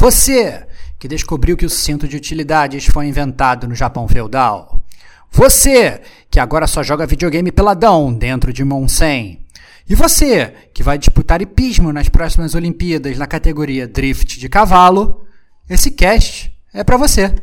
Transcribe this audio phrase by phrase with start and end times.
[0.00, 0.66] Você
[0.98, 4.82] que descobriu que o cinto de utilidades foi inventado no Japão feudal.
[5.30, 9.44] Você que agora só joga videogame peladão dentro de Monsen.
[9.86, 15.26] E você que vai disputar hipismo nas próximas Olimpíadas na categoria Drift de cavalo,
[15.68, 17.34] esse cast é para você,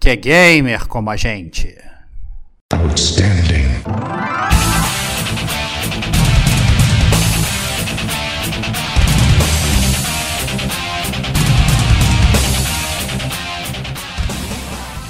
[0.00, 1.76] que é gamer como a gente.
[2.72, 4.25] Outstanding.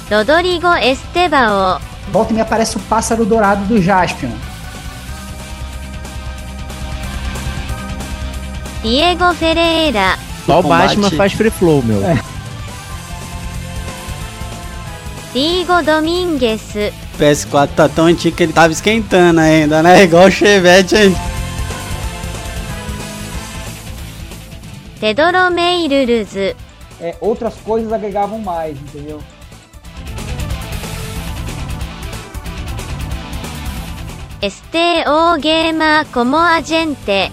[0.09, 1.79] Rodrigo Estevão.
[2.11, 4.31] Volta e me aparece o pássaro dourado do Jaspion.
[8.81, 10.17] Diego Ferreira.
[10.45, 12.01] Só o Batman faz free flow, meu.
[12.05, 12.17] É.
[15.33, 16.93] Diego Domingues.
[17.19, 20.03] PS4 tá tão antigo que ele tava esquentando ainda, né?
[20.03, 21.19] Igual o Chevette ainda.
[25.01, 26.35] Tedoro Meiruruz.
[26.99, 29.21] É, outras coisas agregavam mais, entendeu?
[34.47, 37.29] Este o gamer como a gente.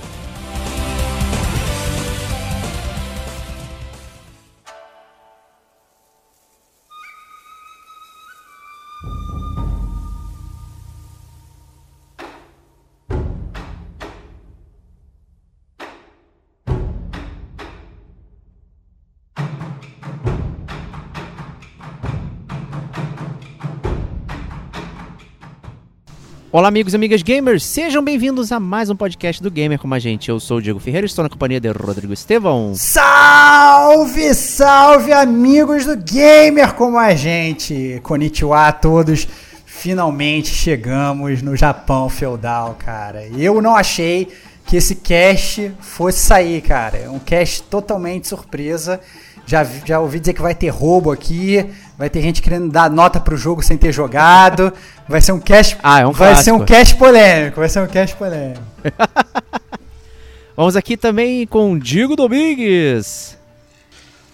[26.56, 29.98] Olá, amigos e amigas gamers, sejam bem-vindos a mais um podcast do Gamer com a
[29.98, 30.28] gente.
[30.28, 32.74] Eu sou o Diego Ferreira e estou na companhia de Rodrigo Estevão.
[32.76, 37.98] Salve, salve, amigos do Gamer como a gente.
[38.04, 39.26] Konnichiwa a todos.
[39.66, 43.26] Finalmente chegamos no Japão feudal, cara.
[43.36, 44.28] Eu não achei
[44.64, 46.98] que esse cast fosse sair, cara.
[46.98, 49.00] É um cast totalmente surpresa.
[49.44, 53.20] Já, já ouvi dizer que vai ter roubo aqui, vai ter gente querendo dar nota
[53.20, 54.72] pro jogo sem ter jogado.
[55.08, 55.76] Vai ser um cast.
[55.82, 56.44] Ah, é um Vai clássico.
[56.44, 57.60] ser um cast polêmico.
[57.60, 58.62] Vai ser um cast polêmico.
[60.56, 63.36] Vamos aqui também com Diego Domingues.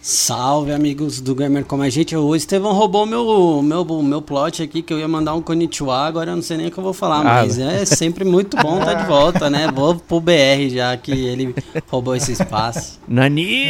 [0.02, 2.16] Salve amigos do Gamer Como a Gente.
[2.16, 6.30] O Estevão roubou meu, meu, meu plot aqui que eu ia mandar um Konnichiwa, agora
[6.30, 8.78] eu não sei nem o que eu vou falar, ah, mas é sempre muito bom
[8.78, 9.68] estar tá de volta, né?
[9.74, 11.54] Vou pro BR já que ele
[11.88, 12.98] roubou esse espaço.
[13.06, 13.66] Nani!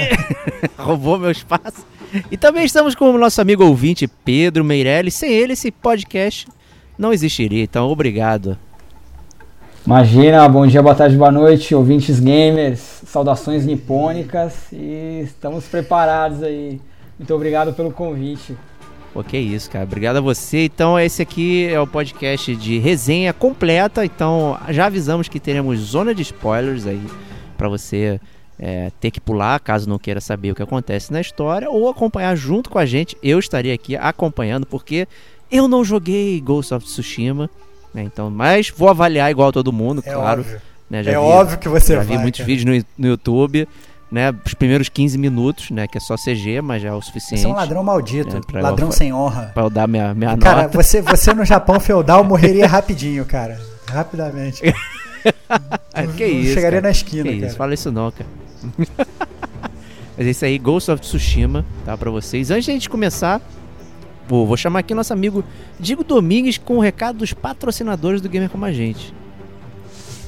[0.78, 1.84] roubou meu espaço.
[2.30, 5.14] E também estamos com o nosso amigo ouvinte Pedro Meirelles.
[5.14, 6.46] Sem ele, esse podcast
[6.98, 7.62] não existiria.
[7.62, 8.58] Então, obrigado.
[9.86, 16.78] Imagina, bom dia, boa tarde, boa noite, ouvintes gamers, saudações nipônicas e estamos preparados aí.
[17.18, 18.54] Muito obrigado pelo convite.
[19.12, 19.84] Pô, que isso, cara.
[19.84, 20.66] Obrigado a você.
[20.66, 24.04] Então, esse aqui é o podcast de resenha completa.
[24.04, 27.02] Então, já avisamos que teremos zona de spoilers aí
[27.56, 28.20] para você
[28.62, 32.36] é, ter que pular caso não queira saber o que acontece na história ou acompanhar
[32.36, 33.16] junto com a gente.
[33.22, 35.08] Eu estaria aqui acompanhando porque
[35.50, 37.48] eu não joguei Ghost of Tsushima,
[37.94, 40.42] né, então, mas vou avaliar igual todo mundo, é claro.
[40.42, 40.60] Óbvio.
[40.90, 42.16] Né, já é vi, óbvio que você já vai.
[42.16, 42.46] vi muitos cara.
[42.46, 43.66] vídeos no, no YouTube,
[44.10, 44.34] né?
[44.44, 45.86] Os primeiros 15 minutos, né?
[45.86, 47.40] Que é só CG, mas já é o suficiente.
[47.40, 49.52] Você é um ladrão maldito, né, ladrão eu, sem honra.
[49.54, 50.82] Pra eu dar minha, minha cara, nota.
[50.82, 53.58] você, você no Japão feudal morreria rapidinho, cara.
[53.86, 54.60] Rapidamente.
[56.16, 56.54] que isso?
[56.54, 56.82] Chegaria cara.
[56.82, 57.46] na esquina, que cara.
[57.46, 57.56] Isso?
[57.56, 58.39] Fala isso não, cara.
[60.16, 61.96] mas esse aí, Ghost of Tsushima, tá?
[61.96, 62.50] Pra vocês.
[62.50, 63.40] Antes de a gente começar,
[64.30, 65.42] Vou, vou chamar aqui nosso amigo
[65.76, 69.12] Diego Domingues com o recado dos patrocinadores do Gamer Como a Gente.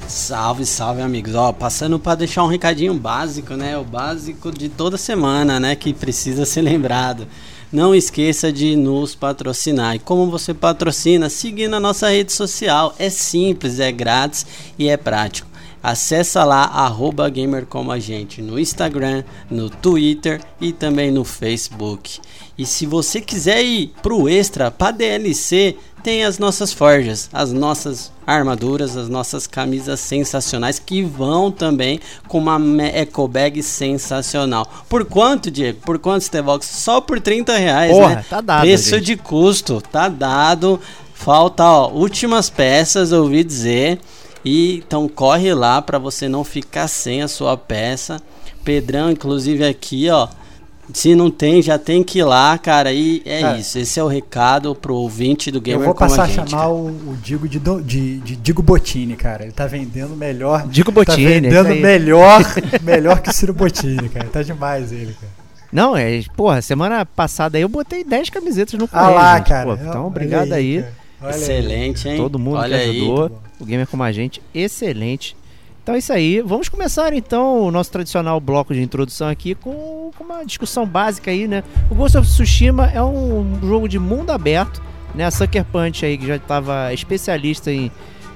[0.08, 1.36] Salve, salve amigos.
[1.36, 3.78] Ó, passando para deixar um recadinho básico, né?
[3.78, 5.76] O básico de toda semana, né?
[5.76, 7.28] Que precisa ser lembrado.
[7.72, 9.94] Não esqueça de nos patrocinar.
[9.94, 11.30] E como você patrocina?
[11.30, 12.96] Seguindo a nossa rede social.
[12.98, 14.44] É simples, é grátis
[14.76, 15.48] e é prático.
[15.82, 22.20] Acessa lá arroba gamer como a gente no Instagram, no Twitter e também no Facebook.
[22.56, 28.12] E se você quiser ir pro extra, para DLC, tem as nossas forjas, as nossas
[28.26, 34.70] armaduras, as nossas camisas sensacionais que vão também com uma eco bag sensacional.
[34.88, 35.80] Por quanto, Diego?
[35.80, 36.66] Por quanto, Stevox?
[36.66, 38.24] Só por 30 reais, Porra, né?
[38.28, 39.04] Tá dado, Preço gente.
[39.04, 40.80] de custo, tá dado.
[41.14, 44.00] Falta, ó, últimas peças, ouvi dizer.
[44.44, 48.20] E então corre lá para você não ficar sem a sua peça.
[48.64, 50.28] Pedrão, inclusive aqui, ó.
[50.92, 52.92] Se não tem, já tem que ir lá, cara.
[52.92, 53.58] E é, é.
[53.58, 53.78] isso.
[53.78, 56.86] Esse é o recado pro ouvinte do Gamer Eu vou passar a, gente, chamar o,
[56.88, 59.44] o, Digo de, de, de, Digo Botini, cara.
[59.44, 60.66] Ele tá vendendo melhor.
[60.66, 61.48] Digo Botini.
[61.48, 62.42] Tá vendendo melhor,
[62.82, 64.26] melhor que Ciro Botini, cara.
[64.26, 65.32] Tá demais ele, cara.
[65.72, 69.48] Não, é, porra, semana passada eu botei 10 camisetas no Ah lá, gente.
[69.48, 69.64] cara.
[69.64, 70.78] Pô, então, obrigado aí.
[70.78, 72.16] aí Excelente, hein?
[72.16, 73.24] Todo mundo Olha que ajudou.
[73.26, 73.32] Aí.
[73.60, 75.36] O Gamer como a gente, excelente.
[75.82, 76.40] Então é isso aí.
[76.40, 81.30] Vamos começar então o nosso tradicional bloco de introdução aqui com, com uma discussão básica
[81.30, 81.64] aí, né?
[81.90, 84.80] O Ghost of Tsushima é um jogo de mundo aberto,
[85.14, 85.24] né?
[85.24, 87.90] A Sucker Punch aí que já estava especialista em,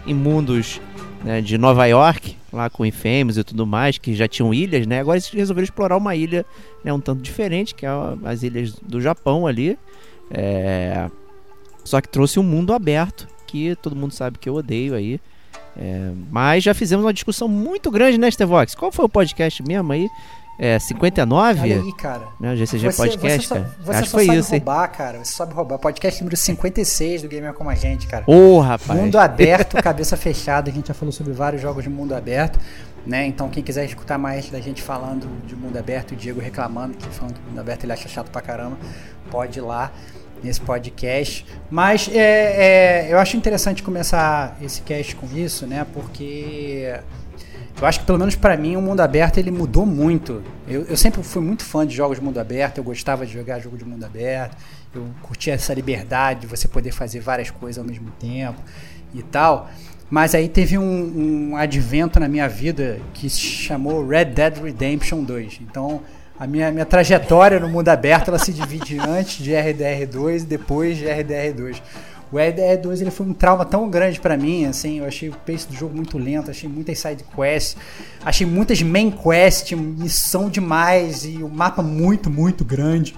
[0.07, 0.81] em mundos
[1.25, 5.01] né, de Nova York, lá com Infamous e tudo mais, que já tinham ilhas, né?
[5.01, 6.45] Agora eles resolveram explorar uma ilha
[6.85, 7.91] né, um tanto diferente, que é
[8.25, 9.79] as ilhas do Japão ali.
[10.31, 11.09] É...
[11.87, 15.21] Só que trouxe um mundo aberto, que todo mundo sabe que eu odeio aí.
[15.77, 16.11] É...
[16.31, 18.75] Mas já fizemos uma discussão muito grande, né, Stevox?
[18.75, 20.09] Qual foi o podcast mesmo aí?
[20.59, 21.61] É, 59?
[21.61, 22.29] Olha aí, cara.
[22.41, 23.77] Né, o GCG Você- Podcast, você só, cara.
[23.79, 24.59] Você Acho só foi sabe isso, hein?
[24.61, 25.19] roubar, cara.
[25.19, 25.79] Você sabe roubar.
[25.79, 28.25] Podcast número 56 do Gamer Como a Gente, cara.
[28.27, 28.99] Ô, rapaz.
[28.99, 30.71] Mundo aberto, cabeça fechada.
[30.71, 32.59] A gente já falou sobre vários jogos de mundo aberto.
[33.07, 33.27] Né?
[33.27, 37.07] Então, quem quiser escutar mais da gente falando de mundo aberto, o Diego reclamando que
[37.11, 38.77] falando que mundo aberto ele acha chato pra caramba,
[39.31, 39.93] pode ir lá
[40.47, 41.45] nesse podcast.
[41.71, 45.87] Mas é, é, eu acho interessante começar esse cast com isso, né?
[45.93, 46.99] Porque
[47.81, 50.43] eu acho que pelo menos pra mim o mundo aberto ele mudou muito.
[50.67, 53.59] Eu, eu sempre fui muito fã de jogos de mundo aberto, eu gostava de jogar
[53.59, 54.57] jogo de mundo aberto,
[54.95, 58.61] eu curtia essa liberdade de você poder fazer várias coisas ao mesmo tempo
[59.15, 59.71] e tal.
[60.09, 65.25] Mas aí teve um, um advento na minha vida que se chamou Red Dead Redemption
[65.25, 65.59] 2.
[65.63, 66.01] Então
[66.39, 70.97] a minha, minha trajetória no mundo aberto ela se divide antes de RDR2 e depois
[70.99, 71.81] de RDR2.
[72.31, 75.67] O RDR2 ele foi um trauma tão grande pra mim, assim, eu achei o pace
[75.69, 77.77] do jogo muito lento, achei muitas side quests,
[78.25, 83.17] achei muitas main quests, missão demais e o mapa muito, muito grande.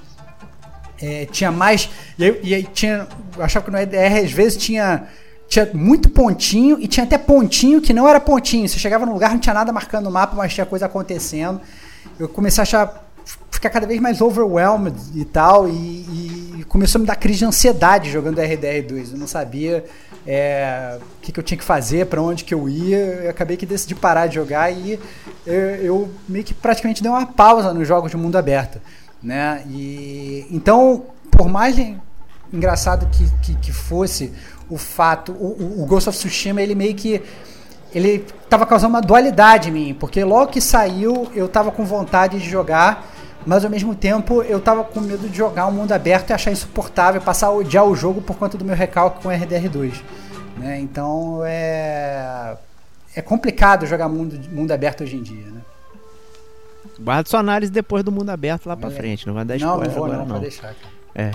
[1.01, 1.89] É, tinha mais.
[2.19, 3.07] E aí, e aí tinha.
[3.37, 5.07] Eu achava que no EDR às vezes tinha.
[5.49, 8.69] Tinha muito pontinho e tinha até pontinho que não era pontinho.
[8.69, 11.61] Você chegava no lugar, não tinha nada marcando o mapa, mas tinha coisa acontecendo.
[12.19, 13.08] Eu comecei a achar.
[13.59, 15.69] Ficar cada vez mais overwhelmed e tal.
[15.69, 15.73] E,
[16.59, 19.13] e começou a me dar crise de ansiedade jogando RDR2.
[19.13, 19.85] Eu não sabia
[20.27, 22.97] é, o que, que eu tinha que fazer, para onde que eu ia.
[23.25, 24.99] Eu acabei que decidi parar de jogar e
[25.47, 28.81] eu, eu meio que praticamente dei uma pausa nos jogos de mundo aberto
[29.21, 29.65] né?
[29.69, 31.75] E então, por mais
[32.53, 34.33] engraçado que, que, que fosse
[34.71, 37.21] o fato, o, o- Ghost of Tsushima ele meio que
[37.93, 42.39] ele tava causando uma dualidade em mim, porque logo que saiu eu tava com vontade
[42.39, 43.07] de jogar,
[43.49, 46.53] mas ao mesmo tempo eu tava com medo de jogar um mundo aberto e achar
[46.53, 49.95] insuportável, passar a odiar o jogo por conta do meu recalque com RDR2,
[50.59, 50.79] né?
[50.81, 52.57] Então é
[53.17, 55.61] é complicado jogar mundo, mundo aberto hoje em dia, né?
[57.01, 58.93] Guarda sua análise depois do mundo aberto lá pra É.
[58.93, 59.27] frente.
[59.27, 60.41] Não vai dar Não, não spoiler vou agora, não, não.
[60.41, 60.75] deixar.
[61.15, 61.33] Cara.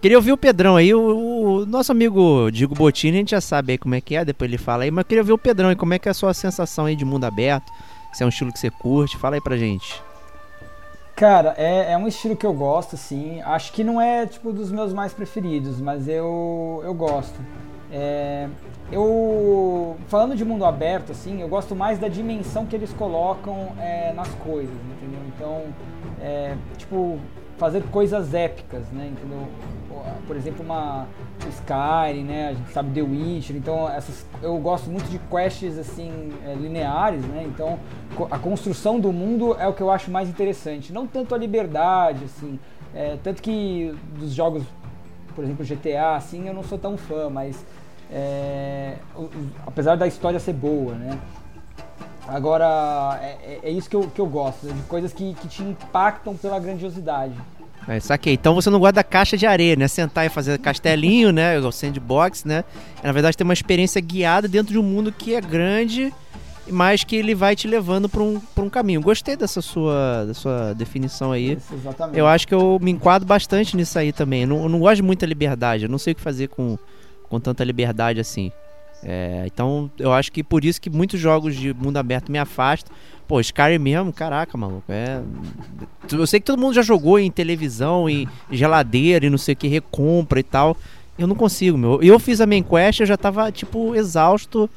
[0.00, 1.00] Queria ouvir o Pedrão aí, o,
[1.62, 4.48] o nosso amigo Diego Bottini, a gente já sabe aí como é que é, depois
[4.50, 6.32] ele fala aí, mas queria ouvir o Pedrão aí, como é que é a sua
[6.34, 7.64] sensação aí de mundo aberto,
[8.12, 10.00] se é um estilo que você curte, fala aí pra gente.
[11.16, 13.40] Cara, é, é um estilo que eu gosto, assim.
[13.42, 17.38] Acho que não é tipo dos meus mais preferidos, mas eu, eu gosto.
[17.92, 18.48] É,
[18.90, 24.12] eu falando de mundo aberto, assim, eu gosto mais da dimensão que eles colocam é,
[24.12, 25.20] nas coisas, entendeu?
[25.28, 25.62] Então,
[26.20, 27.20] é, tipo,
[27.56, 29.12] fazer coisas épicas, né?
[29.12, 29.46] Entendeu?
[30.26, 31.06] Por exemplo, uma
[31.48, 32.48] Skyrim, né?
[32.48, 37.24] A gente sabe The Witcher, então essas, eu gosto muito de quests assim é, lineares,
[37.26, 37.44] né?
[37.46, 37.78] Então
[38.30, 42.24] a construção do mundo é o que eu acho mais interessante, não tanto a liberdade,
[42.24, 42.58] assim,
[42.94, 44.62] é, tanto que dos jogos,
[45.34, 47.64] por exemplo GTA, assim, eu não sou tão fã, mas
[48.10, 48.96] é,
[49.66, 51.18] apesar da história ser boa, né?
[52.26, 55.62] Agora, é, é- é isso que eu, que eu gosto, de coisas que, que te
[55.62, 57.34] impactam pela grandiosidade.
[57.86, 58.34] É, saquei.
[58.34, 59.88] Então você não gosta da caixa de areia, né?
[59.88, 61.58] Sentar e fazer castelinho, né?
[61.58, 62.64] O sandbox, né?
[63.02, 66.12] É, na verdade, tem uma experiência guiada dentro de um mundo que é grande,
[66.70, 69.00] mas que ele vai te levando pra um, pra um caminho.
[69.00, 71.52] Gostei dessa sua, da sua definição aí.
[71.52, 72.18] Isso, exatamente.
[72.18, 74.42] Eu acho que eu me enquadro bastante nisso aí também.
[74.42, 75.84] Eu não, eu não gosto de muita liberdade.
[75.84, 76.78] Eu não sei o que fazer com,
[77.28, 78.50] com tanta liberdade assim.
[79.04, 82.94] É, então, eu acho que por isso que muitos jogos de mundo aberto me afastam.
[83.28, 84.84] Pô, Skyrim mesmo, caraca, maluco.
[84.88, 85.20] É...
[86.10, 89.56] Eu sei que todo mundo já jogou em televisão, em geladeira e não sei o
[89.56, 90.76] que, recompra e tal.
[91.18, 92.02] Eu não consigo, meu.
[92.02, 94.68] Eu fiz a main quest, eu já tava, tipo, exausto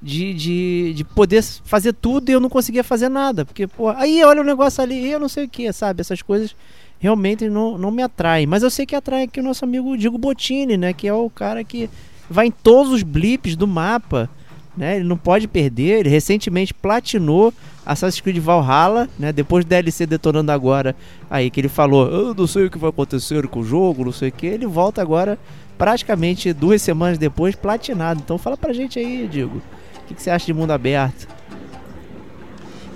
[0.00, 3.44] de, de, de poder fazer tudo e eu não conseguia fazer nada.
[3.44, 6.00] Porque, pô, aí olha o negócio ali, eu não sei o que, sabe?
[6.00, 6.54] Essas coisas
[6.98, 8.46] realmente não, não me atraem.
[8.46, 10.92] Mas eu sei que atrai aqui o nosso amigo Diego Bottini, né?
[10.92, 11.90] Que é o cara que
[12.32, 14.28] vai em todos os blips do mapa.
[14.74, 16.00] Né, ele não pode perder.
[16.00, 17.52] Ele recentemente platinou
[17.84, 19.30] Assassin's Creed Valhalla, né?
[19.30, 20.96] Depois do DLC detonando agora,
[21.28, 24.12] aí que ele falou, eu não sei o que vai acontecer com o jogo, não
[24.12, 24.46] sei o que.
[24.46, 25.38] Ele volta agora,
[25.76, 28.22] praticamente duas semanas depois, platinado.
[28.24, 31.28] Então fala pra gente aí, Diego, o que, que você acha de mundo aberto?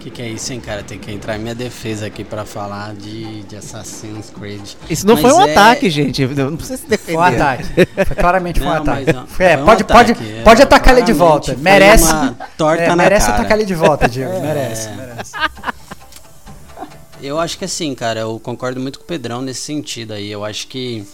[0.06, 0.84] O Que que é isso, hein, cara?
[0.84, 4.62] Tem que entrar em minha defesa aqui pra falar de, de Assassin's Creed.
[4.88, 6.24] Isso não Mas foi um é- ataque, gente.
[6.28, 7.14] Não não precisa se defender.
[7.14, 7.64] Foi um ataque.
[8.06, 9.02] Foi claramente foi um Não, ataque.
[9.06, 11.54] mas não, Foi- é, um pode, pode, ataque, é, pode atacar ele de volta.
[11.54, 12.04] foi Merece.
[12.12, 13.38] uma torta é, na merece cara.
[13.38, 14.40] atacar ele de volta, Diego.
[14.40, 14.92] Merece, É.
[14.94, 15.32] merece.
[17.20, 20.30] Eu acho que assim, cara, eu concordo muito com o Pedrão nesse sentido aí.
[20.30, 21.04] Eu acho que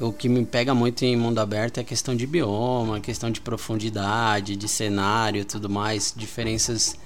[0.00, 3.30] o que me pega muito em mundo aberto é a questão de bioma, a questão
[3.30, 6.96] de profundidade, de cenário e tudo mais, diferenças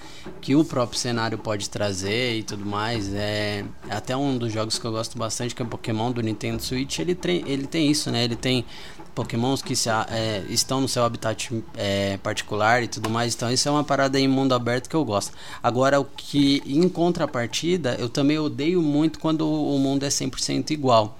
[0.41, 3.13] que o próprio cenário pode trazer e tudo mais.
[3.15, 6.63] É até um dos jogos que eu gosto bastante, que é o Pokémon do Nintendo
[6.63, 8.25] Switch, ele, tem ele tem isso, né?
[8.25, 8.65] Ele tem
[9.15, 13.35] Pokémons que se, é, estão no seu habitat é, particular e tudo mais.
[13.35, 15.33] Então, isso é uma parada em mundo aberto que eu gosto.
[15.63, 21.19] Agora, o que em contrapartida, eu também odeio muito quando o mundo é 100% igual.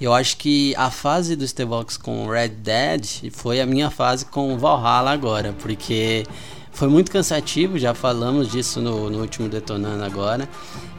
[0.00, 4.56] Eu acho que a fase do Stevox com Red Dead foi a minha fase com
[4.56, 6.24] Valhalla agora, porque
[6.70, 10.48] foi muito cansativo, já falamos disso no, no último Detonando agora.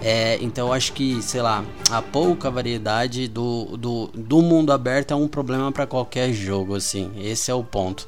[0.01, 5.15] É, então acho que, sei lá, a pouca variedade do, do, do mundo aberto é
[5.15, 7.09] um problema para qualquer jogo, assim.
[7.15, 8.05] Esse é o ponto.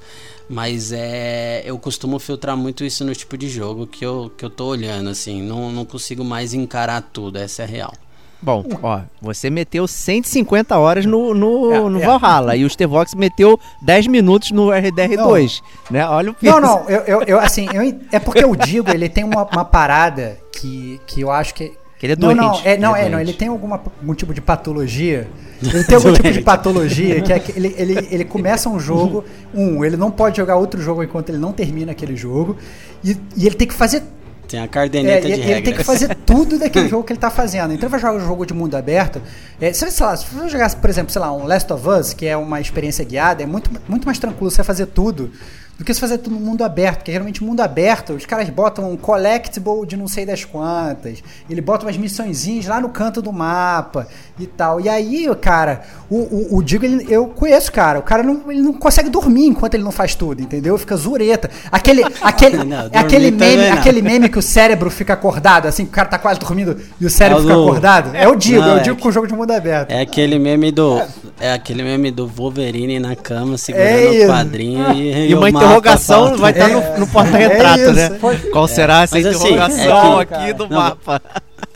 [0.50, 4.50] Mas é, eu costumo filtrar muito isso no tipo de jogo que eu, que eu
[4.50, 5.42] tô olhando, assim.
[5.42, 7.94] Não, não consigo mais encarar tudo, essa é real.
[8.42, 12.06] Bom, ó, você meteu 150 horas no, no, É, no é.
[12.06, 16.08] Valhalla e o Stevox meteu 10 minutos no RDR2, né?
[16.08, 16.60] Olha o peso.
[16.60, 19.64] Não, não, eu, eu, eu, assim, eu é porque eu digo, ele tem uma, uma
[19.64, 21.72] parada que, que eu acho que.
[22.00, 23.30] Que ele é não, não, doente, é, não, ele é é, não, doente.
[23.30, 25.30] ele tem alguma, algum tipo de patologia.
[25.62, 26.44] Ele tem algum tipo de Doente.
[26.44, 30.56] patologia que é que ele, ele, ele começa um jogo, um, ele não pode jogar
[30.56, 32.58] outro jogo enquanto ele não termina aquele jogo,
[33.04, 34.02] e, e ele tem que fazer
[34.51, 35.63] Tem a é, cardeneta ele, de ele regras.
[35.63, 37.74] tem que fazer tudo daquele jogo que ele tá fazendo.
[37.74, 39.22] Então ele vai jogar um jogo de mundo aberto.
[39.62, 42.13] É, se, sei lá, se você jogar, por exemplo, sei lá, um Last of Us,
[42.13, 45.31] que é uma experiência guiada, é muito, muito mais tranquilo você fazer tudo
[45.82, 46.98] do que você fazer tudo no mundo aberto.
[46.98, 51.24] Porque geralmente mundo aberto, os caras botam um collectible de não sei das quantas.
[51.50, 54.08] Ele bota umas missõezinhas lá no canto do mapa
[54.40, 54.80] e tal.
[54.80, 57.98] E aí, cara, o, o, o Digo, ele- eu conheço, cara.
[57.98, 60.78] O cara não, ele não consegue dormir enquanto ele não faz tudo, entendeu?
[60.78, 61.50] Fica zureta.
[61.72, 63.74] Aquele, aquele, Não, aquele meme, não.
[63.78, 67.06] aquele meme que o cérebro fica acordado, assim, que o cara tá quase dormindo e
[67.08, 68.16] o cérebro É o fica do- acordado.
[68.16, 69.90] É o Digo, Não, é o é Digo que- com o jogo de mundo aberto.
[69.90, 71.02] É aquele meme do.
[71.42, 76.38] É aquele meme do Wolverine na cama segurando É o quadrinho e, E uma interrogação
[76.38, 76.74] vai estar É.
[76.94, 78.20] no, no porta-retrato, É né?
[78.52, 81.20] Qual será essa Mas assim, interrogação é que- aqui do Não, mapa?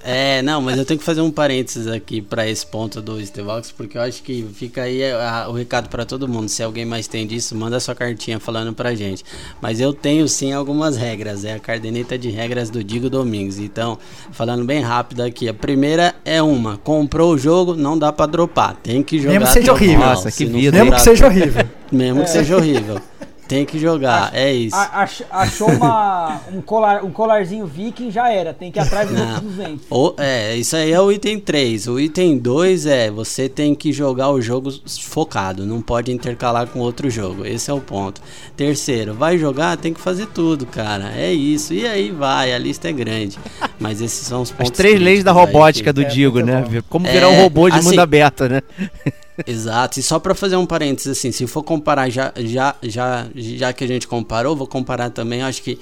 [0.08, 3.72] É, não, mas eu tenho que fazer um parênteses aqui pra esse ponto do Stevox,
[3.72, 6.48] porque eu acho que fica aí a- o recado pra todo mundo.
[6.48, 9.24] Se alguém mais tem disso, manda sua cartinha falando pra gente.
[9.60, 13.58] Mas eu tenho sim algumas regras, é a cardeneta de regras do Digo Domingos.
[13.58, 13.98] Então,
[14.32, 18.76] falando bem rápido aqui, a primeira é uma: comprou o jogo, não dá pra dropar,
[18.76, 19.32] tem que jogar.
[19.34, 20.06] Mesmo que seja horrível.
[20.06, 21.66] Nossa, Se que não vida, Mesmo que seja horrível.
[21.92, 23.02] Mesmo que seja horrível.
[23.48, 24.76] Tem que jogar, é isso.
[24.76, 28.54] Ach- achou uma, um, colar, um colarzinho viking, já era.
[28.54, 29.86] Tem que ir atrás dos outros 200.
[29.90, 31.88] Ou- é, isso aí é o item 3.
[31.88, 36.80] O item 2 é você tem que jogar o jogo focado, não pode intercalar com
[36.80, 37.46] outro jogo.
[37.46, 38.20] Esse é o ponto.
[38.58, 41.12] Terceiro, vai jogar, tem que fazer tudo, cara.
[41.16, 41.74] É isso.
[41.74, 43.38] E aí vai, a lista é grande.
[43.80, 44.72] Mas esses são os As pontos.
[44.72, 46.64] três leis da robótica que- do É, Digo, né?
[46.68, 46.82] bom.
[46.90, 48.62] Como É, virar um robô de assim- mundo aberto, né?
[49.46, 50.00] Exato.
[50.00, 53.84] E só pra fazer um parênteses assim, se for comparar já já já já que
[53.84, 55.80] a gente comparou, vou comparar também, acho que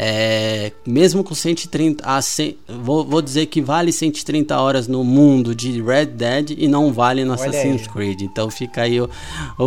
[0.00, 5.56] é, mesmo com 130 a 100, vou, vou dizer que vale 130 horas no mundo
[5.56, 7.88] de Red Dead e não vale no Olha Assassin's aí.
[7.88, 8.20] Creed.
[8.22, 9.10] Então fica aí o,
[9.58, 9.64] o,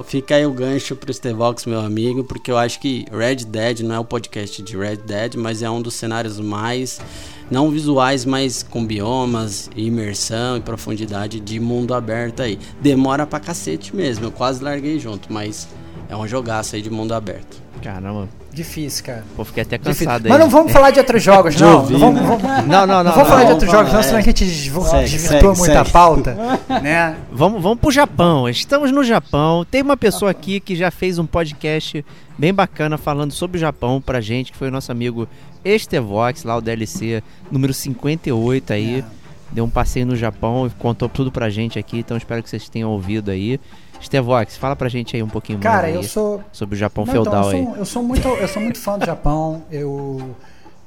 [0.00, 3.80] o- fica aí o gancho pro Stevox, meu amigo, porque eu acho que Red Dead
[3.82, 7.00] não é o podcast de Red Dead, mas é um dos cenários mais
[7.48, 12.58] não visuais, mas com biomas, imersão e profundidade de mundo aberto aí.
[12.80, 15.68] Demora pra cacete mesmo, eu quase larguei junto, mas
[16.08, 17.62] é um jogaço aí de mundo aberto.
[17.82, 19.24] Caramba, Difícil, cara.
[19.36, 20.06] pô, fiquei até Difícil.
[20.06, 20.38] cansado Mas aí.
[20.38, 21.80] não vamos falar de outros jogos, não.
[21.80, 22.26] ouvir, Não vamos, né?
[22.26, 23.04] vamos- Não, não, não.
[23.04, 24.20] não vamos falar de não, outros vamos jogos, não, falar, senão é.
[24.20, 25.90] a gente desvo- Segue, desvirtua muito a segue.
[25.90, 26.36] pauta.
[26.82, 27.16] né?
[27.32, 28.48] Vamos, vamos pro Japão.
[28.48, 29.66] Estamos no Japão.
[29.70, 32.04] Tem uma pessoa aqui que já fez um podcast
[32.38, 35.28] bem bacana falando sobre o Japão pra gente, que foi o nosso amigo
[35.64, 39.00] Estevox, lá o DLC número 58 aí.
[39.00, 39.04] É.
[39.52, 42.68] Deu um passeio no Japão e contou tudo pra gente aqui, então espero que vocês
[42.68, 43.60] tenham ouvido aí.
[44.04, 46.42] Estevox, fala pra gente aí um pouquinho Cara, mais eu aí sou.
[46.52, 47.64] sobre o Japão Não, feudal então, eu, aí.
[47.64, 49.62] sou, eu sou muito, eu sou muito fã do Japão.
[49.70, 50.34] Eu,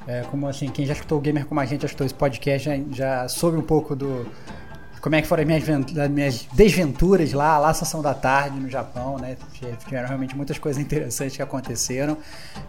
[0.08, 2.66] é, como assim, quem já escutou o Gamer como a gente, já escutou esse podcast,
[2.70, 4.26] já, já soube um pouco do
[5.02, 8.68] como é que foram as minhas, das minhas desventuras lá, lá sessão da tarde no
[8.70, 9.38] Japão, né?
[9.86, 12.18] Tiveram realmente muitas coisas interessantes que aconteceram.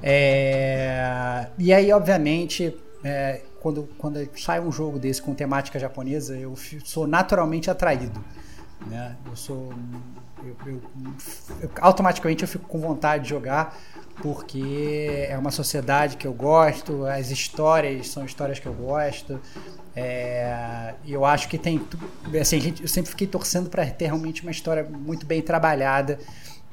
[0.02, 6.54] É, e aí, obviamente, é, quando, quando sai um jogo desse com temática japonesa, eu
[6.84, 8.20] sou naturalmente atraído.
[8.86, 9.16] né?
[9.28, 9.72] Eu sou
[10.44, 10.82] eu, eu-
[11.62, 13.78] eu- automaticamente eu fico com vontade de jogar
[14.22, 19.40] porque é uma sociedade que eu gosto, as histórias são histórias que eu gosto.
[19.94, 21.80] É, eu acho que tem.
[22.40, 26.18] Assim, gente- eu sempre fiquei torcendo para ter realmente uma história muito bem trabalhada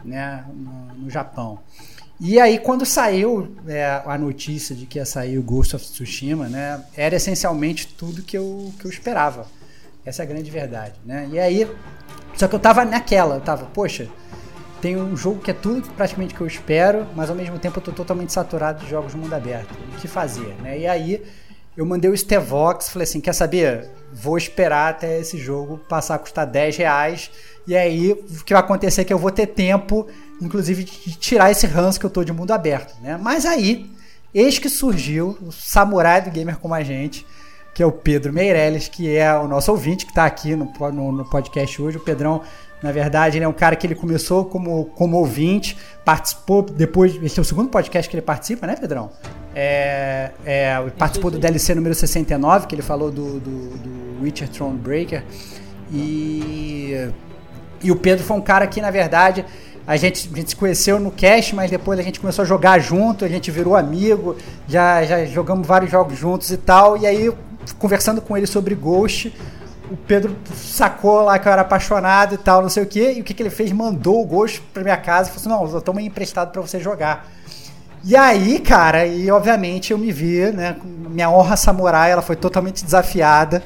[0.03, 1.60] né, no, no Japão.
[2.19, 6.48] E aí, quando saiu é, a notícia de que ia sair o Ghost of Tsushima,
[6.48, 9.48] né, era essencialmente tudo que eu, que eu esperava.
[10.05, 10.93] Essa é a grande verdade.
[11.03, 11.27] Né?
[11.31, 11.67] E aí,
[12.36, 14.08] só que eu tava naquela, eu tava, poxa,
[14.82, 17.84] tem um jogo que é tudo praticamente que eu espero, mas ao mesmo tempo eu
[17.84, 19.74] tô totalmente saturado de jogos de mundo aberto.
[19.74, 20.77] O que fazer, né?
[20.80, 21.24] E aí
[21.75, 23.89] eu mandei o Stevox, falei assim, quer saber?
[24.13, 27.32] Vou esperar até esse jogo passar a custar 10 reais,
[27.68, 30.08] e aí o que vai acontecer é que eu vou ter tempo,
[30.42, 33.18] inclusive, de tirar esse ranço que eu tô de mundo aberto, né?
[33.22, 33.89] Mas aí,
[34.34, 37.25] eis que surgiu o samurai do gamer como a gente,
[37.75, 41.12] que é o Pedro Meirelles, que é o nosso ouvinte, que está aqui no, no,
[41.12, 41.98] no podcast hoje.
[41.98, 42.41] O Pedrão,
[42.82, 47.22] na verdade, ele é um cara que ele começou como, como ouvinte, participou depois.
[47.22, 49.10] Esse é o segundo podcast que ele participa, né, Pedrão?
[49.53, 55.25] É, é, participou do DLC número 69, que ele falou do, do, do Witcher Thronebreaker.
[55.91, 57.10] E.
[57.84, 59.46] E o Pedro foi um cara que, na verdade,
[59.86, 62.79] a gente, a gente se conheceu no cast, mas depois a gente começou a jogar
[62.79, 64.36] junto, a gente virou amigo,
[64.67, 66.98] já, já jogamos vários jogos juntos e tal.
[66.98, 67.32] E aí,
[67.74, 69.34] conversando com ele sobre Ghost,
[69.89, 73.13] o Pedro sacou lá que eu era apaixonado e tal, não sei o que.
[73.13, 73.72] E o que, que ele fez?
[73.72, 76.79] Mandou o Ghost pra minha casa e falou assim: Não, eu tomo emprestado pra você
[76.79, 77.27] jogar.
[78.03, 80.75] E aí, cara, e obviamente eu me vi, né?
[80.84, 83.63] Minha honra samurai, ela foi totalmente desafiada.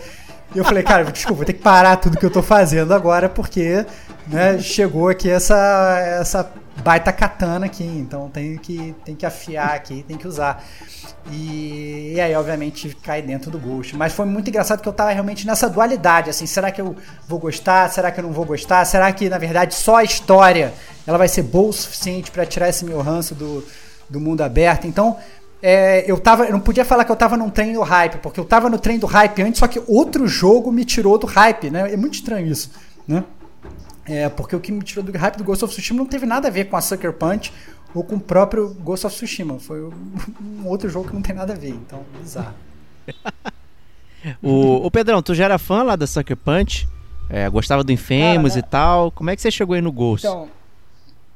[0.56, 3.30] E eu falei, cara, desculpa, vou ter que parar tudo que eu tô fazendo agora,
[3.30, 3.86] porque
[4.28, 6.52] né, chegou aqui essa, essa
[6.82, 10.64] baita katana aqui, então tem que, tem que afiar aqui, tem que usar.
[11.32, 13.96] E, e aí, obviamente, cai dentro do Ghost.
[13.96, 16.96] Mas foi muito engraçado que eu tava realmente nessa dualidade, assim, será que eu
[17.28, 17.90] vou gostar?
[17.90, 18.86] Será que eu não vou gostar?
[18.86, 20.74] Será que, na verdade, só a história
[21.06, 23.66] ela vai ser boa o suficiente para tirar esse meu ranço do,
[24.10, 24.88] do mundo aberto?
[24.88, 25.18] Então,
[25.62, 28.40] é, eu, tava, eu não podia falar que eu tava num trem do hype, porque
[28.40, 31.70] eu tava no trem do hype antes, só que outro jogo me tirou do hype,
[31.70, 31.94] né?
[31.94, 32.72] É muito estranho isso,
[33.08, 33.24] né?
[34.10, 36.48] É, porque o que me tirou do hype do Ghost of Tsushima não teve nada
[36.48, 37.54] a ver com a Sucker Punch
[37.94, 39.60] ou com o próprio Ghost of Tsushima.
[39.60, 42.54] Foi um outro jogo que não tem nada a ver, então, bizarro.
[44.44, 46.86] O, o Pedrão, tu já era fã lá da Sucker Punch?
[47.30, 49.12] É, gostava do Infamous Cara, e tal.
[49.12, 50.28] Como é que você chegou aí no Ghost?
[50.28, 50.50] Então,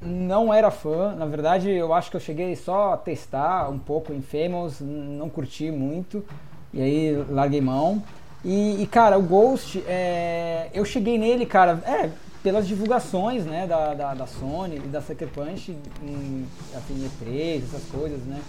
[0.02, 1.16] não era fã.
[1.16, 5.30] Na verdade, eu acho que eu cheguei só a testar um pouco o Infamous, não
[5.30, 6.26] curti muito.
[6.74, 8.04] E aí larguei mão.
[8.44, 12.10] E, e, cara, o Ghost, é, eu cheguei nele, cara, é,
[12.44, 15.72] pelas divulgações, né, da, da, da Sony e da Sucker Punch
[16.04, 18.42] em assim, E3, essas coisas, né?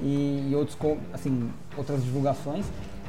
[0.00, 0.76] E, e outros,
[1.12, 2.64] assim, outras divulgações.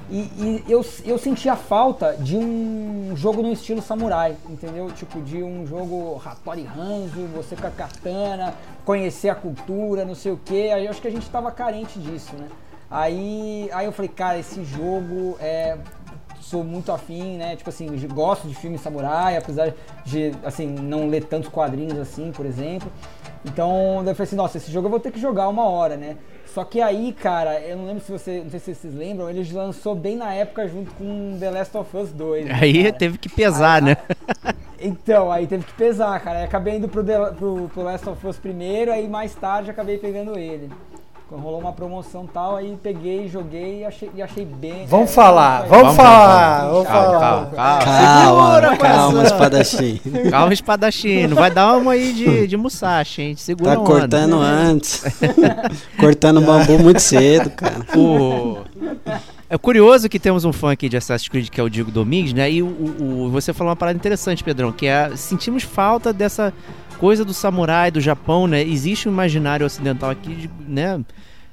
[0.09, 4.91] E, e eu, eu senti a falta de um jogo no estilo samurai, entendeu?
[4.91, 8.53] Tipo, de um jogo Hattori Hanzo, você com a katana,
[8.85, 10.69] conhecer a cultura, não sei o que.
[10.71, 12.49] Aí eu acho que a gente tava carente disso, né?
[12.91, 15.77] Aí, aí eu falei, cara, esse jogo é.
[16.43, 17.55] Sou muito afim, né?
[17.55, 19.73] Tipo assim, gosto de filme samurai, apesar
[20.05, 22.91] de, assim, não ler tantos quadrinhos assim, por exemplo.
[23.45, 26.17] Então, eu falei assim, nossa, esse jogo eu vou ter que jogar uma hora, né?
[26.45, 29.51] Só que aí, cara, eu não lembro se você, não sei se vocês lembram, ele
[29.53, 32.45] lançou bem na época junto com The Last of Us 2.
[32.45, 32.95] né, Aí cara?
[32.95, 33.97] teve que pesar, né?
[34.85, 36.39] Então, aí teve que pesar, cara.
[36.39, 39.97] Aí acabei indo pro, The- pro, pro Last of Us primeiro, aí mais tarde acabei
[39.97, 40.69] pegando ele.
[41.35, 44.85] Rolou uma promoção e tal, aí peguei, joguei e achei, e achei bem.
[44.87, 46.87] Vamos é, falar, vamos Vamos, falar, vamos.
[46.87, 47.19] Calma, falar.
[47.19, 47.83] calma, calma.
[47.83, 49.23] Calma, calma, coração.
[49.23, 50.01] espadachim.
[50.29, 51.27] Calma, espadachim.
[51.27, 53.35] Não vai dar uma aí de, de Musashi, hein?
[53.35, 53.89] Segura Tá onda.
[53.89, 55.03] cortando antes.
[55.99, 57.85] cortando bambu muito cedo, cara.
[57.97, 58.57] O...
[59.49, 62.33] É curioso que temos um fã aqui de Assassin's Creed que é o Diego Domingues,
[62.33, 62.49] né?
[62.51, 66.51] E o, o- o- você falou uma parada interessante, Pedrão, que é sentimos falta dessa
[67.03, 68.63] coisa do samurai do Japão, né?
[68.63, 71.03] Existe um imaginário ocidental aqui, né?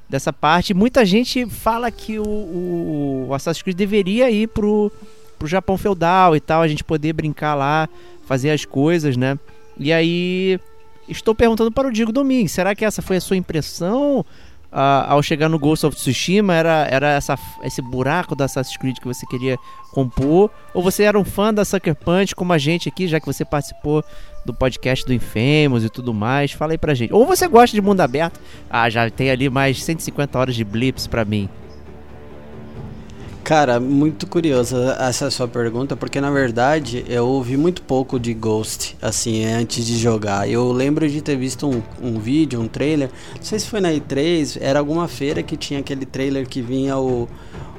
[0.08, 0.72] Dessa parte.
[0.72, 4.92] Muita gente fala que o, o, o Assassin's Creed deveria ir pro,
[5.36, 7.88] pro Japão feudal e tal, a gente poder brincar lá,
[8.26, 9.36] fazer as coisas, né?
[9.76, 10.60] E aí
[11.08, 14.24] estou perguntando para o Diego Domingues, será que essa foi a sua impressão?
[14.72, 18.98] Ah, ao chegar no Ghost of Tsushima era, era essa, esse buraco da Assassin's Creed
[18.98, 19.58] que você queria
[19.92, 20.50] compor?
[20.72, 23.44] Ou você era um fã da Sucker Punch como a gente aqui, já que você
[23.44, 24.04] participou
[24.44, 26.52] do podcast do Infamous e tudo mais?
[26.52, 27.12] Fala aí pra gente.
[27.12, 28.40] Ou você gosta de mundo aberto?
[28.70, 31.48] Ah, já tem ali mais 150 horas de blips pra mim.
[33.50, 38.96] Cara, muito curiosa essa sua pergunta, porque na verdade eu ouvi muito pouco de Ghost,
[39.02, 40.48] assim, antes de jogar.
[40.48, 43.90] Eu lembro de ter visto um, um vídeo, um trailer, não sei se foi na
[43.90, 47.28] E3, era alguma feira que tinha aquele trailer que vinha o,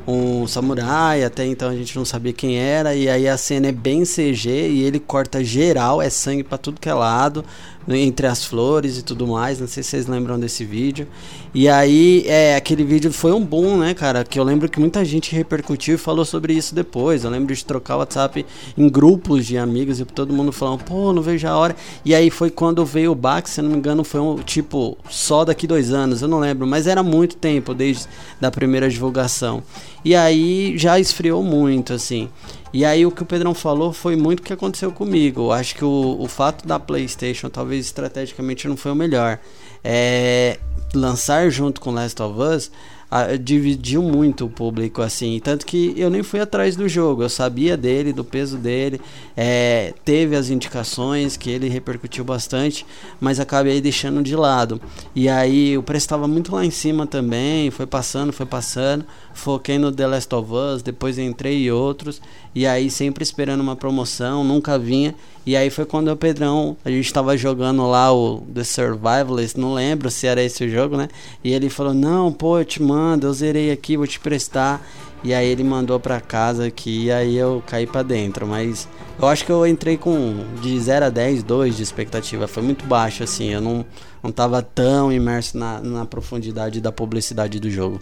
[0.06, 3.72] um samurai, até então a gente não sabia quem era, e aí a cena é
[3.72, 7.46] bem CG e ele corta geral, é sangue pra tudo que é lado,
[7.88, 11.08] entre as flores e tudo mais, não sei se vocês lembram desse vídeo.
[11.54, 15.04] E aí, é, aquele vídeo foi um boom, né, cara, que eu lembro que muita
[15.04, 17.24] gente repercutiu e falou sobre isso depois.
[17.24, 18.46] Eu lembro de trocar o WhatsApp
[18.78, 21.76] em grupos de amigos e todo mundo falando, pô, não vejo a hora.
[22.06, 24.98] E aí foi quando veio o back, se eu não me engano, foi um tipo
[25.10, 28.08] só daqui dois anos, eu não lembro, mas era muito tempo desde
[28.40, 29.64] da primeira divulgação.
[30.04, 32.30] E aí já esfriou muito, assim.
[32.74, 35.42] E aí o que o Pedrão falou foi muito o que aconteceu comigo.
[35.42, 39.40] Eu acho que o, o fato da PlayStation talvez estrategicamente não foi o melhor.
[39.84, 40.58] É,
[40.94, 42.72] lançar junto com Last of Us
[43.10, 47.30] ah, dividiu muito o público assim, tanto que eu nem fui atrás do jogo, eu
[47.30, 49.02] sabia dele, do peso dele,
[49.36, 52.86] é, teve as indicações que ele repercutiu bastante,
[53.20, 54.82] mas acabei deixando de lado.
[55.16, 59.78] E aí o preço estava muito lá em cima também, foi passando, foi passando, foquei
[59.78, 62.22] no The Last of Us, depois entrei em outros,
[62.54, 65.16] e aí sempre esperando uma promoção, nunca vinha.
[65.44, 69.74] E aí foi quando o Pedrão, a gente tava jogando lá o The Survivalist, não
[69.74, 71.10] lembro se era esse o jogo, né?
[71.44, 74.86] E ele falou: "Não, pô, eu te mando, eu zerei aqui, vou te prestar".
[75.24, 78.88] E aí ele mandou pra casa aqui, e aí eu caí pra dentro, mas
[79.22, 82.86] eu acho que eu entrei com de 0 a 10, 2 de expectativa, foi muito
[82.86, 83.86] baixo assim, eu não
[84.24, 88.00] não tava tão imerso na, na profundidade da publicidade do jogo.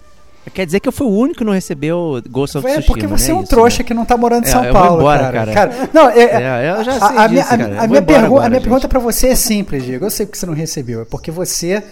[0.54, 3.06] Quer dizer que eu fui o único que não recebeu Ghost of É Tsushima, porque
[3.08, 3.32] você né?
[3.32, 3.84] é um Isso, trouxa né?
[3.84, 5.54] que não tá morando em É, São Paulo, embora, cara.
[5.54, 5.90] cara.
[5.94, 7.82] não, é, É, eu já sei a, disso, minha, a- cara.
[7.82, 10.06] a Eu minha, pergu- agora, a minha pergunta pra você é simples, Diego.
[10.06, 11.02] Eu sei que você não recebeu.
[11.02, 11.84] É porque você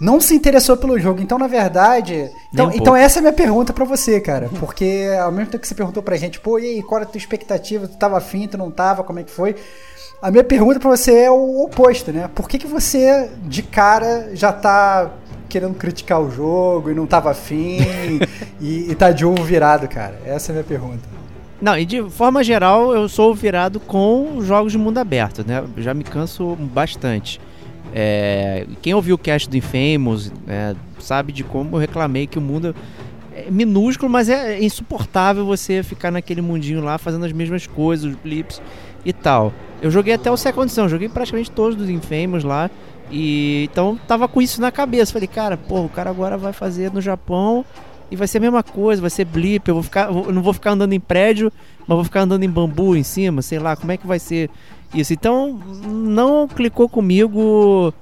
[0.00, 1.20] não se interessou pelo jogo.
[1.20, 2.30] Então, na verdade.
[2.52, 4.48] Então, um então essa é a minha pergunta pra você, cara.
[4.58, 7.12] Porque ao mesmo tempo que você perguntou pra gente, pô, e aí, qual era a
[7.12, 7.86] tua expectativa?
[7.86, 9.54] Tu tava afim, tu não tava, como é que foi?
[10.22, 12.30] A minha pergunta pra você é o oposto, né?
[12.34, 15.10] Por que, que você, de cara, já tá
[15.48, 17.78] querendo criticar o jogo e não tava afim
[18.60, 20.18] e, e tá de ovo virado, cara?
[20.24, 21.20] Essa é a minha pergunta.
[21.60, 25.62] Não, e de forma geral, eu sou virado com jogos de mundo aberto, né?
[25.76, 27.38] Já me canso bastante.
[27.92, 32.40] É, quem ouviu o cast do Infamous é, sabe de como eu reclamei que o
[32.40, 32.74] mundo
[33.34, 38.14] é minúsculo, mas é insuportável você ficar naquele mundinho lá fazendo as mesmas coisas, os
[38.16, 38.60] blips
[39.04, 39.52] e tal.
[39.82, 42.70] Eu joguei até o Second Son, joguei praticamente todos dos Infamous lá.
[43.10, 45.12] E então tava com isso na cabeça.
[45.12, 47.64] Falei, cara, pô, o cara agora vai fazer no Japão
[48.10, 49.68] e vai ser a mesma coisa, vai ser blip.
[49.68, 52.50] Eu vou ficar, eu não vou ficar andando em prédio, mas vou ficar andando em
[52.50, 54.50] bambu em cima, sei lá, como é que vai ser
[54.94, 55.12] isso.
[55.12, 57.92] Então não clicou comigo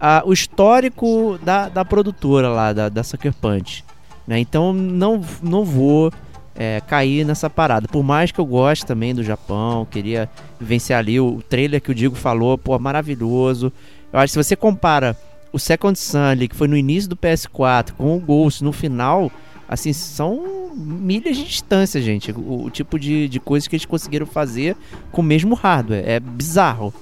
[0.00, 3.84] ah, o histórico da, da produtora lá, da, da Sucker Punch.
[4.26, 4.38] Né?
[4.38, 6.12] Então não, não vou
[6.54, 7.86] é, cair nessa parada.
[7.86, 10.28] Por mais que eu goste também do Japão, queria
[10.58, 13.72] vencer ali o trailer que o Digo falou, pô, maravilhoso.
[14.12, 15.16] Eu acho que se você compara
[15.52, 19.30] o Second Sun ali, que foi no início do PS4, com o Ghost no final,
[19.68, 22.32] assim, são milhas de distância, gente.
[22.32, 24.76] O, o tipo de, de coisas que eles conseguiram fazer
[25.10, 26.04] com o mesmo hardware.
[26.06, 26.92] É bizarro.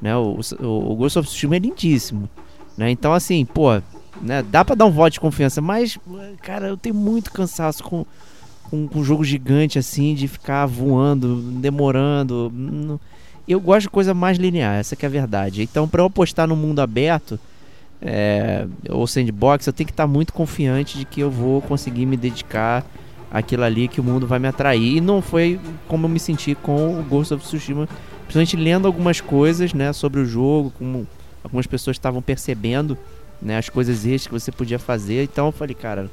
[0.00, 0.16] Né?
[0.16, 2.28] O, o, o Ghost of Tsushima é lindíssimo.
[2.76, 2.90] Né?
[2.90, 3.80] Então, assim, pô,
[4.20, 4.42] né?
[4.42, 5.98] dá pra dar um voto de confiança, mas,
[6.42, 8.06] cara, eu tenho muito cansaço com,
[8.64, 13.00] com, com um jogo gigante assim, de ficar voando, demorando.
[13.46, 15.62] Eu gosto de coisa mais linear, essa é a verdade.
[15.62, 17.38] Então, pra eu apostar no mundo aberto,
[18.00, 22.16] é, ou sandbox, eu tenho que estar muito confiante de que eu vou conseguir me
[22.16, 22.84] dedicar
[23.30, 24.96] àquilo ali que o mundo vai me atrair.
[24.96, 27.88] E não foi como eu me senti com o Ghost of Tsushima,
[28.22, 31.06] principalmente lendo algumas coisas, né, sobre o jogo, como
[31.42, 32.96] algumas pessoas estavam percebendo,
[33.40, 35.24] né, as coisas extras que você podia fazer.
[35.24, 36.10] Então eu falei, cara,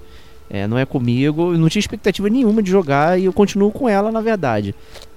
[0.50, 3.88] é, não é comigo, eu não tinha expectativa nenhuma de jogar e eu continuo com
[3.88, 4.74] ela, na verdade.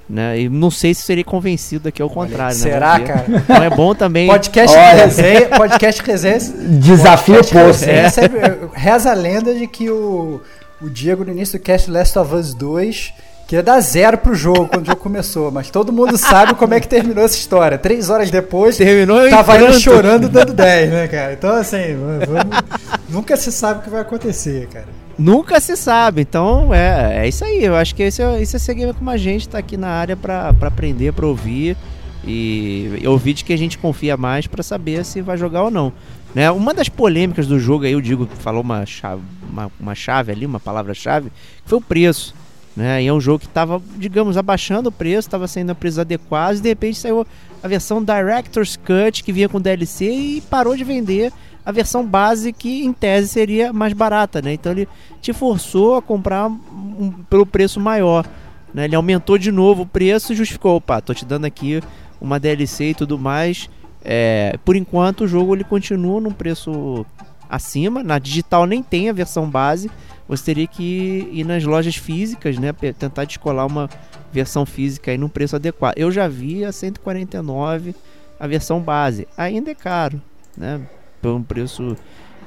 [0.08, 0.40] Né?
[0.40, 2.56] E não sei se serei convencido daqui ao contrário.
[2.56, 2.62] né?
[2.62, 3.26] Será, cara?
[3.28, 4.26] Então é bom também.
[4.26, 5.04] Podcast Olha.
[5.04, 6.38] resenha, podcast resenha.
[6.80, 7.84] Desafio podcast posto.
[7.84, 8.40] resenha sempre-
[8.72, 10.40] reza a lenda de que o,
[10.80, 13.12] o Diego no início do cast Last of Us 2
[13.46, 16.80] queria dar zero pro jogo quando o jogo começou, mas todo mundo sabe como é
[16.80, 17.76] que terminou essa história.
[17.76, 19.80] Três horas depois, Terminou tava ele pranto.
[19.80, 21.32] chorando dando 10, né, cara?
[21.34, 22.62] Então, assim, vamos-
[23.10, 24.86] nunca se sabe o que vai acontecer, cara.
[25.18, 27.64] Nunca se sabe, então é, é isso aí.
[27.64, 30.16] Eu acho que esse é, esse é seguir como a gente tá aqui na área
[30.16, 31.76] pra aprender, pra ouvir
[32.24, 35.92] e ouvir de que a gente confia mais pra saber se vai jogar ou não.
[36.34, 36.48] Né?
[36.50, 40.46] Uma das polêmicas do jogo aí, o Digo falou uma chave, uma, uma chave ali,
[40.46, 41.32] uma palavra-chave,
[41.64, 42.34] foi o preço.
[42.76, 43.02] Né?
[43.02, 46.60] E é um jogo que estava, digamos, abaixando o preço, estava saindo a preços adequados,
[46.60, 47.26] e de repente saiu
[47.60, 51.32] a versão Director's Cut, que vinha com DLC, e parou de vender
[51.68, 54.40] a versão base, que em tese seria mais barata.
[54.40, 54.54] Né?
[54.54, 54.88] Então ele
[55.20, 58.26] te forçou a comprar um- pelo preço maior.
[58.72, 58.86] Né?
[58.86, 61.82] Ele aumentou de novo o preço e justificou, opa, tô te dando aqui
[62.18, 63.68] uma DLC e tudo mais.
[64.02, 67.04] É, por enquanto o jogo ele continua num preço
[67.50, 68.02] acima.
[68.02, 69.90] Na digital nem tem a versão base.
[70.26, 72.72] Você teria que ir nas lojas físicas, né?
[72.98, 73.90] Tentar descolar uma
[74.32, 75.98] versão física aí num preço adequado.
[75.98, 77.94] Eu já vi a 149
[78.40, 79.28] a versão base.
[79.36, 80.18] Ainda é caro,
[80.56, 80.80] né?
[81.20, 81.96] Por um preço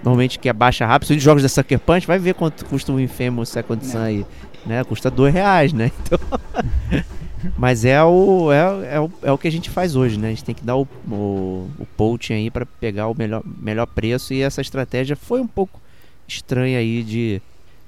[0.03, 1.07] normalmente que é baixa rápido.
[1.09, 4.25] Se de jogos da Sucker Punch, vai ver quanto custa o Infamous Second Sun aí,
[4.65, 4.83] né?
[4.83, 5.91] Custa dois reais, né?
[6.05, 6.19] Então...
[7.57, 10.27] Mas é o, é, é, o, é o que a gente faz hoje, né?
[10.27, 13.87] A gente tem que dar o, o, o poaching aí para pegar o melhor, melhor
[13.87, 15.81] preço e essa estratégia foi um pouco
[16.27, 17.41] estranha aí de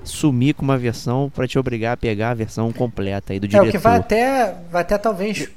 [0.04, 3.50] sumir com uma versão para te obrigar a pegar a versão completa aí do É,
[3.50, 3.68] diretor.
[3.70, 5.48] o que vai até, vai até talvez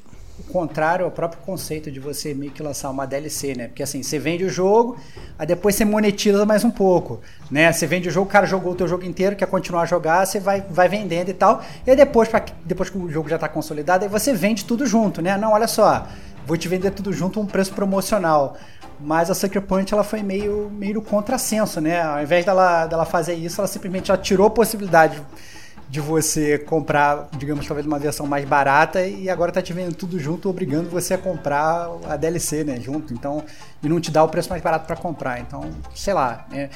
[0.44, 3.66] contrário ao próprio conceito de você meio que lançar uma DLC, né?
[3.68, 4.96] Porque assim, você vende o jogo,
[5.38, 7.20] aí depois você monetiza mais um pouco,
[7.51, 7.72] né?
[7.72, 10.27] Você vende o jogo, o cara jogou o teu jogo inteiro, quer continuar a jogar,
[10.27, 11.62] você vai, vai vendendo e tal.
[11.87, 14.87] E aí depois, pra, depois que o jogo já está consolidado, aí você vende tudo
[14.87, 15.37] junto, né?
[15.37, 16.07] Não, olha só,
[16.46, 18.57] vou te vender tudo junto a um preço promocional.
[18.99, 22.01] Mas a Sucker Punch ela foi meio, meio contrassenso, né?
[22.01, 25.20] Ao invés dela, dela fazer isso, ela simplesmente já tirou a possibilidade
[25.88, 30.18] de você comprar, digamos, talvez uma versão mais barata e agora tá te vendendo tudo
[30.18, 33.14] junto, obrigando você a comprar a DLC, né, junto.
[33.14, 33.44] Então,
[33.83, 35.40] e não te dá o preço mais barato para comprar.
[35.40, 36.70] Então, sei lá, né?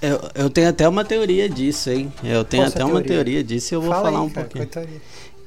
[0.00, 2.12] Eu, eu tenho até uma teoria disso, hein?
[2.22, 3.14] Eu tenho Qual até sua uma teoria?
[3.16, 4.66] teoria disso e eu vou Fala falar aí, um cara, pouquinho.
[4.66, 5.00] teoria?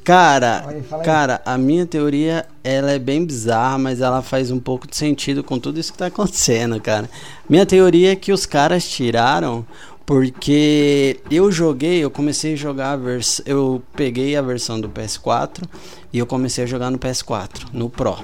[0.04, 0.84] Cara, aí.
[1.04, 5.44] cara, a minha teoria ela é bem bizarra, mas ela faz um pouco de sentido
[5.44, 7.10] com tudo isso que tá acontecendo, cara.
[7.48, 9.66] Minha teoria é que os caras tiraram
[10.10, 15.70] porque eu joguei, eu comecei a jogar a versão, eu peguei a versão do PS4
[16.12, 18.18] e eu comecei a jogar no PS4, no Pro.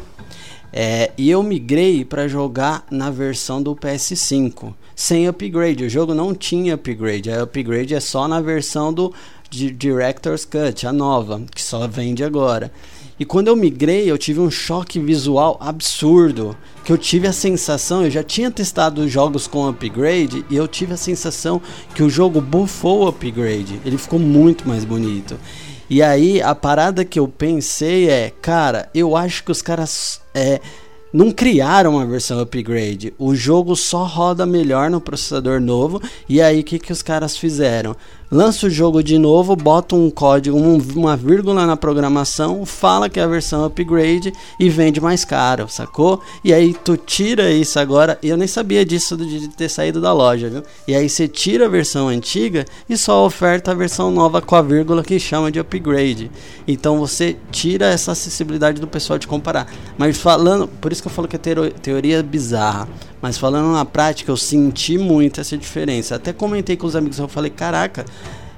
[0.74, 5.84] É, e eu migrei para jogar na versão do PS5, sem upgrade.
[5.84, 7.30] O jogo não tinha upgrade.
[7.30, 9.13] A upgrade é só na versão do
[9.48, 12.71] Di- Director's Cut, a nova, que só vende agora.
[13.17, 16.56] E quando eu migrei, eu tive um choque visual absurdo.
[16.84, 20.67] Que eu tive a sensação, eu já tinha testado os jogos com upgrade e eu
[20.67, 21.62] tive a sensação
[21.93, 23.80] que o jogo buffou o upgrade.
[23.86, 25.38] Ele ficou muito mais bonito.
[25.89, 30.60] E aí, a parada que eu pensei é, cara, eu acho que os caras é,
[31.13, 33.13] não criaram uma versão upgrade.
[33.17, 36.01] O jogo só roda melhor no processador novo.
[36.28, 37.95] E aí, o que, que os caras fizeram?
[38.36, 43.17] Lança o jogo de novo, bota um código, um- uma vírgula na programação, fala que
[43.17, 46.19] é a versão upgrade e vende mais caro, sacou?
[46.43, 50.50] E aí tu tira isso agora, eu nem sabia disso de ter saído da loja,
[50.50, 50.63] viu?
[50.86, 54.62] E aí você tira a versão antiga e só oferta a versão nova com a
[54.62, 56.30] vírgula que chama de upgrade.
[56.67, 59.71] Então você tira essa acessibilidade do pessoal de comparar.
[59.98, 62.86] Mas falando, por isso que eu falo que é teoria bizarra.
[63.21, 66.15] Mas falando na prática, eu senti muito essa diferença.
[66.15, 68.06] Até comentei com os amigos, eu falei, caraca,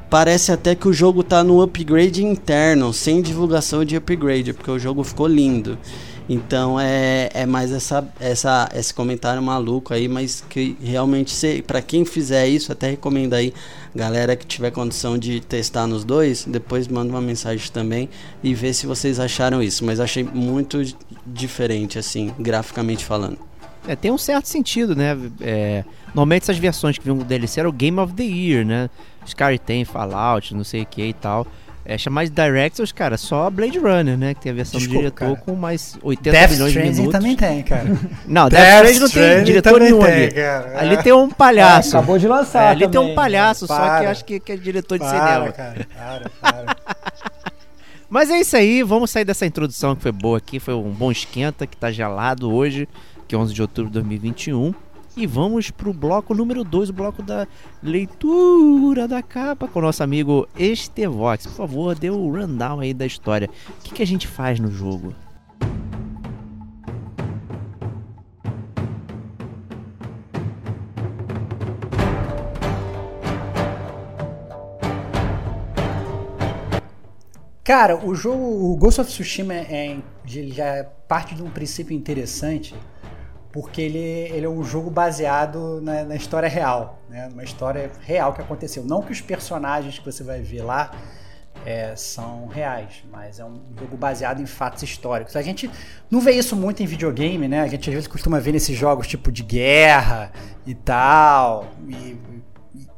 [0.09, 4.79] parece até que o jogo tá no upgrade interno, sem divulgação de upgrade, porque o
[4.79, 5.77] jogo ficou lindo.
[6.29, 12.03] Então é, é mais essa, essa, esse comentário maluco aí, mas que realmente, para quem
[12.03, 13.53] fizer isso, até recomendo aí,
[13.95, 18.09] galera que tiver condição de testar nos dois, depois manda uma mensagem também
[18.43, 19.85] e vê se vocês acharam isso.
[19.85, 20.81] Mas achei muito
[21.25, 23.46] diferente, assim, graficamente falando.
[23.87, 25.17] É, tem um certo sentido, né?
[25.41, 28.89] É, normalmente essas versões que vinham do DLC era o Game of the Year, né?
[29.25, 31.47] Sky tem Fallout, não sei o que e tal.
[31.89, 34.33] É, chamar de Directors, cara, só Blade Runner, né?
[34.33, 35.45] Que tem a versão Desculpa, do diretor cara.
[35.45, 37.11] com mais 80 Death milhões de Stranding minutos.
[37.19, 37.85] também tem, cara.
[38.27, 40.31] Não, Death Death Stranding não tem Stranding diretor nenhum tem, ali.
[40.33, 40.79] cara.
[40.81, 41.95] Ali tem um palhaço.
[41.95, 43.11] É, acabou de lançar É, ali tem também.
[43.11, 45.51] um palhaço, só que acho que, que é diretor de Para, cinema.
[45.53, 46.29] cara, para,
[46.65, 46.75] para.
[48.09, 51.09] Mas é isso aí, vamos sair dessa introdução que foi boa aqui, foi um bom
[51.11, 52.87] esquenta que tá gelado hoje,
[53.27, 54.73] que é 11 de outubro de 2021.
[55.15, 57.47] E vamos pro bloco número 2, o bloco da
[57.81, 61.47] leitura da capa com o nosso amigo Estevox.
[61.47, 63.49] Por favor, dê o rundown aí da história.
[63.79, 65.15] O que, que a gente faz no jogo?
[77.67, 82.73] Cara, o jogo, o Ghost of Tsushima é, ele já parte de um princípio interessante,
[83.51, 87.29] porque ele, ele é um jogo baseado na, na história real, né?
[87.31, 88.83] Uma história real que aconteceu.
[88.83, 90.91] Não que os personagens que você vai ver lá
[91.65, 95.35] é, são reais, mas é um jogo baseado em fatos históricos.
[95.35, 95.69] A gente
[96.09, 97.61] não vê isso muito em videogame, né?
[97.61, 100.31] A gente às vezes costuma ver nesses jogos tipo de guerra
[100.65, 102.17] e tal, e-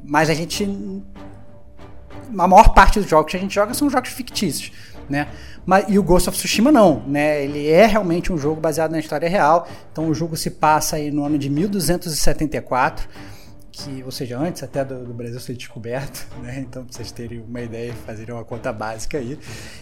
[0.04, 0.66] mas a gente
[2.38, 4.72] a maior parte dos jogos que a gente joga são jogos fictícios,
[5.10, 5.28] né?
[5.66, 7.44] Mas, e o Ghost of Tsushima não, né?
[7.44, 9.68] Ele é realmente um jogo baseado na história real.
[9.92, 13.08] Então o jogo se passa aí no ano de 1274,
[13.72, 16.60] que, ou seja, antes até do, do Brasil ser descoberto, né?
[16.60, 19.40] Então pra vocês terem uma ideia, fazerem uma conta básica aí,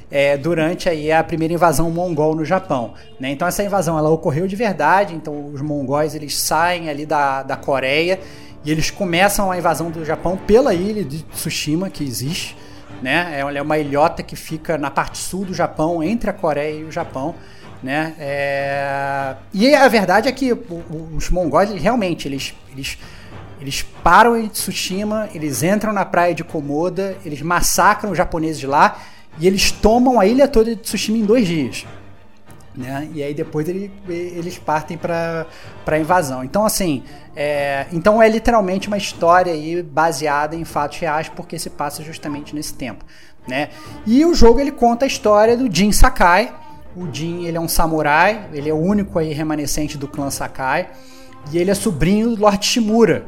[0.09, 3.31] é, durante aí a primeira invasão mongol no Japão, né?
[3.31, 5.13] Então essa invasão ela ocorreu de verdade.
[5.13, 8.19] Então os mongóis eles saem ali da, da Coreia
[8.63, 12.55] E eles começam a invasão do Japão pela ilha de Tsushima, que existe.
[13.01, 13.39] Né?
[13.39, 16.91] É uma ilhota que fica na parte sul do Japão, entre a Coreia e o
[16.91, 17.35] Japão.
[17.81, 18.15] Né?
[18.19, 19.35] É...
[19.53, 22.97] E a verdade é que os mongóis realmente eles, eles,
[23.61, 28.99] eles param em Tsushima, eles entram na praia de Komoda, eles massacram os japoneses lá
[29.39, 31.85] e eles tomam a ilha toda de Tsushima em dois dias.
[32.77, 33.09] Né?
[33.11, 35.47] E aí depois ele, eles partem para
[35.87, 36.43] a invasão.
[36.43, 37.03] Então assim,
[37.35, 42.53] é, então é literalmente uma história aí baseada em fatos reais porque se passa justamente
[42.53, 43.03] nesse tempo,
[43.47, 43.69] né?
[44.05, 46.53] E o jogo ele conta a história do Jin Sakai,
[46.95, 50.89] o Jin, ele é um samurai, ele é o único aí remanescente do clã Sakai,
[51.51, 53.25] e ele é sobrinho do Lord Shimura,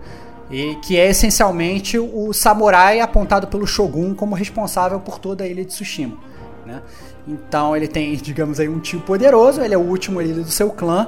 [0.49, 5.63] e, que é essencialmente o samurai apontado pelo Shogun como responsável por toda a ilha
[5.63, 6.17] de Tsushima,
[6.65, 6.81] né?
[7.30, 10.72] Então ele tem, digamos aí, um tio poderoso, ele é o último líder do seu
[10.72, 11.08] clã,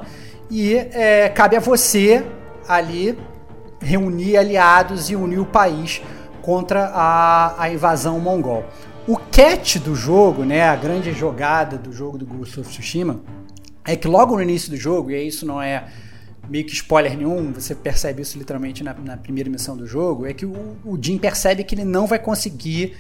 [0.52, 2.24] e é, cabe a você
[2.68, 3.18] ali
[3.80, 6.00] reunir aliados e unir o país
[6.44, 8.64] contra a, a invasão mongol.
[9.08, 13.20] O catch do jogo, né, a grande jogada do jogo do Ghost of Tsushima,
[13.84, 15.86] é que logo no início do jogo, e isso não é
[16.48, 20.34] meio que spoiler nenhum, você percebe isso literalmente na, na primeira missão do jogo, é
[20.34, 22.96] que o, o Jin percebe que ele não vai conseguir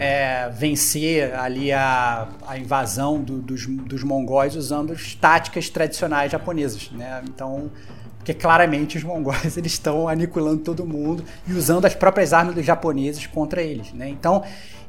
[0.00, 6.90] é, vencer ali a, a invasão do, dos, dos mongóis usando as táticas tradicionais japonesas,
[6.90, 7.22] né?
[7.28, 7.70] Então,
[8.16, 12.64] porque claramente os mongóis eles estão aniquilando todo mundo e usando as próprias armas dos
[12.64, 14.08] japoneses contra eles, né?
[14.08, 14.42] Então,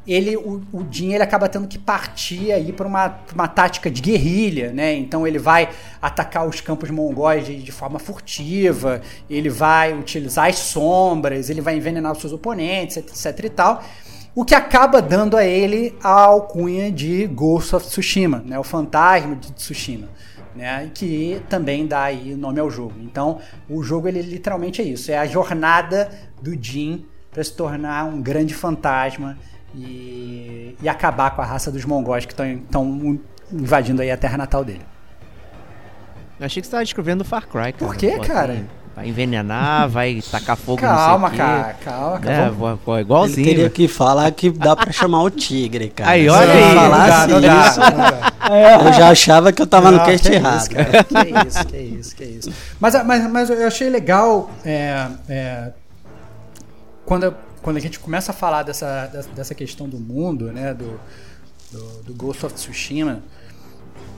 [0.07, 4.01] ele, o, o Jin ele acaba tendo que partir aí para uma, uma tática de
[4.01, 4.93] guerrilha, né?
[4.93, 5.69] Então ele vai
[6.01, 11.75] atacar os campos mongóis de, de, forma furtiva, ele vai utilizar as sombras, ele vai
[11.75, 13.83] envenenar os seus oponentes, etc e tal.
[14.33, 18.57] O que acaba dando a ele a alcunha de Ghost of Tsushima, né?
[18.57, 20.07] O fantasma de Tsushima.
[20.53, 22.95] Né, que também dá aí nome ao jogo.
[22.99, 23.39] Então,
[23.69, 28.21] o jogo ele literalmente é isso, é a jornada do Jin para se tornar um
[28.21, 29.37] grande fantasma
[29.73, 33.17] e, e acabar com a raça dos mongóis que estão
[33.49, 34.85] invadindo aí a terra natal dele.
[36.37, 37.71] Eu achei que você estava descrevendo Far Cry.
[37.71, 37.77] Cara.
[37.77, 38.65] Por que, cara?
[39.01, 42.73] Vai envenenar, vai tacar fogo calma, no cara, calma, calma.
[42.73, 43.47] É, pô, igualzinho.
[43.47, 46.11] Ele teria que falar que dá pra chamar o tigre, cara.
[46.11, 46.75] Aí, olha aí.
[46.75, 48.87] Falar não dá, assim, não dá, não dá.
[48.87, 50.59] Eu já achava que eu tava não, no cast que errado.
[50.59, 51.03] Isso, cara.
[51.03, 52.53] Que isso, que isso, que isso.
[52.79, 55.71] Mas, mas, mas eu achei legal é, é,
[57.05, 60.99] quando quando a gente começa a falar dessa, dessa questão do mundo, né, do,
[61.71, 63.21] do, do, Ghost of Tsushima,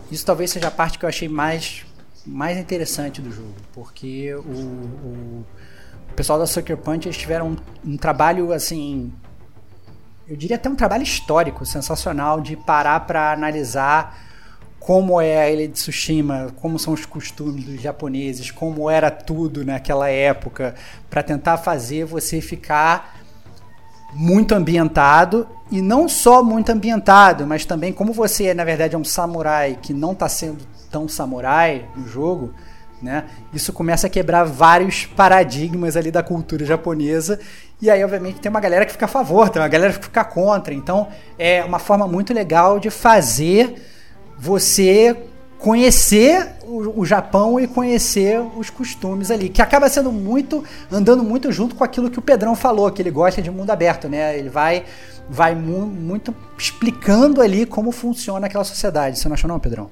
[0.10, 1.86] isso talvez seja a parte que eu achei mais,
[2.26, 5.46] mais interessante do jogo, porque o, o,
[6.16, 9.12] pessoal da Sucker Punch eles tiveram um, um trabalho assim,
[10.28, 14.18] eu diria até um trabalho histórico, sensacional de parar para analisar
[14.80, 19.66] como é a ilha de Tsushima, como são os costumes dos japoneses, como era tudo
[19.66, 20.76] naquela época,
[21.10, 23.22] para tentar fazer você ficar
[24.14, 29.04] muito ambientado e não só muito ambientado, mas também como você na verdade é um
[29.04, 30.60] samurai que não está sendo
[30.94, 32.54] tão samurai no jogo,
[33.02, 33.26] né?
[33.52, 37.40] Isso começa a quebrar vários paradigmas ali da cultura japonesa
[37.82, 40.24] e aí obviamente tem uma galera que fica a favor, tem uma galera que fica
[40.24, 40.72] contra.
[40.72, 43.76] Então é uma forma muito legal de fazer
[44.38, 45.18] você
[45.58, 51.52] conhecer o, o, Japão e conhecer os costumes ali, que acaba sendo muito andando muito
[51.52, 54.38] junto com aquilo que o Pedrão falou, que ele gosta de mundo aberto, né?
[54.38, 54.84] Ele vai
[55.30, 59.18] vai mu muito explicando ali como funciona aquela sociedade.
[59.18, 59.90] Você não achou não, Pedrão?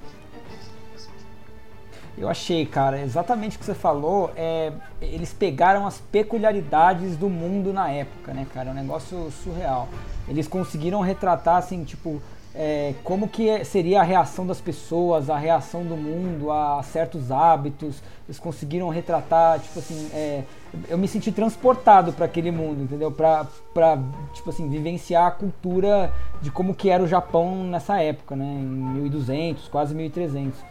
[2.21, 4.31] Eu achei, cara, exatamente o que você falou.
[4.35, 8.69] É, eles pegaram as peculiaridades do mundo na época, né, cara?
[8.69, 9.89] É um negócio surreal.
[10.27, 12.21] Eles conseguiram retratar, assim, tipo,
[12.53, 17.31] é, como que é, seria a reação das pessoas, a reação do mundo a certos
[17.31, 18.03] hábitos.
[18.27, 20.43] Eles conseguiram retratar, tipo assim, é,
[20.89, 23.11] eu me senti transportado para aquele mundo, entendeu?
[23.11, 23.47] Para
[24.35, 28.45] tipo assim, vivenciar a cultura de como que era o Japão nessa época, né?
[28.45, 30.69] Em 1200, quase 1300.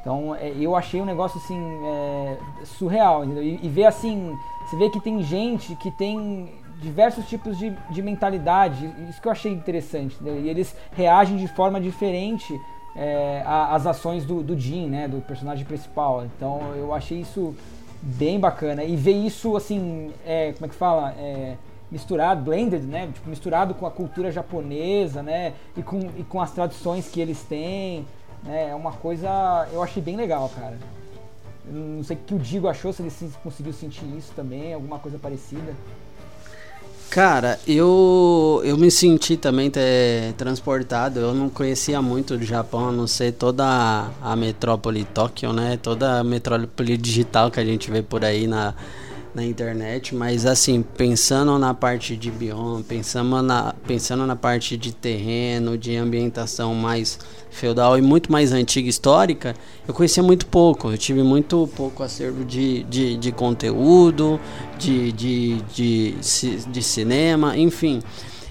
[0.00, 3.42] Então, é, eu achei um negócio assim é, surreal, entendeu?
[3.42, 4.34] E, e ver assim,
[4.66, 6.48] você vê que tem gente que tem
[6.80, 8.90] diversos tipos de, de mentalidade.
[9.08, 10.16] Isso que eu achei interessante.
[10.22, 10.40] Né?
[10.44, 12.58] E eles reagem de forma diferente
[12.96, 14.54] é, às ações do, do
[14.88, 15.06] né?
[15.06, 16.24] Do personagem principal.
[16.24, 17.54] Então eu achei isso
[18.00, 18.82] bem bacana.
[18.82, 21.14] E ver isso assim, é, como é que fala?
[21.18, 21.56] É,
[21.90, 23.08] misturado, blended, né?
[23.12, 25.54] Tipo, misturado com a cultura japonesa, né?
[25.76, 28.06] E com, e com as tradições que eles têm.
[28.42, 28.70] Né?
[28.70, 29.68] É uma coisa.
[29.72, 30.78] Eu achei bem legal, cara.
[31.64, 35.18] Não sei o que o Digo achou, se ele conseguiu sentir isso também, alguma coisa
[35.18, 35.74] parecida.
[37.10, 41.18] Cara, eu, eu me senti também ter, transportado.
[41.18, 45.76] Eu não conhecia muito do Japão, a não ser toda a, a metrópole Tóquio, né?
[45.82, 48.74] Toda a metrópole digital que a gente vê por aí na,
[49.34, 54.92] na internet, mas assim, pensando na parte de bioma, pensando na, pensando na parte de
[54.92, 57.18] terreno, de ambientação mais
[57.50, 59.54] feudal e muito mais antiga histórica,
[59.86, 60.90] eu conhecia muito pouco.
[60.90, 64.40] Eu tive muito pouco acervo de, de, de conteúdo,
[64.78, 66.14] de, de, de,
[66.68, 68.02] de cinema, enfim.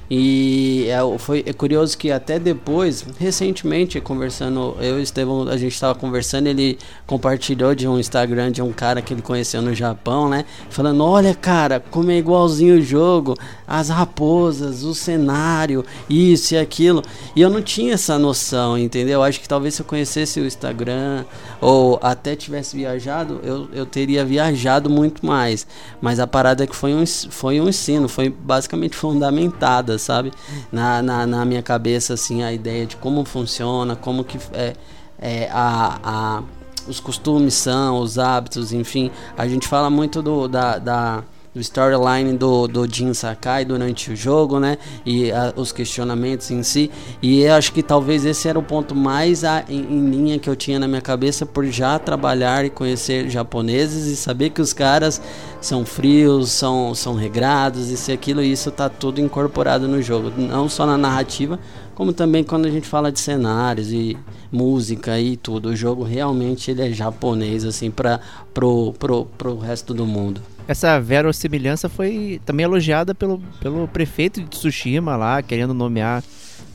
[0.10, 5.56] E é, foi é curioso que até depois, recentemente, conversando, eu e o Estevão, a
[5.56, 9.74] gente estava conversando, ele compartilhou de um Instagram de um cara que ele conheceu no
[9.76, 10.46] Japão, né?
[10.70, 13.36] Falando, olha cara, como é igualzinho o jogo,
[13.70, 17.04] as raposas, o cenário, isso e aquilo.
[17.36, 19.22] E eu não tinha essa noção, entendeu?
[19.22, 21.24] Acho que talvez se eu conhecesse o Instagram
[21.62, 25.68] ou até tivesse viajado, eu, eu teria viajado muito mais.
[26.02, 30.32] Mas a parada é que foi um, foi um ensino, foi basicamente fundamentada sabe?
[30.72, 34.74] Na, na, na, minha cabeça, assim, a ideia de como funciona, como que é,
[35.20, 36.44] é a, a,
[36.88, 39.12] os costumes são, os hábitos, enfim.
[39.38, 44.16] A gente fala muito do, da, da do storyline do, do Jin Sakai durante o
[44.16, 44.78] jogo, né?
[45.06, 46.92] E a, os questionamentos em si.
[47.22, 50.50] E eu acho que talvez esse era o ponto mais a, em, em, linha que
[50.50, 54.74] eu tinha na minha cabeça por já trabalhar e conhecer japoneses e saber que os
[54.74, 55.22] caras
[55.60, 60.32] são frios, são, são regrados, e aquilo, e isso tá tudo incorporado no jogo.
[60.38, 61.60] Não só na narrativa,
[61.96, 64.16] como também quando a gente fala de cenários e
[64.52, 65.70] música e tudo.
[65.70, 68.20] O jogo realmente ele é japonês, assim, para
[68.54, 74.50] pro, pro, pro resto do mundo essa verossimilhança foi também elogiada pelo, pelo prefeito de
[74.50, 76.24] Tsushima lá, querendo nomear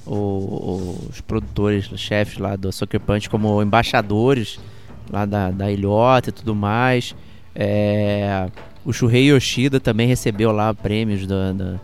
[0.04, 4.58] o, os produtores, os chefes lá do Sucker Punch como embaixadores
[5.08, 7.14] lá da, da ilhota e tudo mais.
[7.54, 8.48] É,
[8.84, 11.80] o Shuhei Yoshida também recebeu lá prêmios do, do,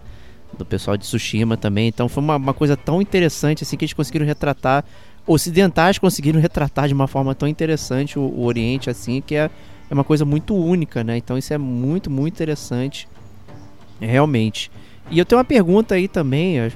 [0.58, 1.86] do pessoal de Tsushima também.
[1.86, 4.84] Então foi uma, uma coisa tão interessante assim que eles conseguiram retratar
[5.24, 9.48] ocidentais conseguiram retratar de uma forma tão interessante o, o Oriente assim que é
[9.90, 11.16] é uma coisa muito única, né?
[11.16, 13.08] Então isso é muito, muito interessante,
[14.00, 14.70] realmente.
[15.10, 16.70] E eu tenho uma pergunta aí também, é,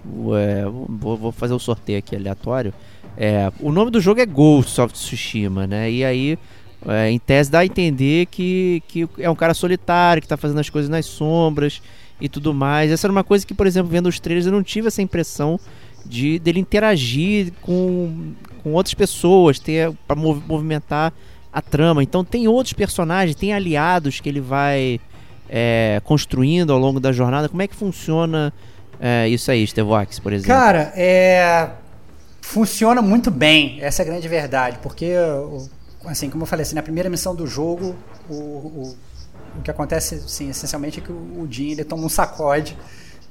[0.89, 2.75] vou, fazer o um sorteio aqui aleatório.
[3.17, 5.89] É, o nome do jogo é Ghost of Tsushima, né?
[5.89, 6.37] E aí,
[6.89, 10.59] é, em tese, dá a entender que, que é um cara solitário, que está fazendo
[10.59, 11.81] as coisas nas sombras
[12.21, 12.91] e tudo mais.
[12.91, 15.61] Essa era uma coisa que, por exemplo, vendo os trailers, eu não tive essa impressão
[16.05, 18.35] de dele interagir com,
[18.65, 21.13] com outras pessoas, ter para movimentar
[21.55, 22.03] a trama.
[22.03, 25.01] Então tem outros personagens, tem aliados que ele vai
[25.49, 27.49] é, construindo ao longo da jornada.
[27.49, 28.53] Como é que funciona
[28.99, 30.53] é, isso aí, Stevox, por exemplo?
[30.53, 31.71] Cara, é,
[32.43, 33.79] funciona muito bem.
[33.81, 35.13] Essa é a grande verdade, porque
[36.07, 37.95] assim, como eu falei, assim, na primeira missão do jogo,
[38.29, 38.97] o, o,
[39.57, 42.77] o que acontece, assim, essencialmente é que o, Jim ele toma um sacode,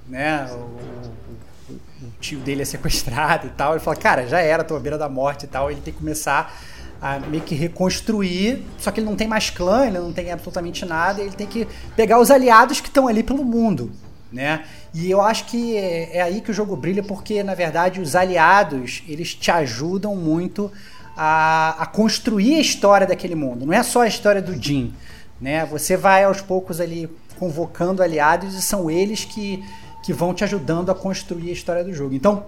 [0.08, 0.48] né?
[0.52, 3.74] O, o, tio dele é sequestrado e tal.
[3.74, 5.70] Ele fala, cara, já era, tô à beira da morte e tal.
[5.70, 6.58] Ele tem que começar
[7.04, 10.86] a meio que reconstruir, só que ele não tem mais clã, ele não tem absolutamente
[10.86, 13.92] nada, ele tem que pegar os aliados que estão ali pelo mundo,
[14.32, 14.64] né?
[14.94, 18.16] E eu acho que é, é aí que o jogo brilha, porque na verdade os
[18.16, 20.72] aliados eles te ajudam muito
[21.18, 23.66] a, a construir a história daquele mundo.
[23.66, 24.94] Não é só a história do Jin,
[25.42, 25.66] né?
[25.66, 29.62] Você vai aos poucos ali convocando aliados e são eles que,
[30.06, 32.16] que vão te ajudando a construir a história do jogo.
[32.16, 32.46] Então,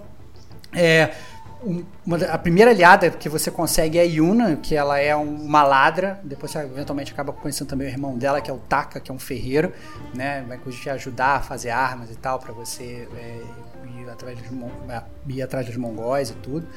[0.71, 1.11] é,
[1.61, 6.19] uma, a primeira aliada que você consegue é a Yuna, que ela é uma ladra.
[6.23, 9.13] Depois você eventualmente acaba conhecendo também o irmão dela, que é o Taka, que é
[9.13, 9.73] um ferreiro,
[10.13, 10.43] né?
[10.47, 13.41] Vai te ajudar a fazer armas e tal, para você é,
[13.99, 14.47] ir, atrás dos,
[14.89, 16.67] é, ir atrás dos mongóis e tudo.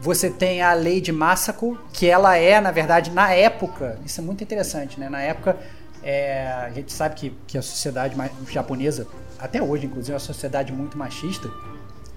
[0.00, 4.42] Você tem a Lady Masako, que ela é, na verdade, na época, isso é muito
[4.42, 5.10] interessante, né?
[5.10, 5.58] Na época,
[6.02, 8.16] é, a gente sabe que, que a sociedade
[8.50, 9.06] japonesa,
[9.38, 11.50] até hoje, inclusive, é uma sociedade muito machista,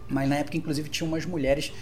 [0.07, 1.73] mas na época, inclusive, tinha umas mulheres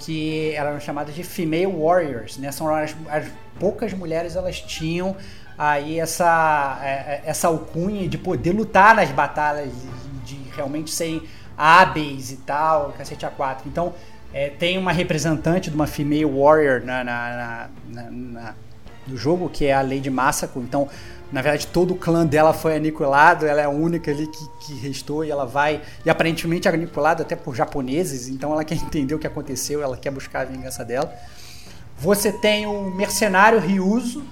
[0.00, 2.50] que eram chamadas de female warriors, né?
[2.50, 3.26] São as, as
[3.58, 5.14] poucas mulheres elas tinham
[5.56, 9.70] aí essa é, é, essa alcunha de poder lutar nas batalhas,
[10.24, 11.22] de, realmente serem
[11.56, 13.68] hábeis e tal, cacete a quatro.
[13.68, 13.92] Então
[14.32, 18.54] é, tem uma representante de uma female warrior na, na, na, na,
[19.06, 20.60] no jogo que é a Lady Masako.
[20.60, 20.88] Então
[21.32, 24.74] na verdade, todo o clã dela foi aniquilado, ela é a única ali que, que
[24.80, 25.80] restou e ela vai.
[26.04, 29.96] E aparentemente é aniquilada até por japoneses, então ela quer entender o que aconteceu, ela
[29.96, 31.12] quer buscar a vingança dela.
[31.98, 34.24] Você tem o mercenário Ryuzo,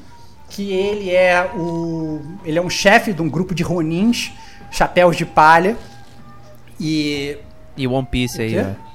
[0.48, 2.20] que ele é o.
[2.44, 4.32] ele é um chefe de um grupo de ronins,
[4.70, 5.76] chapéus de palha.
[6.80, 7.38] E.
[7.76, 8.87] E One Piece aí, ó.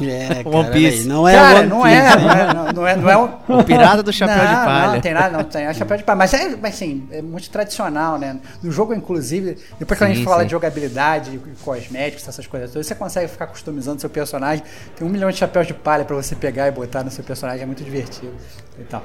[0.00, 1.06] É, cara, One Piece.
[1.06, 1.96] não é cara, One não Piece.
[1.96, 3.58] É, não é, não é, não é, o...
[3.60, 4.92] o pirata do chapéu não, de palha.
[4.92, 5.64] Não, tem nada, não tem.
[5.64, 6.16] É chapéu de palha.
[6.16, 8.38] Mas é, assim, é muito tradicional, né?
[8.62, 10.46] No jogo, inclusive, depois que sim, a gente fala sim.
[10.46, 14.64] de jogabilidade, cosméticos, essas coisas todas, você consegue ficar customizando seu personagem.
[14.96, 17.62] Tem um milhão de chapéus de palha pra você pegar e botar no seu personagem,
[17.62, 18.34] é muito divertido
[18.78, 19.02] e tal.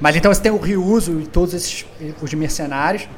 [0.00, 1.84] Mas então você tem o Ryuzo e todos esses
[2.20, 3.08] os mercenários.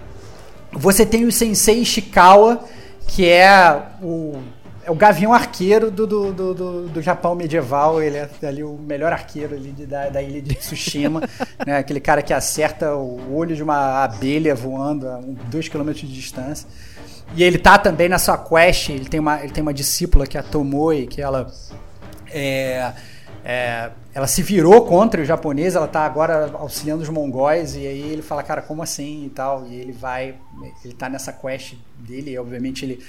[0.73, 2.65] Você tem o Sensei Ishikawa,
[3.07, 4.39] que é o,
[4.85, 8.03] é o gavião arqueiro do, do, do, do, do Japão medieval.
[8.03, 11.21] Ele é ali o melhor arqueiro ali de, da, da ilha de Tsushima.
[11.67, 11.79] né?
[11.79, 15.21] Aquele cara que acerta o olho de uma abelha voando a
[15.51, 16.67] 2 km de distância.
[17.35, 20.37] E ele tá também na sua quest, ele tem uma, ele tem uma discípula que
[20.37, 21.53] é a Tomoe, que ela
[22.33, 22.93] é,
[23.45, 28.13] é, ela se virou contra o japonês, ela tá agora auxiliando os mongóis, e aí
[28.13, 30.35] ele fala, cara, como assim e tal, e ele vai,
[30.85, 33.01] ele tá nessa quest dele, e obviamente ele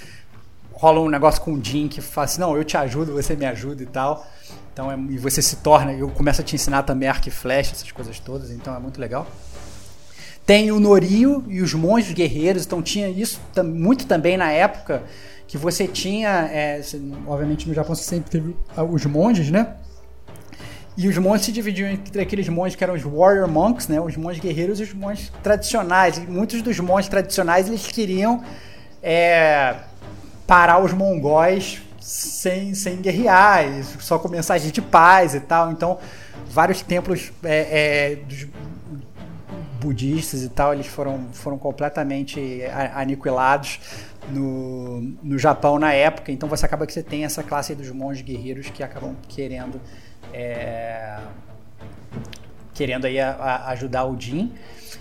[0.73, 3.45] rola um negócio com o Jin que fala assim, não, eu te ajudo, você me
[3.45, 4.25] ajuda e tal,
[4.73, 7.71] então é, e você se torna, eu começo a te ensinar também arco e flecha,
[7.71, 9.27] essas coisas todas, então é muito legal.
[10.45, 15.03] Tem o Norio e os monges guerreiros, então tinha isso muito também na época
[15.47, 16.81] que você tinha, é,
[17.27, 18.55] obviamente no Japão você sempre teve
[18.89, 19.75] os monges, né?
[20.97, 23.99] E os monges se dividiam entre aqueles monges que eram os warrior monks, né?
[24.01, 26.17] Os monges guerreiros e os monges tradicionais.
[26.17, 28.43] E muitos dos monges tradicionais eles queriam
[29.01, 29.75] é,
[30.51, 33.63] parar os mongóis sem, sem guerrear,
[34.01, 35.71] só com mensagem de paz e tal.
[35.71, 35.97] Então,
[36.45, 38.47] vários templos é, é, dos
[39.79, 43.79] budistas e tal, eles foram, foram completamente aniquilados
[44.29, 46.33] no, no Japão na época.
[46.33, 49.79] Então você acaba que você tem essa classe dos monges guerreiros que acabam querendo
[50.33, 51.17] é,
[52.73, 54.51] querendo aí a, a ajudar o Jin.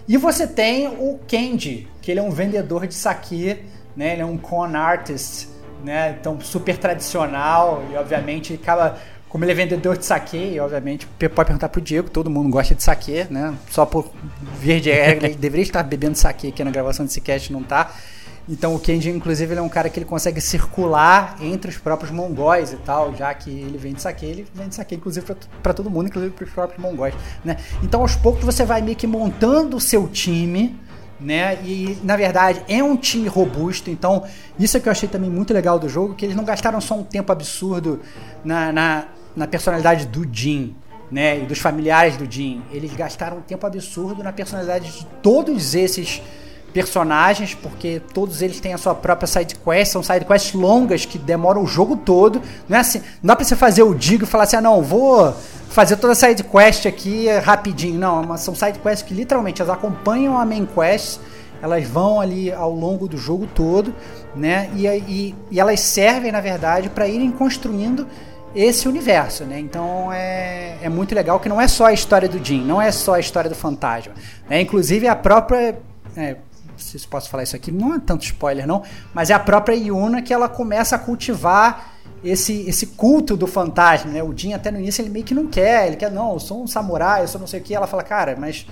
[0.07, 3.59] E você tem o Kenji, que ele é um vendedor de saque,
[3.97, 4.13] né?
[4.13, 5.49] Ele é um con artist,
[5.85, 6.17] né?
[6.19, 11.69] Então super tradicional e obviamente acaba como ele é vendedor de saque, obviamente pode perguntar
[11.69, 13.55] pro Diego, todo mundo gosta de saque, né?
[13.71, 14.11] Só por
[14.59, 17.95] vir de regra, ele deveria estar bebendo saque aqui na gravação desse cast, não tá.
[18.49, 22.11] Então o Kenji, inclusive, ele é um cara que ele consegue circular entre os próprios
[22.11, 25.25] mongóis e tal, já que ele vende saque, ele vende saque, inclusive,
[25.63, 27.15] para todo mundo, inclusive para os próprios mongóis,
[27.45, 27.57] né?
[27.85, 30.77] Então, aos poucos, você vai meio que montando o seu time,
[31.21, 31.59] né?
[31.65, 34.25] E na verdade é um time robusto, então
[34.59, 36.95] isso é que eu achei também muito legal do jogo, que eles não gastaram só
[36.95, 38.01] um tempo absurdo
[38.45, 39.05] na, na,
[39.37, 40.75] na personalidade do Jin,
[41.11, 41.41] né?
[41.41, 42.63] E dos familiares do Jin.
[42.71, 46.23] Eles gastaram um tempo absurdo na personalidade de todos esses
[46.73, 51.19] personagens, porque todos eles têm a sua própria side quest, são side quests longas que
[51.19, 52.41] demoram o jogo todo.
[52.69, 54.83] Não é assim, não dá pra você fazer o digo e falar assim: "Ah, não,
[54.83, 55.35] vou
[55.69, 57.99] fazer toda a side quest aqui rapidinho".
[57.99, 61.21] Não, são side quests que literalmente elas acompanham a main quest,
[61.63, 63.95] elas vão ali ao longo do jogo todo,
[64.35, 64.71] né?
[64.75, 68.07] E, e, e elas servem, na verdade, para irem construindo
[68.55, 69.59] esse universo, né?
[69.61, 72.91] Então é, é muito legal que não é só a história do Jin, não é
[72.91, 74.13] só a história do fantasma,
[74.49, 74.61] né?
[74.61, 75.79] Inclusive a própria
[76.17, 76.37] é,
[76.83, 78.83] se posso falar isso aqui, não é tanto spoiler não,
[79.15, 84.11] mas é a própria Yuna que ela começa a cultivar esse, esse culto do fantasma,
[84.11, 84.23] né?
[84.23, 86.63] O Jin até no início ele meio que não quer, ele quer, não, eu sou
[86.63, 88.67] um samurai, eu sou não sei o que, ela fala, cara, mas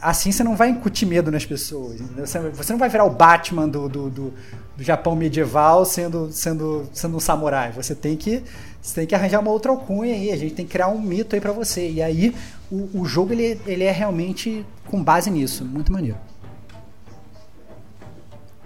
[0.00, 3.68] assim você não vai incutir medo nas pessoas, você, você não vai virar o Batman
[3.68, 4.34] do, do, do,
[4.76, 8.42] do, Japão medieval sendo, sendo, sendo um samurai, você tem que
[8.80, 11.34] você tem que arranjar uma outra alcunha aí, a gente tem que criar um mito
[11.34, 12.34] aí para você, e aí
[12.70, 16.16] o, o jogo ele, ele é realmente com base nisso, muito maneiro.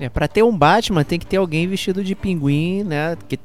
[0.03, 3.16] É, para ter um Batman tem que ter alguém vestido de pinguim, né?
[3.28, 3.38] Que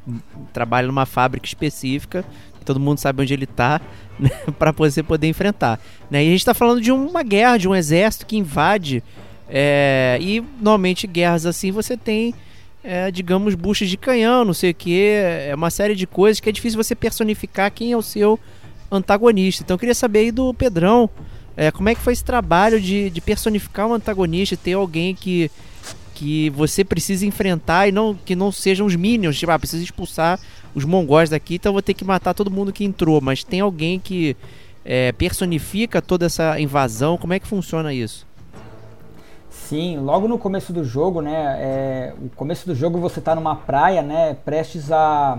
[0.51, 2.26] trabalha numa fábrica específica,
[2.66, 3.80] todo mundo sabe onde ele tá,
[4.18, 5.80] né, para você poder enfrentar.
[6.10, 6.24] Né?
[6.24, 9.03] E a gente está falando de uma guerra, de um exército que invade.
[9.47, 12.34] É, e normalmente guerras assim você tem,
[12.84, 16.49] é, digamos, buchas de canhão, não sei o que, é uma série de coisas que
[16.49, 18.39] é difícil você personificar quem é o seu
[18.91, 19.62] antagonista.
[19.62, 21.08] Então eu queria saber aí do Pedrão,
[21.55, 25.51] é, como é que foi esse trabalho de, de personificar um antagonista, ter alguém que
[26.18, 30.39] que você precisa enfrentar e não que não sejam os minions, tipo, ah, precisa expulsar
[30.74, 33.99] os mongóis daqui, então vou ter que matar todo mundo que entrou, mas tem alguém
[33.99, 34.36] que
[34.84, 38.26] é, personifica toda essa invasão, como é que funciona isso?
[39.47, 43.55] Sim, logo no começo do jogo, né, é, o começo do jogo você está numa
[43.55, 45.38] praia, né, prestes a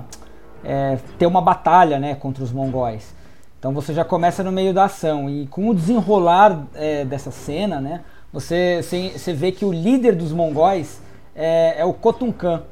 [0.63, 3.13] é, ter uma batalha, né, contra os mongóis.
[3.59, 7.81] Então você já começa no meio da ação e com o desenrolar é, dessa cena,
[7.81, 8.03] né,
[8.41, 11.01] você, você vê que o líder dos mongóis
[11.35, 12.63] é, é o Kotunkan,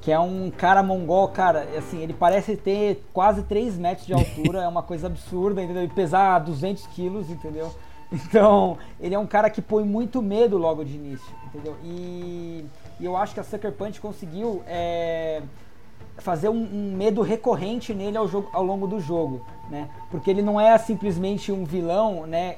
[0.00, 4.62] que é um cara mongol, cara, assim, ele parece ter quase 3 metros de altura,
[4.62, 5.82] é uma coisa absurda, entendeu?
[5.82, 7.72] E pesar 200 quilos, entendeu?
[8.12, 11.74] Então, ele é um cara que põe muito medo logo de início, entendeu?
[11.82, 12.64] E,
[13.00, 15.42] e eu acho que a Sucker Punch conseguiu é,
[16.18, 19.88] fazer um, um, medo recorrente nele ao, jogo, ao longo do jogo, né?
[20.12, 22.56] Porque ele não é simplesmente um vilão, né?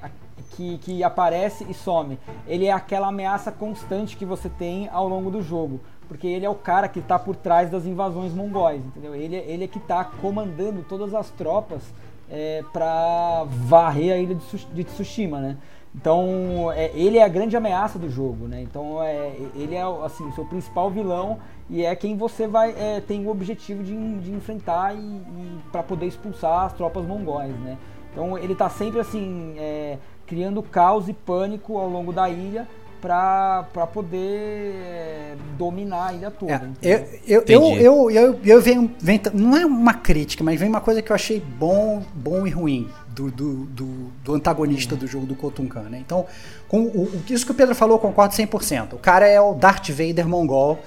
[0.50, 2.18] Que, que aparece e some.
[2.46, 5.80] Ele é aquela ameaça constante que você tem ao longo do jogo.
[6.08, 9.14] Porque ele é o cara que está por trás das invasões mongóis, entendeu?
[9.14, 11.82] Ele, ele é que está comandando todas as tropas
[12.30, 15.56] é, para varrer a ilha de, Tsu- de Tsushima, né?
[15.92, 18.60] Então, é, ele é a grande ameaça do jogo, né?
[18.62, 23.00] Então, é, ele é assim, o seu principal vilão e é quem você vai é,
[23.00, 27.78] tem o objetivo de, de enfrentar e, e para poder expulsar as tropas mongóis, né?
[28.12, 32.66] Então, ele tá sempre assim é, criando caos e pânico ao longo da ilha
[33.00, 36.52] para poder é, dominar a ilha toda.
[36.82, 40.68] É, eu, eu, eu, eu, eu, eu venho, venho- Não é uma crítica, mas vem
[40.68, 43.86] uma coisa que eu achei bom, bom e ruim do, do, do,
[44.24, 45.98] do antagonista do jogo do Kotunkan, né?
[46.04, 46.26] Então,
[46.66, 48.94] com o, o- isso que o Pedro falou, eu concordo 100%.
[48.94, 50.80] O cara é o Darth Vader mongol,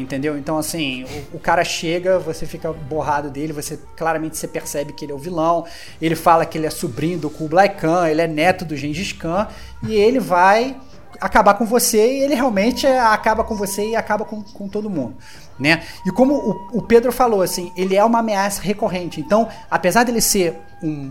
[0.00, 0.36] entendeu?
[0.36, 5.04] Então, assim, o, o cara chega, você fica borrado dele, você claramente você percebe que
[5.04, 5.64] ele é o vilão.
[6.00, 9.48] Ele fala que ele é sobrinho do Kublai Khan, ele é neto do Gengis Khan,
[9.82, 10.76] e ele vai
[11.20, 14.90] acabar com você e ele realmente é, acaba com você e acaba com, com todo
[14.90, 15.16] mundo,
[15.58, 15.82] né?
[16.04, 19.20] E como o, o Pedro falou, assim, ele é uma ameaça recorrente.
[19.20, 21.10] Então, apesar dele ser um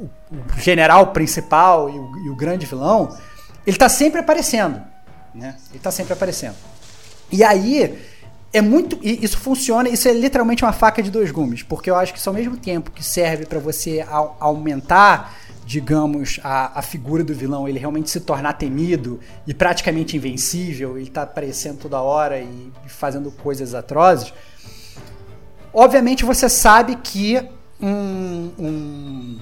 [0.00, 3.16] o, o general principal e o, e o grande vilão,
[3.66, 4.80] ele tá sempre aparecendo,
[5.34, 5.56] né?
[5.70, 6.56] Ele tá sempre aparecendo.
[7.30, 7.98] E aí
[8.52, 12.12] é muito isso funciona, isso é literalmente uma faca de dois gumes, porque eu acho
[12.12, 15.36] que isso ao mesmo tempo que serve para você au- aumentar
[15.68, 21.10] digamos, a, a figura do vilão ele realmente se tornar temido e praticamente invencível, ele
[21.10, 24.32] tá aparecendo toda hora e, e fazendo coisas atrozes.
[25.70, 27.38] Obviamente você sabe que
[27.78, 29.38] um, um,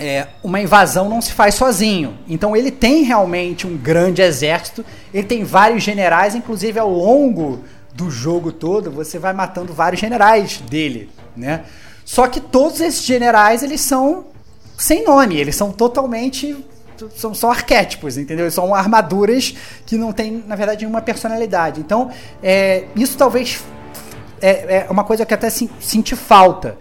[0.00, 2.18] é, uma invasão não se faz sozinho.
[2.26, 7.60] Então ele tem realmente um grande exército, ele tem vários generais, inclusive ao longo
[7.92, 11.64] do jogo todo você vai matando vários generais dele, né?
[12.04, 14.24] Só que todos esses generais eles são
[14.78, 16.56] sem nome, eles são totalmente
[17.16, 18.50] são só arquétipos, entendeu?
[18.50, 19.54] São armaduras
[19.86, 21.80] que não têm, na verdade, nenhuma personalidade.
[21.80, 22.10] Então,
[22.42, 23.64] é, isso talvez
[24.40, 26.76] é, é uma coisa que até senti falta.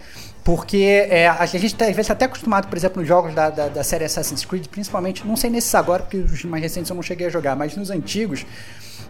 [0.49, 3.67] Porque é, a gente tá, às vezes até acostumado, por exemplo, nos jogos da, da,
[3.67, 7.03] da série Assassin's Creed, principalmente, não sei nesses agora, porque os mais recentes eu não
[7.03, 8.47] cheguei a jogar, mas nos antigos,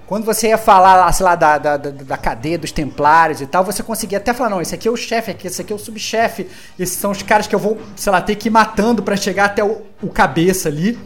[0.06, 3.64] quando você ia falar lá, sei lá, da, da, da, cadeia dos templários e tal,
[3.64, 6.46] você conseguia até falar, não, esse aqui é o chefe, esse aqui é o subchefe,
[6.78, 9.46] esses são os caras que eu vou, sei lá, ter que ir matando pra chegar
[9.46, 11.00] até o, o cabeça ali.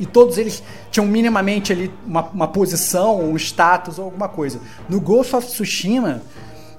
[0.00, 4.58] E todos eles tinham minimamente ali uma, uma posição, um status ou alguma coisa.
[4.88, 6.22] No Ghost of Tsushima,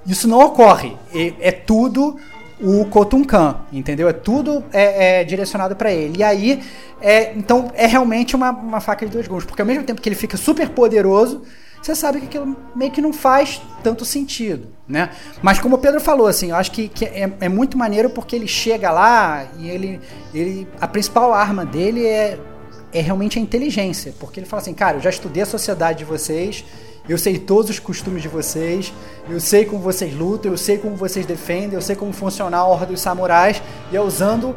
[0.05, 0.97] isso não ocorre.
[1.13, 2.19] É, é tudo
[2.60, 4.08] o Kotunkan, entendeu?
[4.08, 6.20] É tudo é, é direcionado para ele.
[6.20, 6.64] E aí,
[7.01, 9.45] é, então, é realmente uma, uma faca de dois gumes.
[9.45, 11.41] Porque ao mesmo tempo que ele fica super poderoso,
[11.82, 15.12] você sabe que aquilo meio que não faz tanto sentido, né?
[15.41, 18.36] Mas como o Pedro falou, assim, eu acho que, que é, é muito maneiro porque
[18.36, 20.01] ele chega lá e ele,
[20.34, 22.39] ele a principal arma dele é,
[22.91, 24.16] é realmente a inteligência.
[24.20, 26.66] Porque ele fala assim, cara, eu já estudei a sociedade de vocês,
[27.08, 28.93] eu sei todos os costumes de vocês,
[29.30, 32.66] eu sei como vocês lutam, eu sei como vocês defendem, eu sei como funciona a
[32.66, 34.56] Ordem dos Samurais, e é usando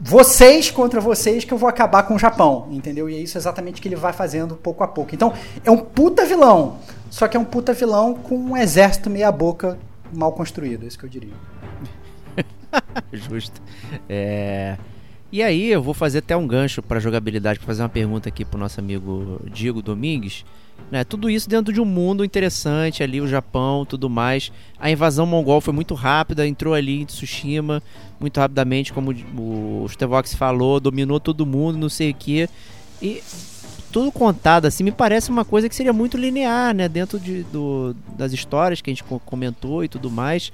[0.00, 3.08] vocês contra vocês que eu vou acabar com o Japão, entendeu?
[3.08, 5.14] E é isso exatamente que ele vai fazendo pouco a pouco.
[5.14, 5.32] Então,
[5.64, 6.78] é um puta vilão,
[7.10, 9.78] só que é um puta vilão com um exército meia boca
[10.12, 11.34] mal construído, é isso que eu diria.
[13.12, 13.60] Justo.
[14.08, 14.76] É...
[15.34, 18.44] E aí, eu vou fazer até um gancho para jogabilidade, para fazer uma pergunta aqui
[18.44, 20.44] pro nosso amigo Diego Domingues.
[20.92, 24.52] Né, tudo isso dentro de um mundo interessante ali, o Japão, tudo mais.
[24.78, 27.82] A invasão mongol foi muito rápida, entrou ali em Tsushima
[28.20, 32.48] muito rapidamente, como o Stevox falou, dominou todo mundo, não sei o que.
[33.02, 33.20] E
[33.90, 37.92] tudo contado assim, me parece uma coisa que seria muito linear, né, dentro de, do,
[38.16, 40.52] das histórias que a gente co- comentou e tudo mais.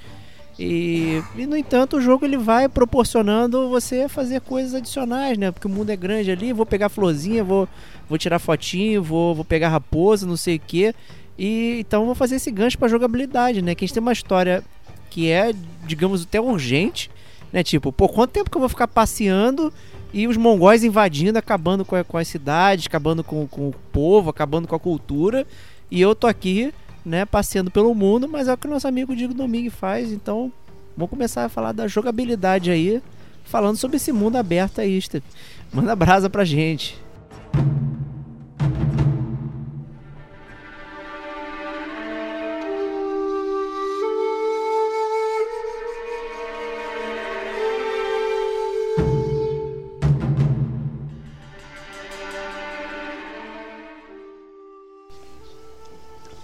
[0.63, 5.51] E, e, no entanto o jogo ele vai proporcionando você fazer coisas adicionais, né?
[5.51, 7.67] Porque o mundo é grande ali, vou pegar florzinha, vou,
[8.07, 10.95] vou tirar fotinho, vou, vou pegar raposa, não sei o que.
[11.39, 13.75] E então vou fazer esse gancho pra jogabilidade, né?
[13.75, 14.63] Que a gente tem uma história
[15.09, 15.55] que é,
[15.87, 17.11] digamos, até urgente,
[17.51, 17.63] né?
[17.63, 19.73] Tipo, por quanto tempo que eu vou ficar passeando
[20.13, 24.29] e os mongóis invadindo, acabando com, a- com as cidades, acabando com, com o povo,
[24.29, 25.47] acabando com a cultura,
[25.91, 26.71] e eu tô aqui
[27.05, 30.53] né, passeando pelo mundo, mas é o que nosso amigo Diego Domingue faz, então
[30.97, 33.03] vamos começar a falar da jogabilidade aí,
[33.45, 35.25] falando sobre esse mundo aberto aí, Steph.
[35.73, 36.99] Manda brasa pra gente.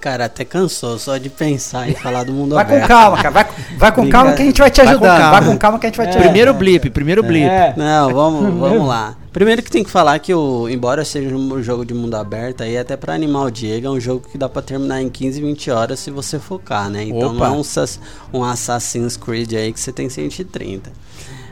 [0.06, 2.86] Cara, até cansou só de pensar em falar do mundo Vai com aberto.
[2.86, 3.46] calma, cara, vai,
[3.76, 5.40] vai com calma que a gente vai te Vai com ajudando, calma.
[5.40, 6.12] vai com calma que a gente vai te É.
[6.12, 6.28] ajudando.
[6.30, 7.44] Primeiro blip, primeiro blip.
[7.44, 9.16] É, Não, vamos, vamos lá.
[9.32, 12.78] Primeiro que tem que falar que o, embora seja um jogo de mundo aberto, aí
[12.78, 15.72] até pra animar o Diego, é um jogo que dá pra terminar em 15, 20
[15.72, 17.02] horas se você focar, né?
[17.02, 17.48] Então Opa.
[17.48, 20.88] não é um, um Assassin's Creed aí que você tem 130.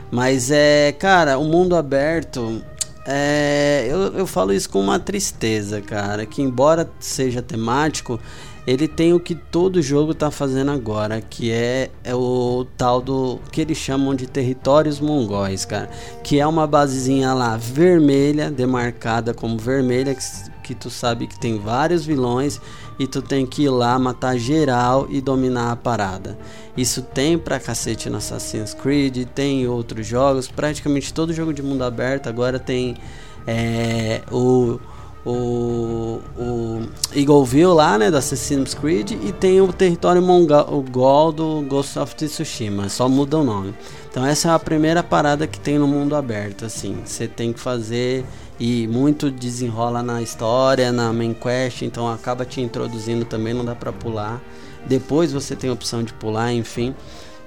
[0.09, 2.63] Mas é, cara, o mundo aberto.
[3.07, 6.25] É, eu, eu falo isso com uma tristeza, cara.
[6.25, 8.19] Que embora seja temático,
[8.67, 13.39] ele tem o que todo jogo tá fazendo agora, que é, é o tal do
[13.51, 15.89] que eles chamam de territórios mongóis, cara.
[16.23, 20.23] Que é uma basezinha lá vermelha, demarcada como vermelha, que,
[20.63, 22.59] que tu sabe que tem vários vilões
[22.97, 26.35] e tu tem que ir lá matar geral e dominar a parada.
[26.75, 31.61] Isso tem pra cacete no Assassin's Creed, tem em outros jogos, praticamente todo jogo de
[31.61, 32.97] mundo aberto agora tem
[33.45, 34.79] é, o
[35.25, 36.81] o, o
[37.13, 42.87] Eagleville lá, né, do Assassin's Creed, e tem o território mongol do Ghost of Tsushima,
[42.89, 43.73] só muda o nome.
[44.09, 47.59] Então essa é a primeira parada que tem no mundo aberto, assim, você tem que
[47.59, 48.23] fazer
[48.59, 53.75] e muito desenrola na história, na main quest, então acaba te introduzindo também, não dá
[53.75, 54.41] pra pular.
[54.85, 56.95] Depois você tem a opção de pular, enfim,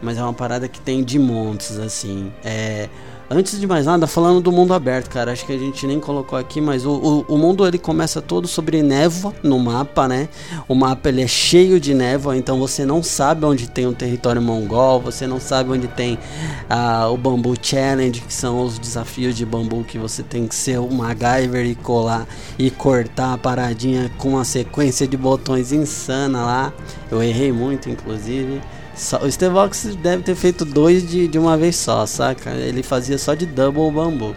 [0.02, 2.32] mas é uma parada que tem de montes, assim.
[2.44, 2.88] É,
[3.30, 6.38] Antes de mais nada, falando do mundo aberto, cara, acho que a gente nem colocou
[6.38, 10.30] aqui, mas o, o, o, mundo ele começa todo sobre névoa no mapa, né?
[10.66, 14.40] O mapa ele é cheio de névoa, então você não sabe onde tem o território
[14.40, 19.44] mongol, você não sabe onde tem uh, o Bambu Challenge, que são os desafios de
[19.44, 22.26] bambu que você tem que ser o MacGyver e colar
[22.58, 26.72] e cortar a paradinha com uma sequência de botões insana lá.
[27.10, 28.62] Eu errei muito, inclusive.
[28.98, 32.50] Só, o Stevox deve ter feito dois de, de uma vez só, saca?
[32.50, 34.34] Ele fazia só de double bambu.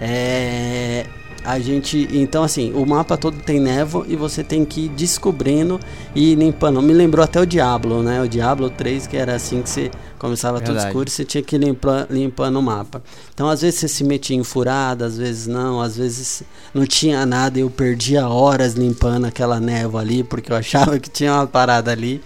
[0.00, 1.06] É,
[1.44, 5.78] a gente, então assim, o mapa todo tem névoa e você tem que ir descobrindo
[6.12, 6.82] e limpando.
[6.82, 8.20] Me lembrou até o Diablo, né?
[8.20, 10.78] O Diablo 3 que era assim que você começava Verdade.
[10.80, 13.00] tudo escuro e você tinha que ir limpa, limpando o mapa.
[13.32, 16.42] Então às vezes você se metia em furada, às vezes não, às vezes
[16.74, 21.08] não tinha nada e eu perdia horas limpando aquela névoa ali porque eu achava que
[21.08, 22.20] tinha uma parada ali.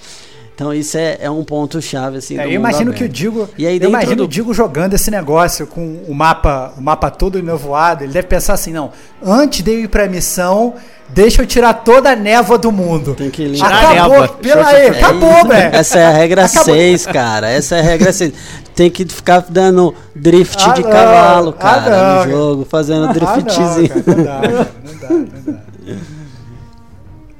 [0.60, 2.38] Então isso é, é um ponto chave assim.
[2.38, 4.24] É, eu imagino que o Digo, e aí eu imagino do...
[4.24, 8.04] o Digo jogando esse negócio com o mapa, o mapa todo enovoado.
[8.04, 8.92] Ele deve pensar assim, não.
[9.24, 10.74] Antes de eu ir para a missão,
[11.08, 13.14] deixa eu tirar toda a névoa do mundo.
[13.14, 13.72] Tem que limpar.
[13.72, 14.28] Acabou, a névoa.
[14.36, 15.70] pela aí, acabou, velho.
[15.74, 17.48] Essa é a regra 6, cara.
[17.48, 18.34] Essa é a regra 6.
[18.74, 20.90] Tem que ficar dando drift ah, de não.
[20.90, 24.04] cavalo, ah, cara, ah, no jogo, fazendo ah, driftzinho.
[24.06, 25.69] Não, não dá, não dá, não dá.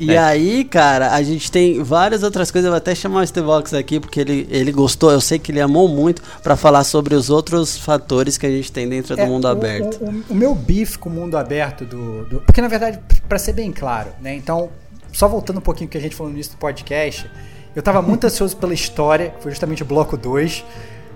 [0.01, 0.19] E é.
[0.19, 2.65] aí, cara, a gente tem várias outras coisas.
[2.65, 5.11] Eu vou até chamar o Stevox aqui, porque ele, ele gostou.
[5.11, 8.73] Eu sei que ele amou muito para falar sobre os outros fatores que a gente
[8.73, 10.03] tem dentro é, do mundo o, aberto.
[10.03, 12.25] O, o, o, meu bife com o mundo aberto do.
[12.25, 12.99] do porque, na verdade,
[13.29, 14.35] para ser bem claro, né?
[14.35, 14.71] Então,
[15.13, 17.31] só voltando um pouquinho que a gente falou no início do podcast,
[17.77, 20.65] eu tava muito ansioso pela história, foi justamente o bloco 2,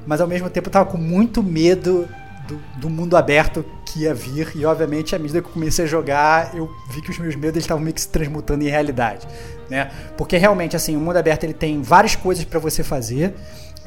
[0.07, 2.07] mas ao mesmo tempo eu tava com muito medo
[2.47, 4.53] do, do, mundo aberto que ia vir.
[4.55, 7.63] E obviamente, à medida que eu comecei a jogar, eu vi que os meus medos
[7.63, 9.27] estavam meio que se transmutando em realidade.
[9.69, 9.91] Né?
[10.17, 13.35] Porque realmente, assim, o mundo aberto ele tem várias coisas para você fazer.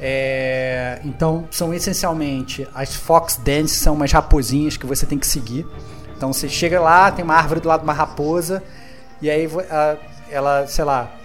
[0.00, 5.66] É, então, são essencialmente as Fox Dance, são umas raposinhas que você tem que seguir.
[6.16, 8.62] Então, você chega lá, tem uma árvore do lado de uma raposa,
[9.22, 9.48] e aí
[10.30, 11.17] ela, sei lá,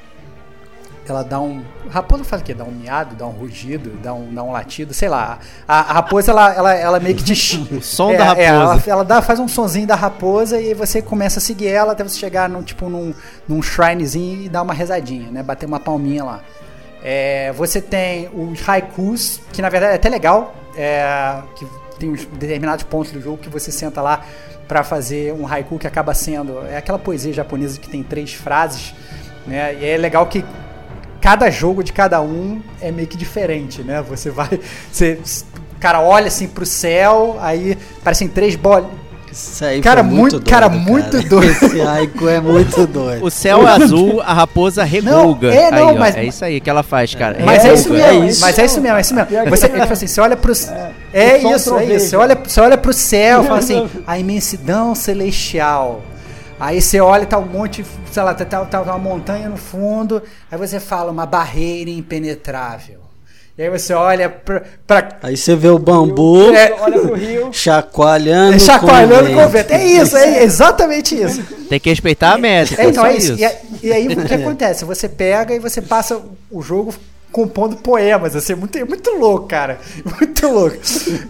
[1.11, 1.61] ela dá um.
[1.89, 2.53] Raposa faz o quê?
[2.53, 5.39] Dá um miado, dá um rugido, dá um, dá um latido, sei lá.
[5.67, 7.57] A, a raposa, ela, ela, ela meio que te.
[7.75, 8.41] o som é, da raposa.
[8.41, 11.91] É, ela, ela dá, faz um sonzinho da raposa e você começa a seguir ela
[11.91, 13.13] até você chegar num, tipo, num,
[13.47, 15.43] num shrinezinho e dar uma rezadinha, né?
[15.43, 16.41] Bater uma palminha lá.
[17.03, 21.67] É, você tem os haikus, que na verdade é até legal, é, que
[21.99, 24.23] tem uns determinados pontos do jogo que você senta lá
[24.67, 26.65] para fazer um haiku que acaba sendo.
[26.65, 28.93] É aquela poesia japonesa que tem três frases.
[29.45, 29.75] Né?
[29.75, 30.43] E é legal que
[31.23, 34.03] cada jogo de cada um é meio que diferente, né?
[34.09, 34.59] Você vai.
[34.91, 35.17] Você,
[35.73, 38.87] o cara olha assim pro céu, aí parecem três bolas.
[39.31, 41.49] Isso aí cara, muito, muito doido, cara, muito doido.
[41.49, 43.23] Esse haiku é muito doido.
[43.23, 45.49] O céu é azul, a raposa regulga.
[45.49, 47.37] Não, é, não, aí, mas, é isso aí que ela faz, cara.
[47.43, 48.41] Mas é, é isso mesmo, é isso.
[48.41, 49.49] mas é isso mesmo, é isso mesmo.
[49.49, 52.09] Você, assim, você olha pro é, é isso, é isso.
[52.09, 56.01] Você olha, você olha pro céu, fala assim, a imensidão celestial.
[56.63, 60.23] Aí você olha, tá um monte, sei lá, tá, tá, tá uma montanha no fundo,
[60.49, 63.01] aí você fala uma barreira impenetrável.
[63.57, 64.63] E aí você olha pra.
[64.87, 66.53] pra aí você vê o bambu.
[66.55, 67.49] É, olha pro rio.
[67.51, 68.55] Chacoalhando.
[68.55, 69.71] É, chacoalhando com o vento.
[69.71, 71.43] É isso, é exatamente isso.
[71.67, 72.81] Tem que respeitar a métrica.
[72.81, 73.33] É, então é isso.
[73.33, 73.43] isso.
[73.83, 74.85] E, e, aí o que acontece?
[74.85, 76.95] Você pega e você passa o jogo
[77.33, 79.79] compondo poemas, assim, muito, muito louco, cara.
[80.05, 80.77] Muito louco.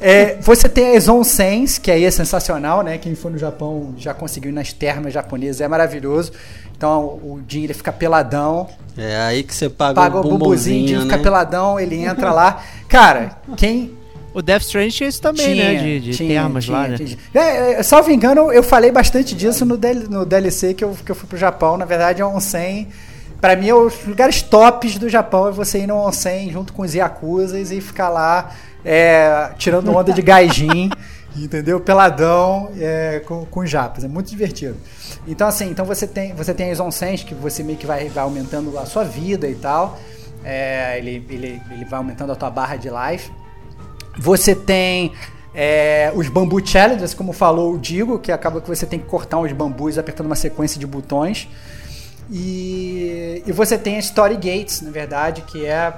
[0.01, 2.97] É, você tem a Exon Sense, que aí é sensacional, né?
[2.97, 6.33] Quem for no Japão já conseguiu ir nas termas japonesas, é maravilhoso.
[6.75, 8.67] Então o Jin ele fica peladão.
[8.97, 11.01] É aí que você paga, paga o bumbuzinho, o Jin né?
[11.03, 12.61] fica peladão, ele entra lá.
[12.89, 13.95] Cara, quem
[14.33, 15.79] o Death Stranding tinha isso também, né, tinha, né?
[15.79, 16.97] De, de tinha, termas tinha, lá, né?
[17.33, 19.79] É, é, salvo engano, eu falei bastante disso no,
[20.09, 21.77] no DLC que eu, que eu fui pro Japão.
[21.77, 22.87] Na verdade, é um 100
[23.43, 26.81] pra mim, é os lugares tops do Japão é você ir no onsen junto com
[26.81, 28.51] os yakuzas e ficar lá
[28.85, 30.89] é, tirando onda de gaijin,
[31.35, 31.77] entendeu?
[31.81, 34.05] Peladão é, com, com os japas.
[34.05, 34.77] É muito divertido.
[35.27, 38.23] Então, assim, então você tem, você tem as onsens que você meio que vai, vai
[38.23, 39.99] aumentando a sua vida e tal.
[40.41, 43.29] É, ele, ele, ele vai aumentando a tua barra de life.
[44.17, 45.11] Você tem
[45.53, 49.39] é, os bambu challenges, como falou o Digo, que acaba que você tem que cortar
[49.39, 51.49] os bambus apertando uma sequência de botões.
[52.31, 55.93] E, e você tem as story gates, na verdade, que é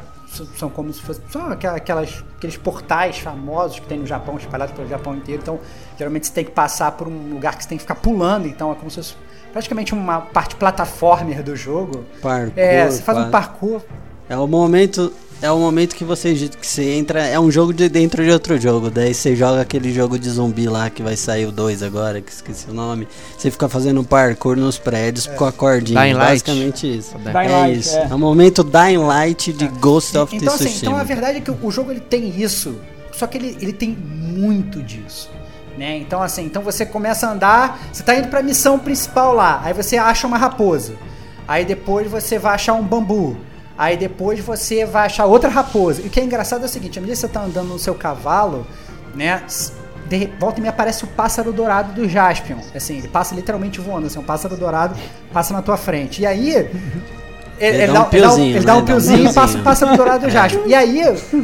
[0.58, 4.88] são como se fossem só aquelas, aqueles portais famosos que tem no Japão, espalhados pelo
[4.88, 5.42] Japão inteiro.
[5.42, 5.60] Então,
[5.98, 8.48] geralmente você tem que passar por um lugar que você tem que ficar pulando.
[8.48, 9.16] Então, é como se fosse
[9.54, 12.04] praticamente uma parte plataformer do jogo.
[12.22, 13.82] Parkour, É, você faz um parkour.
[14.28, 15.14] É o momento.
[15.46, 17.22] É o momento que você, que você entra.
[17.24, 18.90] É um jogo de dentro de outro jogo.
[18.90, 22.32] Daí você joga aquele jogo de zumbi lá que vai sair o 2 agora, que
[22.32, 23.08] esqueci o nome.
[23.38, 26.02] Você fica fazendo parkour nos prédios com a cordinha.
[26.02, 26.30] Dying Light.
[26.32, 27.16] Basicamente isso.
[27.20, 27.96] Dying é Light, isso.
[27.96, 28.08] é.
[28.10, 28.16] É.
[28.16, 30.92] o momento Dying Light de Ghost of então, assim, Tsushima.
[30.92, 32.76] então a verdade é que o jogo ele tem isso,
[33.12, 35.30] só que ele, ele tem muito disso.
[35.78, 35.98] Né?
[36.00, 39.74] Então assim, então você começa a andar, você tá indo pra missão principal lá, aí
[39.74, 40.96] você acha uma raposa.
[41.48, 43.38] Aí depois você vai achar um bambu.
[43.78, 46.02] Aí depois você vai achar outra raposa.
[46.02, 47.80] E o que é engraçado é o seguinte, à medida que você tá andando no
[47.80, 48.66] seu cavalo,
[49.14, 49.44] né?
[50.08, 52.58] De, volta e me aparece o pássaro dourado do Jaspion.
[52.76, 54.96] Assim, ele passa literalmente voando, assim, um pássaro dourado
[55.34, 56.22] passa na tua frente.
[56.22, 56.52] E aí,
[57.58, 58.80] ele, ele dá, um ele dá um- piozinho, ele dá né?
[58.80, 59.64] um Dá um piozinho e passa o piozinho.
[59.64, 60.62] pássaro dourado do Jasper.
[60.68, 61.02] E aí,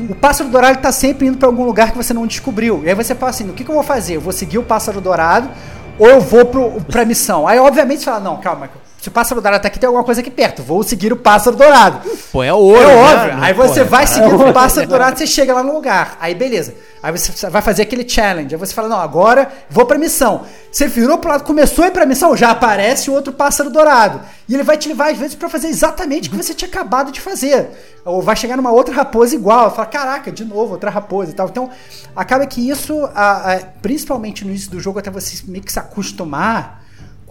[0.10, 2.82] o pássaro dourado tá sempre indo pra algum lugar que você não descobriu.
[2.86, 4.18] E aí você fala assim: o que, que eu vou fazer?
[4.18, 5.50] Eu vou seguir o pássaro dourado
[5.98, 7.48] ou eu vou pro, pra missão?
[7.48, 8.70] Aí, obviamente, você fala: não, calma,
[9.02, 10.62] se o pássaro dourado tá aqui, tem alguma coisa aqui perto.
[10.62, 12.08] Vou seguir o pássaro dourado.
[12.32, 12.96] Pô, é ouro, É né?
[12.96, 13.36] óbvio.
[13.38, 16.18] Não, Aí você é vai seguindo o pássaro dourado, você chega lá no lugar.
[16.22, 16.76] Aí beleza.
[17.02, 18.54] Aí você vai fazer aquele challenge.
[18.54, 20.44] Aí você fala, não, agora vou pra missão.
[20.72, 24.22] Você virou pro lado, começou a ir pra missão, já aparece o outro pássaro dourado.
[24.48, 27.12] E ele vai te levar, às vezes, pra fazer exatamente o que você tinha acabado
[27.12, 27.70] de fazer.
[28.06, 29.74] Ou vai chegar numa outra raposa igual.
[29.74, 31.48] Fala, caraca, de novo, outra raposa e tal.
[31.48, 31.72] Então,
[32.16, 35.80] acaba que isso, a- a- principalmente no início do jogo, até você meio que se
[35.80, 36.81] acostumar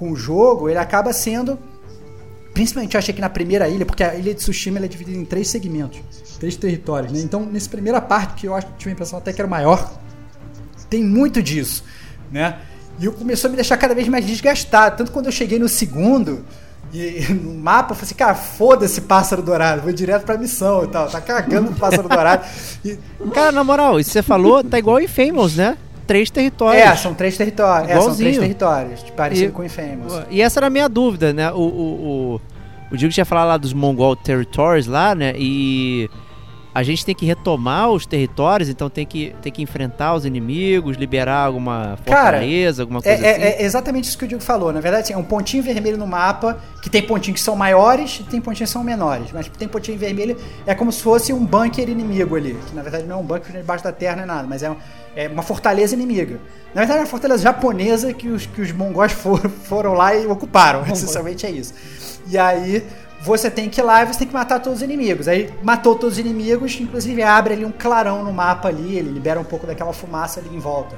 [0.01, 1.57] com o jogo, ele acaba sendo
[2.53, 5.25] Principalmente eu achei que na primeira ilha, porque a ilha de Tsushima é dividida em
[5.25, 6.01] três segmentos,
[6.39, 7.21] três territórios, né?
[7.21, 9.89] Então, nessa primeira parte, que eu acho que tive a impressão até que era maior,
[10.89, 11.85] tem muito disso,
[12.31, 12.59] né?
[12.99, 14.97] E eu começou a me deixar cada vez mais desgastado.
[14.97, 16.45] Tanto quando eu cheguei no segundo,
[16.93, 20.89] e no mapa, eu falei assim, cara, foda-se pássaro dourado, vou direto pra missão e
[20.89, 21.09] tal.
[21.09, 22.45] Tá cagando pro pássaro dourado.
[22.85, 22.99] E,
[23.33, 25.79] Cara, na moral, isso que você falou tá igual em Famous, né?
[26.11, 26.83] Três territórios.
[26.83, 27.89] é, são três territórios.
[27.89, 30.23] É, são três territórios, parecido E- com o Infamous.
[30.29, 31.53] E essa era a minha dúvida, né?
[31.53, 32.41] O, o, o,
[32.91, 35.33] o Diego tinha falado lá dos Mongol Territories lá, né?
[35.37, 36.11] E
[36.73, 40.97] a gente tem que retomar os territórios, então tem que, tem que enfrentar os inimigos,
[40.97, 43.43] liberar alguma Cara, fortaleza, alguma É, coisa é- assim.
[43.43, 44.73] é exatamente isso que o Diego falou.
[44.73, 48.21] Na verdade, assim, é um pontinho vermelho no mapa, que tem pontinhos que são maiores
[48.21, 49.31] e tem pontinhos que são menores.
[49.33, 52.57] Mas tem pontinho vermelho, é como se fosse um bunker inimigo ali.
[52.69, 54.71] Que na verdade não é um bunker debaixo da terra, não é nada, mas é,
[54.71, 54.77] um-
[55.17, 56.39] é uma fortaleza inimiga.
[56.75, 60.25] Na verdade é uma fortaleza japonesa que os, que os mongóis foram, foram lá e
[60.27, 60.83] ocuparam.
[60.87, 61.75] Essencialmente é isso.
[62.29, 62.85] E aí
[63.23, 65.29] você tem que ir lá e você tem que matar todos os inimigos.
[65.29, 69.39] Aí matou todos os inimigos, inclusive abre ali um clarão no mapa ali, ele libera
[69.39, 70.97] um pouco daquela fumaça ali em volta.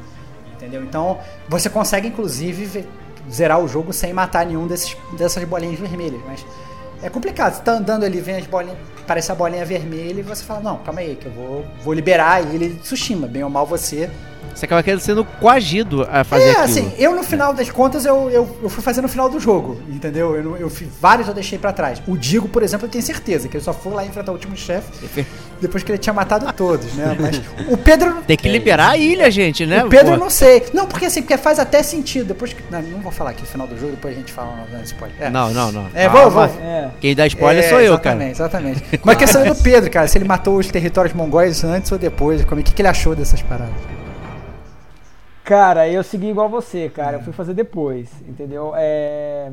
[0.55, 0.83] Entendeu?
[0.85, 1.18] Então,
[1.49, 2.85] você consegue, inclusive, ve-
[3.31, 6.20] zerar o jogo sem matar nenhum desses, dessas bolinhas vermelhas.
[6.27, 6.47] Mas
[7.03, 7.55] é complicado.
[7.55, 10.77] Você tá andando ali, vem as bolinhas, parece a bolinha vermelha e você fala, não,
[10.79, 13.27] calma aí, que eu vou, vou liberar ele de Tsushima.
[13.27, 14.09] Bem ou mal você.
[14.55, 16.64] Você acaba querendo sendo coagido a fazer é, aquilo.
[16.64, 19.80] assim, eu no final das contas, eu, eu, eu fui fazer no final do jogo,
[19.88, 20.36] entendeu?
[20.36, 22.03] Eu, não- eu fiz vários eu deixei pra trás.
[22.07, 24.57] O Digo, por exemplo, eu tenho certeza que ele só foi lá enfrentar o último
[24.57, 24.90] chefe
[25.61, 27.16] depois que ele tinha matado todos, né?
[27.18, 28.16] Mas o Pedro...
[28.26, 29.84] Tem que liberar a ilha, gente, né?
[29.84, 30.64] O Pedro Pô, não sei.
[30.72, 32.26] Não, porque assim, porque faz até sentido.
[32.26, 32.62] Depois que.
[32.70, 35.16] Não, não vou falar aqui no final do jogo, depois a gente fala no spoiler.
[35.20, 35.30] É.
[35.30, 35.88] Não, não, não.
[35.94, 36.44] É, vou, vou.
[36.44, 36.90] É.
[37.00, 38.16] Quem dá spoiler É, sou eu, cara.
[38.28, 39.00] Exatamente, exatamente.
[39.05, 40.07] Mas a questão é do Pedro, cara.
[40.09, 42.44] Se ele matou os territórios mongóis antes ou depois.
[42.44, 43.74] Como, o que, que ele achou dessas paradas?
[45.45, 47.16] Cara, eu segui igual você, cara.
[47.16, 48.72] Eu fui fazer depois, entendeu?
[48.76, 49.51] É,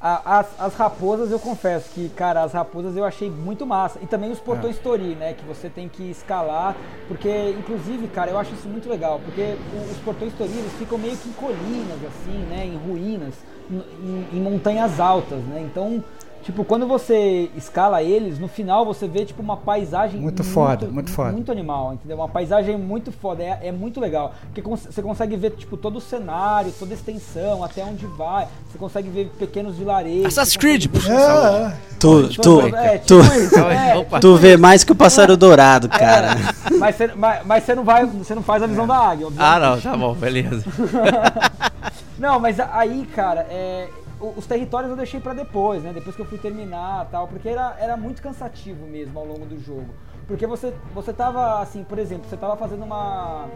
[0.00, 3.98] a- as, as raposas, eu confesso que, cara, as raposas eu achei muito massa.
[4.00, 5.32] E também os portões Tori, né?
[5.34, 6.76] Que você tem que escalar.
[7.08, 9.20] Porque, inclusive, cara, eu acho isso muito legal.
[9.24, 12.64] Porque o- os portões Tori, eles ficam meio que em colinas, assim, né?
[12.64, 13.34] Em ruínas,
[13.68, 15.60] em, em montanhas altas, né?
[15.60, 16.04] Então,
[16.46, 21.10] tipo, quando você escala eles, no final você vê, tipo, uma paisagem Muito foda, muito
[21.10, 21.32] foda.
[21.32, 22.16] muito animal, entendeu?
[22.16, 24.32] Uma paisagem muito foda, é, é muito legal.
[24.46, 28.46] Porque cons- você consegue ver, tipo, todo o cenário, toda a extensão, até onde vai.
[28.70, 30.26] Você consegue ver pequenos vilarejos.
[30.26, 33.96] Assassin's Creed, ver- Ah, Tu, tu, É, tu, tipo isso, é.
[33.96, 34.20] Opa.
[34.20, 36.32] tu vê mais que o pássaro dourado, cara.
[36.70, 39.26] É, mas você, mas, mas você não vai, você não faz a visão da águia,
[39.38, 39.84] Ah, obviamente.
[39.84, 40.64] não, tá bom, beleza.
[42.18, 43.88] Não, mas aí, cara, é,
[44.20, 45.92] os territórios eu deixei pra depois, né?
[45.92, 49.58] Depois que eu fui terminar tal, porque era, era muito cansativo mesmo ao longo do
[49.58, 49.88] jogo.
[50.26, 53.46] Porque você, você tava, assim, por exemplo, você tava fazendo uma.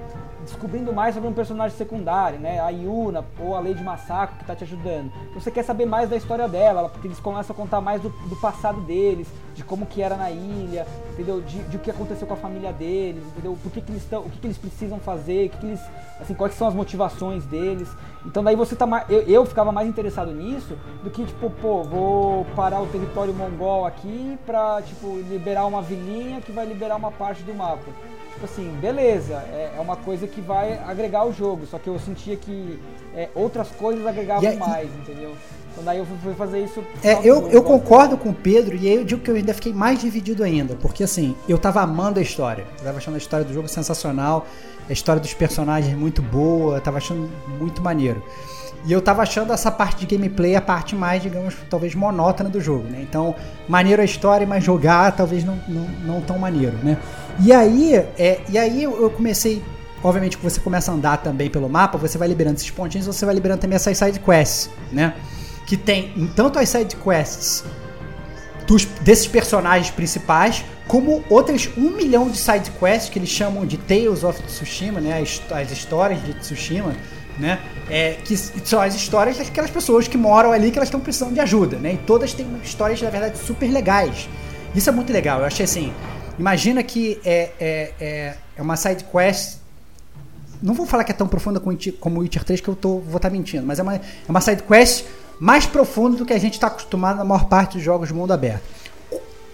[0.43, 2.61] descobrindo mais sobre um personagem secundário, né?
[2.61, 5.11] A Yuna ou a Lady Masako que tá te ajudando.
[5.35, 8.37] Você quer saber mais da história dela, porque eles começam a contar mais do, do
[8.37, 11.41] passado deles, de como que era na ilha, entendeu?
[11.41, 13.59] De, de o que aconteceu com a família deles, entendeu?
[13.61, 14.21] Por que, que eles estão.
[14.23, 15.81] O que, que eles precisam fazer, o que, que eles.
[16.21, 17.89] Assim, quais são as motivações deles.
[18.25, 19.09] Então daí você tá mais.
[19.09, 23.87] Eu, eu ficava mais interessado nisso do que, tipo, pô, vou parar o território mongol
[23.87, 27.91] aqui pra, tipo, liberar uma vilinha que vai liberar uma parte do mapa.
[28.35, 31.99] Tipo assim, beleza, é, é uma coisa que vai agregar o jogo, só que eu
[31.99, 32.79] sentia que
[33.15, 35.35] é, outras coisas agregavam mais, entendeu?
[35.73, 36.83] Então daí eu fui, fazer isso.
[37.03, 39.73] É, eu, eu concordo com o Pedro e aí eu digo que eu ainda fiquei
[39.73, 42.67] mais dividido ainda, porque assim, eu tava amando a história.
[42.79, 44.47] Eu tava achando a história do jogo sensacional,
[44.91, 48.23] a história dos personagens muito boa, tava achando muito maneiro.
[48.85, 52.61] E eu tava achando essa parte de gameplay a parte mais, digamos, talvez monótona do
[52.61, 53.01] jogo, né?
[53.03, 53.35] Então,
[53.69, 56.99] maneiro a história, mas jogar talvez não, não, não tão maneiro, né?
[57.39, 59.63] E aí, é, e aí eu comecei
[60.03, 63.25] obviamente que você começa a andar também pelo mapa, você vai liberando esses pontinhos, você
[63.25, 65.15] vai liberando também essas side quests, né?
[65.67, 67.65] Que tem em tanto as side quests
[68.71, 73.77] dos- desses personagens principais, como outras um milhão de side quests que eles chamam de
[73.77, 75.21] Tales of Tsushima, né?
[75.21, 76.95] As, as histórias de Tsushima,
[77.37, 77.59] né?
[77.91, 81.41] É, que são as histórias daquelas pessoas que moram ali que elas estão precisando de
[81.41, 81.95] ajuda, né?
[81.95, 84.29] E todas têm histórias, na verdade, super legais.
[84.73, 85.41] Isso é muito legal.
[85.41, 85.93] Eu achei assim.
[86.39, 89.59] Imagina que é, é, é, é uma side quest
[90.63, 91.59] não vou falar que é tão profunda
[91.99, 94.43] como o Witcher 3, que eu tô, vou estar mentindo, mas é uma, é uma
[94.43, 95.07] side quest
[95.41, 98.33] mais profunda do que a gente está acostumado na maior parte dos jogos de mundo
[98.33, 98.63] aberto.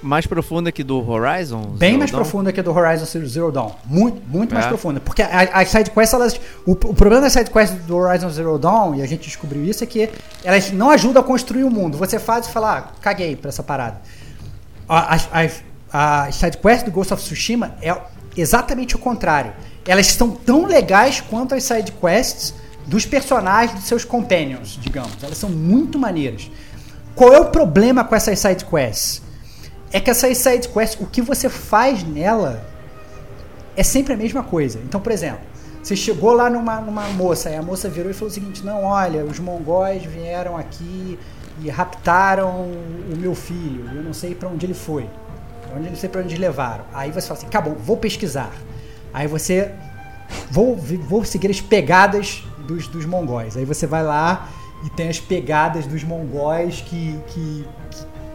[0.03, 1.63] Mais profunda que do Horizon?
[1.71, 2.21] Bem Zero mais Dawn?
[2.21, 3.73] profunda que do Horizon Zero- Dawn.
[3.87, 4.69] Muito, muito mais É.
[4.69, 5.01] profunda.
[5.01, 6.41] Porque a- as side quests, elas.
[6.67, 9.83] O, o problema das side quests do Horizon Zero Dawn, e a gente descobriu isso,
[9.83, 10.11] é que
[10.45, 11.97] elas não ajudam a construir o mundo.
[11.97, 14.01] Você faz e fala, ah, caguei pra essa parada.
[14.89, 15.63] A- As, as,
[15.93, 17.97] a side quest do Ghost of Tsushima é
[18.37, 19.53] exatamente o contrário.
[19.87, 22.55] Elas são tão legais quanto as side quests
[22.87, 25.23] dos personagens dos seus companions, digamos.
[25.23, 26.51] Elas são muito maneiras.
[27.15, 29.23] Qual é o problema com essas side quests?
[29.93, 32.65] É que essas side quests, o que você faz nela
[33.77, 34.79] é sempre a mesma coisa.
[34.85, 35.41] Então, por exemplo,
[35.83, 38.85] você chegou lá numa, numa moça, e a moça virou e falou o seguinte: Não,
[38.85, 41.19] olha, os mongóis vieram aqui
[41.63, 45.09] e raptaram o meu filho, eu não sei pra onde ele foi,
[45.73, 46.85] eu não sei pra onde levaram.
[46.93, 48.53] Aí você fala assim: Acabou, vou pesquisar.
[49.13, 49.73] Aí você.
[50.51, 53.57] Vou, vou seguir as pegadas dos, dos mongóis.
[53.57, 54.49] Aí você vai lá
[54.85, 57.67] e tem as pegadas dos mongóis que, que,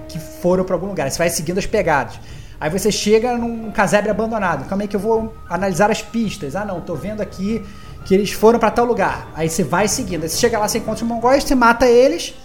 [0.08, 1.10] que foram pra algum lugar.
[1.10, 2.20] Você vai seguindo as pegadas.
[2.60, 4.68] Aí você chega num casebre abandonado.
[4.68, 6.56] Calma aí que eu vou analisar as pistas.
[6.56, 7.66] Ah, não, tô vendo aqui
[8.06, 9.32] que eles foram pra tal lugar.
[9.36, 10.24] Aí você vai seguindo.
[10.24, 12.36] Aí você chega lá, você encontra os mongóis, você mata eles.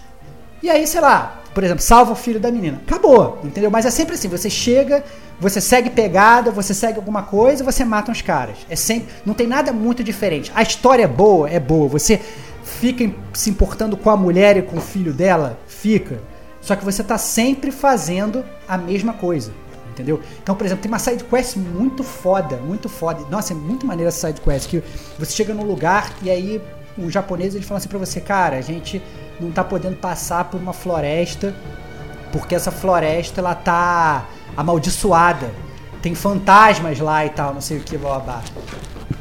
[0.61, 2.81] E aí, sei lá, por exemplo, salva o filho da menina.
[2.85, 3.69] Acabou, entendeu?
[3.69, 5.03] Mas é sempre assim, você chega,
[5.39, 8.57] você segue pegada, você segue alguma coisa, você mata uns caras.
[8.69, 10.51] É sempre, não tem nada muito diferente.
[10.55, 11.87] A história é boa, é boa.
[11.89, 12.19] Você
[12.63, 16.19] fica se importando com a mulher e com o filho dela, fica.
[16.59, 19.51] Só que você tá sempre fazendo a mesma coisa.
[19.91, 20.21] Entendeu?
[20.41, 23.25] Então, por exemplo, tem uma side quest muito foda, muito foda.
[23.31, 24.83] Nossa, é muito maneira essa side quest que
[25.17, 26.61] você chega num lugar e aí
[26.97, 29.01] o japonês ele fala assim pra você, cara, a gente
[29.39, 31.55] não tá podendo passar por uma floresta
[32.31, 34.27] porque essa floresta ela tá
[34.57, 35.51] amaldiçoada.
[36.01, 38.41] Tem fantasmas lá e tal, não sei o que, blá.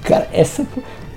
[0.03, 0.67] Cara, essa.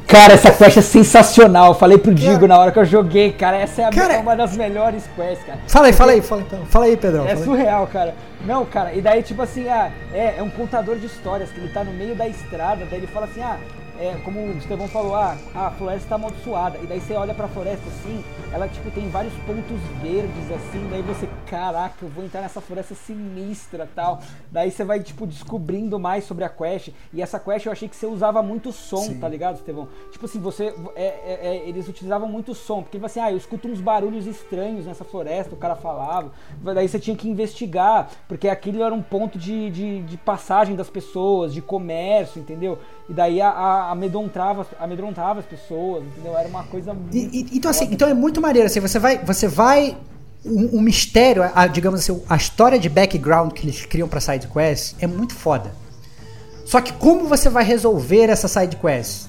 [0.08, 1.68] Cara, essa quest é sensacional.
[1.68, 3.58] Eu falei pro Digo na hora que eu joguei, cara.
[3.58, 5.60] Essa é a- Cara, uma das melhores quests, cara.
[5.68, 6.66] Fala aí, fala aí, fala, então.
[6.66, 7.26] fala aí, Pedrão.
[7.26, 7.46] É fala aí.
[7.46, 8.16] surreal, cara.
[8.44, 11.70] Não, cara, e daí, tipo assim, ah, é, é um contador de histórias, que ele
[11.72, 13.58] tá no meio da estrada, daí ele fala assim, ah,
[14.00, 16.80] é, como o Estevão falou, ah, a floresta tá amaldiçoada.
[16.82, 21.04] E daí você olha pra floresta assim, ela, tipo, tem vários pontos verdes, assim, daí
[21.04, 24.22] você, caraca, eu vou entrar nessa floresta sinistra tal.
[24.52, 26.90] Daí você vai, tipo, descobrindo mais sobre a quest.
[27.12, 29.88] E essa quest eu achei que você usava muito som, tá ligado, Estevão?
[30.12, 30.74] Tipo assim, você.
[30.96, 34.86] é, é, é, eles utilizavam muito som, porque assim, ah, eu escuto uns barulhos estranhos
[34.86, 36.32] nessa floresta, o cara falava.
[36.62, 40.90] Daí você tinha que investigar, porque aquilo era um ponto de, de, de passagem das
[40.90, 42.78] pessoas, de comércio, entendeu?
[43.10, 46.38] E daí a, a, amedrontava, amedrontava as pessoas, entendeu?
[46.38, 47.16] Era uma coisa muito.
[47.16, 48.68] E- e- então, assim, então é muito maneiro.
[48.68, 49.18] Assim, você vai.
[49.26, 49.98] Você vai
[50.46, 54.48] o, o mistério, a- digamos assim, a história de background que eles criam pra side
[54.48, 55.72] quest é muito foda.
[56.66, 59.28] Só que como você vai resolver essa side quest?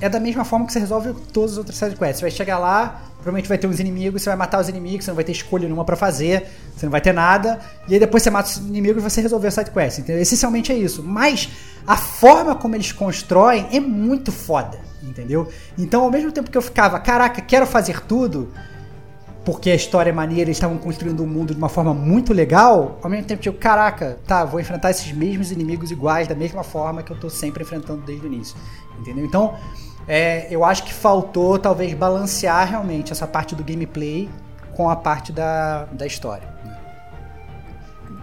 [0.00, 2.16] É da mesma forma que você resolve todas as outras side quests.
[2.18, 5.10] Você vai chegar lá, provavelmente vai ter uns inimigos, você vai matar os inimigos, você
[5.10, 8.22] não vai ter escolha nenhuma pra fazer, você não vai ter nada, e aí depois
[8.22, 9.98] você mata os inimigos e você resolveu a side quest.
[10.00, 10.20] Entendeu?
[10.20, 11.02] Essencialmente é isso.
[11.02, 11.48] Mas
[11.86, 15.48] a forma como eles constroem é muito foda, entendeu?
[15.78, 18.52] Então, ao mesmo tempo que eu ficava, caraca, quero fazer tudo,
[19.44, 22.32] porque a história é maneira, eles estavam construindo o um mundo de uma forma muito
[22.32, 26.62] legal, ao mesmo tempo, tipo, caraca, tá, vou enfrentar esses mesmos inimigos iguais, da mesma
[26.62, 28.56] forma que eu tô sempre enfrentando desde o início.
[28.98, 29.24] Entendeu?
[29.24, 29.54] Então,
[30.06, 34.28] é, eu acho que faltou, talvez, balancear realmente essa parte do gameplay
[34.76, 36.48] com a parte da, da história.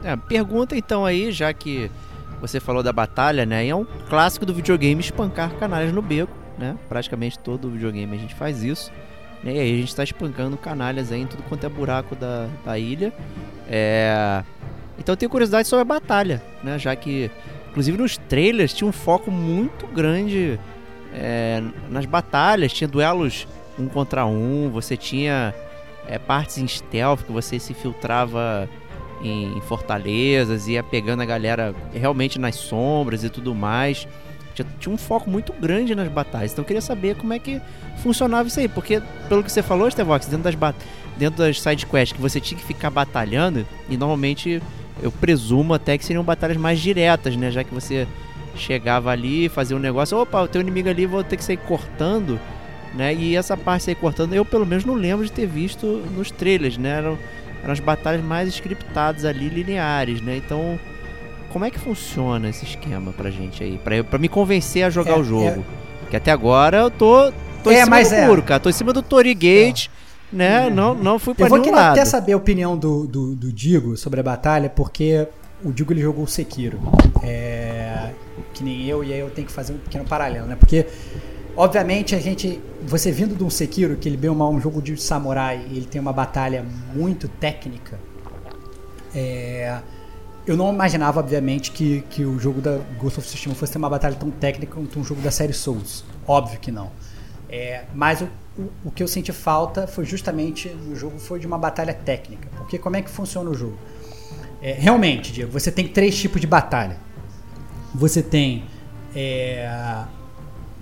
[0.03, 1.91] É, pergunta então aí, já que
[2.39, 3.65] você falou da batalha, né?
[3.65, 6.77] E é um clássico do videogame espancar canalhas no beco, né?
[6.87, 8.91] Praticamente todo videogame a gente faz isso.
[9.43, 12.77] E aí a gente está espancando canalhas aí em tudo quanto é buraco da, da
[12.77, 13.13] ilha.
[13.67, 14.43] É...
[14.97, 16.77] Então eu tenho curiosidade sobre a batalha, né?
[16.77, 17.31] Já que,
[17.69, 20.59] inclusive nos trailers, tinha um foco muito grande
[21.13, 22.73] é, nas batalhas.
[22.73, 25.53] Tinha duelos um contra um, você tinha
[26.05, 28.67] é, partes em stealth que você se filtrava
[29.21, 34.07] em fortalezas, ia pegando a galera realmente nas sombras e tudo mais
[34.79, 36.51] tinha um foco muito grande nas batalhas.
[36.51, 37.61] Então eu queria saber como é que
[38.03, 38.67] funcionava isso aí.
[38.67, 40.75] Porque, pelo que você falou, Stevox, dentro das,
[41.17, 44.61] dentro das sidequests que você tinha que ficar batalhando, e normalmente
[45.01, 47.51] eu presumo até que seriam batalhas mais diretas, né?
[47.51, 48.07] Já que você
[48.55, 52.39] chegava ali, fazia um negócio, opa, o teu inimigo ali vou ter que sair cortando,
[52.93, 53.13] né?
[53.13, 55.85] E essa parte sair cortando, eu pelo menos não lembro de ter visto
[56.15, 56.97] nos trailers, né?
[56.97, 57.17] Eram,
[57.63, 60.37] eram as batalhas mais scriptadas ali, lineares, né?
[60.37, 60.79] Então
[61.51, 63.77] como é que funciona esse esquema pra gente aí?
[63.77, 65.65] Pra, pra me convencer a jogar É, o jogo.
[66.09, 67.31] Que até agora eu tô,
[67.63, 68.25] tô em É, cima mas do é.
[68.27, 68.59] muro, cara.
[68.59, 69.87] Tô em cima do Tori Gate,
[70.33, 70.69] né?
[70.69, 71.91] Não, não fui pra Eu vou nenhum lado.
[71.93, 75.27] até saber a opinião do, do, do Digo sobre a batalha, porque
[75.63, 76.79] o Digo ele jogou o Sekiro.
[77.23, 78.11] É,
[78.53, 80.55] que nem eu, e aí eu tenho que fazer um pequeno paralelo, né?
[80.55, 80.85] Porque,
[81.55, 82.59] obviamente, a gente.
[82.83, 85.85] Você vindo de um Sekiro, que ele bem é um jogo de samurai, e ele
[85.85, 87.99] tem uma batalha muito técnica.
[89.13, 89.77] É,
[90.49, 93.89] eu não imaginava, obviamente, que, que o jogo da Ghost of Tsushima fosse ter uma
[93.89, 96.03] batalha tão técnica quanto um jogo da série Souls.
[96.27, 96.89] Óbvio que não.
[97.47, 101.45] É, mas o, o, o que eu senti falta foi justamente no jogo foi de
[101.45, 102.49] uma batalha técnica.
[102.57, 103.77] Porque como é que funciona o jogo?
[104.59, 106.97] É, realmente, Diego, você tem três tipos de batalha.
[107.93, 108.65] Você tem
[109.15, 109.71] é,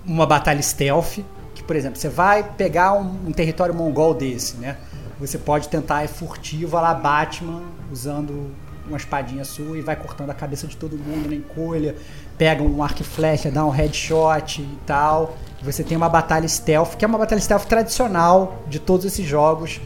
[0.02, 1.18] uma batalha stealth,
[1.54, 4.78] que por exemplo, você vai pegar um, um território mongol desse, né?
[5.20, 8.50] Você pode tentar ir furtivo lá Batman, usando
[8.88, 11.96] uma espadinha sua e vai cortando a cabeça de todo mundo na encolha,
[12.36, 15.36] pega um arco e flecha, dá um headshot e tal.
[15.62, 19.80] Você tem uma batalha stealth, que é uma batalha stealth tradicional de todos esses jogos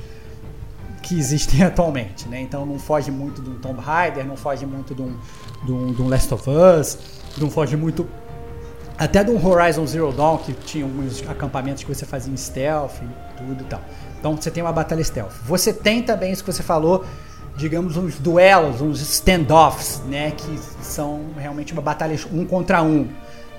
[1.02, 2.40] que existem atualmente, né?
[2.40, 5.16] Então não foge muito de um Tomb Raider, não foge muito de um,
[5.64, 6.98] de um, de um Last of Us,
[7.38, 8.06] não foge muito
[8.98, 13.36] até um Horizon Zero Dawn, que tinha alguns acampamentos que você fazia em stealth e
[13.36, 13.80] tudo e tal.
[14.18, 15.32] Então você tem uma batalha stealth.
[15.44, 17.04] Você tem também isso que você falou,
[17.56, 20.32] digamos, uns duelos, uns standoffs, né?
[20.32, 23.08] Que são realmente uma batalha um contra um.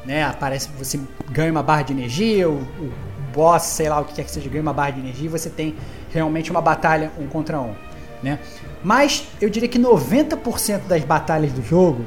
[0.06, 0.24] Né?
[0.24, 2.94] Aparece, você ganha uma barra de energia, o, o
[3.34, 5.50] boss, sei lá o que quer que seja, ganha uma barra de energia e você
[5.50, 5.76] tem
[6.12, 7.74] realmente uma batalha um contra um.
[8.22, 8.40] Né?
[8.84, 12.06] Mas eu diria que 90% das batalhas do jogo,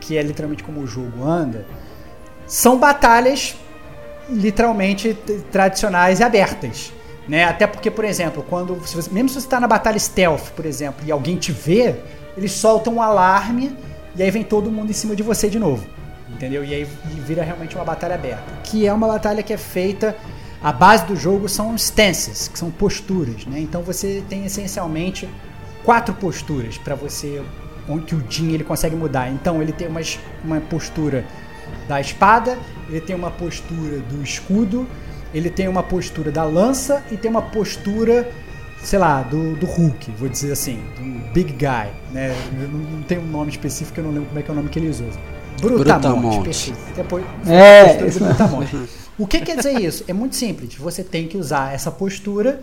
[0.00, 1.64] que é literalmente como o jogo anda,
[2.46, 3.56] são batalhas
[4.28, 5.16] literalmente
[5.50, 6.92] tradicionais e abertas.
[7.28, 7.44] Né?
[7.44, 10.64] Até porque, por exemplo, quando se você- mesmo se você está na batalha stealth, por
[10.64, 11.94] exemplo, e alguém te vê,
[12.36, 13.76] eles soltam um alarme
[14.16, 15.86] e aí vem todo mundo em cima de você de novo.
[16.30, 16.64] Entendeu?
[16.64, 16.84] E aí
[17.26, 18.44] vira realmente uma batalha aberta.
[18.64, 20.16] Que é uma batalha que é feita.
[20.62, 23.44] A base do jogo são stances, que são posturas.
[23.46, 23.60] Né?
[23.60, 25.28] Então você tem essencialmente
[25.84, 27.42] quatro posturas para você.
[27.90, 29.30] onde o Jin ele consegue mudar.
[29.30, 30.00] Então ele tem uma,
[30.44, 31.24] uma postura
[31.88, 32.58] da espada,
[32.88, 34.86] ele tem uma postura do escudo,
[35.32, 38.30] ele tem uma postura da lança e tem uma postura,
[38.82, 42.34] sei lá, do, do Hulk, vou dizer assim, do Big Guy, né?
[42.60, 44.68] Eu não, tem um nome específico, eu não lembro como é que é o nome
[44.68, 45.20] que eles usam.
[45.60, 46.38] Brutamonte.
[46.40, 46.74] Brutamonte.
[46.94, 48.76] Depois, É, postura Brutamonte.
[49.18, 50.04] O que quer dizer isso?
[50.06, 50.76] É muito simples.
[50.76, 52.62] Você tem que usar essa postura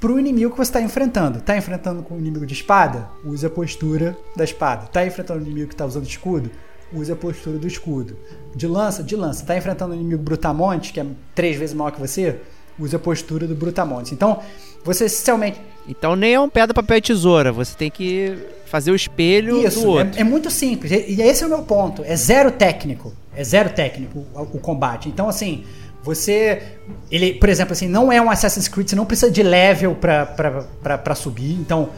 [0.00, 1.40] pro inimigo que você está enfrentando.
[1.40, 3.10] Tá enfrentando com um inimigo de espada?
[3.24, 4.86] Use a postura da espada.
[4.86, 6.50] Tá enfrentando um inimigo que está usando escudo?
[6.92, 8.16] Use a postura do escudo.
[8.54, 9.02] De lança?
[9.02, 9.44] De lança.
[9.44, 12.36] Tá enfrentando um inimigo brutamonte, que é três vezes maior que você?
[12.78, 14.14] Use a postura do brutamonte.
[14.14, 14.40] Então,
[14.84, 17.52] você essencialmente Então nem é um pedra, papel e tesoura.
[17.52, 20.16] Você tem que fazer o espelho do Isso, outro.
[20.16, 20.90] é, é muito simples.
[20.92, 22.02] E esse é o meu ponto.
[22.04, 23.12] É zero técnico.
[23.34, 25.08] É zero técnico o, o combate.
[25.08, 25.64] Então, assim,
[26.02, 26.62] você.
[27.10, 30.24] Ele, por exemplo, assim, não é um Assassin's Creed, você não precisa de level pra,
[30.24, 30.50] pra,
[30.82, 31.52] pra, pra subir.
[31.54, 31.90] Então,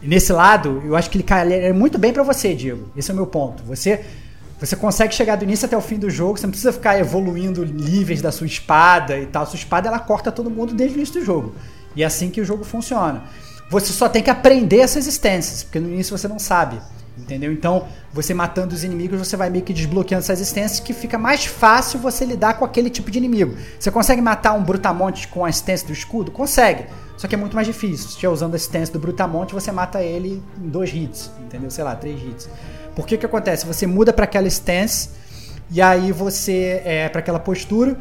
[0.00, 2.90] nesse lado, eu acho que ele cai muito bem pra você, Diego.
[2.96, 3.62] Esse é o meu ponto.
[3.64, 4.00] Você.
[4.60, 7.64] Você consegue chegar do início até o fim do jogo, você não precisa ficar evoluindo
[7.64, 9.46] níveis da sua espada e tal.
[9.46, 11.54] Sua espada ela corta todo mundo desde o início do jogo.
[11.96, 13.24] E é assim que o jogo funciona.
[13.70, 16.78] Você só tem que aprender essas existências, porque no início você não sabe.
[17.16, 17.52] Entendeu?
[17.52, 21.44] Então, você matando os inimigos, você vai meio que desbloqueando essas existências que fica mais
[21.44, 23.56] fácil você lidar com aquele tipo de inimigo.
[23.78, 26.30] Você consegue matar um brutamonte com a assistência do escudo?
[26.30, 26.86] Consegue.
[27.16, 28.06] só que é muito mais difícil.
[28.06, 31.70] Se estiver usando a stance do Brutamonte, você mata ele em dois hits, entendeu?
[31.70, 32.48] Sei lá, três hits.
[33.00, 33.64] Por que que acontece?
[33.64, 35.08] Você muda para aquela stance
[35.70, 37.96] e aí você é para aquela postura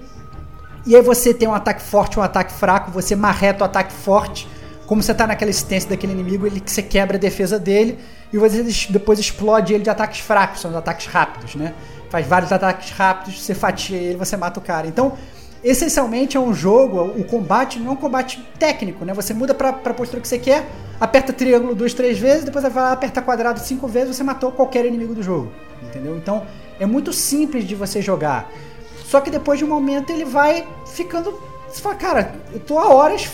[0.85, 4.45] e aí você tem um ataque forte, um ataque fraco, você marreta o ataque forte.
[4.85, 7.97] Como você tá naquela stance daquele inimigo, ele que você quebra a defesa dele
[8.33, 11.73] e você depois explode ele de ataques fracos, são os ataques rápidos, né?
[12.09, 14.85] Faz vários ataques rápidos, você fatia ele, você mata o cara.
[14.85, 15.17] Então,
[15.63, 19.13] essencialmente é um jogo, o combate não é um combate técnico, né?
[19.13, 20.65] Você muda pra, pra postura que você quer,
[20.99, 24.85] aperta triângulo duas, três vezes, depois vai lá, aperta quadrado cinco vezes, você matou qualquer
[24.85, 25.51] inimigo do jogo,
[25.83, 26.15] entendeu?
[26.17, 26.43] Então
[26.79, 28.49] é muito simples de você jogar.
[29.05, 31.37] Só que depois de um momento ele vai ficando.
[31.67, 33.27] Você fala, cara, eu tô há horas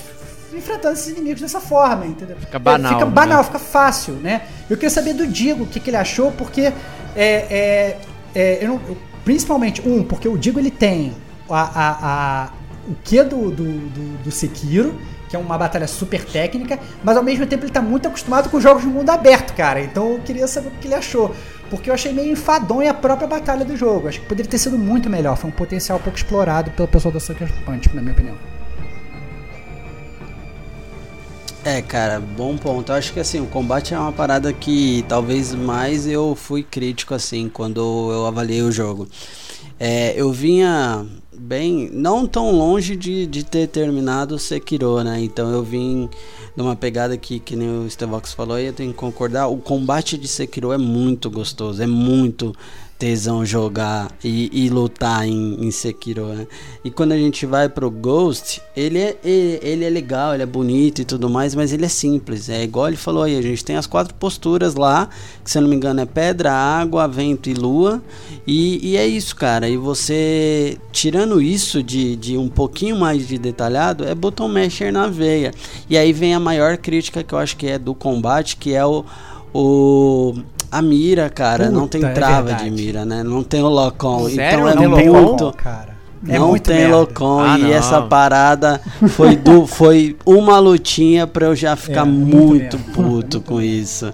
[0.54, 2.38] enfrentando esses inimigos dessa forma, entendeu?
[2.38, 3.12] Fica banal, Fica né?
[3.12, 4.44] banal, fica fácil, né?
[4.70, 6.74] Eu queria saber do Digo o que, que ele achou, porque é,
[7.16, 7.98] é,
[8.34, 11.14] é, eu não- eu- principalmente um, porque o Digo ele tem
[11.50, 12.50] a, a, a-
[12.88, 14.94] o que do, do, do, do Sekiro,
[15.28, 18.62] que é uma batalha super técnica, mas ao mesmo tempo ele tá muito acostumado com
[18.62, 19.82] jogos de mundo aberto, cara.
[19.82, 21.36] Então eu queria saber o que ele achou.
[21.70, 24.08] Porque eu achei meio enfadonha a própria batalha do jogo.
[24.08, 25.36] Acho que poderia ter sido muito melhor.
[25.36, 28.38] Foi um potencial pouco explorado pelo pessoal da Sucker Punch, na minha opinião.
[31.64, 32.92] É, cara, bom ponto.
[32.92, 37.14] Eu acho que assim, o combate é uma parada que talvez mais eu fui crítico
[37.16, 39.08] assim quando eu avaliei o jogo.
[39.80, 41.06] É, eu vinha
[41.46, 45.22] bem, não tão longe de, de ter terminado Sekiro, né?
[45.22, 46.10] Então eu vim
[46.56, 49.48] numa pegada que, que nem o Stevox falou, e eu tenho que concordar.
[49.48, 52.54] O combate de Sekiro é muito gostoso, é muito
[52.98, 56.48] tesão jogar e, e lutar em, em Sekiro, né?
[56.84, 60.46] E quando a gente vai pro Ghost, ele é, ele, ele é legal, ele é
[60.46, 62.50] bonito e tudo mais, mas ele é simples.
[62.50, 65.10] É igual ele falou aí, a gente tem as quatro posturas lá,
[65.44, 68.02] que se eu não me engano é pedra, água, vento e lua.
[68.48, 69.68] E, e é isso, cara.
[69.68, 75.08] E você, tirando isso de, de um pouquinho mais de detalhado, é botão masher na
[75.08, 75.54] veia.
[75.90, 78.86] E aí vem a maior crítica que eu acho que é do combate, que é
[78.86, 79.04] o.
[79.54, 80.36] o
[80.78, 82.72] a mira, cara, não tem Puta, é trava de verdade.
[82.72, 83.24] mira, né?
[83.24, 83.70] Não tem o.
[84.30, 84.60] Sério?
[84.60, 85.44] Então é Não não tem muito.
[85.46, 85.96] Locom, cara.
[86.28, 86.88] É não tem.
[86.92, 87.72] Locom Ah, e não.
[87.72, 93.42] essa parada foi, do, foi uma lutinha pra eu já ficar É, muito muito, puto
[93.42, 94.12] com isso.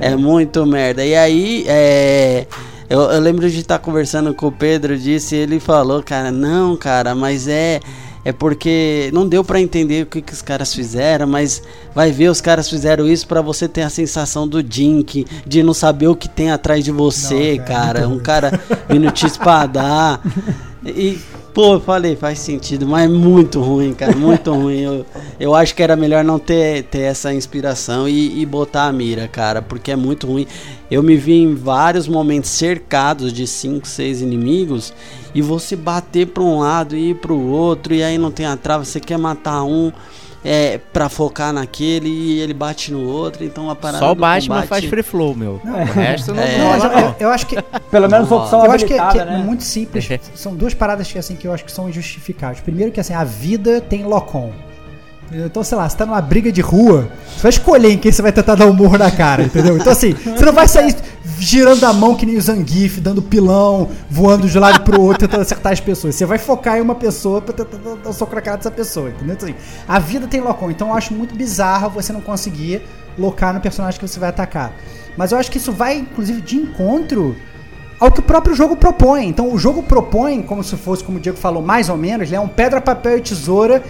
[0.00, 0.16] É.
[0.16, 1.04] muito merda.
[1.04, 2.46] E aí, é,
[2.90, 6.76] eu, eu lembro de estar conversando com o Pedro disso e ele falou, cara, não,
[6.76, 7.80] cara, mas é.
[8.26, 11.62] É porque não deu pra entender o que, que os caras fizeram, mas
[11.94, 15.72] vai ver, os caras fizeram isso pra você ter a sensação do Jink, de não
[15.72, 20.20] saber o que tem atrás de você, Não, cara, muito Um cara vindo te espadar.
[20.84, 21.18] E,
[21.56, 24.78] pô, eu falei, faz sentido, mas é muito ruim, cara, muito ruim.
[24.78, 25.06] Eu,
[25.40, 29.26] eu acho que era melhor não ter, ter essa inspiração e, e botar a mira,
[29.26, 30.46] cara, porque é muito ruim.
[30.90, 34.92] Eu me vi em vários momentos cercados de 5, 6 inimigos
[35.34, 38.54] e você bater pra um lado e ir pro outro, e aí não tem a
[38.54, 39.90] trava, você quer matar um.
[40.48, 44.54] É, pra focar naquele e ele bate no outro, então a parada Só o Batman
[44.56, 45.60] combate- faz free flow, meu.
[45.64, 46.58] O resto não, É.
[46.58, 47.00] Não, rola, eu, não.
[47.08, 47.56] eu- eu acho que
[47.90, 49.44] Pelo menos Não opção eu acho que, que habilitada, é né?
[49.44, 50.08] muito simples.
[50.36, 52.60] São duas paradas que assim que eu acho que são injustificáveis.
[52.60, 54.52] Primeiro que assim, a vida tem locom.
[55.32, 58.22] Então, sei lá, você tá numa briga de rua, você vai escolher em quem você
[58.22, 59.76] vai tentar dar um murro na cara, entendeu?
[59.76, 60.94] Então, assim, você não vai sair
[61.38, 65.26] girando a mão que nem o Zangief, dando pilão, voando de um lado pro outro,
[65.26, 66.14] tentando acertar as pessoas.
[66.14, 69.10] Você vai focar em uma pessoa pra tentar dar um soco na cara dessa pessoa,
[69.10, 69.34] entendeu?
[69.34, 70.70] Então, assim, a vida tem locom.
[70.70, 72.82] Então, eu acho muito bizarro você não conseguir
[73.18, 74.72] locar no personagem que você vai atacar.
[75.16, 77.34] Mas eu acho que isso vai, inclusive, de encontro
[77.98, 79.26] ao que o próprio jogo propõe.
[79.28, 82.38] Então o jogo propõe, como se fosse, como o Diego falou, mais ou menos, é
[82.38, 83.82] um pedra, papel e tesoura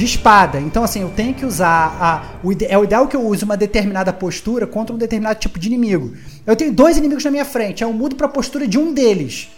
[0.00, 0.58] de espada.
[0.58, 1.96] Então, assim, eu tenho que usar.
[2.00, 5.58] A, o, é o ideal que eu use uma determinada postura contra um determinado tipo
[5.58, 6.14] de inimigo.
[6.46, 9.50] Eu tenho dois inimigos na minha frente, eu mudo pra postura de um deles.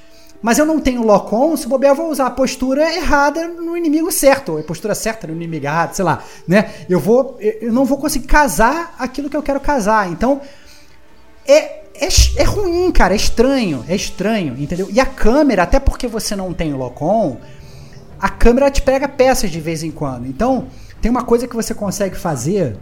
[0.42, 4.10] Mas eu não tenho lock-on, se bobear, eu vou usar a postura errada no inimigo
[4.10, 6.72] certo, ou a postura certa no inimigo errado, sei lá, né?
[6.90, 7.38] Eu vou.
[7.38, 10.10] Eu não vou conseguir casar aquilo que eu quero casar.
[10.10, 10.40] Então,
[11.46, 12.08] é, é,
[12.38, 14.88] é ruim, cara, é estranho, é estranho, entendeu?
[14.90, 17.38] E a câmera, até porque você não tem o Locom,
[18.22, 20.26] a câmera te pega peças de vez em quando.
[20.26, 20.68] Então,
[21.00, 22.76] tem uma coisa que você consegue fazer,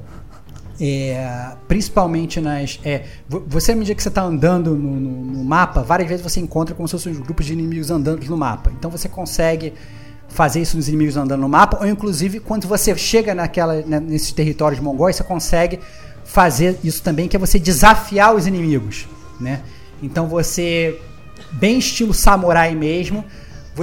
[0.80, 2.78] é, principalmente nas.
[2.84, 6.22] É, vo- você, à medida que você está andando no, no- no mapa, várias vezes
[6.22, 8.70] você encontra como se fossem os grupos de inimigos andando no mapa.
[8.78, 9.72] Então você consegue
[10.28, 14.30] fazer isso nos inimigos andando no mapa, ou inclusive quando você chega naquela, né, nesses
[14.32, 15.80] territórios mongóis, você consegue
[16.24, 19.08] fazer isso também, que é você desafiar os inimigos,
[19.40, 19.60] né?
[20.00, 21.00] Então você,
[21.52, 23.24] bem estilo samurai mesmo,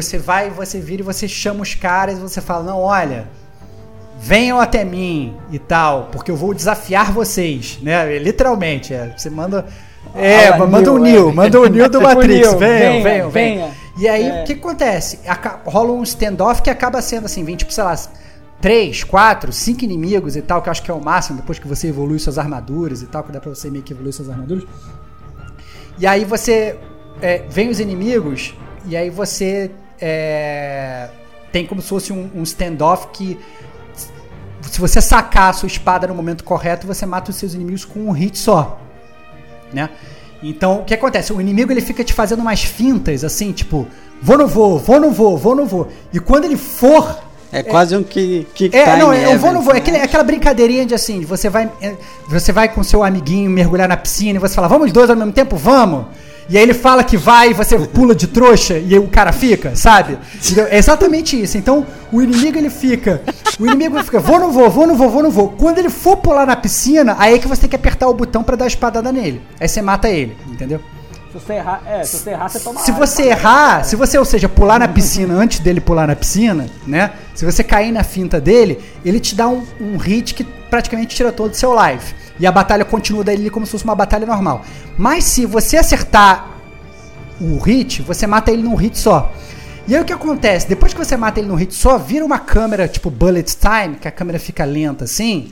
[0.04, 3.28] você vai, você vira e você chama os caras e você fala, não, olha,
[4.20, 8.18] venham até mim e tal, porque eu vou desafiar vocês, né?
[8.20, 9.66] Literalmente, é, você manda...
[10.16, 11.34] É, Fala, manda o é.
[11.34, 13.32] manda o Neo do Tipo Matrix, venham, venha, venham, venham.
[13.32, 13.72] venha.
[14.00, 14.42] E aí, É.
[14.44, 15.20] o que acontece?
[15.66, 17.96] Rola um standoff que acaba sendo assim, vem tipo, sei lá,
[18.62, 21.68] 3, 4, 5 inimigos e tal, que eu acho que é o máximo depois que
[21.68, 24.64] você evolui suas armaduras e tal, que dá pra você meio que evoluir suas armaduras.
[26.00, 26.78] E aí você
[27.22, 28.56] é, vem os inimigos
[28.86, 31.10] e aí você é,
[31.52, 33.38] tem como se fosse um, um standoff que
[34.62, 38.00] se você sacar a sua espada no momento correto, você mata os seus inimigos com
[38.02, 38.80] um hit só,
[39.74, 39.90] né?
[40.44, 41.34] Então, o que acontece?
[41.34, 43.88] O inimigo ele fica te fazendo umas fintas, assim, tipo,
[44.22, 45.88] vou no vou, vou no vou, vou no vou.
[46.14, 47.20] E quando ele for.
[47.52, 49.74] É, quase um que, que É, não, é, eu vou no vou.
[49.74, 51.96] É, aquele- é aquela brincadeirinha de assim, você vai, é,
[52.28, 55.16] você vai com seu amiguinho mergulhar na piscina e você fala, vamos os dois ao
[55.16, 55.56] mesmo tempo?
[55.56, 56.06] Vamos!
[56.50, 60.18] E aí ele fala que vai você pula de trouxa e o cara fica, sabe?
[60.70, 61.58] É exatamente isso.
[61.58, 63.22] Então, o inimigo ele fica.
[63.60, 65.50] O inimigo fica, vou, não vou, vou, não vou, vou, não vou.
[65.50, 68.44] Quando ele for pular na piscina, aí é que você tem que apertar o botão
[68.44, 69.42] pra dar a espadada nele.
[69.60, 70.80] Aí você mata ele, entendeu?
[71.38, 73.30] Se você errar, é, se você errar, você toma Se você tá?
[73.30, 77.12] errar, se você, ou seja, pular na piscina antes dele pular na piscina, né?
[77.36, 81.32] Se você cair na finta dele, ele te dá um, um hit que praticamente tira
[81.32, 82.16] todo o seu life.
[82.40, 84.64] E a batalha continua dali como se fosse uma batalha normal.
[84.98, 86.50] Mas se você acertar
[87.40, 89.32] o hit, você mata ele num hit só.
[89.88, 90.68] E aí o que acontece?
[90.68, 94.08] Depois que você mata ele num hit só, vira uma câmera tipo bullet time, que
[94.08, 95.52] a câmera fica lenta assim.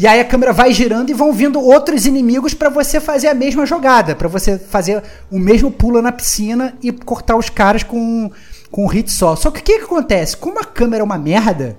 [0.00, 3.34] E aí a câmera vai girando e vão vindo outros inimigos pra você fazer a
[3.34, 8.30] mesma jogada, Pra você fazer o mesmo pulo na piscina e cortar os caras com,
[8.70, 9.34] com um hit só.
[9.34, 10.36] Só que o que, que acontece?
[10.36, 11.76] Como a câmera é uma merda,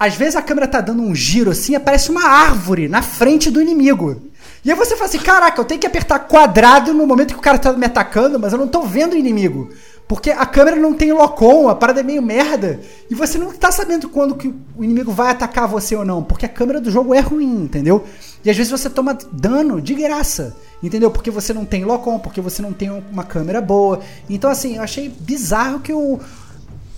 [0.00, 3.60] às vezes a câmera tá dando um giro assim, aparece uma árvore na frente do
[3.60, 4.22] inimigo.
[4.64, 7.42] E aí você fala assim: caraca, eu tenho que apertar quadrado no momento que o
[7.42, 9.68] cara tá me atacando, mas eu não tô vendo o inimigo.
[10.08, 12.80] Porque a câmera não tem locom, a parada é meio merda.
[13.10, 16.24] E você não tá sabendo quando que o inimigo vai atacar você ou não.
[16.24, 18.02] Porque a câmera do jogo é ruim, entendeu?
[18.42, 20.56] E às vezes você toma dano de graça.
[20.82, 21.10] Entendeu?
[21.10, 24.00] Porque você não tem locom, porque você não tem uma câmera boa.
[24.30, 26.18] Então, assim, eu achei bizarro que o,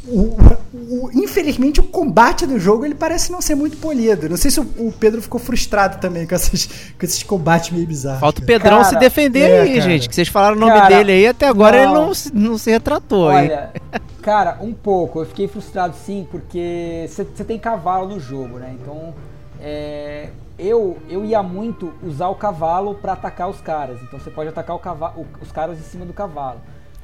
[0.06, 0.36] o-
[0.72, 4.28] o- infelizmente o combate do jogo ele parece não ser muito polido.
[4.28, 6.66] Não sei se o, o Pedro ficou frustrado também com, essas,
[6.98, 8.20] com esses combates meio bizarros.
[8.20, 8.44] Falta o.
[8.46, 9.80] Pedrão Cara, se defender é, aí, cara.
[9.82, 10.08] gente.
[10.08, 12.06] Que vocês falaram o nome Cara, dele aí, até agora ele não.
[12.06, 13.30] não, se- não retratou.
[13.30, 13.38] hein?
[13.50, 13.72] Olha,
[14.22, 15.20] cara, um pouco.
[15.20, 18.74] Eu fiquei frustrado sim, porque você tem cavalo no jogo, né?
[18.80, 19.14] Então,
[19.60, 23.98] é, eu, eu ia muito usar o cavalo pra atacar os caras.
[24.02, 26.60] Então você pode atacar o cava- o- os caras em cima do cavalo.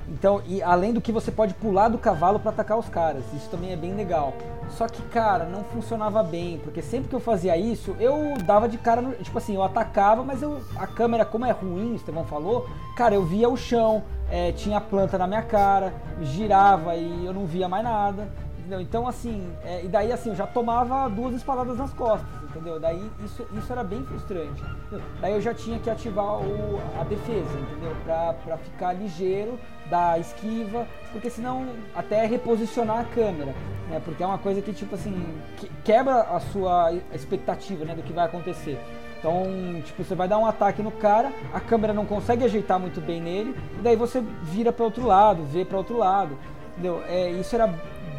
[0.08, 3.24] Então, e além do que você pode pular do cavalo pra atacar os caras.
[3.34, 4.32] Isso também é bem legal.
[4.70, 8.78] Só que, cara, não funcionava bem, porque sempre que eu fazia isso, eu dava de
[8.78, 12.24] cara no, tipo assim, eu atacava, mas eu a câmera como é ruim, o Estevão
[12.24, 15.92] falou, cara, eu via o chão, é, tinha planta na minha cara,
[16.22, 18.28] girava e eu não via mais nada.
[18.58, 18.80] Entendeu?
[18.80, 22.80] Então, assim, é, e daí assim, eu já tomava duas espadadas nas costas, entendeu?
[22.80, 24.60] Daí isso, isso era bem frustrante.
[24.86, 25.06] entendeu?
[25.20, 27.94] Daí eu já tinha que ativar o- a defesa, entendeu?
[28.04, 29.56] Pra, pra ficar ligeiro,
[29.90, 33.54] dar esquiva, porque senão até reposicionar a câmera,
[33.88, 34.00] né?
[34.04, 35.14] Porque é uma coisa que, tipo assim,
[35.56, 38.78] que- quebra a sua expectativa, né, do que vai acontecer.
[39.18, 39.44] Então,
[39.84, 43.20] tipo, você vai dar um ataque no cara, a câmera não consegue ajeitar muito bem
[43.20, 46.36] nele, e daí você vira para outro lado, vê para outro lado.
[46.72, 47.02] Entendeu?
[47.08, 47.66] É, isso era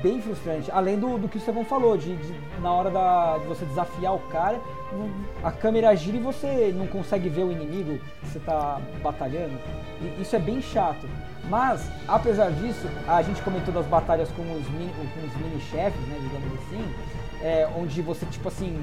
[0.01, 0.71] bem frustrante.
[0.71, 4.15] Além do, do que o Estevão falou, de, de- na hora da, de você desafiar
[4.15, 4.59] o cara,
[5.43, 9.53] a câmera gira e você não consegue ver o inimigo que você tá batalhando.
[10.01, 11.07] E isso é bem chato.
[11.49, 16.17] Mas, apesar disso, a gente comentou das batalhas com os mini, com os mini né,
[16.21, 16.85] digamos assim,
[17.41, 18.77] é, onde você, tipo assim,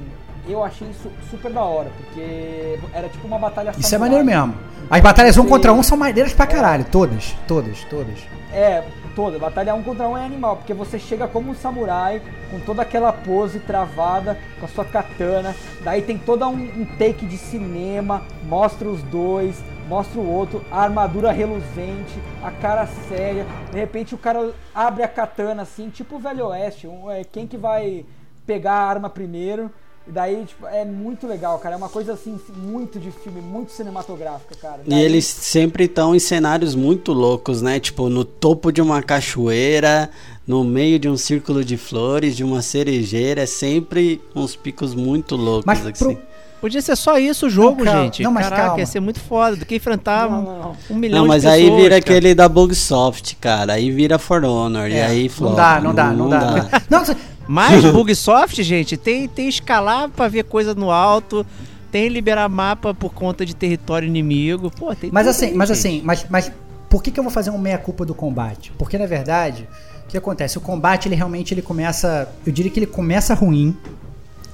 [0.48, 4.22] eu achei isso super da hora, porque era tipo uma batalha Isso é samurai.
[4.22, 4.54] maneiro mesmo.
[4.90, 6.84] As batalhas um contra um são maneiras pra caralho.
[6.84, 8.18] Todas, todas, todas.
[8.52, 8.84] É,
[9.14, 9.38] toda.
[9.38, 12.20] Batalha um contra um é animal, porque você chega como um samurai,
[12.50, 15.54] com toda aquela pose travada, com a sua katana.
[15.82, 20.82] Daí tem todo um, um take de cinema, mostra os dois, mostra o outro, a
[20.82, 23.46] armadura reluzente, a cara séria.
[23.70, 26.86] De repente o cara abre a katana assim, tipo o Velho Oeste.
[26.86, 28.04] Um, é, quem que vai
[28.46, 29.70] pegar a arma primeiro?
[30.06, 31.74] E daí, tipo, é muito legal, cara.
[31.76, 34.80] É uma coisa assim, muito de filme, muito cinematográfica, cara.
[34.84, 37.80] E Daí- eles sempre estão em cenários muito loucos, né?
[37.80, 40.10] Tipo, no topo de uma cachoeira,
[40.46, 43.42] no meio de um círculo de flores, de uma cerejeira.
[43.42, 46.14] É sempre uns picos muito loucos, Mas assim.
[46.14, 48.22] pro- Podia ser só isso o jogo, Não, gente.
[48.22, 48.80] Não, mas Caraca, calma.
[48.80, 50.76] ia ser muito foda do que enfrentar Não, não, não.
[50.90, 51.70] um milhão Não, mas de pessoas.
[51.70, 51.96] aí vira cara.
[51.98, 53.74] aquele da Bugsoft, cara.
[53.74, 54.88] Aí vira For Honor.
[54.88, 55.56] e É, aí não flop.
[55.56, 56.66] dá, não dá, não, dá.
[56.88, 61.46] Não, você- Mas Bugsoft, gente, tem, tem escalar pra ver coisa no alto,
[61.90, 64.70] tem liberar mapa por conta de território inimigo.
[64.70, 65.78] Pô, tem Mas assim, aí, mas gente.
[65.78, 66.52] assim, mas, mas
[66.88, 68.72] por que, que eu vou fazer um meia-culpa do combate?
[68.78, 69.68] Porque na verdade,
[70.04, 70.58] o que acontece?
[70.58, 72.28] O combate ele realmente ele começa.
[72.46, 73.76] Eu diria que ele começa ruim.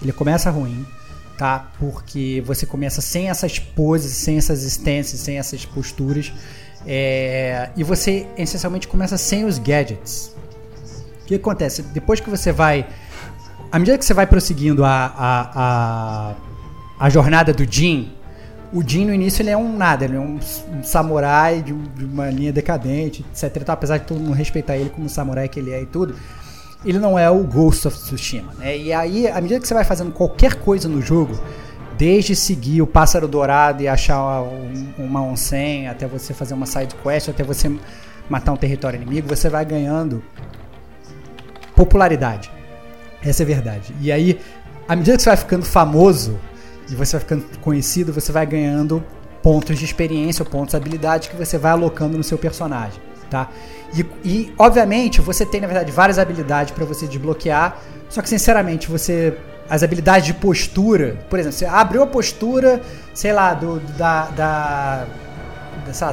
[0.02, 0.86] Ele começa ruim,
[1.36, 1.70] tá?
[1.78, 6.32] Porque você começa sem essas poses, sem essas instâncias, sem essas posturas.
[6.86, 10.34] é, e você essencialmente começa sem os gadgets.
[11.30, 11.82] O que acontece?
[11.82, 12.84] Depois que você vai
[13.70, 16.34] à medida que você vai prosseguindo a, a, a,
[16.98, 18.12] a jornada do Jin,
[18.72, 20.40] o Jin no início ele é um nada, ele é um,
[20.82, 23.44] samurai de, um- uma linha decadente, etc.
[23.56, 26.16] e tal, Apesar de todo mundo respeitar ele como samurai que ele é e tudo,
[26.84, 28.52] ele não é o Ghost of Tsushima.
[28.58, 28.76] Né?
[28.76, 31.38] E aí, à medida que você vai fazendo qualquer coisa no jogo,
[31.96, 36.96] desde seguir o pássaro dourado e achar um- uma onsen, até você fazer uma side
[37.04, 37.70] quest, até você
[38.28, 40.22] matar um território inimigo, você vai ganhando
[41.74, 42.50] popularidade.
[43.22, 43.94] Essa é a verdade.
[44.00, 44.40] E aí,
[44.88, 46.38] à medida que você vai ficando famoso
[46.90, 49.04] e você vai ficando conhecido, você vai ganhando
[49.42, 53.48] pontos de experiência, ou pontos de habilidade que você vai alocando no seu personagem, tá?
[53.94, 57.78] E, e, obviamente você tem na verdade várias habilidades para você desbloquear,
[58.08, 59.36] só que sinceramente você
[59.68, 62.82] as habilidades de postura, por exemplo, você abriu a postura,
[63.14, 65.06] sei lá, do da, da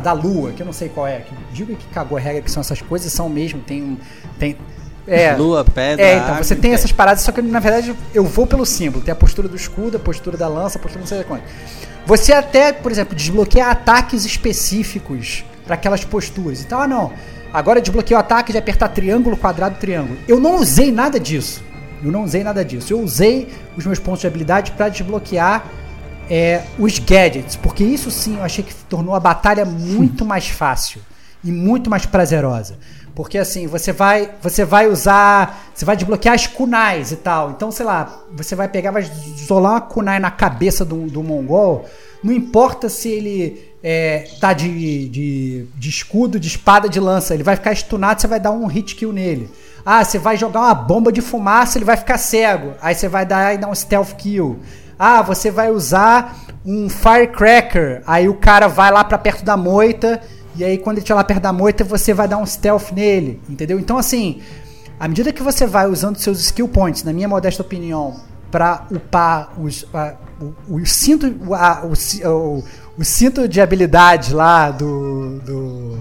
[0.01, 2.61] da, lua, que eu não sei qual é, digo que cagou a regra que são
[2.61, 3.97] essas coisas, são mesmo, tem
[4.39, 4.57] tem
[5.07, 8.25] é, Lua, pedra, é, então, água você tem essas paradas, só que na verdade eu
[8.25, 9.03] vou pelo símbolo.
[9.03, 11.43] Tem a postura do escudo, a postura da lança, a postura não sei quanto.
[12.05, 16.61] Você até, por exemplo, desbloqueia ataques específicos para aquelas posturas.
[16.61, 17.13] Então, ah não,
[17.53, 20.17] agora desbloqueio o ataque de apertar triângulo, quadrado, triângulo.
[20.27, 21.63] Eu não usei nada disso.
[22.03, 22.93] Eu não usei nada disso.
[22.93, 25.65] Eu usei os meus pontos de habilidade para desbloquear
[26.29, 31.01] é, os gadgets, porque isso sim eu achei que tornou a batalha muito mais fácil
[31.43, 32.77] e muito mais prazerosa.
[33.17, 37.49] Porque assim, você vai, você vai usar, você vai desbloquear as kunais e tal.
[37.49, 41.85] Então, sei lá, você vai pegar, vai isolar uma kunai na cabeça do, do mongol,
[42.23, 47.41] não importa se ele é, tá de, de, de escudo, de espada, de lança, ele
[47.41, 49.49] vai ficar stunado, você vai dar um hit kill nele.
[49.83, 52.75] Ah, você vai jogar uma bomba de fumaça, ele vai ficar cego.
[52.79, 54.59] Aí você vai dar e dar um stealth kill.
[54.99, 58.03] Ah, você vai usar um firecracker.
[58.05, 60.21] Aí o cara vai lá pra perto da moita.
[60.57, 63.39] E aí, quando ele estiver lá perto da moita, você vai dar um stealth nele.
[63.47, 63.79] Entendeu?
[63.79, 64.41] Então, assim,
[64.99, 68.15] à medida que você vai usando seus skill points, na minha modesta opinião,
[68.49, 70.15] pra upar os, a-
[70.69, 71.27] o, o cinto.
[71.53, 72.63] a- o, o,
[72.97, 75.39] o cinto de habilidade lá do.
[75.39, 75.97] do.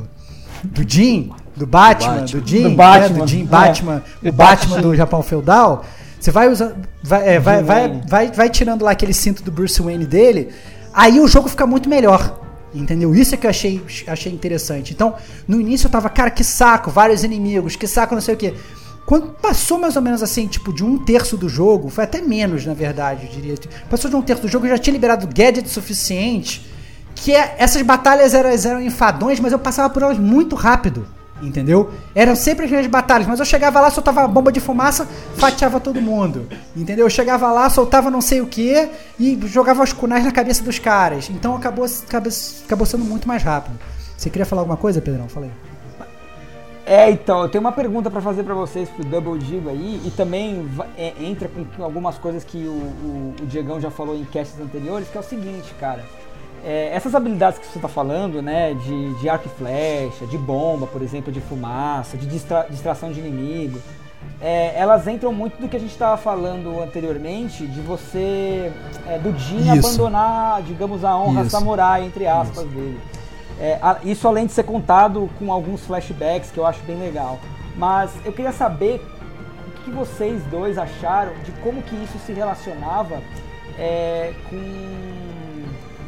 [0.64, 2.62] do Jin, do Batman, do, Batman.
[2.62, 3.44] Do né, Batman, do Jin é.
[3.44, 4.80] Batman, o Do Batman Batman.
[4.82, 5.84] do Japão feudal.
[6.18, 6.76] Você vai usando.
[7.02, 10.48] Vai, é, vai, Jim vai, vai, vai tirando lá aquele cinto do Bruce Wayne dele,
[10.94, 12.40] aí o jogo fica muito melhor.
[12.78, 13.14] Entendeu?
[13.14, 14.92] Isso é que eu achei, achei interessante.
[14.92, 15.14] Então,
[15.48, 18.54] no início eu tava, cara, que saco, vários inimigos, que saco, não sei o quê.
[19.06, 22.66] Quando passou mais ou menos assim, tipo, de um terço do jogo, foi até menos,
[22.66, 23.54] na verdade, eu diria.
[23.88, 26.66] Passou de um terço do jogo, eu já tinha liberado gadget suficiente,
[27.14, 31.06] que é- essas batalhas eram, eram enfadões, mas eu passava por elas muito rápido.
[31.40, 31.90] Entendeu?
[32.14, 35.06] Eram sempre as mesmas batalhas, mas eu chegava lá, soltava bomba de fumaça,
[35.36, 36.48] fatiava todo mundo.
[36.74, 37.06] Entendeu?
[37.06, 38.88] Eu chegava lá, soltava não sei o que
[39.18, 41.28] e jogava os kunais na cabeça dos caras.
[41.28, 42.32] Então acabou, acabou,
[42.64, 43.78] acabou sendo muito mais rápido.
[44.16, 45.28] Você queria falar alguma coisa, Pedrão?
[45.28, 45.50] Falei.
[46.86, 50.10] É, então, eu tenho uma pergunta pra fazer pra vocês pro Double Digo aí, e
[50.12, 54.58] também é, entra com algumas coisas que o, o, o Diegão já falou em casts
[54.60, 56.04] anteriores, que é o seguinte, cara.
[56.64, 60.86] É, essas habilidades que você tá falando, né, de, de arco e flecha, de bomba,
[60.86, 63.78] por exemplo, de fumaça, de distra- distração de inimigo,
[64.40, 68.72] é, elas entram muito do que a gente estava falando anteriormente, de você,
[69.06, 69.86] é, do Jin Isso.
[69.86, 71.50] abandonar, digamos, a honra Isso.
[71.50, 73.00] samurai, entre aspas, dele.
[73.60, 77.38] É, a- isso além de ser contado com alguns flashbacks que eu acho bem legal.
[77.76, 79.00] Mas eu queria saber
[79.68, 83.20] o que vocês dois acharam de como que isso se relacionava
[83.78, 84.56] é, com,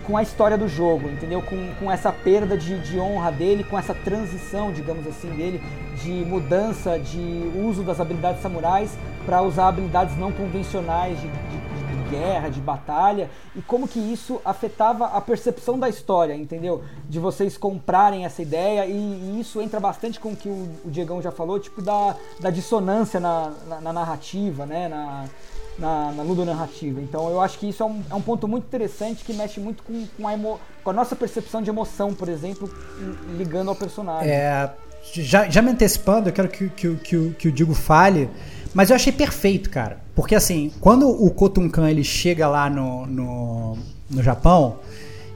[0.08, 1.42] com a história do jogo, entendeu?
[1.42, 5.62] Com, com essa perda de, de honra dele, com essa transição, digamos assim, dele,
[6.02, 7.20] de mudança de
[7.62, 11.68] uso das habilidades samurais para usar habilidades não convencionais de, de-
[12.08, 16.82] de guerra, de batalha, e como que isso afetava a percepção da história, entendeu?
[17.06, 20.90] De vocês comprarem essa ideia, e, e isso entra bastante com o que o, o
[20.90, 24.88] Diegão já falou, tipo da, da dissonância na, na- na narrativa, né?
[24.88, 25.26] Na,
[25.78, 27.00] na, na ludonarrativa.
[27.00, 29.82] Então eu acho que isso é um, é um ponto muito interessante que mexe muito
[29.82, 33.76] com, com, a emo- com a nossa percepção de emoção, por exemplo, em- ligando ao
[33.76, 34.30] personagem.
[34.30, 34.70] É,
[35.12, 38.28] já, já me antecipando, eu quero que, que, que, que o Digo fale,
[38.74, 40.00] mas eu achei perfeito, cara.
[40.14, 43.78] Porque assim, quando o Kotunkan ele chega lá no, no,
[44.10, 44.76] no Japão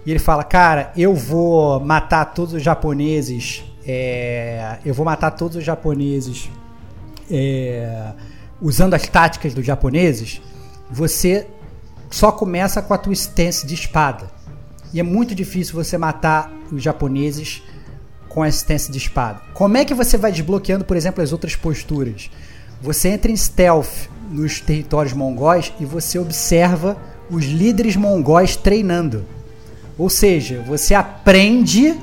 [0.04, 5.56] e ele fala, cara, eu vou matar todos os japoneses, é, eu vou matar todos
[5.56, 6.50] os japoneses
[7.30, 8.12] é,
[8.62, 10.40] usando as táticas dos japoneses,
[10.88, 11.46] você
[12.08, 14.30] só começa com a tua stance de espada.
[14.94, 17.62] E é muito difícil você matar os japoneses
[18.28, 19.40] com a stance de espada.
[19.52, 22.30] Como é que você vai desbloqueando, por exemplo, as outras posturas?
[22.80, 26.96] Você entra em stealth nos territórios mongóis e você observa
[27.28, 29.24] os líderes mongóis treinando.
[29.98, 31.94] Ou seja, você aprende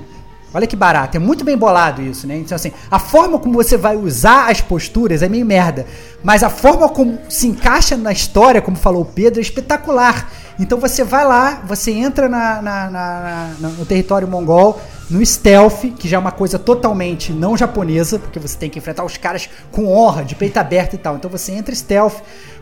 [0.54, 2.36] Olha que barato, é muito bem bolado isso, né?
[2.38, 5.86] Então, assim, a forma como você vai usar as posturas é meio merda.
[6.24, 10.28] Mas a forma como se encaixa na história, como falou o Pedro, é espetacular.
[10.60, 16.08] Então você vai lá, você entra na, na- na- no território mongol, no stealth, que
[16.08, 19.88] já é uma coisa totalmente não japonesa, porque você tem que enfrentar os caras com
[19.88, 21.16] honra, de peito aberto e tal.
[21.16, 22.16] Então você entra stealth,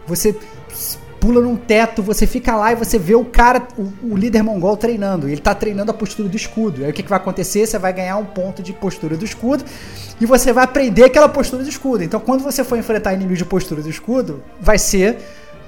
[0.05, 0.35] você
[1.19, 4.77] pula num teto, você fica lá e você vê o cara, o, o líder mongol
[4.77, 5.27] treinando.
[5.27, 6.83] Ele tá treinando a postura do escudo.
[6.83, 7.65] Aí o que, que vai acontecer?
[7.65, 9.63] Você vai ganhar um ponto de postura do escudo
[10.21, 12.03] e você vai aprender aquela postura do escudo.
[12.03, 15.17] Então quando você for enfrentar inimigos de postura do escudo, vai ser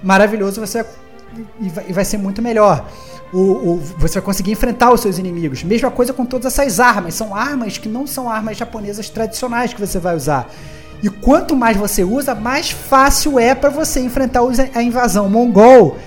[0.03, 0.85] maravilhoso, você
[1.59, 2.88] e vai, e vai ser muito melhor.
[3.31, 5.63] O, o- você vai conseguir enfrentar os seus inimigos.
[5.63, 7.13] Mesma coisa com todas essas armas.
[7.13, 10.49] São armas que não são armas japonesas tradicionais que você vai usar.
[11.01, 15.97] E quanto mais você usa, mais fácil é para você enfrentar os- a invasão mongol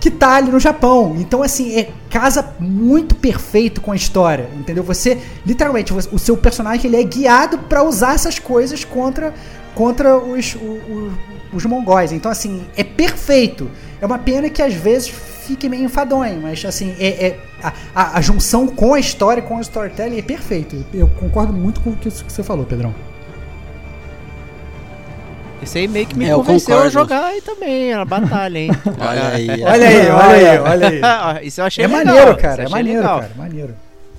[0.00, 1.16] que tá ali no Japão.
[1.18, 4.84] Então, assim, é, casa muito perfeito com a história, entendeu?
[4.84, 9.32] Você, literalmente, o seu personagem ele é guiado para usar essas coisas contra,
[9.74, 11.12] contra os, o- o-
[11.54, 12.12] os mongóis.
[12.12, 13.70] Então, assim, é perfeito.
[13.98, 18.18] É uma pena que às vezes fique meio enfadonho, mas, assim, é, é- a, a-
[18.18, 20.84] a junção com a história, com o storytelling é perfeito.
[20.92, 22.94] Eu concordo muito com o que você falou, Pedrão.
[25.64, 28.70] Esse aí meio que me É, eu convenceu a jogar aí também, na batalha, hein?
[29.00, 29.48] Olha aí.
[29.50, 30.88] Olha aí, olha aí, olha
[31.40, 31.46] aí.
[31.48, 32.62] Isso eu achei É legal, maneiro, cara.
[32.64, 33.20] É maneiro, legal.
[33.20, 33.32] cara.
[33.36, 33.74] Maneiro.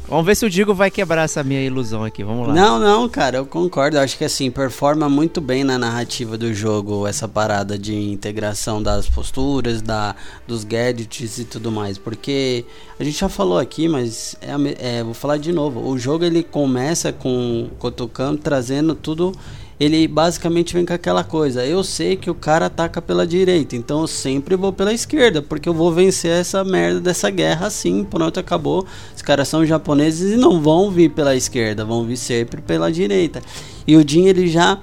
[0.08, 2.24] Vamos ver se o Digo vai quebrar essa minha ilusão aqui.
[2.24, 2.54] Vamos lá.
[2.54, 3.98] Não, não, cara, eu concordo.
[3.98, 8.82] Eu acho que assim, performa muito bem na narrativa do jogo essa parada de integração
[8.82, 10.16] das posturas, da,
[10.48, 11.98] dos gadgets e tudo mais.
[11.98, 12.66] Porque
[13.00, 15.88] a gente já falou aqui, mas é, a é, vou falar de novo.
[15.88, 19.32] O jogo ele começa com o Kotokan trazendo tudo.
[19.80, 21.65] Ele basicamente vem com aquela coisa.
[21.65, 25.68] Eu sei que o cara ataca pela direita, então eu sempre vou pela esquerda, porque
[25.68, 28.03] eu vou vencer essa merda dessa guerra assim.
[28.03, 28.85] Pronto, acabou.
[29.15, 33.41] Os caras são japoneses e não vão vir pela esquerda, vão vir sempre pela direita.
[33.85, 34.80] E o Jin ele já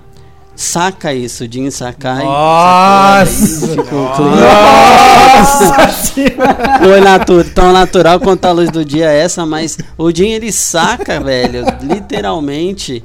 [0.54, 2.24] saca isso, o Jin Sakai.
[2.24, 3.68] Nossa!
[3.68, 5.88] tipo, Nossa
[6.84, 10.52] foi natu tão natural quanto a luz do dia é essa, mas o Jin ele
[10.52, 13.02] saca, velho, literalmente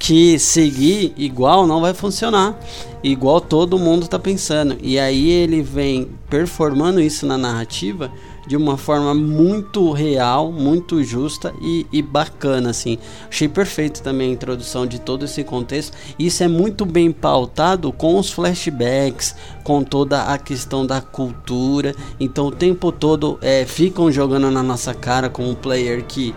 [0.00, 2.58] que seguir igual não vai funcionar.
[3.04, 4.76] Igual todo mundo tá pensando.
[4.82, 8.10] E aí ele vem performando isso na narrativa
[8.46, 12.98] de uma forma muito real, muito justa e, e bacana, assim.
[13.28, 15.96] Achei perfeito também a introdução de todo esse contexto.
[16.18, 21.94] Isso é muito bem pautado com os flashbacks, com toda a questão da cultura.
[22.18, 26.34] Então o tempo todo é, ficam jogando na nossa cara como player que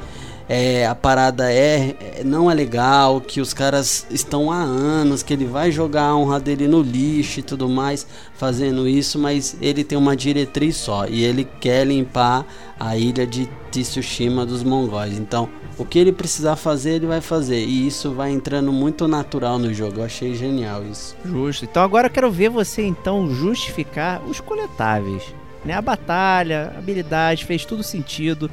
[0.48, 5.34] é, a parada é, é- não é legal, que os caras estão há anos, que
[5.34, 8.06] ele vai jogar a honra dele no lixo e tudo mais,
[8.36, 12.46] fazendo isso, mas ele tem uma diretriz só e ele quer limpar
[12.80, 15.18] a ilha de Tsushima dos mongóis.
[15.18, 19.58] Então, o que ele precisar fazer, ele vai fazer e isso vai entrando muito natural
[19.58, 20.00] no jogo.
[20.00, 21.16] Eu achei genial isso.
[21.26, 21.66] Justo.
[21.66, 25.24] Então agora eu quero ver você então justificar os coletáveis.
[25.66, 25.74] Né?
[25.74, 28.52] A batalha, habilidade, fez tudo sentido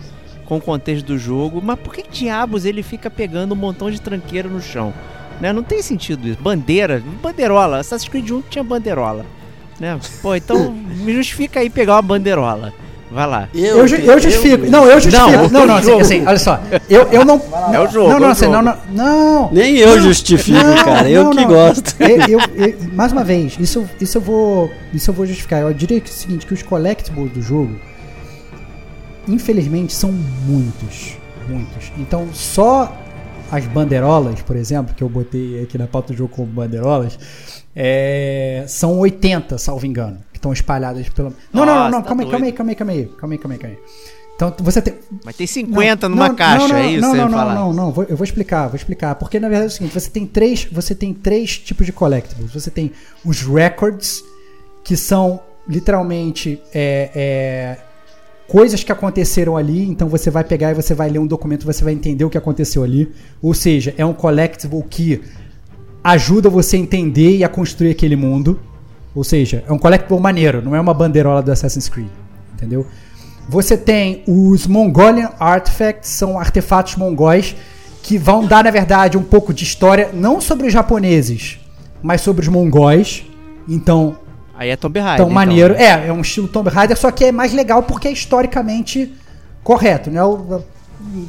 [0.51, 1.63] com o contexto do jogo.
[1.65, 4.93] Mas por que diabos ele fica pegando um montão de tranqueira no chão?
[5.41, 5.53] Né?
[5.53, 6.39] Não tem sentido isso.
[6.43, 7.79] Bandeira, bandeirola.
[7.79, 9.25] Assassin's Creed 1 tinha bandeirola.
[9.79, 9.99] Né?
[10.21, 12.73] Pô, então me justifica aí pegar uma bandeirola.
[13.13, 13.49] Vai lá.
[13.55, 14.67] Eu, ju- eu justifico.
[14.71, 15.31] Não, eu justifico.
[15.31, 16.61] Não, Não, não, o assim, assim, olha só.
[16.89, 17.41] Eu, eu não.
[17.73, 18.57] É o jogo, Não, é não, o assim, jogo.
[18.57, 18.77] não, não.
[18.93, 19.51] Não.
[19.53, 21.11] Nem eu Não, justifico, não, cara.
[21.11, 21.49] Eu não, que não.
[21.49, 21.95] gosto.
[22.01, 24.71] Eu, eu- eu- mais uma vez, isso, eu- isso eu vou.
[24.95, 25.61] Isso eu vou justificar.
[25.63, 27.75] Eu diria que é o seguinte, que os collectibles do jogo,
[29.33, 31.17] infelizmente, são muitos.
[31.49, 31.91] Muitos.
[31.99, 32.97] Então só
[33.51, 37.19] as bandeirolas, por exemplo, que eu botei aqui na pauta do jogo como bandeirolas,
[37.75, 41.31] é, são 80, salvo engano, que estão espalhadas pela.
[41.53, 43.35] Não, não, não, Nossa, não, tá calma aí, calma aí, calma aí, calma aí, calma
[43.35, 43.83] aí, calma aí, calma aí.
[44.37, 44.95] Então você tem.
[45.25, 47.01] Mas tem 50 Não, numa não, caixa, não, é isso?
[47.03, 49.15] Não, não, não, não, não, vou- eu vou explicar, vou explicar.
[49.17, 52.51] Porque na verdade é o seguinte, você tem três, você tem três tipos de collectibles.
[52.53, 52.91] Você tem
[53.25, 54.23] os records,
[54.83, 57.79] que são literalmente é, é,
[58.51, 59.89] coisas que aconteceram ali.
[59.89, 62.37] Então você vai pegar e você vai ler um documento, você vai entender o que
[62.37, 63.09] aconteceu ali.
[63.41, 65.23] Ou seja, é um collectible que
[66.03, 68.59] ajuda você a entender e a construir aquele mundo.
[69.15, 72.09] Ou seja, é um collectible maneiro, não é uma bandeirola do Assassin's Creed,
[72.55, 72.85] entendeu?
[73.49, 77.55] Você tem os Mongolian Artifacts, são artefatos mongóis
[78.03, 81.61] que vão dar, na verdade, um pouco de história, não sobre os japoneses,
[82.03, 83.25] mas sobre os mongóis.
[83.69, 84.17] Então,
[84.61, 85.17] Aí é Tomb Raider.
[85.17, 85.73] tão então, maneiro.
[85.73, 85.83] né?
[85.83, 89.11] É, é um estilo Tomb Raider, só que é mais legal porque é historicamente
[89.65, 90.65] correto, não é o-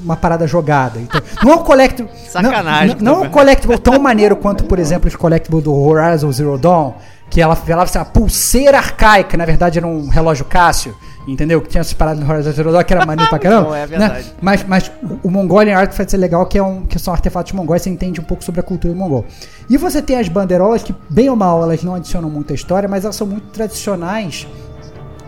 [0.04, 1.00] uma parada jogada.
[1.00, 2.12] Então, não é um collectible.
[2.28, 6.30] Sacanagem, Não, não, é um collectible tão maneiro quanto, por exemplo, os collectibles do Horizon
[6.30, 6.94] Zero Dawn,
[7.30, 10.94] que ela falava assim, a pulseira arcaica, na verdade era um relógio Cássio,
[11.28, 11.62] entendeu?
[11.62, 13.70] Que tinha essas paradas no Horizon Zero Dawn que era maneiro pra caramba.
[13.70, 13.88] Não, é né?
[13.88, 14.34] verdade.
[14.42, 14.92] Mas, mas
[15.24, 18.24] o- Mongolian Artifacts é legal, que, é um, que são artefatos mongóis, você entende um
[18.24, 19.26] pouco sobre a cultura mongol.
[19.70, 23.04] E você tem as bandeirolas que, bem ou mal, elas não adicionam muita história, mas
[23.04, 24.48] elas são muito tradicionais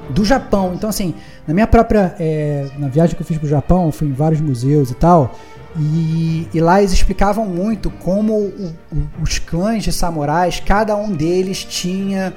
[0.10, 0.72] do Japão.
[0.74, 1.14] Então, assim,
[1.48, 2.16] na minha própria.
[2.20, 5.34] é, na viagem que eu fiz pro Japão, fui em vários museus e tal.
[5.80, 11.12] E, e lá eles explicavam muito como o- o- os clãs de samurais, cada um
[11.12, 12.32] deles tinha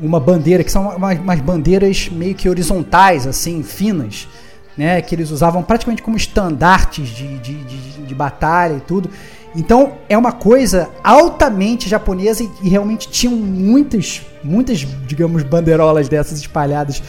[0.00, 4.28] uma bandeira, que são umas, umas bandeiras meio que horizontais, assim, finas,
[4.76, 5.00] né?
[5.02, 9.10] Que eles usavam praticamente como estandartes de, de, de, de batalha e tudo.
[9.56, 16.38] Então é uma coisa altamente japonesa e, e realmente tinham muitas, muitas, digamos, bandeirolas dessas
[16.38, 17.02] espalhadas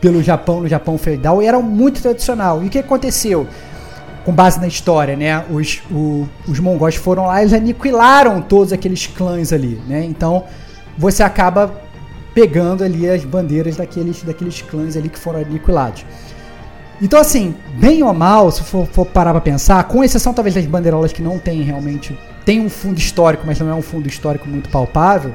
[0.00, 2.62] pelo Japão, no Japão feudal, e eram muito tradicional.
[2.62, 3.46] E o que aconteceu?
[4.24, 5.44] com base na história, né?
[5.50, 10.04] Os, o- os mongóis foram lá e eles aniquilaram todos aqueles clãs ali, né?
[10.04, 10.44] Então
[10.96, 11.74] você acaba
[12.34, 16.04] pegando ali as bandeiras daqueles, daqueles clãs ali que foram aniquilados.
[17.00, 20.64] Então, assim, bem ou mal, se for, for parar pra pensar, com exceção talvez das
[20.66, 22.16] bandeirolas que não tem realmente.
[22.44, 25.32] Tem um fundo histórico, mas não é um fundo histórico muito palpável.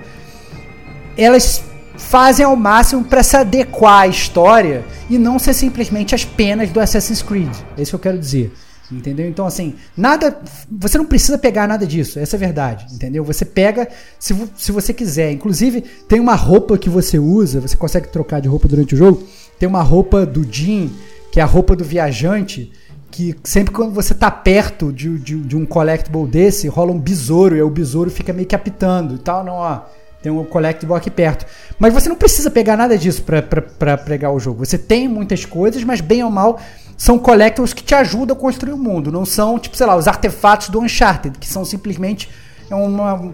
[1.17, 1.63] Elas
[1.97, 6.79] fazem ao máximo para se adequar à história e não ser simplesmente as penas do
[6.79, 7.53] Assassin's Creed.
[7.77, 8.53] É isso que eu quero dizer.
[8.91, 9.27] Entendeu?
[9.27, 10.39] Então, assim, nada.
[10.71, 12.85] Você não precisa pegar nada disso, essa é a verdade.
[12.93, 13.23] Entendeu?
[13.23, 13.87] Você pega
[14.17, 15.31] se, se você quiser.
[15.31, 19.23] Inclusive, tem uma roupa que você usa, você consegue trocar de roupa durante o jogo.
[19.59, 20.89] Tem uma roupa do Jin,
[21.31, 22.71] que é a roupa do viajante,
[23.11, 27.57] que sempre quando você tá perto de, de, de um collectible desse, rola um besouro,
[27.57, 29.43] e o besouro fica meio que apitando e tal.
[29.43, 29.81] Não, ó.
[30.21, 31.45] Tem um collectible aqui perto.
[31.77, 34.65] Mas você não precisa pegar nada disso pra pregar o jogo.
[34.65, 36.59] Você tem muitas coisas, mas bem ou mal
[36.97, 39.11] são collectibles que te ajudam a construir o mundo.
[39.11, 42.27] Não são, tipo, sei lá, os artefatos do Uncharted, que são simplesmente
[42.69, 43.31] é uma,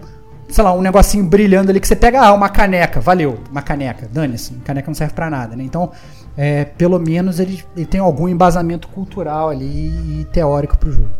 [0.48, 4.08] sei lá, um negocinho brilhando ali que você pega, ah, uma caneca, valeu, uma caneca,
[4.12, 5.64] dane-se, caneca não serve pra nada, né?
[5.64, 5.90] Então,
[6.36, 11.10] é, pelo menos ele, ele tem algum embasamento cultural ali e teórico pro jogo.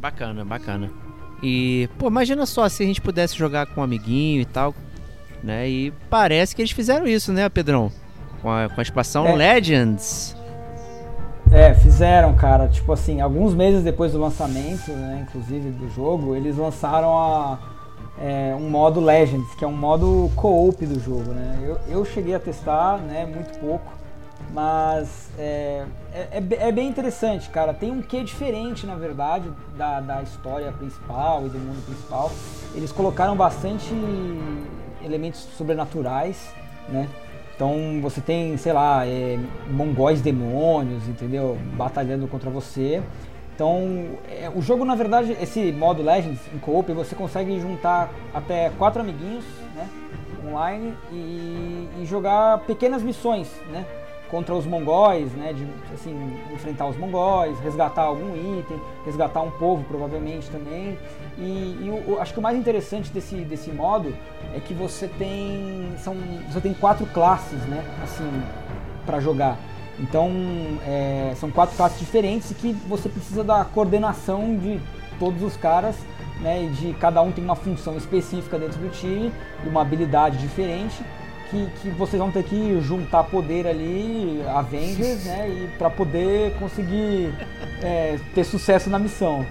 [0.00, 0.90] Bacana, bacana.
[1.42, 4.74] E, pô, imagina só se a gente pudesse jogar com um amiguinho e tal,
[5.42, 5.68] né?
[5.68, 7.90] E parece que eles fizeram isso, né, Pedrão?
[8.40, 9.34] Com a, com a expansão É.
[9.34, 10.36] Legends.
[11.52, 12.68] É, fizeram, cara.
[12.68, 17.58] Tipo assim, alguns meses depois do lançamento, né, inclusive do jogo, eles lançaram a,
[18.20, 21.58] é, um modo Legends, que é um modo co-op do jogo, né?
[21.62, 23.92] Eu, eu cheguei a testar, né, muito pouco,
[24.52, 27.72] mas é, é, é é bem interessante, cara.
[27.72, 32.30] Tem um quê diferente, na verdade, da, da história principal e do mundo principal.
[32.74, 33.92] Eles colocaram bastante
[35.04, 36.52] elementos sobrenaturais,
[36.88, 37.08] né?
[37.54, 39.38] Então você tem, sei lá, é,
[39.70, 41.56] mongóis demônios, entendeu?
[41.76, 43.02] Batalhando contra você.
[43.54, 48.70] Então, é, o jogo, na verdade, esse modo Legends em co-op, você consegue juntar até
[48.70, 49.44] quatro amiguinhos,
[49.76, 49.88] né?
[50.44, 53.86] Online e, e jogar pequenas missões, né?
[54.34, 55.52] Contra os mongóis, né?
[55.52, 56.12] De, assim,
[56.52, 60.98] enfrentar os mongóis, resgatar algum item, resgatar um povo, provavelmente, também.
[61.38, 64.12] E, e o- acho que o mais interessante desse, desse modo
[64.52, 66.16] é que você tem são
[66.50, 68.28] você tem quatro classes né assim
[69.06, 69.56] para jogar
[70.00, 70.30] então
[70.84, 74.80] é, são quatro classes diferentes e que você precisa da coordenação de
[75.18, 75.96] todos os caras
[76.40, 79.32] né de cada um tem uma função específica dentro do time
[79.66, 81.02] uma habilidade diferente
[81.54, 87.32] que, que vocês vão ter que juntar poder ali Avengers né e para poder conseguir
[87.82, 89.46] é, ter sucesso na missão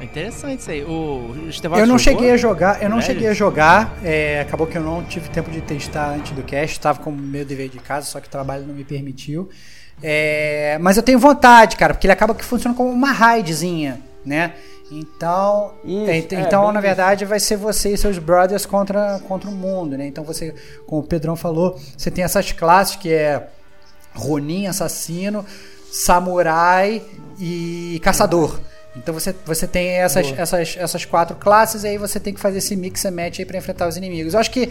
[0.00, 0.84] É interessante isso aí.
[0.84, 2.20] O, Estevão Eu não jogou?
[2.20, 3.06] cheguei a jogar, eu não Legends?
[3.14, 6.72] cheguei a jogar, é, acabou que eu não tive tempo de testar antes do cast,
[6.76, 9.48] estava com o meu dever de casa, só que o trabalho não me permitiu.
[10.02, 14.52] É, mas eu tenho vontade, cara, porque ele acaba que funciona como uma raidzinha, né?
[14.90, 19.18] Então, Isso, é, é, então bem na verdade vai ser você e seus brothers contra,
[19.26, 20.06] contra o mundo, né?
[20.06, 20.54] Então você,
[20.86, 23.48] como o Pedrão falou, você tem essas classes que é
[24.14, 25.44] Ronin, assassino,
[25.90, 27.02] samurai
[27.38, 28.60] e caçador.
[28.94, 30.40] Então você, você tem essas, Boa.
[30.40, 33.44] essas, essas quatro classes e aí você tem que fazer esse mix and match aí
[33.44, 34.34] pra enfrentar os inimigos.
[34.34, 34.70] Eu acho que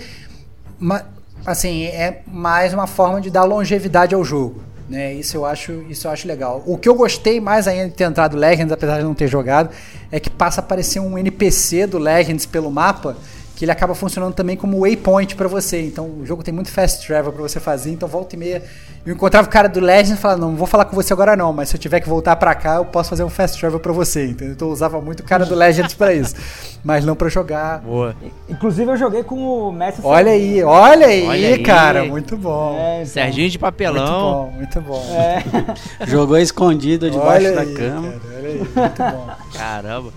[1.46, 4.62] assim, é mais uma forma de dar longevidade ao jogo.
[4.90, 5.14] Né?
[5.14, 6.64] Isso eu acho, isso eu acho legal.
[6.66, 9.70] O que eu gostei mais ainda de ter entrado Legends, apesar de não ter jogado,
[10.12, 13.18] é que passa a aparecer um NPC do Legends pelo mapa,
[13.56, 15.82] que ele acaba funcionando também como waypoint pra você.
[15.82, 18.61] Então o jogo tem muito fast travel pra você fazer, então volta e meia
[19.06, 21.36] eu encontrava o cara do Legends e falava, não, não vou falar com você agora
[21.36, 23.80] não, mas se eu tiver que voltar pra cá, eu posso fazer um fast travel
[23.80, 24.53] pra você, entendeu?
[24.56, 26.36] Então eu usava muito o cara do Legends pra isso,
[26.84, 27.80] mas não pra jogar.
[27.82, 28.15] Boa.
[28.49, 31.64] inclusive eu joguei com o Messi Olha aí, olha aí, Olha aí.
[31.64, 32.76] cara, muito bom.
[32.80, 34.52] É, então, Serginho de papelão.
[34.56, 35.15] Muito bom, muito bom.
[35.15, 35.44] É,
[36.07, 38.07] Jogou escondido debaixo Olha da aí, cama.
[38.11, 39.27] cara, olha aí, muito bom.
[39.53, 40.14] Caramba.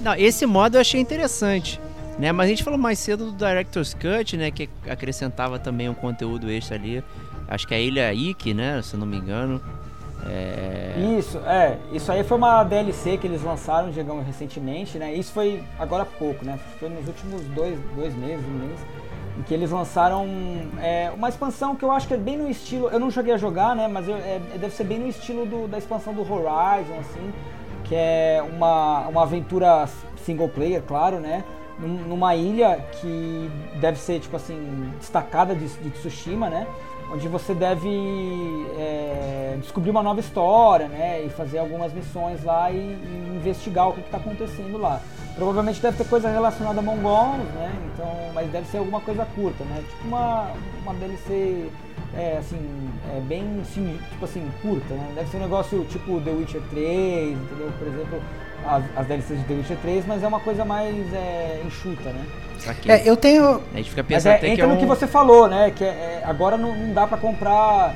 [0.00, 1.80] Não, esse modo eu achei interessante.
[2.18, 2.30] Né?
[2.30, 4.50] Mas a gente falou mais cedo do Director's Cut, né?
[4.50, 7.02] Que acrescentava também um conteúdo extra ali.
[7.48, 8.80] Acho que é a Ilha Ike, né?
[8.82, 9.60] Se não me engano.
[10.26, 10.94] É...
[11.18, 11.78] Isso, é.
[11.92, 15.12] Isso aí foi uma DLC que eles lançaram, digamos, recentemente, né?
[15.12, 16.58] Isso foi agora há pouco, né?
[16.78, 18.80] Foi nos últimos dois, dois meses, um mês.
[19.38, 20.26] Em que eles lançaram
[20.80, 22.88] é, uma expansão que eu acho que é bem no estilo.
[22.90, 23.88] Eu não cheguei a jogar, né?
[23.88, 27.32] Mas eu, é, deve ser bem no estilo do, da expansão do Horizon, assim.
[27.84, 29.88] Que é uma, uma aventura
[30.24, 31.42] single player, claro, né?
[31.82, 33.50] Num- Numa ilha que
[33.80, 36.66] deve ser, tipo assim, destacada de, de Tsushima, né?
[37.12, 37.90] onde você deve
[38.78, 43.92] é, descobrir uma nova história, né, e fazer algumas missões lá e, e investigar o
[43.92, 44.98] que está acontecendo lá.
[45.34, 49.62] Provavelmente deve ter coisa relacionada a mongols, né, então, mas deve ser alguma coisa curta,
[49.64, 50.52] né, tipo uma,
[50.82, 51.68] uma DLC,
[52.16, 52.58] é, assim,
[53.14, 53.60] é, bem,
[54.10, 58.22] tipo assim, curta, né, deve ser um negócio tipo The Witcher 3, entendeu, por exemplo,
[58.66, 62.24] as, as DLCs de The Witcher 3, mas é uma coisa mais é, enxuta, né.
[62.86, 63.60] É, eu tenho.
[63.74, 64.78] A gente fica Mas pensando é, até que entra é no um...
[64.78, 65.72] que você falou, né?
[65.74, 67.94] Que é- é, agora não, não dá pra comprar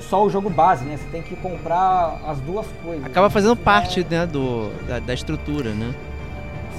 [0.00, 0.96] só o jogo base, né?
[0.96, 3.04] Você tem que comprar as duas coisas.
[3.04, 5.92] Acaba fazendo parte, é- né, do, da, da estrutura, né?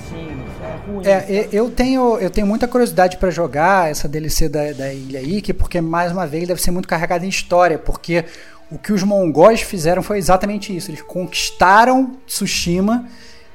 [0.07, 1.05] Sim, isso é ruim.
[1.05, 5.53] É, eu tenho, eu tenho muita curiosidade pra jogar essa DLC da, da Ilha Ike,
[5.53, 8.25] porque mais uma vez deve ser muito carregada em história, porque
[8.71, 10.91] o que os mongóis fizeram foi exatamente isso.
[10.91, 13.07] Eles conquistaram Tsushima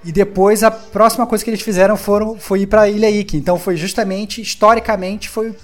[0.04, 3.36] e depois a próxima coisa que eles fizeram foram, foi ir pra Ilha Ike.
[3.36, 5.54] Então foi justamente, historicamente, foi,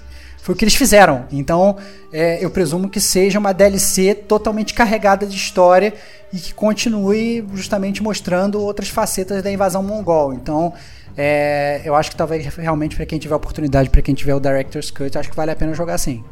[0.41, 1.25] foi o que eles fizeram.
[1.31, 1.77] Então
[2.13, 5.93] é, eu presumo que seja uma DLC totalmente carregada de história
[6.33, 10.33] e que continue justamente mostrando outras facetas da invasão mongol.
[10.33, 10.73] Então
[11.17, 14.89] é, eu acho que talvez realmente para quem tiver oportunidade, para quem tiver o Director's
[14.89, 16.23] Cut, acho que vale a pena jogar sim.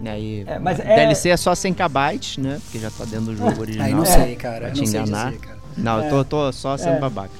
[0.00, 2.58] E aí, É, mas é- DLC é só 100 KB, né?
[2.64, 3.86] Porque já tá dentro do jogo original.
[3.86, 4.58] Aí não É, sei, cara.
[4.60, 5.26] Pra eu te não sei enganar.
[5.26, 5.58] dizer, cara.
[5.76, 7.00] Não, eu tô, tô só sendo É.
[7.00, 7.30] babaca.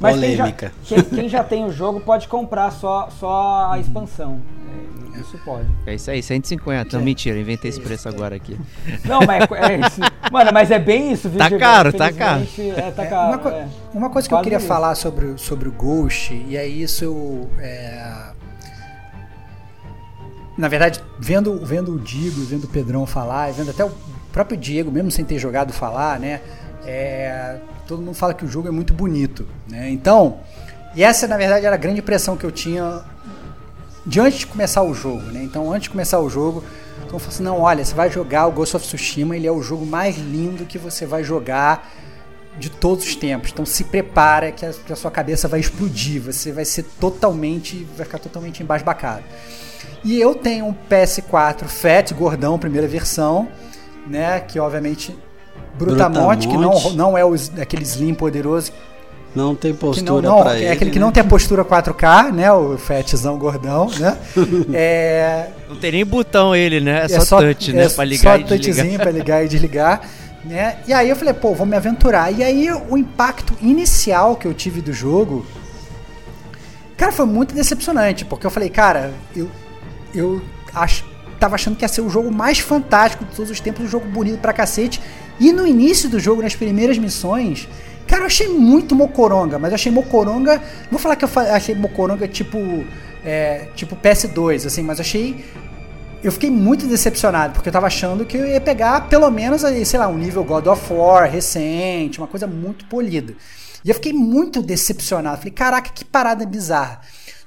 [0.00, 0.72] Mas quem já, Polêmica.
[0.84, 4.40] quem, quem já tem o jogo pode comprar só, só a expansão.
[5.16, 5.66] É, isso pode.
[5.86, 6.96] É isso aí, 150.
[6.96, 8.56] Não, mentira, inventei esse preço agora aqui.
[9.04, 10.00] Não, mas é, é isso.
[10.30, 11.38] Mano, mas é bem isso, viu?
[11.38, 12.46] Tá caro, tá caro.
[12.76, 13.28] É, tá É, caro.
[13.28, 13.66] uma, co- é.
[13.92, 14.68] uma coisa que eu Quase queria isso.
[14.68, 17.50] falar sobre, o- sobre o Ghost, e aí isso eu.
[20.58, 23.92] Na verdade, vendo, vendo o Digo, vendo o Pedrão falar, vendo até o
[24.32, 26.40] próprio Diego, mesmo sem ter jogado, falar, né?
[26.88, 29.90] é, todo mundo fala que o jogo é muito bonito, né?
[29.90, 30.40] Então,
[30.94, 33.02] e essa na verdade era a grande impressão que eu tinha
[34.06, 35.42] de antes de começar o jogo, né?
[35.42, 36.64] Então, antes de começar o jogo,
[37.06, 39.60] então falei assim, não, olha, você vai jogar o Ghost of Tsushima, ele é o
[39.60, 41.92] jogo mais lindo que você vai jogar
[42.58, 43.50] de todos os tempos.
[43.52, 47.86] Então se prepara que a, que a sua cabeça vai explodir, você vai ser totalmente,
[47.96, 49.24] vai ficar totalmente embasbacado.
[50.04, 53.48] E eu tenho um PS4 Fat, gordão, primeira versão,
[54.06, 55.16] né, que obviamente
[55.78, 56.96] Brutamonte, que não, Brutamonte.
[56.96, 58.72] não é os, aquele Slim poderoso
[59.34, 60.68] Não tem que não, postura não, pra é ele.
[60.68, 61.04] aquele que né?
[61.04, 62.50] não tem a postura 4K, né?
[62.52, 64.16] O fatzão gordão, né?
[64.72, 67.02] é, Não tem nem botão ele, né?
[67.02, 67.84] É, é só, touch, né?
[67.84, 68.76] é pra ligar só e desligar.
[68.76, 70.00] touchzinho pra ligar e desligar,
[70.44, 70.78] né?
[70.86, 72.32] E aí eu falei, pô, vou me aventurar.
[72.32, 75.46] E aí o impacto inicial que eu tive do jogo,
[76.96, 79.48] cara, foi muito decepcionante, porque eu falei, cara, eu
[80.18, 80.42] eu
[80.74, 81.04] ach,
[81.38, 84.06] tava achando que ia ser o jogo mais fantástico de todos os tempos, um jogo
[84.06, 85.00] bonito pra cacete.
[85.40, 87.68] E no início do jogo, nas primeiras missões,
[88.06, 90.56] cara, eu achei muito mocoronga, mas eu achei mocoronga.
[90.56, 92.58] Não vou falar que eu achei mocoronga tipo.
[93.24, 95.44] é, tipo PS2, assim, mas achei.
[96.22, 100.00] Eu fiquei muito decepcionado, porque eu tava achando que eu ia pegar pelo menos, sei
[100.00, 103.34] lá, um nível God of War recente, uma coisa muito polida.
[103.84, 105.38] E eu fiquei muito decepcionado.
[105.38, 107.00] Falei, caraca, que parada bizarra.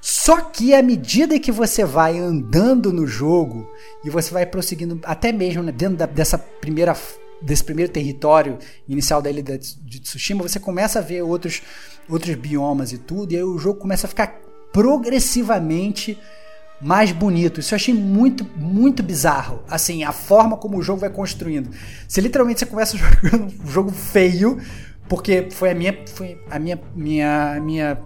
[0.04, 3.70] Só que à medida que você vai andando no jogo
[4.04, 6.92] e você vai prosseguindo até mesmo né, dentro da- dessa primeira
[7.40, 8.56] desse primeiro território
[8.88, 11.60] inicial da ilha de Tsushima, você começa a ver outros
[12.08, 14.38] outros biomas e tudo, e aí o jogo começa a ficar
[14.72, 16.18] progressivamente
[16.80, 17.60] mais bonito.
[17.60, 19.62] Isso eu achei muito, muito bizarro.
[19.68, 21.70] Assim, a forma como o jogo vai construindo.
[22.08, 24.60] Você literalmente você começa jogando um jogo feio,
[25.08, 27.98] porque foi a minha, foi a minha, minha, minha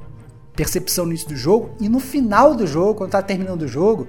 [0.56, 4.08] percepção no início do jogo, e no final do jogo, quando tava terminando o jogo,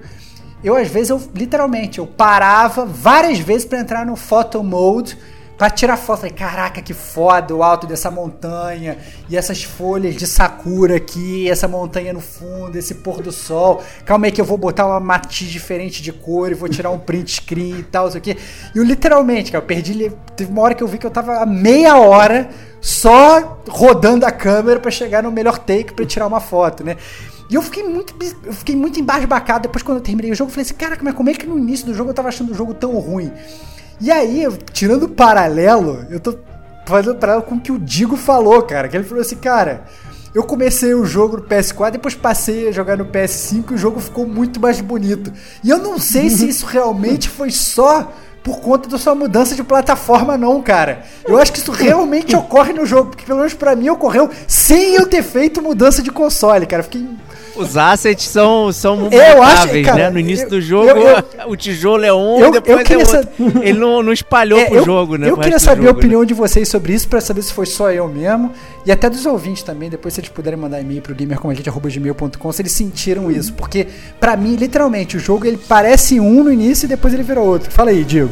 [0.64, 5.16] eu às vezes eu literalmente eu parava várias vezes para entrar no photo mode
[5.58, 6.20] para tirar foto.
[6.20, 8.96] Falei, caraca, que foda o alto dessa montanha
[9.28, 13.82] e essas folhas de sakura aqui, essa montanha no fundo, esse pôr do sol.
[14.06, 16.98] Calma aí que eu vou botar uma matiz diferente de cor e vou tirar um
[16.98, 18.38] print screen e tal, isso aqui.
[18.74, 21.44] E eu literalmente, cara, eu perdi, teve uma hora que eu vi que eu tava
[21.44, 22.48] meia hora
[22.80, 26.96] só rodando a câmera para chegar no melhor take para tirar uma foto, né?
[27.50, 28.14] E eu fiquei muito,
[28.44, 30.50] eu fiquei muito embasbacado depois quando eu terminei o jogo.
[30.50, 32.54] Falei assim, caraca, mas como é que no início do jogo eu tava achando o
[32.54, 33.32] jogo tão ruim?
[34.00, 36.36] E aí, tirando o paralelo, eu tô
[36.86, 38.88] fazendo paralelo com o que o Digo falou, cara.
[38.88, 39.84] Que ele falou assim, cara,
[40.34, 43.98] eu comecei o jogo no PS4, depois passei a jogar no PS5 e o jogo
[44.00, 45.32] ficou muito mais bonito.
[45.64, 48.12] E eu não sei se isso realmente foi só
[48.42, 51.04] por conta da sua mudança de plataforma, não, cara.
[51.26, 54.94] Eu acho que isso realmente ocorre no jogo, porque pelo menos pra mim ocorreu sem
[54.94, 56.82] eu ter feito mudança de console, cara.
[56.82, 57.06] Fiquei
[57.58, 60.10] Os assets são, são Eu acho, cara, né?
[60.10, 62.96] No início eu- do jogo, eu- eu- o tijolo é um eu- e depois é
[62.96, 63.28] outro.
[63.62, 65.28] Ele não, não espalhou É, pro jogo, né?
[65.30, 65.98] Eu queria saber a jogo, né?
[65.98, 68.52] opinião de vocês sobre isso, pra saber se foi só eu mesmo.
[68.86, 72.72] E até dos ouvintes também, depois se eles puderem mandar e-mail pro gamercomagente.gmail.com se eles
[72.72, 73.52] sentiram isso.
[73.54, 73.86] Porque,
[74.20, 77.70] pra mim, literalmente, o jogo ele parece um no início e depois ele virou outro.
[77.70, 78.30] Fala aí, Diego.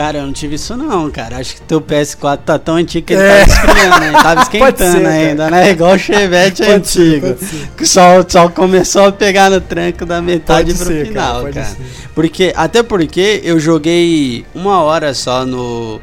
[0.00, 1.36] Cara, eu não tive isso não, cara.
[1.36, 3.44] Acho que teu PS4 tá tão antigo que ele É.
[3.44, 4.12] tava esfriando, né?
[4.22, 5.14] Tava esquentando ser, cara.
[5.14, 5.70] ainda, né?
[5.72, 7.26] Igual o Chevette Pode ser, antigo.
[7.34, 7.68] pode ser.
[7.76, 11.52] que só, só começou a pegar no tranco da metade Pode pro ser, final, cara,
[11.52, 11.66] cara.
[11.66, 11.76] ser.
[12.14, 16.00] Porque, até porque eu joguei uma hora só no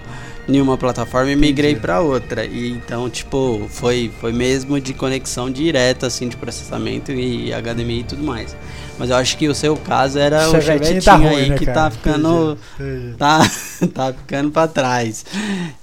[0.48, 2.46] em uma plataforma e migrei pra outra.
[2.46, 8.04] E então, tipo, foi, foi mesmo de conexão direta, assim, de processamento e HDMI e
[8.04, 8.56] tudo mais.
[8.98, 11.58] Mas eu acho que o seu caso era o Chevetinho Chevetinho tá ruim, aí né,
[11.58, 11.82] que cara?
[11.82, 13.14] tá ficando Entendi.
[13.18, 13.40] tá,
[13.94, 15.24] tá ficando pra trás.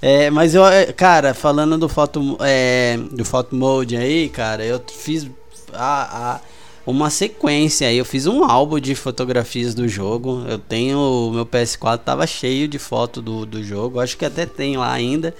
[0.01, 4.81] É, mas eu, é, cara, falando do foto, é, do photo mode aí, cara, eu
[4.91, 5.29] fiz
[5.73, 6.39] a, a-
[6.85, 7.91] uma sequência.
[7.91, 10.43] Eu fiz um álbum de fotografias do jogo.
[10.47, 13.99] Eu tenho meu PS4 tava cheio de foto do, do jogo.
[13.99, 15.33] Acho que até tem lá ainda.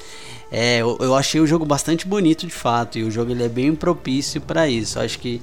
[0.52, 3.50] É, eu, eu achei o jogo bastante bonito de fato e o jogo ele é
[3.50, 5.00] bem propício pra isso.
[5.00, 5.42] Acho que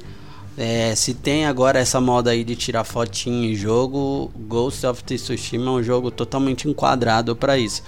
[0.57, 5.67] é, se tem agora essa moda aí de tirar fotinho em jogo, Ghost of Tsushima
[5.67, 7.83] é um jogo totalmente enquadrado para isso.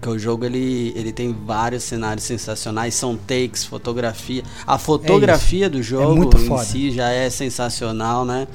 [0.00, 4.44] Porque o jogo ele, ele tem vários cenários sensacionais, são takes, fotografia.
[4.64, 6.64] A fotografia do jogo muito em foda.
[6.64, 8.46] si já é sensacional, né?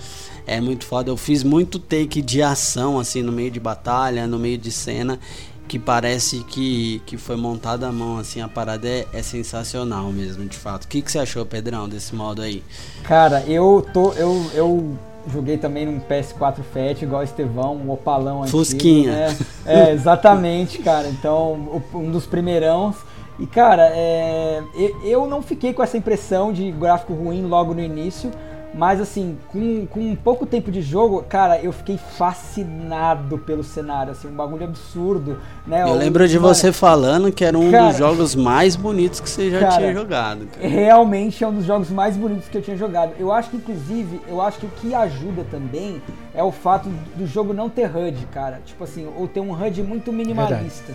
[0.47, 1.11] É muito foda.
[1.11, 5.19] Eu fiz muito take de ação, assim, no meio de batalha, no meio de cena,
[5.67, 8.39] que parece que, que foi montada à mão, assim.
[8.39, 10.85] A parada é, é sensacional mesmo, de fato.
[10.85, 12.63] O que, que você achou, Pedrão, desse modo aí?
[13.03, 14.13] Cara, eu tô.
[14.13, 14.97] Eu, eu
[15.27, 18.57] joguei também num PS4 Fat, igual o Estevão, um opalão antigo.
[18.57, 19.11] Fusquinha.
[19.11, 19.37] Né?
[19.65, 21.07] É, exatamente, cara.
[21.07, 22.95] Então, um dos primeirãos.
[23.39, 24.61] E, cara, é,
[25.03, 28.31] eu não fiquei com essa impressão de gráfico ruim logo no início.
[28.75, 34.27] Mas, assim, com, com pouco tempo de jogo, cara, eu fiquei fascinado pelo cenário, assim,
[34.27, 35.37] um bagulho absurdo,
[35.67, 35.83] né?
[35.83, 39.19] Eu O- lembro de mano, você falando que era um Cara- dos jogos mais bonitos
[39.19, 40.47] que você já Cara, tinha jogado.
[40.47, 40.67] Cara.
[40.67, 43.13] realmente é um dos jogos mais bonitos que eu tinha jogado.
[43.19, 46.01] Eu acho que, inclusive, eu acho que o que ajuda também
[46.33, 48.59] é o fato do jogo não ter HUD, cara.
[48.65, 50.93] Tipo assim, ou ter um HUD muito minimalista.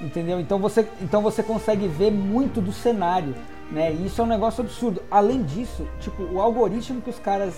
[0.00, 0.40] Entendeu?
[0.40, 3.34] Então você, então você consegue ver muito do cenário,
[3.70, 3.92] né?
[3.92, 5.02] E isso é um negócio absurdo.
[5.10, 7.54] Além disso, tipo, o algoritmo que os caras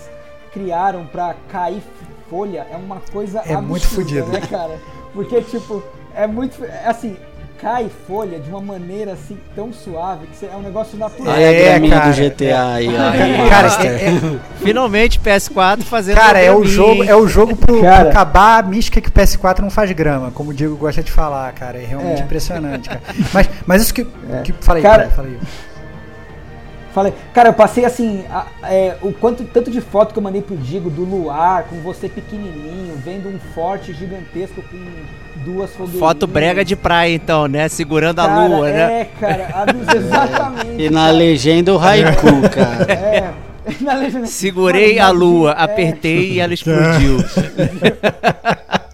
[0.51, 1.81] criaram pra cair
[2.29, 4.27] folha é uma coisa É absurda, muito fudido.
[4.27, 4.79] né, cara?
[5.13, 5.83] Porque, tipo,
[6.15, 6.63] é muito.
[6.63, 7.15] é Assim,
[7.59, 11.33] cai folha de uma maneira assim tão suave que é um negócio natural.
[11.33, 13.49] É, graminha cara, do GTA aí, ó.
[13.49, 13.85] Cara, Master.
[13.91, 16.17] é- é- Finalmente, PS4 fazendo.
[16.17, 18.09] Cara, é o jogo, é o jogo pro Cara.
[18.09, 21.51] acabar a mística que o PS4 não faz grama, como o Diego gosta de falar,
[21.53, 21.81] cara.
[21.81, 22.25] É realmente É.
[22.25, 23.01] impressionante, cara.
[23.33, 24.05] Mas, mas isso que.
[24.43, 25.37] que falei, Cara- cara, falei.
[26.93, 30.41] Falei, cara, eu passei assim, a- é, o quanto tanto de foto que eu mandei
[30.43, 34.77] pro Digo do luar, com você pequenininho, vendo um forte gigantesco com
[35.43, 35.99] duas fogueirinhas.
[35.99, 37.67] Foto brega de praia, então, né?
[37.67, 39.01] Segurando a Cara, lua, né?
[39.01, 40.81] É, cara, a luz, exatamente.
[40.83, 42.93] E na legenda o Haiku, cara.
[42.93, 43.33] É,
[43.81, 44.27] na legenda.
[44.27, 47.17] Segurei a lua, é, apertei e ela explodiu.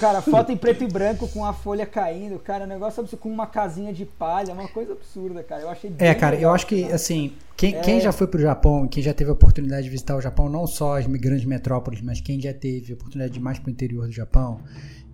[0.00, 3.46] Cara, foto em preto e branco com a folha caindo, cara, negócio absurdo, com uma
[3.46, 5.62] casinha de palha, uma coisa absurda, cara.
[5.62, 6.94] Eu achei É, cara, eu legal, acho que, cara.
[6.94, 7.80] assim, quem, É.
[7.80, 10.66] quem já foi pro Japão, quem já teve a oportunidade de visitar o Japão, não
[10.66, 14.06] só as grandes metrópoles, mas quem já teve a oportunidade de ir mais pro interior
[14.06, 14.60] do Japão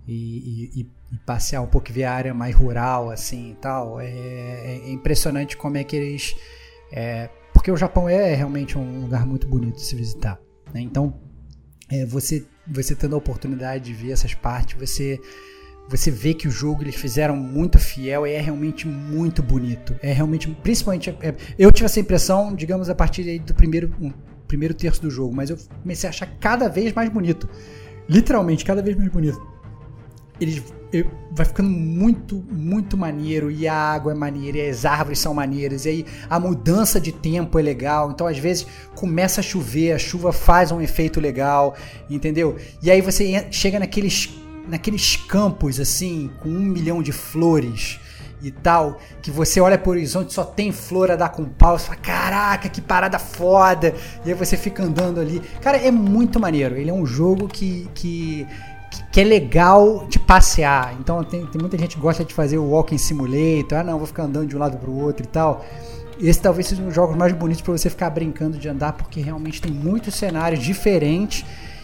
[0.07, 3.55] e, e- e- e passear um pouco e ver a área mais rural, assim e
[3.55, 6.35] tal, é, é impressionante como é que eles.
[6.93, 10.39] é, porque o Japão é realmente um lugar muito bonito de se visitar.
[10.73, 10.79] né?
[10.81, 11.13] Então,
[11.89, 15.19] é, você, você tendo a oportunidade de ver essas partes, você
[15.89, 19.93] você vê que o jogo eles fizeram muito fiel e é realmente muito bonito.
[20.01, 24.09] É realmente, principalmente, é- eu tive essa impressão, digamos, a partir do primeiro, um,
[24.47, 27.49] primeiro terço do jogo, mas eu comecei a achar cada vez mais bonito.
[28.07, 29.50] Literalmente, cada vez mais bonito.
[30.41, 30.61] Ele
[31.31, 35.85] vai ficando muito, muito maneiro, e a água é maneira, e as árvores são maneiras,
[35.85, 38.11] e aí a mudança de tempo é legal.
[38.11, 41.75] Então, às vezes, começa a chover, a chuva faz um efeito legal,
[42.09, 42.57] entendeu?
[42.81, 44.29] E aí você chega naqueles,
[44.67, 47.99] naqueles campos, assim, com um milhão de flores
[48.43, 51.85] e tal, que você olha pro horizonte só tem flor a dar com pau, você
[51.85, 53.93] fala, caraca, que parada foda,
[54.25, 55.39] e aí você fica andando ali.
[55.61, 56.75] Cara, é muito maneiro.
[56.75, 58.47] Ele é um jogo que, que,
[59.11, 60.95] que é legal de passear.
[60.99, 64.07] Então tem, tem muita gente que gosta de fazer o Walking Simulator, ah não, vou
[64.07, 65.65] ficar andando de um lado pro outro e tal.
[66.19, 69.19] esse talvez seja um dos jogos mais bonitos para você ficar brincando de andar, porque
[69.21, 71.43] realmente tem muitos cenários diferentes.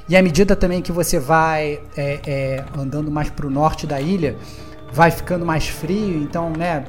[0.09, 4.37] E à medida também que você vai é, é, andando mais pro norte da ilha,
[4.93, 6.21] vai ficando mais frio.
[6.23, 6.85] Então, né,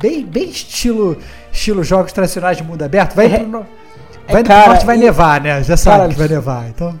[0.00, 1.16] bem, bem estilo,
[1.52, 3.14] estilo jogos tradicionais de mundo aberto.
[3.14, 3.66] Vai É, pro, no-
[4.28, 5.62] vai cara, pro norte, vai e- nevar, né?
[5.62, 6.68] Já sabe cara, que vai nevar.
[6.68, 7.00] Então,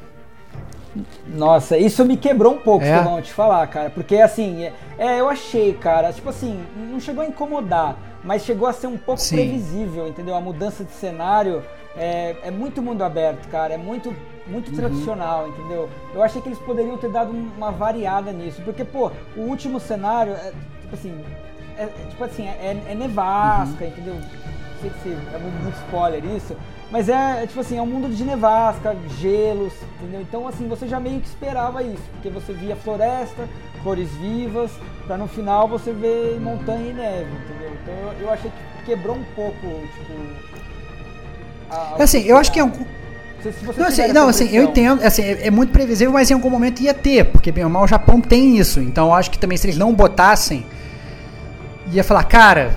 [1.28, 2.90] Nossa, isso me quebrou um pouco, É?
[2.96, 3.90] Estevão, te falar, cara.
[3.90, 8.68] Porque assim, é, é, eu achei, cara, tipo assim, não chegou a incomodar, mas chegou
[8.68, 9.36] a ser um pouco Sim.
[9.36, 10.34] previsível, entendeu?
[10.36, 11.62] A mudança de cenário
[11.96, 13.74] é, é muito mundo aberto, cara.
[13.74, 14.14] É muito,
[14.46, 14.76] muito Uhum.
[14.76, 15.88] tradicional, entendeu?
[16.14, 18.62] Eu achei que eles poderiam ter dado um- uma variada nisso.
[18.64, 21.24] Porque, pô, o último cenário, é, tipo assim,
[21.76, 23.90] é, é, tipo assim, é, é nevasca, Uhum.
[23.90, 24.14] entendeu?
[24.14, 26.54] Não sei se é muito, muito spoiler isso,
[26.90, 30.20] mas é, é, tipo assim, é um mundo de nevasca, gelos, entendeu?
[30.20, 33.48] Então assim, você já meio que esperava isso, porque você via floresta,
[33.82, 34.70] cores vivas,
[35.06, 37.72] pra no final você ver montanha e neve, entendeu?
[37.82, 40.12] Então eu, eu achei que quebrou um pouco, tipo.
[41.70, 42.68] a- a- assim, eu acho que é um.
[42.68, 46.30] Não sei se Não, assim, não, assim, eu entendo, assim, é, é muito previsível, mas
[46.30, 48.80] em algum momento ia ter, porque bem ou mal o Japão tem isso.
[48.80, 50.66] Então eu acho que também se eles não botassem,
[51.92, 52.74] ia falar, cara,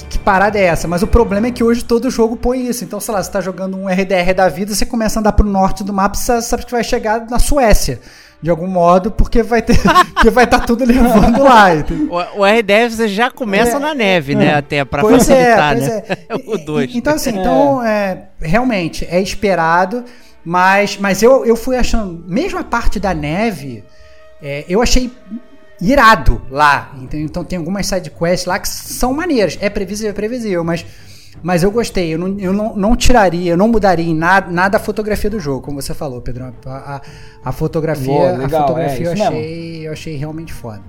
[0.00, 0.86] que, que parada é essa?
[0.88, 2.84] Mas o problema é que hoje todo jogo põe isso.
[2.84, 5.46] Então, sei lá, você tá jogando um RDR da vida, você começa a andar pro
[5.46, 8.00] norte do mapa, você sabe que vai chegar na Suécia.
[8.42, 9.76] De algum modo, porque vai ter.
[10.14, 11.66] porque vai estar tudo levando lá.
[12.36, 14.54] O, o RDF você já começa É, na neve, né?
[14.54, 16.02] Até pra Pois é, facilitar, pois né?
[16.30, 16.34] é.
[16.50, 16.94] o 2.
[16.94, 20.04] E- Então, assim, então, é, realmente, é esperado,
[20.42, 23.84] mas, mas eu, eu fui achando, mesmo a parte da neve,
[24.42, 25.12] é, eu achei
[25.80, 26.94] irado lá.
[27.12, 29.58] Então, tem algumas sidequests lá que são maneiras.
[29.60, 30.84] É previsível, é previsível, mas,
[31.42, 32.14] mas eu gostei.
[32.14, 35.40] Eu não, eu não, não tiraria, eu não mudaria em nada, nada a fotografia do
[35.40, 36.52] jogo, como você falou, Pedrão.
[36.66, 37.00] A, a,
[37.44, 40.82] a fotografia, Boa, legal, a fotografia é, eu, achei, eu achei realmente foda.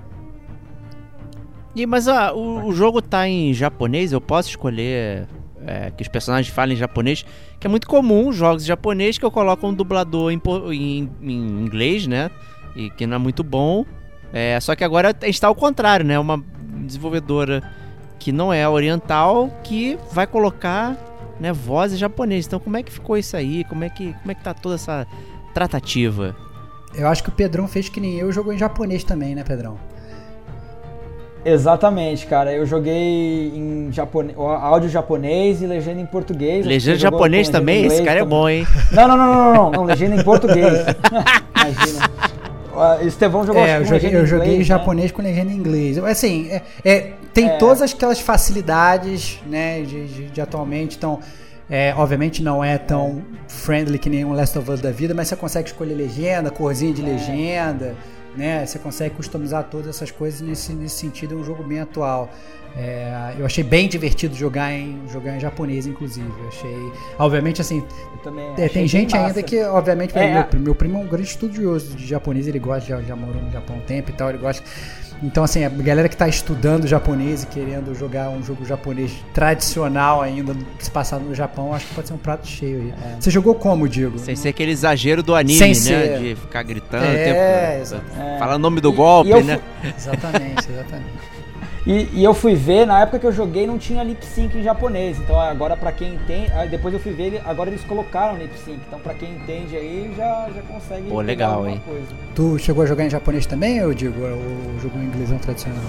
[1.74, 5.26] E, mas ah, o, o jogo tá em japonês, eu posso escolher
[5.66, 7.24] é, que os personagens falem japonês,
[7.58, 10.40] que é muito comum jogos japonês que eu coloco um dublador em,
[10.70, 12.30] em- em inglês, né?
[12.76, 13.86] E que não é muito bom.
[14.32, 16.18] É, só que agora está ao contrário, né?
[16.18, 16.42] Uma
[16.86, 17.62] desenvolvedora
[18.18, 20.96] que não é oriental que vai colocar
[21.38, 22.46] né, vozes japonesas.
[22.46, 23.64] Então como é que ficou isso aí?
[23.64, 25.06] Como é que, como é que tá toda essa
[25.52, 26.34] tratativa?
[26.94, 29.76] Eu acho que o Pedrão fez que nem eu, jogou em japonês também, né, Pedrão?
[31.44, 32.52] Exatamente, cara.
[32.52, 36.64] Eu joguei em japonês, áudio japonês e legenda em português.
[36.64, 37.84] Legenda japonês legenda também?
[37.86, 38.38] Esse cara é também.
[38.38, 38.66] bom, hein?
[38.92, 40.72] Não, não, não, não, não, não, não, legenda em português.
[41.56, 42.31] Imagina.
[42.74, 44.64] O Estevão jogou É, eu joguei, eu joguei inglês, né?
[44.64, 45.98] japonês com legenda em inglês.
[45.98, 47.56] Assim, é, é, tem É.
[47.58, 51.18] todas aquelas facilidades, né, de, de- de atualmente, então,
[51.70, 55.28] é, obviamente não é tão friendly que nem um Last of Us da vida, mas
[55.28, 56.94] você consegue escolher legenda, corzinha É.
[56.94, 57.94] de legenda,
[58.36, 62.30] né, você consegue customizar todas essas coisas nesse, nesse sentido, é um jogo bem atual.
[62.74, 66.26] É, eu achei bem divertido jogar em, jogar em japonês, inclusive.
[66.40, 67.84] Eu achei, obviamente, assim,
[68.56, 69.26] é, tem gente massa.
[69.26, 72.88] ainda que, obviamente, É, meu, meu primo é um grande estudioso de japonês, ele gosta,
[72.88, 74.64] já, já morou no Japão um tempo e tal, ele gosta.
[75.22, 80.20] Então, assim, a galera que está estudando japonês e querendo jogar um jogo japonês tradicional
[80.20, 82.90] ainda, se passado no Japão, acho que pode ser um prato cheio aí.
[82.90, 83.20] É.
[83.20, 84.18] Você jogou como, Diego?
[84.18, 85.74] Sem ser aquele exagero do anime, Sem né?
[85.74, 86.18] ser.
[86.18, 88.04] De ficar gritando É, o tempo.
[88.40, 89.60] Falar o nome do E- golpe, e né?
[89.96, 91.32] Exatamente, exatamente.
[91.84, 94.62] E, e eu fui ver, na época que eu joguei não tinha lip sync em
[94.62, 95.18] japonês.
[95.18, 98.56] Então agora pra quem entende, aí depois eu fui ver, ele- agora eles colocaram lip
[98.64, 98.78] sync.
[98.86, 101.82] Então pra quem entende aí já, já consegue Pô, legal, hein?
[101.84, 102.06] coisa.
[102.36, 104.20] Tu chegou a jogar em japonês também, ou Diego?
[104.22, 105.82] Ou jogou em inglêsão tradicional?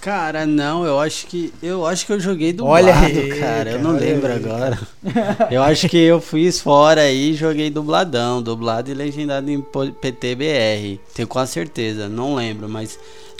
[0.00, 3.70] Cara, não, eu acho que eu acho que eu joguei dublado, Olha aí, cara.
[3.70, 4.78] Eu cara, não lembro aí, agora.
[5.48, 11.00] eu acho que eu fiz fora aí e joguei dubladão, dublado e legendado em PTBR.
[11.14, 12.98] Tenho quase certeza, não lembro, mas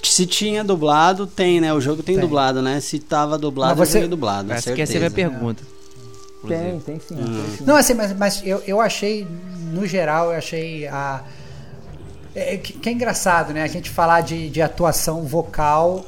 [0.08, 1.72] se tinha dublado, tem, né?
[1.72, 2.22] O jogo tem, Tem.
[2.24, 2.80] dublado, né?
[2.80, 5.62] Se tava dublado, Mas você- eu joguei dublado, Essa que é a minha pergunta.
[6.46, 6.80] Tem, inclusive.
[6.84, 7.44] tem sim, Hum.
[7.46, 7.64] tem sim.
[7.64, 9.26] Não, assim, mas, mas eu, eu achei,
[9.72, 11.22] no geral, eu achei a.
[12.34, 13.62] É, que, que é engraçado, né?
[13.62, 16.04] A gente falar de, de atuação vocal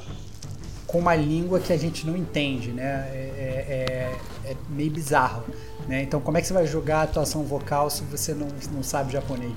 [0.87, 3.09] com uma língua que a gente não entende, né?
[3.13, 4.17] É, é-
[4.47, 5.45] é- é meio bizarro.
[5.89, 6.03] Né?
[6.03, 9.53] Então, como é que você vai jogar atuação vocal se você não, não sabe japonês?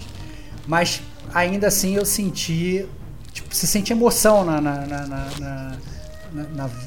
[0.68, 1.01] Mas,
[1.34, 2.85] ainda assim, eu senti.
[3.38, 5.77] Tipo, você sente emoção na, na, na, na-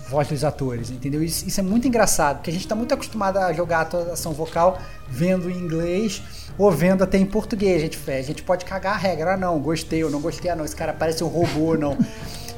[0.08, 1.22] voz dos atores, entendeu?
[1.22, 4.78] Isso, isso é muito engraçado, porque a gente está muito acostumado a jogar atuação vocal
[5.08, 6.22] vendo em inglês
[6.58, 7.76] ou vendo até em português.
[7.76, 10.56] A gente, a gente pode cagar a regra, ah, não, gostei ou não gostei, ah,
[10.56, 11.96] não, esse cara parece um robô, não.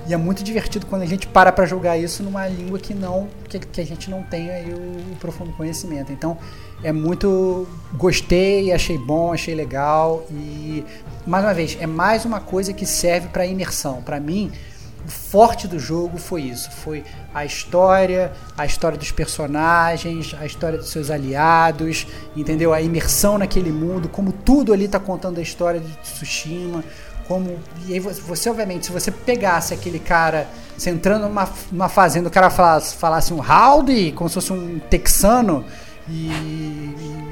[0.06, 3.28] E é muito divertido quando a gente para para jogar isso numa língua que não
[3.48, 6.12] que, que a gente não tem aí o, o profundo conhecimento.
[6.12, 6.36] Então
[6.82, 10.84] é muito gostei, achei bom, achei legal e
[11.26, 14.02] mais uma vez é mais uma coisa que serve para imersão.
[14.02, 14.50] Para mim
[15.04, 17.02] o forte do jogo foi isso, foi
[17.34, 22.06] a história, a história dos personagens, a história dos seus aliados,
[22.36, 22.72] entendeu?
[22.72, 26.84] A imersão naquele mundo, como tudo ali tá contando a história de Tsushima,
[27.26, 32.28] como e aí você, obviamente se você pegasse aquele cara você entrando numa, numa fazenda
[32.28, 35.64] o cara falasse, falasse um howdy como se fosse um texano
[36.08, 37.26] e, e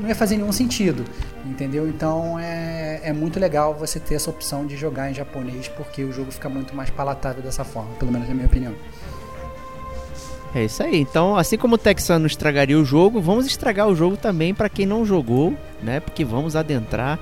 [0.00, 1.04] não ia fazer nenhum sentido
[1.44, 6.02] entendeu então é, é muito legal você ter essa opção de jogar em japonês porque
[6.02, 8.74] o jogo fica muito mais palatável dessa forma pelo menos na minha opinião
[10.54, 10.96] é isso aí.
[10.98, 14.86] Então, assim como o Texano estragaria o jogo, vamos estragar o jogo também para quem
[14.86, 15.52] não jogou,
[15.82, 16.00] né?
[16.00, 17.20] Porque vamos adentrar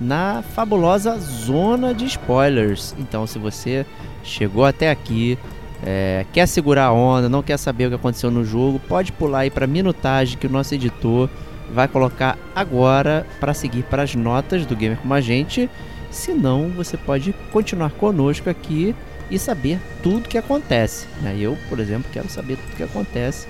[0.00, 2.94] na fabulosa zona de spoilers.
[2.98, 3.84] Então, se você
[4.24, 5.38] chegou até aqui,
[5.84, 9.40] é, quer segurar a onda, não quer saber o que aconteceu no jogo, pode pular
[9.40, 11.28] aí para minutagem que o nosso editor
[11.72, 15.70] vai colocar agora para seguir para as notas do Gamer como a gente.
[16.10, 18.94] Se não, você pode continuar conosco aqui
[19.30, 21.06] e saber tudo que acontece.
[21.22, 21.36] Né?
[21.38, 23.46] Eu, por exemplo, quero saber tudo que acontece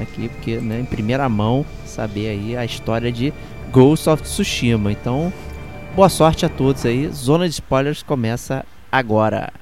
[0.00, 3.32] aqui, porque né, em primeira mão saber aí a história de
[3.70, 4.90] Ghost of Tsushima.
[4.90, 5.32] Então,
[5.94, 7.08] Boa sorte a todos aí.
[7.12, 9.52] Zona de spoilers começa agora.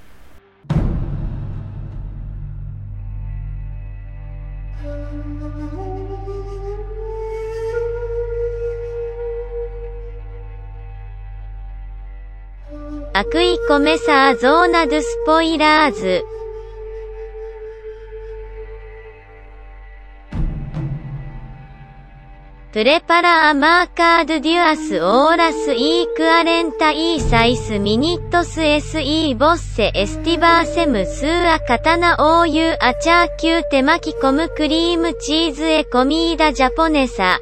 [13.13, 16.32] Aqui começa a zona dos spoilers.
[22.73, 37.41] プレパラアマーカードデュアスオーラスイークアレンタイーサイスミニットスエスイーボッセエスティバーセムスーアカタナオーユーアチャーキューテマキコムクリームチーズエコミーダジャポネサ。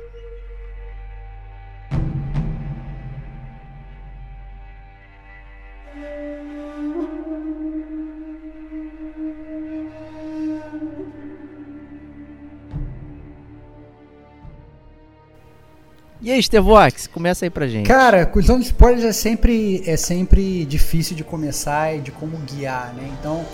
[16.23, 17.87] E aí, Stevox, começa aí pra gente.
[17.87, 22.93] Cara, questão de spoilers é sempre, é sempre difícil de começar e de como guiar,
[22.95, 23.11] né?
[23.19, 23.45] Então,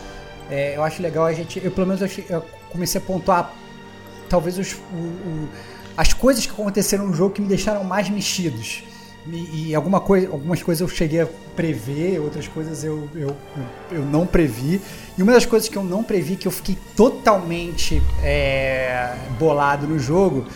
[0.51, 1.61] é, eu acho legal a gente.
[1.63, 3.55] Eu, pelo menos, eu, eu comecei a pontuar
[4.29, 5.49] talvez os, o, o,
[5.97, 8.83] as coisas que aconteceram no jogo que me deixaram mais mexidos.
[9.29, 13.37] E, e, alguma coisa, algumas coisas eu cheguei a prever, outras coisas eu, eu,
[13.93, 14.81] eu não previ.
[15.17, 20.01] E uma das coisas que eu não previ, que eu fiquei totalmente é, bolado no
[20.01, 20.47] jogo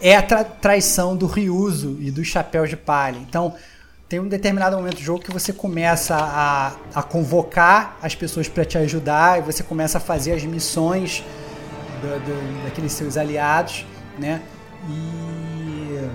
[0.00, 3.18] é a tra traição do Ryuzo e dos chapéus de palha.
[3.18, 3.54] Então,
[4.08, 8.64] tem um determinado momento do jogo que você começa a, a convocar as pessoas para
[8.64, 11.22] te ajudar e você começa a fazer as missões
[12.00, 13.84] do, do, daqueles seus aliados,
[14.18, 14.40] né?
[14.88, 16.08] E,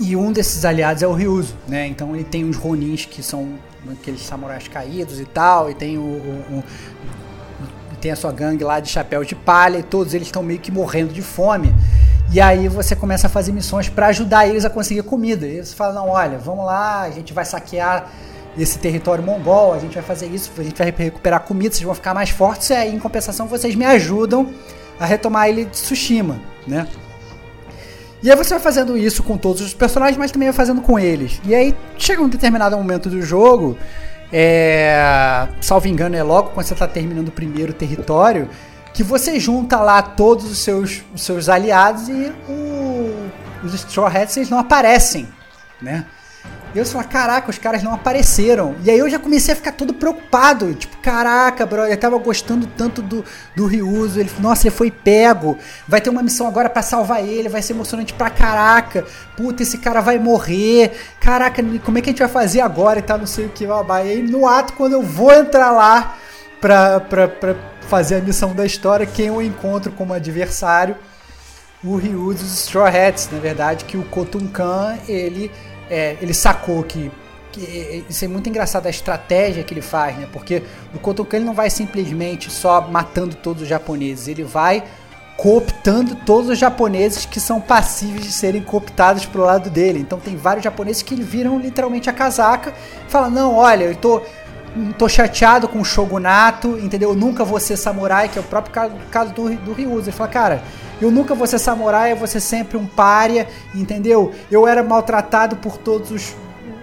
[0.00, 1.86] e um desses aliados é o Ryuzo, né?
[1.86, 3.58] Então ele tem os Ronins que são
[3.92, 6.64] aqueles samurais caídos e tal, e tem o, o, o
[8.00, 10.70] tem a sua gangue lá de chapéu de palha e todos eles estão meio que
[10.70, 11.74] morrendo de fome.
[12.30, 15.46] E aí você começa a fazer missões para ajudar eles a conseguir comida.
[15.46, 18.10] E você fala, não, olha, vamos lá, a gente vai saquear
[18.56, 21.94] esse território mongol, a gente vai fazer isso, a gente vai recuperar comida, vocês vão
[21.94, 24.52] ficar mais fortes, e aí em compensação vocês me ajudam
[24.98, 26.86] a retomar ilha de Tsushima, né?
[28.20, 30.98] E aí você vai fazendo isso com todos os personagens, mas também vai fazendo com
[30.98, 31.40] eles.
[31.44, 33.78] E aí chega um determinado momento do jogo,
[34.32, 38.48] é, salvo engano é logo quando você está terminando o primeiro território,
[38.98, 43.30] que você junta lá todos os seus, os seus aliados e o,
[43.62, 45.28] os Straw Hats eles não aparecem,
[45.80, 46.04] né?
[46.74, 48.74] E eu falo, caraca, os caras não apareceram.
[48.82, 50.74] E aí eu já comecei a ficar todo preocupado.
[50.74, 54.18] Tipo, caraca, bro, eu tava gostando tanto do, do Ryuzo.
[54.18, 55.56] Ele, nossa, ele foi pego.
[55.86, 57.48] Vai ter uma missão agora para salvar ele.
[57.48, 59.06] Vai ser emocionante pra caraca.
[59.36, 60.90] Puta, esse cara vai morrer.
[61.20, 63.64] Caraca, como é que a gente vai fazer agora e tal, não sei o que.
[63.64, 66.16] E aí no ato, quando eu vou entrar lá
[66.60, 67.54] pra, pra, pra
[67.88, 70.94] fazer a missão da história, quem eu encontro como adversário,
[71.82, 75.50] o Ryu dos Straw Hats, na verdade, que o Kotunkan, ele,
[75.88, 77.10] é, ele sacou que,
[77.50, 80.28] que, é, é, isso é muito engraçado a estratégia que ele faz, né?
[80.32, 80.62] Porque
[80.94, 84.84] o Kotunkan ele não vai simplesmente só matando todos os japoneses, ele vai
[85.36, 90.00] cooptando todos os japoneses que são passíveis de serem cooptados pro lado dele.
[90.00, 92.74] Então tem vários japoneses que viram literalmente a casaca
[93.06, 94.20] e falam: "Não, olha, eu tô
[94.96, 97.10] tô chateado com o shogunato, entendeu?
[97.10, 100.08] Eu nunca vou ser samurai, que é o próprio caso, do, do Ryuzo.
[100.08, 100.62] Ele fala, cara,
[101.00, 104.32] eu nunca vou ser samurai, eu vou ser sempre um pária, entendeu?
[104.50, 106.34] Eu era maltratado por todos os,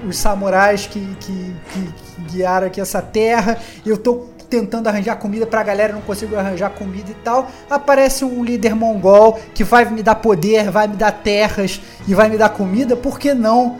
[0.07, 5.45] os samurais que, que, que, que guiaram aqui essa terra, eu tô tentando arranjar comida
[5.45, 7.49] pra galera, não consigo arranjar comida e tal.
[7.70, 12.30] Aparece um líder mongol que vai me dar poder, vai me dar terras e vai
[12.30, 13.78] me dar comida, por que não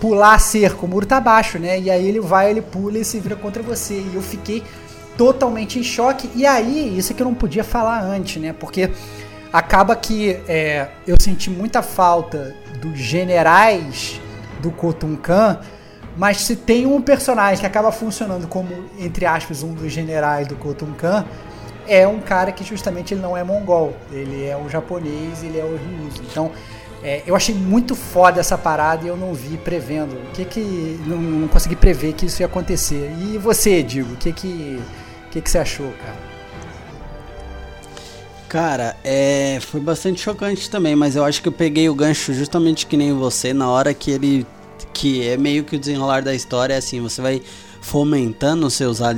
[0.00, 1.78] pular cerca, o muro tá baixo, né?
[1.78, 3.94] E aí ele vai, ele pula e se vira contra você.
[3.94, 4.62] E eu fiquei
[5.16, 6.30] totalmente em choque.
[6.34, 8.54] E aí, isso é que eu não podia falar antes, né?
[8.58, 8.90] Porque
[9.52, 14.20] acaba que é, eu senti muita falta dos generais
[14.60, 15.60] do Kotunkan,
[16.16, 18.68] mas se tem um personagem que acaba funcionando como,
[18.98, 21.24] entre aspas, um dos generais do Kotunkan,
[21.86, 25.64] é um cara que justamente ele não é mongol, ele é o japonês, ele é
[25.64, 26.22] o Ryuzo.
[26.30, 26.52] Então,
[27.02, 30.14] é, eu achei muito foda essa parada e eu não vi prevendo.
[30.14, 31.00] O que que.
[31.06, 33.10] Não, não consegui prever que isso ia acontecer.
[33.18, 34.80] E você, Digo, o que que.
[35.26, 36.30] O que, que você achou, cara?
[38.48, 42.84] Cara, é, foi bastante chocante também, mas eu acho que eu peguei o gancho justamente
[42.84, 44.46] que nem você, na hora que ele.
[44.92, 47.40] que é meio que o desenrolar da história, é assim, você vai
[47.80, 49.10] fomentando seus a,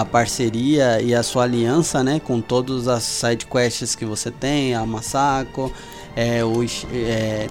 [0.00, 4.74] a parceria e a sua aliança, né, com todas as side quests que você tem,
[4.74, 5.70] a Masako,
[6.18, 7.46] é, o, é,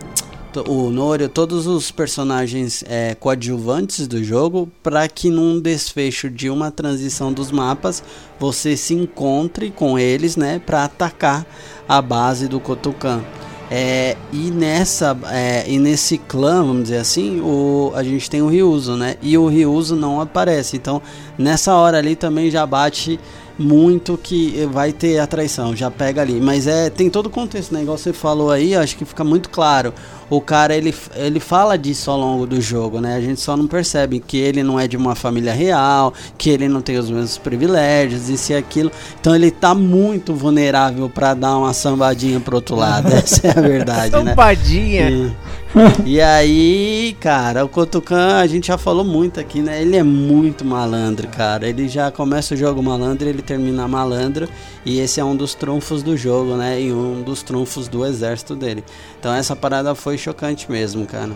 [0.68, 7.31] o todos os personagens é, coadjuvantes do jogo, para que num desfecho de uma transição
[7.31, 8.03] dos mapas
[8.38, 11.48] você se encontre com eles, né, para atacar
[11.88, 13.23] a base do Kotokan.
[13.72, 18.48] É, e nessa é, e nesse clã, vamos dizer assim, o, a gente tem o
[18.48, 19.15] Ryuzo, né?
[19.22, 20.77] E o Ryuzo não aparece.
[20.77, 21.02] Então,
[21.38, 23.19] nessa hora ali também já bate
[23.57, 26.39] muito que vai ter a traição, já pega ali.
[26.39, 27.81] Mas é tem todo o contexto, né?
[27.81, 29.93] Igual você falou aí, acho que fica muito claro.
[30.29, 33.15] O cara ele, ele fala disso ao longo do jogo, né?
[33.15, 36.67] A gente só não percebe que ele não é de uma família real, que ele
[36.67, 38.91] não tem os mesmos privilégios, isso e aquilo.
[39.19, 43.07] Então ele tá muito vulnerável para dar uma sambadinha pro outro lado.
[43.15, 44.31] Essa é a verdade, né?
[44.31, 45.09] Sambadinha.
[45.09, 45.31] E
[46.22, 49.81] aí, cara, o Kotukan, a gente já falou muito aqui, né?
[49.81, 51.68] Ele é muito malandro, cara.
[51.68, 54.48] Ele já começa o jogo malandro, ele termina malandro.
[54.85, 56.81] E esse é um dos trunfos do jogo, né?
[56.81, 58.84] E um dos trunfos do exército dele.
[59.19, 61.31] Então essa parada foi chocante mesmo, cara.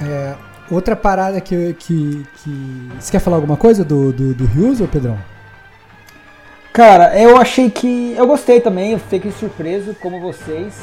[0.00, 0.34] É,
[0.70, 2.88] outra parada que, que, que.
[2.98, 5.18] Você quer falar alguma coisa do, do, do Ryuzo, Pedrão?
[6.72, 8.14] Cara, eu achei que.
[8.16, 10.74] Eu gostei também, eu fiquei surpreso, como vocês.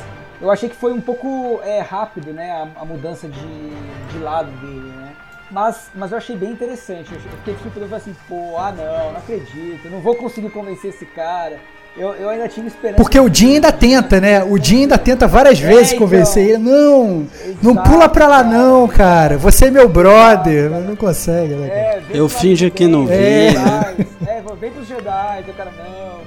[0.41, 2.51] Eu achei que foi um pouco é, rápido, né?
[2.51, 3.69] A, a, mudança de,
[4.11, 5.13] de lado dele, né?
[5.51, 7.13] Mas, mas eu achei bem interessante.
[7.13, 11.05] Eu fiquei surpreso falei assim, pô, ah não, não acredito, não vou conseguir convencer esse
[11.05, 11.59] cara.
[11.97, 13.01] Eu, eu ainda tinha esperança.
[13.01, 14.43] Porque o Jim ainda tenta, né?
[14.43, 16.57] O Jim ainda tenta várias é, vezes então, convencer ele.
[16.59, 19.37] Não, exato, não pula pra lá não, cara.
[19.37, 20.69] Você é meu brother.
[20.69, 21.67] Mas não consegue, né?
[21.67, 23.13] É, eu finjo que não vi.
[23.13, 23.95] É, né?
[24.27, 25.43] é, vem pros Jedi.
[25.49, 26.18] O cara, não.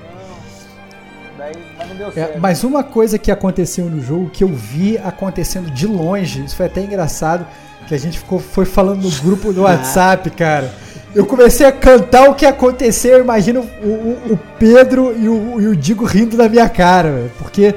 [1.42, 2.36] Daí, mas não deu é, certo.
[2.36, 6.54] É, mas uma coisa que aconteceu no jogo, que eu vi acontecendo de longe, isso
[6.54, 7.44] foi até engraçado,
[7.88, 10.72] que a gente ficou, foi falando no grupo do WhatsApp, cara
[11.14, 15.60] eu comecei a cantar o que aconteceu, eu imagino o, o, o Pedro e o,
[15.60, 17.74] e o, Digo rindo da minha cara, porque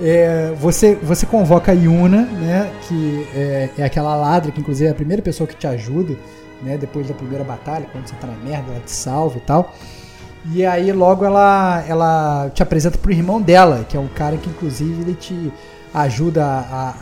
[0.00, 4.92] é, você, você convoca a Yuna, né, que é, é, aquela ladra, que inclusive é
[4.92, 6.16] a primeira pessoa que te ajuda,
[6.62, 9.74] né, depois da primeira batalha, quando você tá na merda, ela te salva e tal.
[10.52, 14.48] E aí logo ela, ela te apresenta pro irmão dela, que é um cara que
[14.48, 15.52] inclusive ele te
[15.92, 16.94] ajuda a,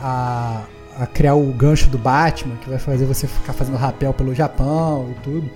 [0.99, 4.35] a, a criar o gancho do Batman, que vai fazer você ficar fazendo rapel pelo
[4.35, 5.49] Japão e tudo.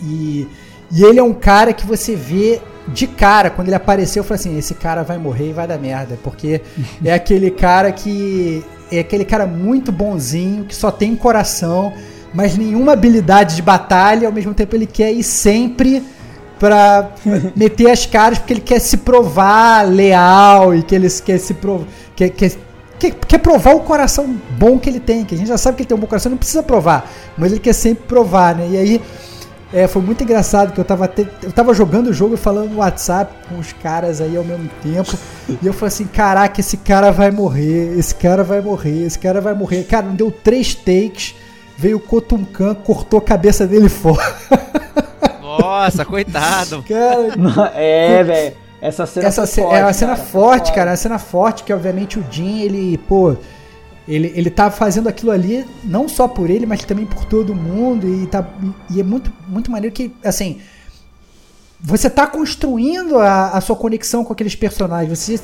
[0.00, 0.48] E,
[0.92, 4.40] e ele é um cara que você vê de cara, quando ele apareceu, eu falei
[4.40, 6.60] assim: esse cara vai morrer e vai dar merda, porque
[7.04, 8.64] é aquele cara que.
[8.88, 11.92] É aquele cara muito bonzinho, que só tem coração,
[12.32, 16.04] mas nenhuma habilidade de batalha, ao mesmo tempo ele quer ir sempre
[16.58, 17.10] pra
[17.54, 21.86] meter as caras, porque ele quer se provar leal e que ele quer se provar.
[22.14, 22.52] Quer, quer,
[22.98, 25.82] quer, quer provar o coração bom que ele tem, que a gente já sabe que
[25.82, 28.68] ele tem um bom coração, não precisa provar, mas ele quer sempre provar, né?
[28.70, 29.02] E aí
[29.72, 32.70] é, foi muito engraçado que eu tava, te, eu tava jogando o jogo e falando
[32.70, 35.14] no WhatsApp com os caras aí ao mesmo tempo.
[35.48, 39.40] e eu falei assim: caraca, esse cara vai morrer, esse cara vai morrer, esse cara
[39.40, 39.84] vai morrer.
[39.84, 41.34] Cara, deu três takes,
[41.76, 44.24] veio o Kotunkan, cortou a cabeça dele fora.
[45.58, 46.84] Nossa, coitado.
[46.88, 48.56] Cara, é, velho.
[48.80, 50.90] Essa cena Essa forte, é uma cena cara, forte, cara.
[50.90, 53.34] É uma cena forte que, obviamente, o Jim, ele, pô
[54.08, 58.06] ele, ele tá fazendo aquilo ali não só por ele, mas também por todo mundo.
[58.08, 58.48] E, tá,
[58.90, 60.60] e é muito, muito maneiro que, assim,
[61.80, 65.18] você tá construindo a, a, sua conexão com aqueles personagens.
[65.18, 65.40] Você,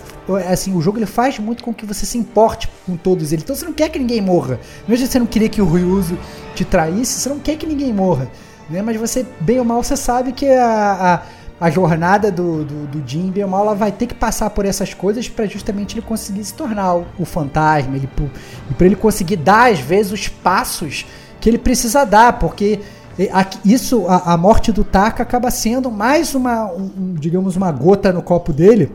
[0.48, 3.42] assim, o jogo ele faz muito com que você se importe com todos eles.
[3.42, 4.60] Então você não quer que ninguém morra.
[4.86, 6.16] Mesmo você não queria que o Ryuzo
[6.54, 8.30] te traísse, você não quer que ninguém morra.
[8.72, 8.82] Né?
[8.82, 13.08] Mas você, bem ou mal, você sabe que a, a a jornada do, do, do
[13.08, 16.42] Jim bem mal, ela vai ter que passar por essas coisas para justamente ele conseguir
[16.42, 18.08] se tornar o, o fantasma, ele,
[18.68, 21.06] e para ele conseguir dar às vezes os passos
[21.40, 22.80] que ele precisa dar, porque
[23.64, 28.22] isso, a, a morte do Taka acaba sendo mais uma, um, digamos, uma gota no
[28.22, 28.90] copo dele,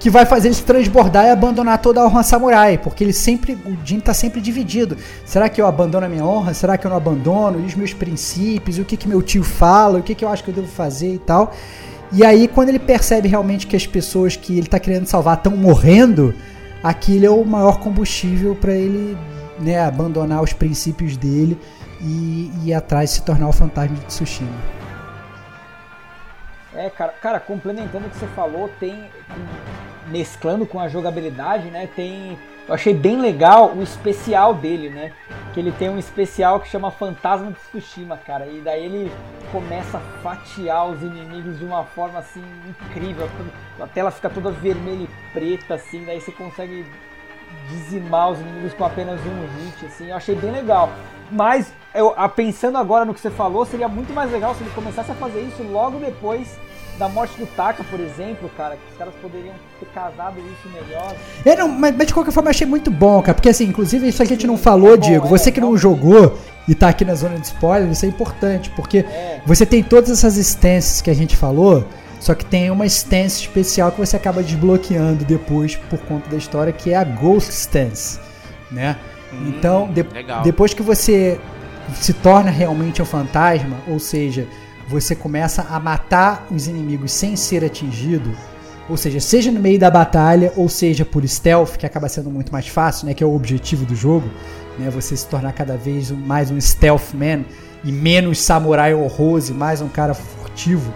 [0.00, 3.52] que vai fazer ele se transbordar e abandonar toda a honra samurai, porque ele sempre,
[3.52, 4.96] o Jin tá sempre dividido.
[5.26, 6.54] Será que eu abandono a minha honra?
[6.54, 7.60] Será que eu não abandono?
[7.60, 8.78] E os meus princípios?
[8.78, 9.98] O que que meu tio fala?
[9.98, 11.52] O que que eu acho que eu devo fazer e tal?
[12.10, 15.54] E aí quando ele percebe realmente que as pessoas que ele tá querendo salvar estão
[15.54, 16.34] morrendo,
[16.82, 19.18] aquilo é o maior combustível para ele,
[19.58, 21.60] né, abandonar os princípios dele
[22.00, 24.48] e, ir atrás se tornar o fantasma de Tsushima.
[26.74, 29.04] É, cara, cara, complementando o que você falou, tem
[30.10, 31.88] mesclando com a jogabilidade, né?
[31.94, 32.38] Tem.
[32.68, 35.12] Eu achei bem legal o especial dele, né?
[35.52, 38.46] Que ele tem um especial que chama Fantasma de Tsushima, cara.
[38.46, 39.12] E daí ele
[39.50, 43.28] começa a fatiar os inimigos de uma forma assim incrível.
[43.80, 46.04] A tela fica toda vermelha e preta, assim.
[46.04, 46.84] Daí você consegue
[47.68, 50.10] dizimar os inimigos com apenas um hit, assim.
[50.10, 50.90] Eu achei bem legal.
[51.30, 55.10] Mas, eu, pensando agora no que você falou, seria muito mais legal se ele começasse
[55.10, 56.58] a fazer isso logo depois
[57.00, 61.16] da morte do Taka, por exemplo, cara, que os caras poderiam ter casado isso melhor.
[61.46, 64.06] É, não, mas, mas de qualquer forma eu achei muito bom, cara, porque assim, inclusive
[64.06, 66.74] isso aqui a gente não falou, é bom, Diego, é, você que não jogou e
[66.74, 69.40] tá aqui na zona de spoiler, isso é importante, porque é.
[69.46, 71.86] você tem todas essas instâncias que a gente falou,
[72.20, 76.70] só que tem uma stance especial que você acaba desbloqueando depois por conta da história,
[76.70, 78.20] que é a Ghost Stance,
[78.70, 78.94] né?
[79.32, 80.04] Hum, então, de,
[80.44, 81.40] depois que você
[81.94, 84.46] se torna realmente um fantasma, ou seja,
[84.90, 88.36] você começa a matar os inimigos sem ser atingido,
[88.88, 92.50] ou seja, seja no meio da batalha, ou seja por stealth, que acaba sendo muito
[92.50, 94.28] mais fácil, né, que é o objetivo do jogo,
[94.76, 97.44] né, você se tornar cada vez mais um stealth man
[97.84, 100.92] e menos samurai rose, mais um cara furtivo,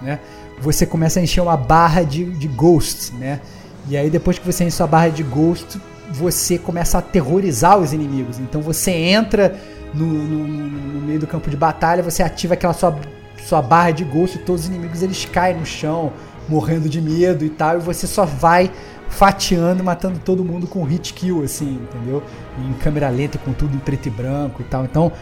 [0.00, 0.18] né?
[0.60, 3.40] Você começa a encher uma barra de, de ghosts, né?
[3.88, 5.78] E aí depois que você enche sua barra de ghost,
[6.10, 8.38] você começa a aterrorizar os inimigos.
[8.38, 9.54] Então você entra
[9.92, 12.98] no, no, no meio do campo de batalha, você ativa aquela sua
[13.42, 16.12] sua barra de ghost e todos os inimigos eles caem no chão,
[16.48, 18.70] morrendo de medo e tal, e você só vai
[19.08, 22.22] fatiando, matando todo mundo com hit kill, assim, entendeu?
[22.58, 24.84] Em câmera lenta, com tudo em preto e branco e tal.
[24.84, 25.12] Então,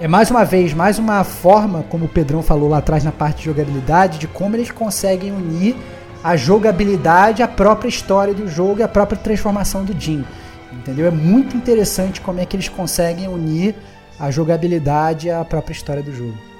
[0.00, 3.38] é mais uma vez, mais uma forma, como o Pedrão falou lá atrás na parte
[3.38, 5.76] de jogabilidade, de como eles conseguem unir
[6.24, 10.24] a jogabilidade à própria história do jogo e a própria transformação do Jin.
[10.72, 11.06] Entendeu?
[11.06, 13.74] É muito interessante como é que eles conseguem unir
[14.18, 16.51] a jogabilidade à própria história do jogo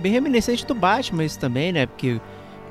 [0.00, 1.86] bem reminiscente do Batman isso também, né?
[1.86, 2.20] Porque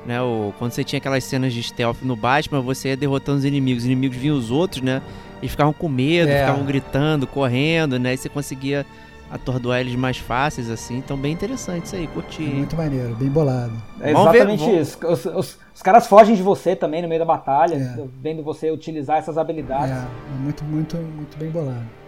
[0.06, 3.44] né, o, quando você tinha aquelas cenas de stealth no Batman, você ia derrotando os
[3.44, 5.02] inimigos, os inimigos vinham os outros, né?
[5.40, 6.40] Eles ficavam com medo, é.
[6.40, 8.14] ficavam gritando, correndo, né?
[8.14, 8.84] E você conseguia
[9.30, 10.98] atordoar eles mais fáceis, assim.
[10.98, 12.42] Então, bem interessante isso aí, curti.
[12.42, 13.72] Muito maneiro, bem bolado.
[14.00, 14.98] É exatamente ver, isso.
[15.06, 18.04] Os, os, os, caras fogem de você também no meio da batalha, é.
[18.20, 19.96] vendo você utilizar essas habilidades.
[19.96, 21.99] É, muito, muito, muito bem bolado.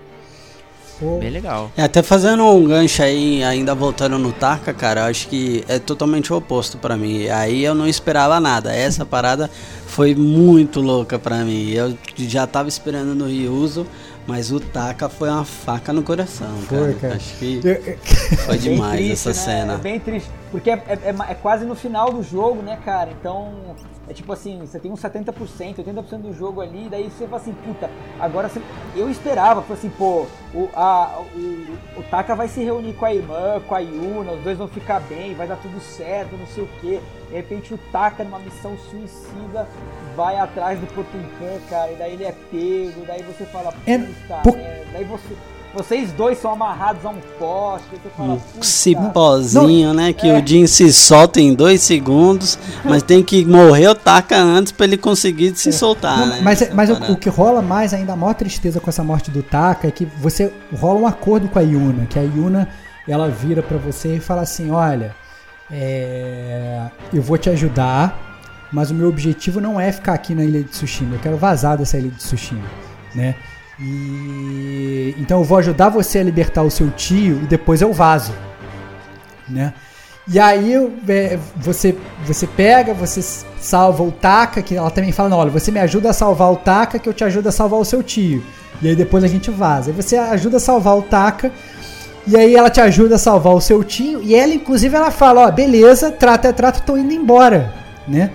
[1.00, 1.70] Bem legal.
[1.76, 5.78] É, até fazendo um gancho aí, ainda voltando no Tarka, cara, eu acho que é
[5.78, 7.28] totalmente o oposto para mim.
[7.28, 8.74] Aí eu não esperava nada.
[8.74, 9.50] Essa parada
[9.86, 11.70] foi muito louca para mim.
[11.70, 13.86] Eu já tava esperando no Ryuzo,
[14.26, 16.94] mas o Taka foi uma faca no coração, foi, cara.
[16.94, 17.14] cara.
[17.16, 17.60] Acho que
[18.46, 19.34] foi demais triste, essa né?
[19.34, 19.74] cena.
[19.74, 23.10] É bem triste, porque é, é, é, quase no final do jogo, né, cara?
[23.18, 23.52] Então
[24.12, 27.54] é tipo assim, você tem uns 70%, 80% do jogo ali, daí você fala assim,
[27.54, 27.90] puta,
[28.20, 28.60] agora você...
[28.94, 33.14] eu esperava, foi assim, pô, o, a, o, o Taka vai se reunir com a
[33.14, 36.62] irmã, com a Yuna, os dois vão ficar bem, vai dar tudo certo, não sei
[36.62, 37.00] o que.
[37.28, 39.66] De repente o Taka numa missão suicida
[40.14, 44.40] vai atrás do Potemkin, cara, e daí ele é pego, daí você fala, é, puta,
[44.44, 44.58] por...
[44.58, 45.34] é, daí você
[45.74, 47.88] vocês dois são amarrados a um poste.
[47.90, 50.12] Você fala, um cipózinho, né?
[50.12, 50.38] Que é.
[50.38, 54.86] o Jim se solta em dois segundos, mas tem que morrer o Taka antes para
[54.86, 55.72] ele conseguir se é.
[55.72, 56.18] soltar.
[56.18, 56.40] Não, né?
[56.42, 59.42] Mas, mas o, o, que rola mais, ainda a maior tristeza com essa morte do
[59.42, 62.68] Taka é que você rola um acordo com a Yuna, que a Yuna
[63.08, 65.14] ela vira para você e fala assim: olha,
[65.70, 68.38] é, eu vou te ajudar,
[68.70, 71.78] mas o meu objetivo não é ficar aqui na ilha de Tsushima, eu quero vazar
[71.78, 72.66] dessa ilha de Tsushima,
[73.14, 73.34] né?
[73.80, 78.32] E então eu vou ajudar você a libertar o seu tio e depois eu vazo,
[79.48, 79.72] né?
[80.28, 80.74] E aí
[81.08, 83.20] é, você você pega, você
[83.58, 86.56] salva o Taka, que ela também fala, não, olha, você me ajuda a salvar o
[86.56, 88.44] Taka, que eu te ajudo a salvar o seu tio.
[88.80, 89.90] E aí depois a gente vaza.
[89.90, 91.50] Aí você ajuda a salvar o Taka,
[92.26, 95.46] e aí ela te ajuda a salvar o seu tio, e ela inclusive ela fala,
[95.46, 97.72] ó, beleza, trata é trato, tô indo embora,
[98.06, 98.30] né?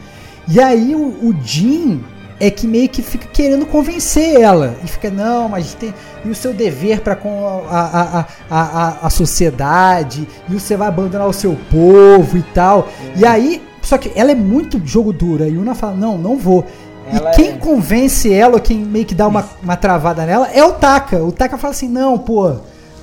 [0.48, 2.04] E aí o, o Jin,
[2.40, 4.76] é que meio que fica querendo convencer ela.
[4.84, 5.94] E fica, não, mas tem.
[6.24, 10.88] E o seu dever para com a, a, a, a, a sociedade, e você vai
[10.88, 12.90] abandonar o seu povo e tal.
[13.16, 15.48] E aí, só que ela é muito jogo dura.
[15.48, 16.66] E Una fala, não, não vou.
[17.12, 17.54] Ela e quem é...
[17.54, 21.24] convence ela, quem meio que dá uma, uma travada nela, é o Taka.
[21.24, 22.58] O Taka fala assim, não, pô,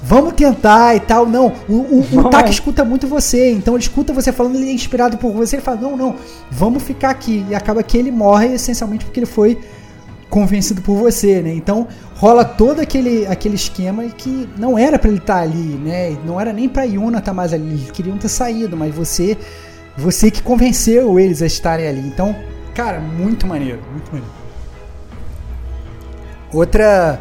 [0.05, 1.26] vamos tentar e tal.
[1.26, 4.72] Não, o, o, o Taki escuta muito você, então ele escuta você falando, ele é
[4.72, 6.14] inspirado por você, ele fala, não, não,
[6.51, 7.44] vamos ficar aqui.
[7.48, 9.59] E acaba que ele morre essencialmente porque ele foi
[10.28, 11.55] convencido por você, né?
[11.55, 11.86] Então
[12.16, 16.16] rola todo aquele, aquele esquema que não era para ele estar tá ali, né?
[16.24, 19.36] Não era nem para Yuna estar tá mais ali, eles queriam ter saído, mas você
[19.97, 22.01] você que convenceu eles a estarem ali.
[22.01, 22.35] Então,
[22.74, 24.32] cara, muito maneiro, muito maneiro.
[26.52, 27.20] Outra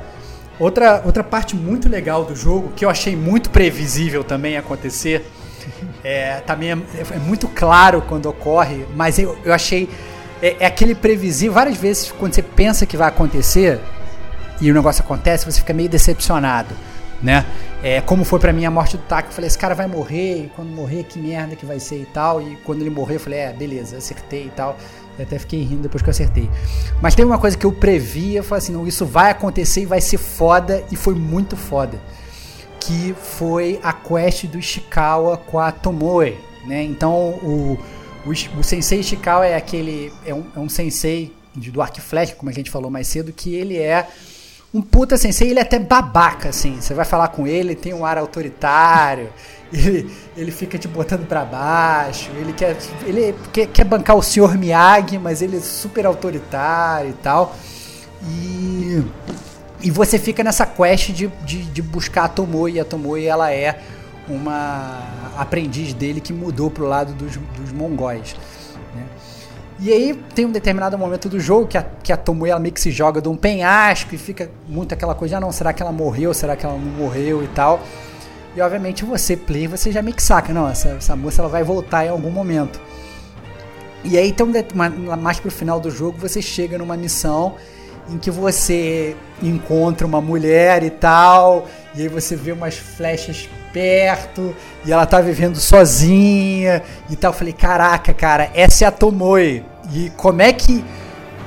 [0.60, 5.26] outra outra parte muito legal do jogo que eu achei muito previsível também acontecer.
[6.04, 6.78] É, também é,
[7.12, 9.88] é muito claro quando ocorre, mas eu, eu achei
[10.44, 11.54] é, é aquele previsível.
[11.54, 13.80] Várias vezes, quando você pensa que vai acontecer
[14.60, 16.76] e o negócio acontece, você fica meio decepcionado,
[17.22, 17.46] né?
[17.82, 20.46] É, como foi para mim a morte do Taki, eu falei, esse cara vai morrer,
[20.46, 22.42] e quando morrer, que merda que vai ser e tal.
[22.42, 24.78] E quando ele morrer, eu falei, é, beleza, acertei e tal.
[25.18, 26.50] Eu até fiquei rindo depois que eu acertei.
[27.02, 29.86] Mas tem uma coisa que eu previa, eu falei assim, não, isso vai acontecer e
[29.86, 32.00] vai ser foda, e foi muito foda.
[32.80, 36.84] Que foi a quest do Ishikawa com a Tomoe, né?
[36.84, 37.78] Então o
[38.26, 40.12] o, o Sensei Ishikawa é aquele.
[40.26, 43.32] É um, é um sensei do arco e flecha, como a gente falou mais cedo,
[43.32, 44.08] que ele é
[44.74, 46.82] um puta sensei, ele é até babaca, assim.
[46.82, 49.30] Você vai falar com ele, tem um ar autoritário,
[49.72, 54.58] ele, ele fica te botando para baixo, ele quer, ele quer, quer bancar o senhor
[54.58, 57.56] Miyagi, mas ele é super autoritário e tal.
[58.28, 59.04] E,
[59.82, 63.52] e você fica nessa quest de, de, de buscar a Tomoe, e a Tomoe ela
[63.52, 63.80] é
[64.28, 68.36] uma aprendiz dele que mudou pro lado dos, dos mongóis.
[68.96, 69.04] Né?
[69.80, 72.74] E aí tem um determinado momento do jogo que a, que a Tomoe ela meio
[72.74, 75.84] que se joga de um penhasco e fica muito aquela coisa, ah não, será que
[75.84, 77.82] ela morreu, será que ela não morreu e tal.
[78.56, 81.64] E obviamente você, player, você já meio que saca, não, essa, essa moça ela vai
[81.64, 82.80] voltar em algum momento.
[84.04, 84.48] E aí então,
[85.20, 87.56] mais pro final do jogo, você chega numa missão
[88.10, 94.56] em que você encontra uma mulher e tal, e aí você vê umas flechas perto
[94.86, 97.32] e ela tá vivendo sozinha e tal.
[97.32, 99.66] Eu falei, caraca, cara, essa é a Tomoe.
[99.92, 100.84] E como é que.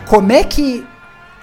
[0.08, 0.86] Como é que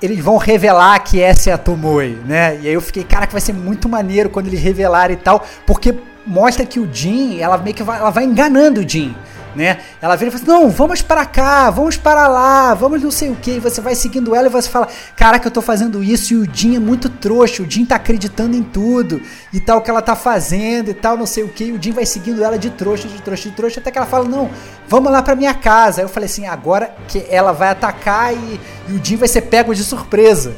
[0.04, 2.60] eles vão revelar que essa é a Tomoe, né?
[2.62, 5.46] E aí eu fiquei, cara, que vai ser muito maneiro quando eles revelarem e tal,
[5.66, 5.96] porque
[6.28, 9.16] mostra que o Jin, ela meio que vai, ela vai enganando o Jin
[9.56, 9.80] né?
[10.02, 13.30] Ela vira e fala assim, não, vamos para cá, vamos para lá, vamos não sei
[13.30, 13.60] o que.
[13.60, 16.76] Você vai seguindo ela e você fala, caraca, eu tô fazendo isso e o Jim
[16.76, 19.22] é muito trouxa, o Jim tá acreditando em tudo
[19.52, 21.66] e tal que ela tá fazendo e tal, não sei o que.
[21.66, 24.08] E o Jim vai seguindo ela de trouxa, de trouxa, de trouxa, até que ela
[24.08, 24.50] fala, não,
[24.88, 26.02] vamos lá pra minha casa.
[26.02, 28.60] Aí eu falei assim, agora que ela vai atacar e,
[28.90, 30.56] e o Jim vai ser pego de surpresa.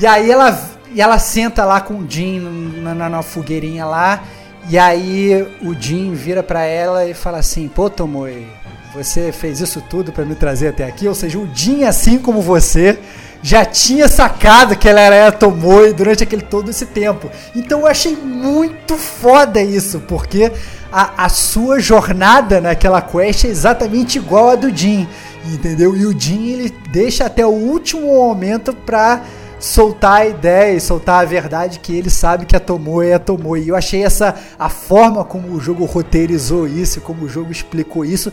[0.00, 0.58] E aí ela,
[0.92, 2.40] e ela senta lá com o Jim
[2.82, 4.22] na, na, na fogueirinha lá
[4.68, 8.46] e aí o Jim vira para ela e fala assim: Pô, Tomoe,
[8.94, 11.08] você fez isso tudo para me trazer até aqui?
[11.08, 12.98] Ou seja, o Jim, assim como você,
[13.42, 17.30] já tinha sacado que ela era a Tomoe durante aquele todo esse tempo.
[17.54, 20.52] Então eu achei muito foda isso, porque
[20.92, 25.08] a, a sua jornada naquela quest é exatamente igual a do Jim,
[25.46, 25.96] entendeu?
[25.96, 29.22] E o Jim ele deixa até o último momento pra
[29.60, 33.18] soltar a ideia e soltar a verdade que ele sabe que a Tomoe é a
[33.18, 33.60] Tomoe.
[33.60, 38.04] E eu achei essa a forma como o jogo roteirizou isso, como o jogo explicou
[38.04, 38.32] isso,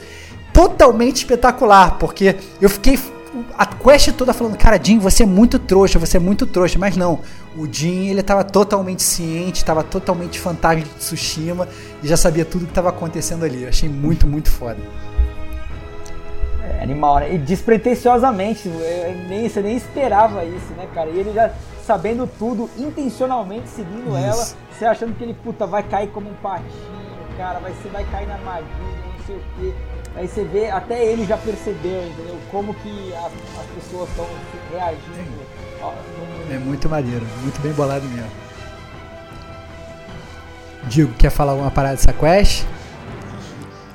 [0.53, 2.97] totalmente espetacular, porque eu fiquei
[3.57, 6.95] a quest toda falando, cara, Jin, você é muito trouxa, você é muito trouxa, mas
[6.95, 7.19] não.
[7.55, 11.67] O Jin, ele estava totalmente ciente, estava totalmente fantasma de Tsushima
[12.01, 13.63] e já sabia tudo que estava acontecendo ali.
[13.63, 14.77] Eu achei muito, muito foda.
[16.67, 17.33] É, animal, né?
[17.33, 18.67] E despretensiosamente,
[19.29, 21.09] nem, você nem esperava isso, né, cara?
[21.09, 21.51] E ele já
[21.85, 24.17] sabendo tudo, intencionalmente seguindo isso.
[24.17, 26.67] ela, você achando que ele, puta, vai cair como um patinho,
[27.37, 28.67] cara, vai, você vai cair na armadilha,
[29.17, 29.73] não sei o quê.
[30.15, 32.37] Aí você vê, até ele já percebeu, entendeu?
[32.51, 34.25] Como que as, as pessoas estão
[34.71, 35.31] reagindo.
[35.81, 36.55] Ó, no...
[36.55, 38.31] É muito maneiro, muito bem bolado mesmo.
[40.85, 42.65] Digo, quer falar alguma parada dessa quest?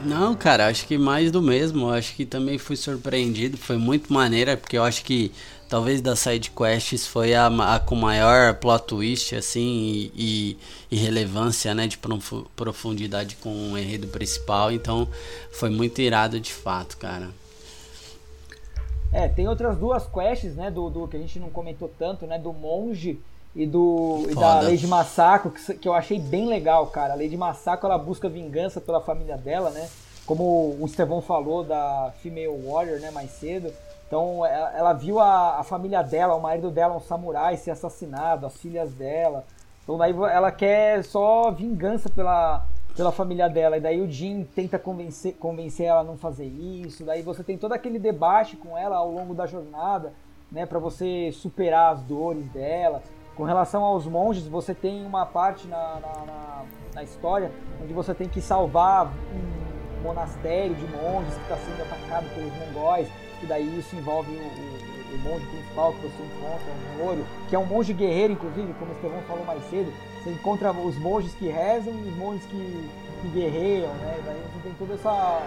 [0.05, 1.89] Não, cara, acho que mais do mesmo.
[1.91, 3.57] Acho que também fui surpreendido.
[3.57, 5.33] Foi muito maneira, porque eu acho que
[5.69, 10.59] talvez das side quests foi a, a com maior plot twist, assim, e, e,
[10.91, 11.99] e relevância, né, de
[12.57, 14.73] profundidade com o enredo principal.
[14.73, 15.09] Então,
[15.51, 17.31] foi muito irado de fato, cara.
[19.13, 22.39] É, tem outras duas quests, né, do, do que a gente não comentou tanto, né,
[22.39, 23.19] do monge
[23.55, 27.13] e do e da Lady Masako, que, que eu achei bem legal, cara.
[27.13, 29.89] A Lady Masako ela busca vingança pela família dela, né?
[30.25, 33.73] Como o Estevão falou da Female Warrior, né, mais cedo.
[34.07, 38.47] Então ela, ela viu a, a, família dela, o marido dela, um samurai, ser assassinado,
[38.47, 39.45] as filhas dela.
[39.83, 42.65] Então daí ela quer só vingança pela,
[42.97, 43.77] pela família dela.
[43.77, 47.05] E daí o Jin tenta convencer, convencer ela a não fazer isso.
[47.05, 50.13] Daí você tem todo aquele debate com ela ao longo da jornada,
[50.51, 53.03] né, para você superar as dores dela.
[53.35, 56.63] Com relação aos monges, você tem uma parte na, na, na,
[56.95, 57.51] na história
[57.83, 63.09] onde você tem que salvar um monastério de monges que está sendo atacado pelos mongóis,
[63.43, 67.57] e daí isso envolve o, o, o monge principal que você encontra, o Moro, que
[67.57, 69.93] é um monge guerreiro, inclusive, como o Estevão falou mais cedo.
[70.23, 72.91] Você encontra os monges que rezam e os monges que,
[73.23, 74.17] que guerreiam, né?
[74.19, 75.43] E daí você tem toda essa.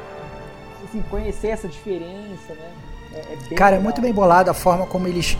[0.83, 2.71] Assim, conhecer essa diferença, né?
[3.13, 3.73] É, é Cara, legal.
[3.73, 5.37] é muito bem bolado a forma como eles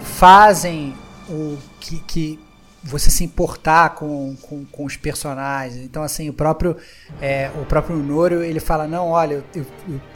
[0.00, 0.96] fazem
[1.30, 2.38] o que, que
[2.82, 5.84] você se importar com, com, com, os personagens.
[5.84, 6.76] Então, assim, o próprio
[7.20, 9.66] é, o próprio Norio, ele fala, não, olha, eu,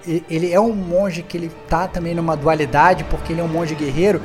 [0.07, 3.49] eu, ele é um monge que ele tá também numa dualidade, porque ele é um
[3.49, 4.23] monge guerreiro,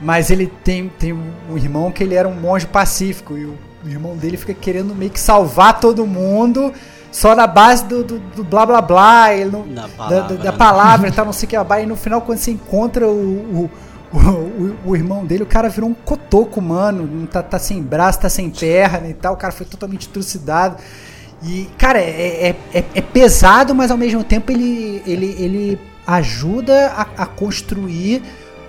[0.00, 3.88] mas ele tem, tem um irmão que ele era um monge pacífico, e o, o
[3.88, 6.72] irmão dele fica querendo meio que salvar todo mundo,
[7.10, 10.42] só na base do, do, do blá blá blá, ele não, da palavra, da, da,
[10.44, 13.64] da palavra e tal, não sei o que, e no final, quando você encontra o,
[13.64, 13.70] o
[14.12, 17.26] o, o, o, irmão dele, o cara virou um cotoco, mano.
[17.28, 19.34] Tá, tá sem braço, tá sem perna e tal.
[19.34, 20.76] O cara foi totalmente trucidado.
[21.42, 26.88] E, cara, é, é, é, é pesado, mas ao mesmo tempo ele, ele, ele ajuda
[26.88, 28.22] a, a, construir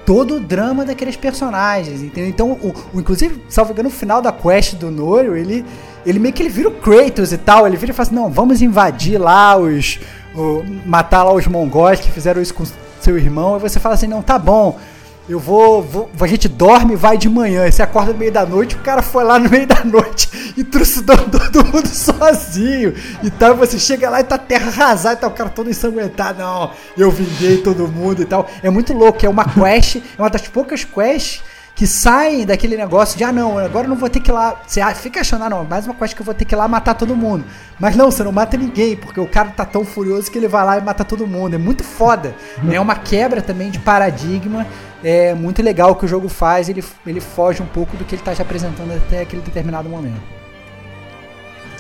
[0.06, 2.30] todo o drama daqueles personagens, entendeu?
[2.30, 5.66] Então, o, o, inclusive, salvo engano, no final da quest do Norio, ele,
[6.06, 7.66] ele meio que ele vira o Kratos e tal.
[7.66, 10.00] Ele vira e fala assim: não, vamos invadir lá os.
[10.36, 12.64] O, matar lá os mongóis que fizeram isso com
[13.02, 13.58] seu irmão.
[13.58, 14.78] E você fala assim: não, tá bom
[15.30, 17.68] eu vou, vou, A gente dorme e vai de manhã.
[17.68, 20.30] E você acorda no meio da noite, o cara foi lá no meio da noite
[20.58, 22.94] e trucidou todo mundo sozinho.
[23.24, 26.40] Então você chega lá e tá terra arrasada, tá o cara todo ensanguentado.
[26.40, 28.50] Não, eu vinguei todo mundo e tal.
[28.64, 31.44] É muito louco, é uma quest, é uma das poucas quests
[31.76, 34.62] que saem daquele negócio de, ah, não, agora eu não vou ter que ir lá.
[34.66, 36.68] Você fica achando, ah, não, mais uma coisa que eu vou ter que ir lá
[36.68, 37.46] matar todo mundo.
[37.80, 40.66] Mas não, você não mata ninguém, porque o cara tá tão furioso que ele vai
[40.66, 41.56] lá e mata todo mundo.
[41.56, 42.36] É muito foda.
[42.72, 44.68] É uma quebra também de paradigma.
[45.04, 46.70] É muito legal o que o jogo faz.
[46.70, 50.41] Ele, ele foge um pouco do que ele tá te apresentando até aquele determinado momento.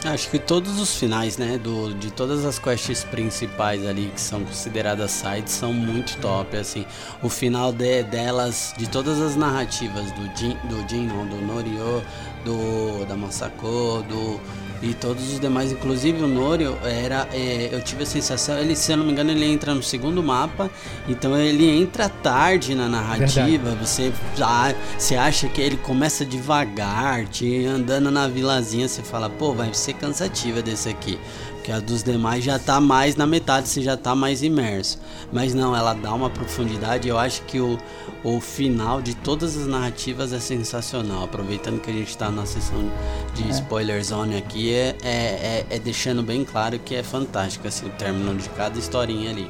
[0.03, 4.43] Acho que todos os finais, né, do, de todas as quests principais ali que são
[4.43, 6.87] consideradas sides são muito top, assim.
[7.21, 12.03] O final de, delas, de todas as narrativas do Jin, do Jin, não, do Norio,
[12.43, 14.39] do da Masako, do
[14.81, 18.91] e todos os demais, inclusive o Norio, era, é, eu tive a sensação, ele, se
[18.91, 20.71] eu não me engano, ele entra no segundo mapa,
[21.07, 24.11] então ele entra tarde na narrativa, você,
[24.41, 29.71] ah, você acha que ele começa devagar, te andando na vilazinha, você fala, pô, vai
[29.71, 31.19] ser cansativa desse aqui.
[31.61, 34.97] Porque a dos demais já tá mais na metade, você já tá mais imerso.
[35.31, 37.07] Mas não, ela dá uma profundidade.
[37.07, 37.77] Eu acho que o,
[38.23, 41.23] o final de todas as narrativas é sensacional.
[41.23, 42.91] Aproveitando que a gente tá na sessão
[43.35, 43.49] de é.
[43.51, 47.89] spoiler zone aqui, é, é, é, é deixando bem claro que é fantástico assim, o
[47.91, 49.47] término de cada historinha ali.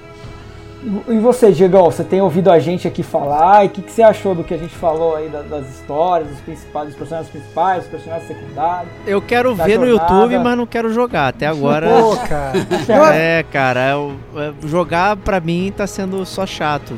[1.07, 4.01] E você, Diego, você tem ouvido a gente aqui falar, e o que, que, você
[4.01, 7.83] achou do que a gente falou aí das, das histórias, dos, principais, dos personagens principais,
[7.83, 8.91] dos personagens secundários?
[9.05, 9.85] Eu quero ver jornada.
[9.85, 11.27] no YouTube, mas não quero jogar.
[11.27, 11.87] Até agora.
[11.87, 13.15] Pô, cara.
[13.15, 16.97] é, cara, eu, é, jogar pra mim tá sendo só chato.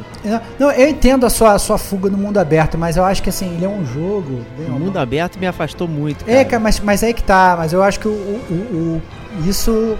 [0.58, 3.30] Não, eu entendo a sua, a sua fuga no mundo aberto, mas eu acho que
[3.30, 4.46] assim, ele é um jogo.
[4.66, 6.24] O mundo aberto me afastou muito.
[6.24, 6.40] É, cara.
[6.40, 9.02] É, cara, mas, mas aí que tá, mas eu acho que o, o, o
[9.46, 9.98] isso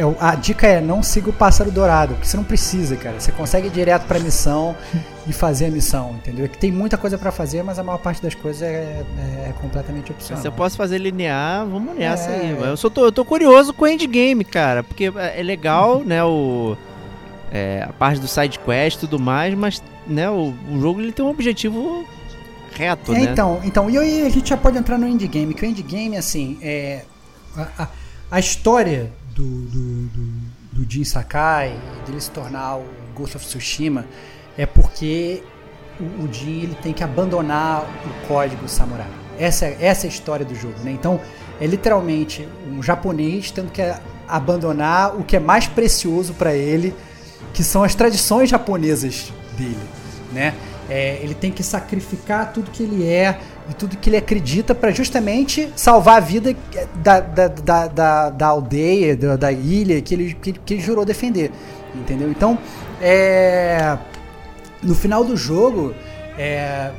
[0.00, 3.20] é, a dica é não siga o pássaro dourado, porque você não precisa, cara.
[3.20, 4.74] Você consegue ir direto pra missão
[5.28, 6.46] e fazer a missão, entendeu?
[6.46, 9.50] É que tem muita coisa para fazer, mas a maior parte das coisas é, é,
[9.50, 10.40] é completamente opcional.
[10.40, 12.62] Se eu posso fazer linear, vamos nessa é, aí.
[12.62, 16.76] Eu, só tô, eu tô curioso com o endgame, cara, porque é legal, né, o...
[17.52, 21.10] É, a parte do side quest e tudo mais, mas né, o, o jogo ele
[21.10, 22.06] tem um objetivo
[22.72, 23.22] reto, é, né?
[23.24, 26.58] Então, então, e aí a gente já pode entrar no endgame, que o endgame, assim,
[26.62, 27.02] é...
[27.56, 27.88] A, a,
[28.30, 29.10] a história
[29.40, 30.32] do, do, do,
[30.72, 31.74] do Jin Sakai,
[32.06, 32.84] dele se tornar o
[33.14, 34.04] Ghost of Tsushima,
[34.56, 35.42] é porque
[35.98, 39.08] o, o Jin ele tem que abandonar o código samurai.
[39.38, 40.92] Essa, essa é a história do jogo, né?
[40.92, 41.18] Então,
[41.58, 43.82] é literalmente um japonês tendo que
[44.28, 46.94] abandonar o que é mais precioso para ele,
[47.54, 49.80] que são as tradições japonesas dele,
[50.32, 50.54] né?
[50.90, 53.38] É, ele tem que sacrificar tudo que ele é,
[53.68, 56.56] de tudo que ele acredita para justamente salvar a vida
[56.96, 61.04] da, da, da, da, da aldeia, da, da, ilha que ele, que, que, ele jurou
[61.04, 61.52] defender.
[61.94, 62.28] Entendeu?
[62.28, 62.58] Então,
[63.00, 63.96] é,
[64.82, 65.94] no final do jogo,
[66.36, 66.90] é,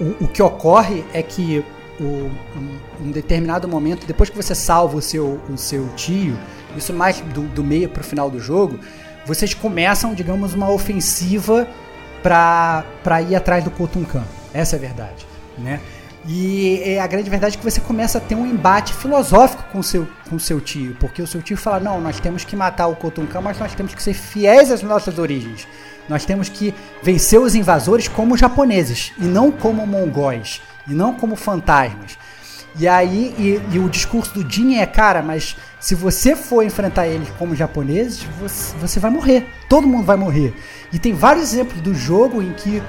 [0.00, 1.64] o, o, que ocorre é que
[2.00, 6.36] o, um, um, determinado momento, depois que você salva o seu, o seu tio,
[6.76, 8.80] isso mais do, do meio para o final do jogo,
[9.24, 11.68] vocês começam, digamos, uma ofensiva
[12.22, 14.24] para ir atrás do Kotunkan.
[14.54, 15.80] Essa é a verdade né?
[16.24, 19.82] E é a grande verdade é que você começa a ter um embate filosófico com
[19.82, 22.94] seu, com seu tio, porque o seu tio fala: não, nós temos que matar o
[22.94, 25.66] Kotunkan, mas nós temos que ser fiéis às nossas origens.
[26.08, 30.60] Nós temos que vencer os invasores como japoneses e não como mongóis.
[30.86, 32.18] e não como fantasmas.
[32.78, 37.06] E aí, e, e o discurso do Jin é, cara, mas se você for enfrentar
[37.06, 39.46] eles como japoneses, você, você vai morrer.
[39.68, 40.54] Todo mundo vai morrer.
[40.92, 42.82] E tem vários exemplos do jogo em que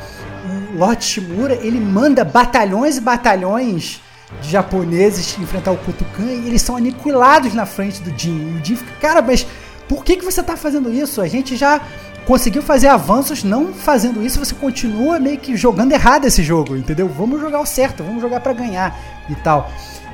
[0.74, 4.02] o Lord Shimura, ele manda batalhões e batalhões
[4.42, 8.56] de japoneses enfrentar o Kutukan e eles são aniquilados na frente do Jin.
[8.56, 9.46] E o Jin fica, cara, mas
[9.88, 11.22] por que, que você está fazendo isso?
[11.22, 11.82] A gente já
[12.26, 17.08] conseguiu fazer avanços, não fazendo isso, você continua meio que jogando errado esse jogo, entendeu?
[17.08, 18.98] Vamos jogar o certo, vamos jogar para ganhar
[19.30, 19.70] e tal.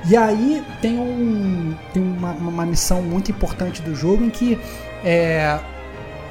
[0.07, 4.57] E aí tem, um, tem uma, uma missão muito importante do jogo em que
[5.03, 5.59] é,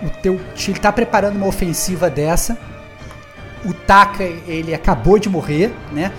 [0.02, 2.58] o teu time está preparando uma ofensiva dessa.
[3.64, 6.12] O Taka, ele acabou de morrer, né?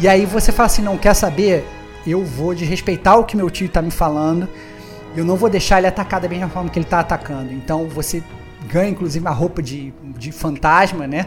[0.00, 1.66] E aí você fala assim, não quer saber?
[2.06, 4.48] Eu vou desrespeitar o que meu tio está me falando.
[5.16, 7.52] Eu não vou deixar ele atacar da mesma forma que ele está atacando.
[7.52, 8.22] Então você
[8.66, 11.26] ganha inclusive a roupa de, de fantasma, né?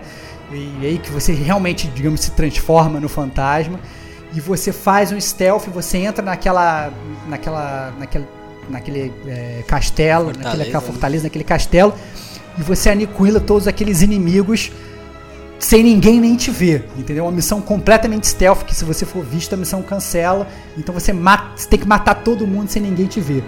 [0.52, 3.80] E aí que você realmente, digamos, se transforma no fantasma.
[4.34, 6.92] E você faz um stealth, você entra naquela.
[7.28, 7.94] naquela.
[8.00, 8.26] naquele,
[8.72, 10.88] naquele é, castelo, fortaleza, naquela né?
[10.88, 11.94] fortaleza, naquele castelo,
[12.58, 14.72] e você aniquila todos aqueles inimigos
[15.60, 17.26] sem ninguém nem te ver, entendeu?
[17.26, 21.52] Uma missão completamente stealth, que se você for visto a missão cancela, então você, mata,
[21.56, 23.44] você tem que matar todo mundo sem ninguém te ver.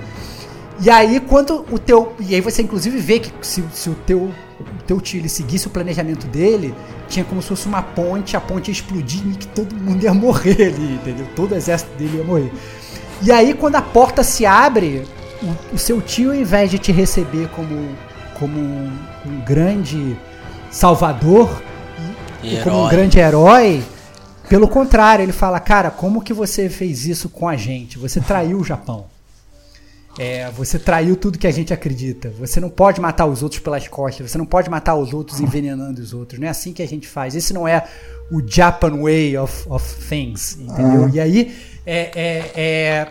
[0.79, 4.31] E aí quando o teu, e aí você inclusive vê que se, se o teu
[4.59, 6.73] o teu tio ele seguisse o planejamento dele,
[7.07, 10.13] tinha como se fosse uma ponte, a ponte ia explodir e que todo mundo ia
[10.13, 11.27] morrer ali, entendeu?
[11.35, 12.51] Todo o exército dele ia morrer.
[13.23, 15.03] E aí quando a porta se abre,
[15.41, 17.95] o, o seu tio ao invés de te receber como
[18.37, 18.91] como um,
[19.25, 20.17] um grande
[20.69, 21.61] salvador,
[22.43, 23.83] e como um grande herói.
[24.49, 27.97] Pelo contrário, ele fala, cara, como que você fez isso com a gente?
[27.97, 29.05] Você traiu o Japão.
[30.19, 32.29] É, você traiu tudo que a gente acredita.
[32.37, 34.29] Você não pode matar os outros pelas costas.
[34.29, 36.39] Você não pode matar os outros envenenando os outros.
[36.39, 37.33] Não é assim que a gente faz.
[37.33, 37.87] Esse não é
[38.29, 41.05] o Japan way of, of things, entendeu?
[41.05, 41.11] Ah.
[41.13, 43.09] E aí, é, é, é,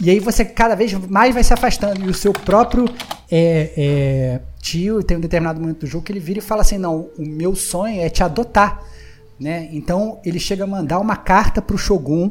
[0.00, 2.04] e aí você cada vez mais vai se afastando.
[2.04, 2.86] E o seu próprio
[3.30, 6.78] é, é tio, tem um determinado momento do jogo que ele vira e fala assim:
[6.78, 8.82] não, o meu sonho é te adotar.
[9.38, 9.68] Né?
[9.72, 12.30] Então ele chega a mandar uma carta para o Shogun,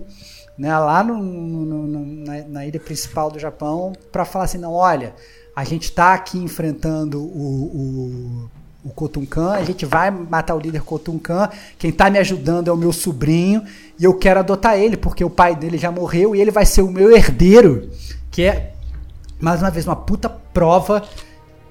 [0.57, 4.74] né, lá no, no, no, na, na, ilha principal do Japão, para falar assim: não,
[4.74, 5.14] olha,
[5.56, 8.49] a gente está aqui enfrentando o, o,
[8.84, 12.78] o Kotunkan, a gente vai matar o líder Kotunkan, quem está me ajudando é o
[12.78, 13.64] meu sobrinho,
[13.98, 16.82] e eu quero adotar ele, porque o pai dele já morreu e ele vai ser
[16.82, 17.90] o meu herdeiro,
[18.30, 18.74] que é,
[19.40, 21.04] mais uma vez, uma puta prova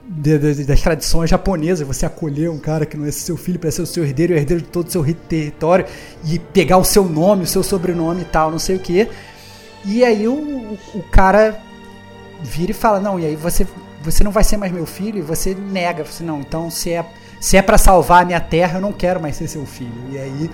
[0.09, 3.71] de, de, das tradições japonesas, você acolher um cara que não é seu filho para
[3.71, 5.87] ser o seu herdeiro, o herdeiro de todo o seu território,
[6.25, 9.09] e pegar o seu nome, o seu sobrenome e tal, não sei o que.
[9.85, 11.61] E aí o, o, o, cara
[12.43, 13.67] vira e fala, não, e aí você,
[14.03, 17.05] você não vai ser mais meu filho, e você nega, você não, então se é,
[17.41, 19.93] se é para salvar a minha terra, eu não quero mais ser seu filho.
[20.11, 20.51] E aí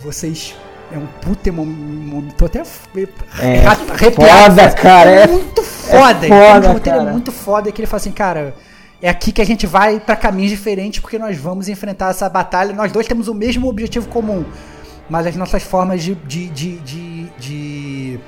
[0.00, 0.54] vocês
[0.92, 2.34] é um puta momento.
[2.34, 4.54] Tô até é, arrepiado.
[4.54, 5.10] Foda, cara.
[5.10, 6.26] É muito foda.
[6.26, 7.02] É foda, então, cara.
[7.02, 8.54] é muito foda que ele fala assim, cara,
[9.00, 12.74] é aqui que a gente vai para caminhos diferentes porque nós vamos enfrentar essa batalha.
[12.74, 14.44] Nós dois temos o mesmo objetivo comum,
[15.08, 18.20] mas as nossas formas de, de, de, de, de,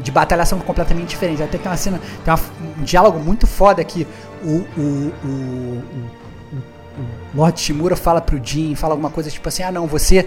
[0.00, 1.40] de batalha são completamente diferentes.
[1.40, 2.40] Até tem uma cena, tem uma,
[2.78, 4.06] um diálogo muito foda que
[4.42, 7.02] o, o, o, o,
[7.34, 10.26] Lord Shimura fala pro Jin, fala alguma coisa tipo assim: ah, não, você,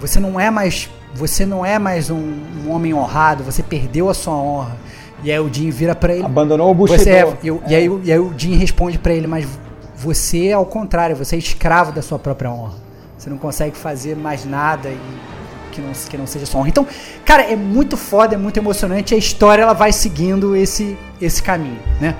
[0.00, 0.90] você não é mais.
[1.14, 4.76] Você não é mais um, um homem honrado, você perdeu a sua honra.
[5.22, 6.24] E aí o Jim vira para ele.
[6.24, 7.08] Abandonou o Bushido.
[7.08, 7.70] É, eu, é.
[7.70, 9.46] E, aí, e aí o Jim responde para ele, mas
[9.96, 12.74] você é ao contrário, você é escravo da sua própria honra.
[13.16, 15.00] Você não consegue fazer mais nada e
[15.76, 16.70] que não, que não seja sua honra.
[16.70, 16.86] Então,
[17.24, 19.14] cara, é muito foda, é muito emocionante.
[19.14, 22.16] A história ela vai seguindo esse, esse caminho, né?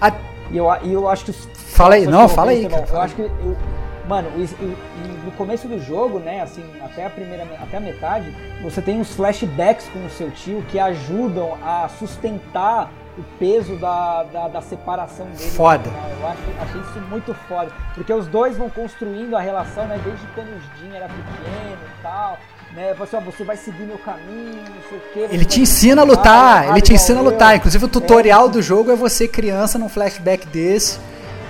[0.00, 0.12] A...
[0.50, 1.32] E eu, eu acho que.
[1.32, 2.86] Fala aí, não, fala aí, cara.
[2.88, 3.22] Eu acho que.
[3.22, 3.56] Eu,
[4.08, 4.30] mano,
[5.24, 9.12] no começo do jogo, né, assim, até a primeira, até a metade, você tem uns
[9.14, 15.26] flashbacks com o seu tio que ajudam a sustentar o peso da, da, da separação
[15.26, 15.50] dele.
[15.50, 15.90] Foda.
[16.20, 17.72] Eu acho, achei isso muito foda.
[17.94, 19.98] Porque os dois vão construindo a relação, né?
[20.04, 22.38] Desde quando o Jim era pequeno e tal.
[22.76, 22.94] Né?
[22.94, 25.34] Você, ó, você vai seguir meu caminho, não sei o quê.
[25.34, 27.56] Ele te ensina a lutar, ele te ensina a lutar.
[27.56, 28.50] Inclusive o tutorial é.
[28.50, 31.00] do jogo é você criança num flashback desse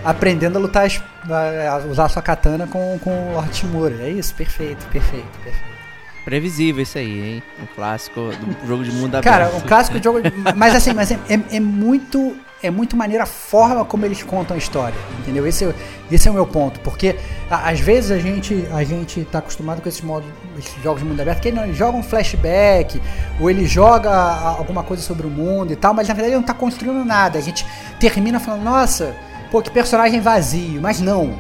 [0.06, 0.88] aprendendo a lutar,
[1.28, 3.96] a usar sua katana com, com o Lord Shimura.
[4.00, 5.76] É isso, perfeito, perfeito, perfeito.
[6.24, 7.42] Previsível isso aí, hein?
[7.62, 9.24] Um clássico do jogo de mundo aberto.
[9.24, 10.20] Cara, um clássico de jogo.
[10.56, 12.36] mas assim, mas é, é, é, muito.
[12.62, 15.46] É muito maneira a forma como eles contam a história, entendeu?
[15.46, 15.74] Esse, é,
[16.10, 17.16] esse é o meu ponto, porque
[17.50, 20.28] a, às vezes a gente a gente tá acostumado com esses modos,
[20.58, 23.00] esses jogos de mundo aberto, que ele joga um flashback,
[23.38, 26.46] ou ele joga alguma coisa sobre o mundo e tal, mas na verdade ele não
[26.46, 27.38] tá construindo nada.
[27.38, 27.66] A gente
[28.00, 29.14] termina falando, nossa,
[29.50, 30.80] pô, que personagem vazio.
[30.80, 31.34] Mas não.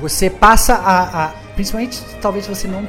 [0.00, 1.24] Você passa a.
[1.24, 2.88] a principalmente, talvez você não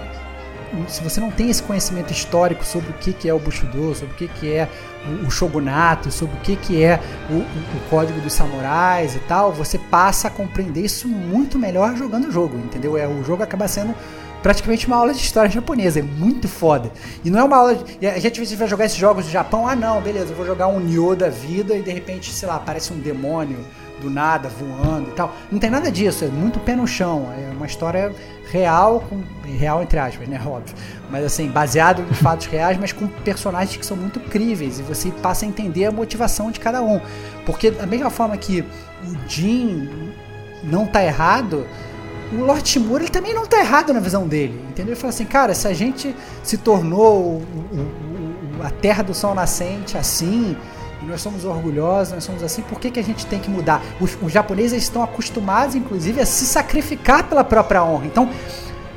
[0.88, 4.14] se você não tem esse conhecimento histórico sobre o que, que é o Bushido, sobre
[4.14, 4.70] o que, que é
[5.08, 9.52] o, o shogunato, sobre o que, que é o, o, código dos samurais e tal,
[9.52, 12.98] você passa a compreender isso muito melhor jogando o jogo, entendeu?
[12.98, 13.96] É, o jogo acaba sendo
[14.42, 16.92] praticamente uma aula de história japonesa, é muito foda.
[17.24, 17.76] E não é uma aula.
[17.76, 20.68] De, a gente vai jogar esses jogos do Japão, ah não, beleza, eu vou jogar
[20.68, 23.58] um Nioh da vida e de repente, sei lá, aparece um demônio
[24.02, 25.34] do nada voando e tal.
[25.52, 28.14] Não tem nada disso, é muito pé no chão, é uma história
[28.52, 29.22] real, com,
[29.58, 30.40] real entre aspas, né?
[30.46, 30.76] Óbvio.
[31.10, 35.12] Mas assim, baseado em fatos reais, mas com personagens que são muito críveis e você
[35.12, 37.00] passa a entender a motivação de cada um.
[37.46, 39.90] Porque da mesma forma que o Jin
[40.64, 41.66] não tá errado,
[42.34, 44.94] o Lord Timur ele também não tá errado na visão dele, entendeu?
[44.94, 49.14] Ele fala assim, cara, se a gente se tornou o, o, o, a terra do
[49.14, 50.58] sol nascente assim,
[51.06, 53.82] nós somos orgulhosos, nós somos assim, por que, que a gente tem que mudar?
[54.00, 58.06] Os, os japoneses estão acostumados, inclusive, a se sacrificar pela própria honra.
[58.06, 58.30] Então,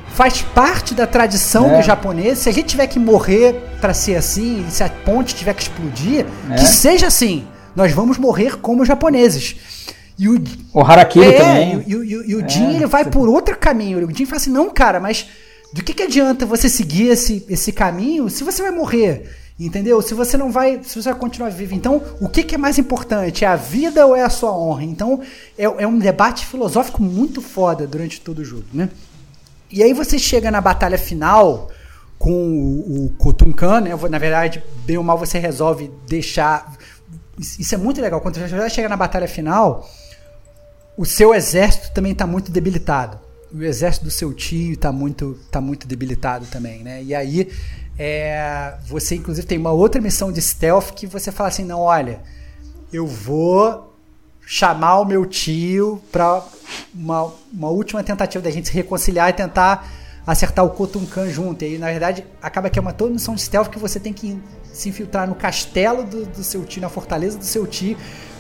[0.09, 1.77] faz parte da tradição é.
[1.77, 2.39] do japonês.
[2.39, 6.27] Se a gente tiver que morrer para ser assim, se a ponte tiver que explodir,
[6.51, 6.55] é.
[6.57, 7.47] que seja assim.
[7.77, 9.55] Nós vamos morrer como japoneses.
[10.19, 10.43] E o,
[10.75, 11.85] o Harakiri é, também.
[11.87, 14.05] E, e, e, e o é, Jin ele vai por outro caminho.
[14.05, 15.29] O Jin fala assim: não, cara, mas
[15.73, 19.31] do que, que adianta você seguir esse, esse caminho se você vai morrer?
[19.59, 20.01] Entendeu?
[20.01, 22.79] Se você não vai, se você vai continuar vivo, então o que, que é mais
[22.79, 23.45] importante?
[23.45, 24.85] É a vida ou é a sua honra?
[24.85, 25.21] Então
[25.59, 28.89] é, é um debate filosófico muito foda durante todo o jogo, né?
[29.71, 31.71] E aí você chega na batalha final
[32.19, 33.91] com o, o Kotunkan, né?
[34.09, 36.77] Na verdade, bem ou mal você resolve deixar.
[37.37, 38.21] Isso é muito legal.
[38.21, 39.89] Quando você chega na batalha final,
[40.97, 43.19] o seu exército também está muito debilitado.
[43.53, 47.03] O exército do seu tio está muito, tá muito debilitado também, né?
[47.03, 47.51] E aí
[47.99, 52.21] é, você, inclusive, tem uma outra missão de stealth que você fala assim: não, olha,
[52.93, 53.93] eu vou
[54.47, 56.43] chamar o meu tio para
[56.95, 59.87] uma, uma última tentativa da gente se reconciliar e tentar
[60.25, 61.65] acertar o Kotunkan junto.
[61.65, 64.13] E aí, na verdade, acaba que é uma toda missão de stealth que você tem
[64.13, 64.41] que
[64.73, 67.97] se infiltrar no castelo do, do seu tio, na fortaleza do seu tio,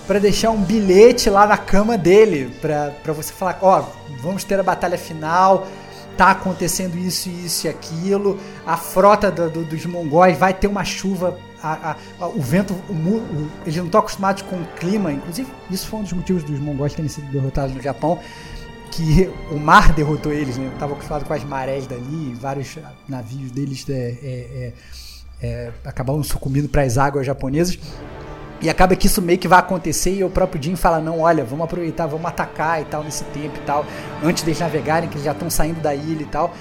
[0.06, 4.60] para deixar um bilhete lá na cama dele, para você falar: ó, oh, vamos ter
[4.60, 5.66] a batalha final
[6.18, 10.84] tá acontecendo isso, isso e aquilo, a frota do, do, dos mongóis vai ter uma
[10.84, 15.48] chuva, a, a, o vento, o, o, eles não estão acostumados com o clima, inclusive
[15.70, 18.18] isso foi um dos motivos dos mongóis terem sido derrotados no Japão,
[18.90, 20.68] que o mar derrotou eles, né?
[20.72, 22.76] Estavam com as marés dali, vários
[23.08, 24.72] navios deles é, é,
[25.40, 27.78] é, é acabaram sucumbindo para as águas japonesas.
[28.60, 31.44] E acaba que isso meio que vai acontecer e o próprio Jim fala, não, olha,
[31.44, 33.86] vamos aproveitar, vamos atacar e tal nesse tempo e tal,
[34.22, 36.52] antes deles navegarem, que eles já estão saindo da ilha e tal.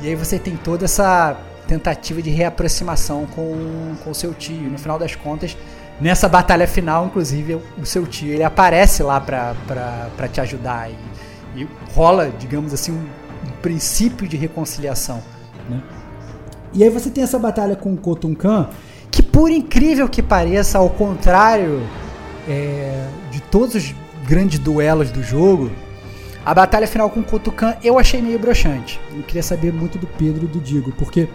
[0.00, 4.66] E aí você tem toda essa tentativa de reaproximação com o seu tio.
[4.66, 5.56] E no final das contas,
[6.00, 10.90] nessa batalha final, inclusive, o seu tio ele aparece lá pra, pra, pra te ajudar.
[10.90, 10.96] E,
[11.60, 13.04] e rola, digamos assim, um,
[13.48, 15.22] um princípio de reconciliação.
[15.68, 15.82] Né?
[16.72, 18.68] E aí você tem essa batalha com o Kotunkan
[19.14, 21.86] que por incrível que pareça, ao contrário
[22.48, 23.94] é, de todos os
[24.26, 25.70] grandes duelos do jogo,
[26.44, 29.00] a batalha final com o Kotukan eu achei meio broxante.
[29.14, 31.28] Eu queria saber muito do Pedro e do Digo, porque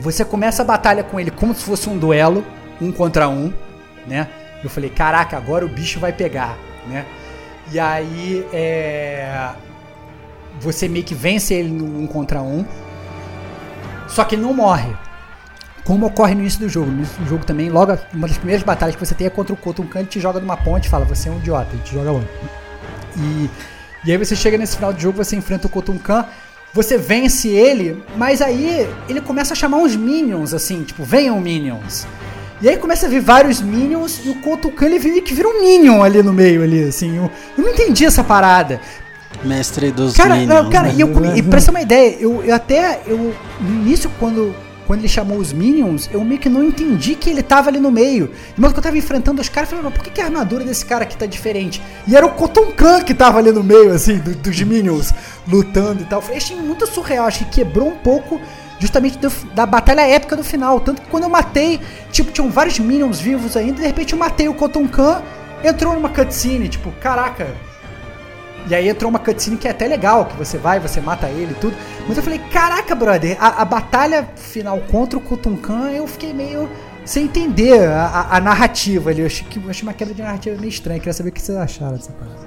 [0.00, 2.42] você começa a batalha com ele como se fosse um duelo,
[2.80, 3.52] um contra um,
[4.06, 4.26] né?
[4.62, 6.56] Eu falei, caraca, agora o bicho vai pegar,
[6.88, 7.04] né?
[7.70, 9.50] E aí é,
[10.58, 12.64] você meio que vence ele no um contra um,
[14.08, 15.03] só que ele não morre
[15.84, 16.90] como ocorre no início do jogo.
[16.90, 19.54] No início do jogo também, logo uma das primeiras batalhas que você tem é contra
[19.54, 19.58] o
[19.94, 22.28] ele te joga numa ponte e fala, você é um idiota, ele te joga onde?
[23.16, 23.50] E,
[24.06, 26.26] e aí você chega nesse final do jogo, você enfrenta o Kotunkan,
[26.72, 32.06] você vence ele, mas aí ele começa a chamar uns minions, assim, tipo, venham minions.
[32.60, 35.60] E aí começa a vir vários minions e o Kotukan ele vira, que vira um
[35.60, 37.16] minion ali no meio, ali, assim.
[37.16, 38.80] Eu, eu não entendi essa parada.
[39.44, 40.48] Mestre dos cara, minions.
[40.48, 40.94] Não, cara, né?
[40.96, 44.54] e, eu, e pra ter uma ideia, eu, eu até, eu, no início, quando
[44.86, 47.90] quando ele chamou os Minions, eu meio que não entendi que ele tava ali no
[47.90, 48.30] meio.
[48.56, 50.84] Mas que eu tava enfrentando os caras, eu falei, mas por que, a armadura desse
[50.84, 51.82] cara aqui tá diferente?
[52.06, 55.12] E era o Cotton Khan que tava ali no meio, assim, do, dos Minions,
[55.48, 56.22] lutando e tal.
[56.28, 58.40] Eu achei muito surreal, acho que quebrou um pouco
[58.78, 60.80] justamente do, da batalha épica do final.
[60.80, 61.80] Tanto que quando eu matei,
[62.12, 65.22] tipo, tinham vários Minions vivos ainda, e de repente eu matei o Cotton Khan,
[65.64, 67.54] entrou numa cutscene, tipo, caraca,
[68.66, 71.52] e aí entrou uma cutscene que é até legal, que você vai, você mata ele
[71.52, 71.76] e tudo.
[72.08, 76.68] Mas eu falei, caraca, brother, a, a batalha final contra o Kutunkan, eu fiquei meio
[77.04, 79.20] sem entender a, a, a narrativa ali.
[79.20, 80.96] Eu achei, que, eu achei uma quebra de narrativa meio estranha.
[80.96, 82.43] Eu queria saber o que vocês acharam dessa parada.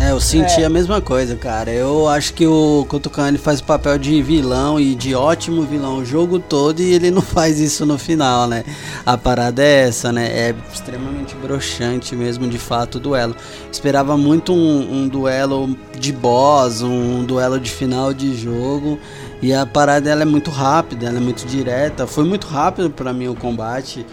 [0.00, 0.64] É, eu senti É.
[0.64, 1.70] a mesma coisa, cara.
[1.70, 2.86] Eu acho que o
[3.28, 7.10] ele faz o papel de vilão e de ótimo vilão o jogo todo e ele
[7.10, 8.64] não faz isso no final, né?
[9.06, 10.26] A parada é essa, né?
[10.26, 13.36] É extremamente broxante mesmo, de fato, o duelo.
[13.70, 18.98] Esperava muito um, um duelo de boss, um duelo de final de jogo.
[19.40, 22.06] E a parada ela é muito rápida, ela é muito direta.
[22.06, 24.04] Foi muito rápido pra mim o combate.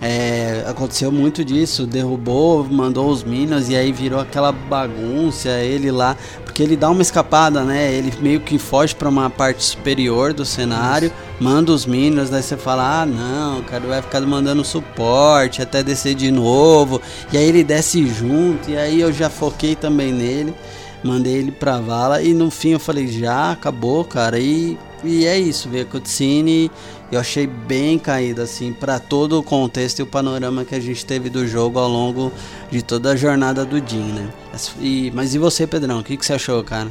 [0.00, 6.16] É, aconteceu muito disso, derrubou, mandou os Minions e aí virou aquela bagunça, ele lá,
[6.44, 7.92] porque ele dá uma escapada, né?
[7.92, 11.10] Ele meio que foge para uma parte superior do cenário,
[11.40, 15.82] manda os Minions, daí você fala: "Ah, não, o cara vai ficar mandando suporte até
[15.82, 17.02] descer de novo".
[17.32, 20.54] E aí ele desce junto, e aí eu já foquei também nele,
[21.02, 24.38] mandei ele pra vala e no fim eu falei: "Já acabou, cara".
[24.38, 26.70] E e é isso, veio a cutscene
[27.10, 31.04] eu achei bem caído, assim, para todo o contexto e o panorama que a gente
[31.06, 32.30] teve do jogo ao longo
[32.70, 34.30] de toda a jornada do Jin, né?
[34.78, 36.00] E, mas e você, Pedrão?
[36.00, 36.90] O que, que você achou, cara?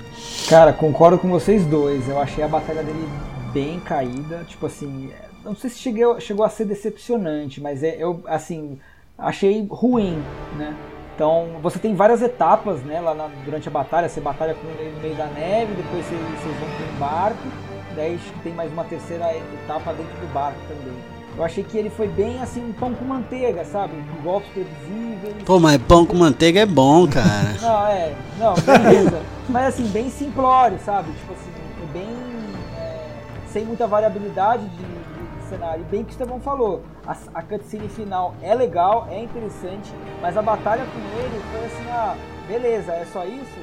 [0.50, 2.08] Cara, concordo com vocês dois.
[2.10, 3.08] Eu achei a batalha dele
[3.54, 4.44] bem caída.
[4.48, 5.10] Tipo assim,
[5.46, 8.80] não sei se cheguei, chegou a ser decepcionante, mas é, eu, assim,
[9.18, 10.18] achei ruim,
[10.58, 10.76] né?
[11.16, 14.08] Então, você tem várias etapas, né, lá na- durante a batalha.
[14.08, 17.42] Você batalha com ele no meio da neve, depois vocês, vocês vão para um barco,
[17.98, 20.94] daí acho que tem mais uma terceira etapa dentro do barco também.
[21.36, 23.94] Eu achei que ele foi bem assim, um pão com manteiga, sabe?
[24.16, 25.36] Com golpes previsíveis.
[25.46, 27.54] Pô, mas pão com manteiga é bom, cara.
[27.62, 29.22] Não, é, não, beleza.
[29.50, 31.12] Mas assim, bem simplório, sabe?
[31.12, 31.52] Tipo assim,
[31.94, 32.08] bem.
[32.78, 33.06] é,
[33.52, 35.82] sem muita variabilidade de, de- de cenário.
[35.82, 40.36] E bem que o Estevão falou, a, a cutscene final é legal, é interessante, mas
[40.38, 42.16] a batalha com ele foi assim, ah,
[42.48, 43.60] beleza, é só isso?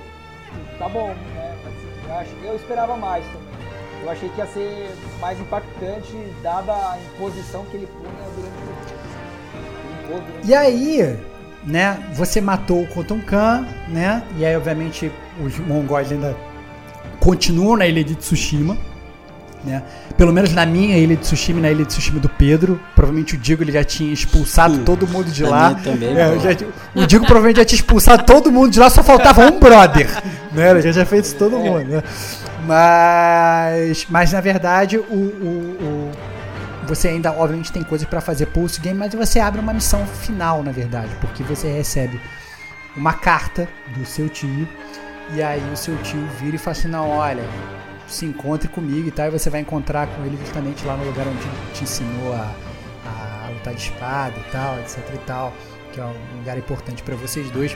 [0.79, 1.57] Tá bom, né?
[1.67, 3.44] Assim, eu, acho, eu esperava mais também.
[4.05, 8.55] Eu achei que ia ser mais impactante, dada a imposição que ele punha durante
[10.05, 11.17] o durante E aí,
[11.65, 14.23] né, você matou o Koton Khan, né?
[14.37, 15.11] E aí, obviamente,
[15.43, 16.37] os mongóis ainda
[17.19, 18.77] continuam na ilha de Tsushima,
[19.65, 19.83] né?
[20.19, 22.79] Pelo menos na minha ilha de Tsushima e na ilha de Tsushima do Pedro.
[22.95, 24.85] Provavelmente o Digo ele já tinha expulsado Sim.
[24.85, 25.75] todo mundo de Na lá.
[25.83, 29.41] também, É, já- o Digo provavelmente já tinha expulsado todo mundo de lá, só faltava
[29.47, 30.07] um brother.
[30.53, 30.71] Né?
[30.73, 32.03] Ele já tinha feito isso todo mundo, né?
[32.67, 35.79] Mas, mas na verdade, o, o-
[36.11, 36.13] o-
[36.87, 40.63] você ainda, obviamente, tem coisas pra fazer pulse game, mas você abre uma missão final,
[40.63, 42.21] na verdade, porque você recebe
[42.97, 44.69] uma carta do seu tio,
[45.35, 47.43] e aí o seu tio vira e fala assim: Não, olha,
[48.07, 51.27] se encontre comigo e tal, e você vai encontrar com ele justamente lá no lugar
[51.27, 52.51] onde te ensinou a,
[53.07, 55.53] a lutar de espada e tal, etc e tal,
[55.93, 57.75] que é um lugar importante pra vocês dois.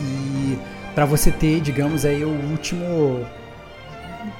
[0.00, 0.58] E
[0.94, 3.26] pra você ter, digamos aí, o último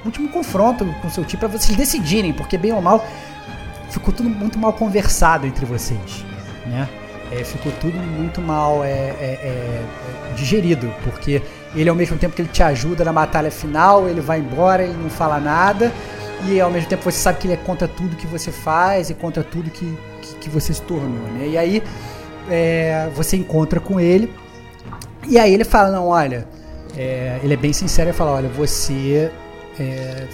[0.05, 3.05] último confronto com seu tio pra vocês decidirem, porque bem ou mal
[3.89, 6.25] ficou tudo muito mal conversado entre vocês,
[6.65, 6.87] né?
[7.31, 9.83] É, ficou tudo muito mal é, é, é,
[10.29, 11.41] é, digerido, porque
[11.75, 14.93] ele ao mesmo tempo que ele te ajuda na batalha final, ele vai embora, ele
[14.93, 15.91] não fala nada,
[16.47, 19.13] e ao mesmo tempo você sabe que ele é contra tudo que você faz e
[19.13, 21.47] contra tudo que, que, que você se tornou, né?
[21.49, 21.83] E aí
[22.49, 24.33] é, você encontra com ele,
[25.27, 26.47] e aí ele fala, não, olha,
[27.43, 29.29] ele é bem sincero e fala, olha, você
[29.79, 30.27] é,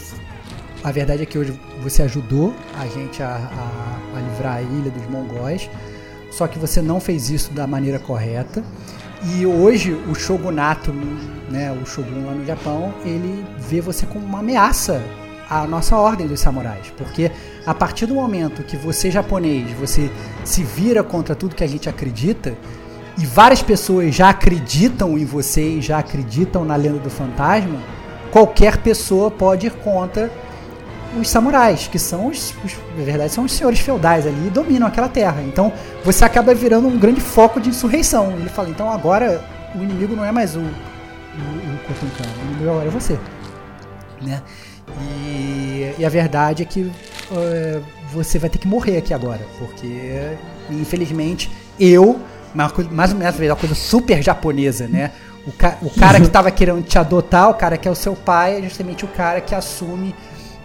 [0.83, 4.91] a verdade é que hoje você ajudou a gente a, a- a livrar a ilha
[4.91, 5.69] dos mongóis,
[6.31, 8.63] só que você não fez isso da maneira correta.
[9.37, 10.91] E hoje o shogunato,
[11.49, 15.01] né, o shogun lá no Japão, ele vê você como uma ameaça
[15.49, 17.31] à nossa ordem dos samurais, porque
[17.65, 20.11] a partir do momento que você japonês, você
[20.43, 22.53] se vira contra tudo que a gente acredita,
[23.17, 27.79] e várias pessoas já acreditam em você e já acreditam na lenda do fantasma,
[28.33, 30.31] qualquer pessoa pode ir contra
[31.19, 34.87] os samurais, que são os, os- na verdade, são os senhores feudais ali e dominam
[34.87, 35.43] aquela terra.
[35.43, 35.71] Então
[36.03, 38.31] você acaba virando um grande foco de insurreição.
[38.31, 39.45] Ele fala, então agora
[39.75, 43.19] o inimigo não é mais o, o, o o inimigo agora é você.
[44.19, 44.41] Né?
[44.99, 46.91] E, e a verdade é que
[47.31, 47.79] eh,
[48.11, 50.35] você vai ter que morrer aqui agora, porque
[50.71, 52.19] infelizmente eu,
[52.53, 55.11] mais ou menos uma coisa super japonesa, né?
[55.45, 58.15] O, ca- o cara que estava querendo te adotar, o cara que é o seu
[58.15, 60.15] pai, é justamente o cara que assume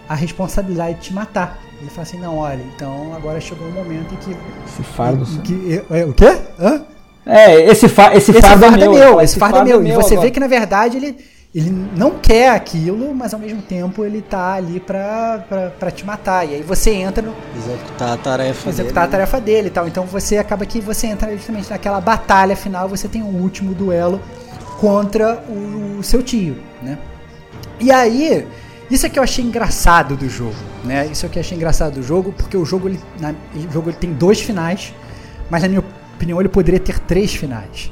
[0.07, 1.59] a responsabilidade de te matar.
[1.81, 4.31] Ele fala assim, não, olha, então agora chegou um momento em que...
[4.67, 5.23] esse fardo.
[5.25, 6.37] em que é, o quê?
[6.59, 6.83] Hã?
[7.25, 9.21] É, esse, fa esse, Esse fardo, fardo é meu.
[9.21, 9.83] esse fardo é meu.
[9.85, 10.21] E você agora.
[10.27, 11.17] vê que na verdade ele,
[11.53, 16.05] ele não quer aquilo, mas ao mesmo tempo ele tá ali pra, pra, pra te
[16.05, 16.45] matar.
[16.47, 19.11] E aí você entra no, Executar a tarefa executar a dele.
[19.11, 19.87] tarefa dele e tal.
[19.87, 24.19] Então você acaba que você entra justamente naquela batalha final, você tem um último duelo
[24.79, 26.97] contra o, seu tio, né?
[27.79, 28.47] E aí,
[28.89, 31.07] isso é que eu achei engraçado do jogo, né?
[31.07, 33.89] Isso é que eu achei engraçado do jogo, porque o jogo ele, na- o jogo
[33.89, 34.93] ele tem dois finais,
[35.49, 35.83] mas na minha
[36.15, 37.91] opinião ele poderia ter três finais,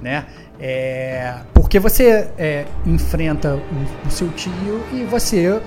[0.00, 0.26] né?
[0.60, 5.60] É, porque você é, enfrenta o, o, seu tio e você,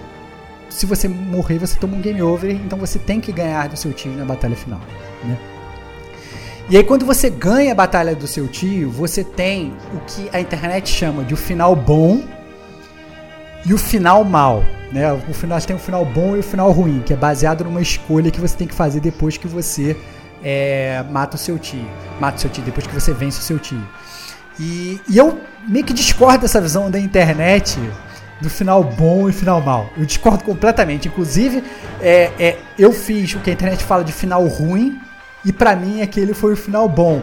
[0.69, 3.93] se você morrer, você toma um game over, então você tem que ganhar do seu
[3.93, 4.82] tio na batalha final.
[5.24, 5.38] Né?
[6.69, 10.40] E aí quando você ganha a batalha do seu tio, você tem o que a
[10.40, 12.23] internet chama de o final bom
[13.65, 14.64] e o final mal.
[14.91, 15.11] Né?
[15.11, 18.30] O final tem o final bom e o final ruim, que é baseado numa escolha
[18.30, 19.95] que você tem que fazer depois que você
[20.43, 21.85] é, mata o seu tio.
[22.19, 23.81] Mata o seu tio, depois que você vence o seu tio.
[24.59, 27.80] E, e eu meio que discordo dessa visão da internet
[28.41, 29.90] do final bom e final mal.
[29.95, 31.07] Eu discordo completamente.
[31.07, 31.64] Inclusive,
[32.01, 34.99] é, é, eu fiz o que a internet fala de final ruim
[35.45, 37.22] e para mim aquele foi o final bom.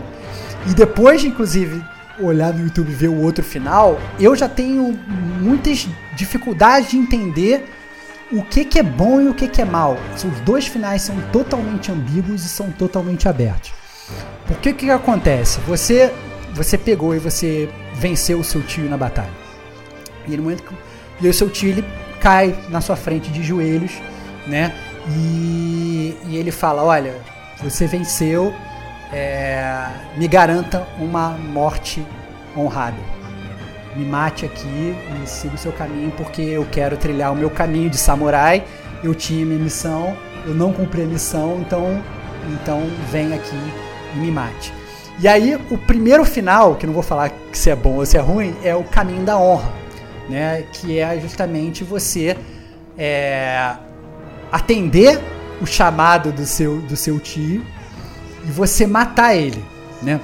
[0.69, 1.83] E depois, inclusive,
[2.21, 4.99] olhar no YouTube e ver o outro final, eu já tenho
[5.41, 7.69] muitas dificuldades de entender
[8.31, 9.97] o que, que é bom e o que, que é mal.
[10.15, 13.73] Os dois finais são totalmente ambíguos e são totalmente abertos.
[14.47, 15.61] Porque o que, que acontece?
[15.61, 16.13] Você
[16.55, 19.31] você pegou e você venceu o seu tio na batalha.
[20.27, 20.75] E no momento que
[21.21, 21.85] e o seu tio ele
[22.21, 23.93] cai na sua frente de joelhos,
[24.47, 24.75] né?
[25.17, 27.15] E, e ele fala: Olha,
[27.63, 28.55] você venceu,
[29.13, 32.07] é, me garanta uma morte
[32.57, 32.97] honrada.
[33.97, 37.91] Me mate aqui e siga o seu caminho, porque eu quero trilhar o meu caminho
[37.91, 38.65] de samurai.
[39.03, 42.03] Eu tinha minha missão, eu não cumpri a missão, então,
[42.53, 43.57] então vem aqui
[44.15, 44.73] e me mate.
[45.21, 48.21] E aí, o primeiro final, que não vou falar se é bom ou se é
[48.21, 49.73] ruim, é o caminho da honra,
[50.29, 50.65] né?
[50.73, 52.37] Que é justamente você
[52.97, 53.75] é,
[54.53, 55.19] atender
[55.61, 57.65] o chamado do seu, do seu tio
[58.45, 59.65] e você matar ele,
[60.03, 60.21] né?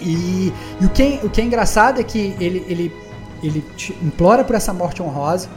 [0.00, 2.92] E, e o, que é, o que é engraçado é que ele, ele,
[3.42, 3.64] ele
[4.02, 5.48] implora por essa morte honrosa,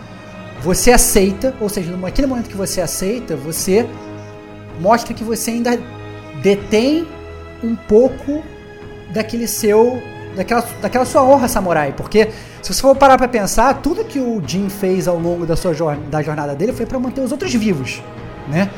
[0.61, 3.87] você aceita, ou seja, naquele momento que você aceita, você
[4.79, 5.79] mostra que você ainda
[6.41, 7.07] detém
[7.63, 8.43] um pouco
[9.11, 10.01] daquele seu.
[10.35, 11.93] Daquela, daquela sua honra samurai.
[11.97, 12.29] Porque
[12.61, 15.73] se você for parar pra pensar, tudo que o Jin fez ao longo da sua
[16.11, 18.03] da jornada dele foi para manter os outros vivos,
[18.47, 18.69] né?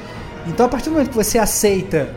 [0.48, 2.10] Então a partir do momento que você aceita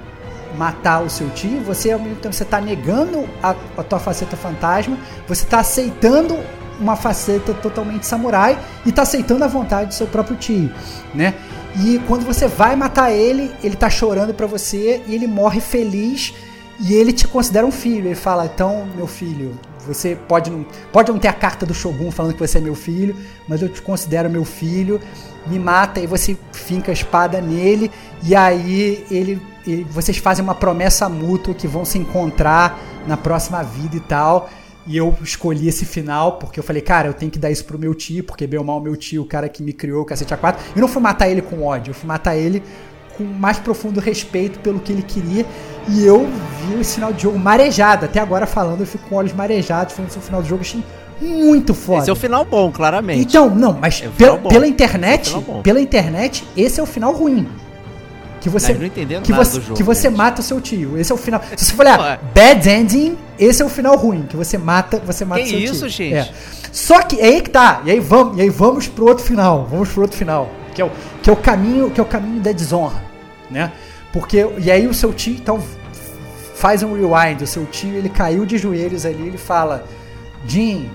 [0.56, 4.36] matar o seu tio, você ao mesmo tempo você tá negando a, a tua faceta
[4.36, 6.38] fantasma, você tá aceitando
[6.78, 10.70] uma faceta totalmente samurai e tá aceitando a vontade do seu próprio tio,
[11.14, 11.34] né?
[11.84, 16.34] E quando você vai matar ele, ele tá chorando para você e ele morre feliz
[16.78, 18.08] e ele te considera um filho.
[18.08, 22.10] Ele fala: então, meu filho, você pode não, pode não ter a carta do Shogun
[22.10, 23.16] falando que você é meu filho,
[23.48, 25.00] mas eu te considero meu filho.
[25.46, 27.90] Me mata e você finca a espada nele.
[28.22, 33.62] E aí ele, ele, vocês fazem uma promessa mútua que vão se encontrar na próxima
[33.62, 34.48] vida e tal.
[34.86, 37.78] E eu escolhi esse final porque eu falei, cara, eu tenho que dar isso pro
[37.78, 40.34] meu tio, porque bem ou mal meu tio, o cara que me criou, o cacete
[40.34, 40.56] A4.
[40.74, 42.62] Eu não fui matar ele com ódio, eu fui matar ele
[43.16, 45.46] com mais profundo respeito pelo que ele queria.
[45.88, 46.28] E eu
[46.60, 48.04] vi esse final de jogo marejado.
[48.04, 50.82] Até agora falando, eu fico com olhos marejados, falando sobre o final do jogo, achei
[51.20, 52.00] muito foda.
[52.00, 53.20] Esse é o final bom, claramente.
[53.20, 57.48] Então, não, mas é pela, pela internet, é pela internet, esse é o final ruim.
[58.40, 60.98] Que você, não, que você, jogo, que você mata o seu tio.
[60.98, 61.40] Esse é o final.
[61.56, 65.24] Se você for olhar, bad ending, esse é o final ruim, que você mata, você
[65.24, 65.88] mata que seu isso, tio.
[65.88, 66.14] gente?
[66.14, 66.28] É.
[66.72, 67.82] Só que é aí que tá.
[67.84, 69.68] E aí vamos, e aí vamos pro outro final.
[69.70, 70.90] Vamos pro outro final, que é o
[71.22, 73.02] que é o caminho, que é o caminho da desonra,
[73.50, 73.72] né?
[74.12, 75.62] Porque e aí o seu tio então
[76.56, 79.84] faz um rewind, o seu tio ele caiu de joelhos ali, ele fala:
[80.46, 80.90] "Jim,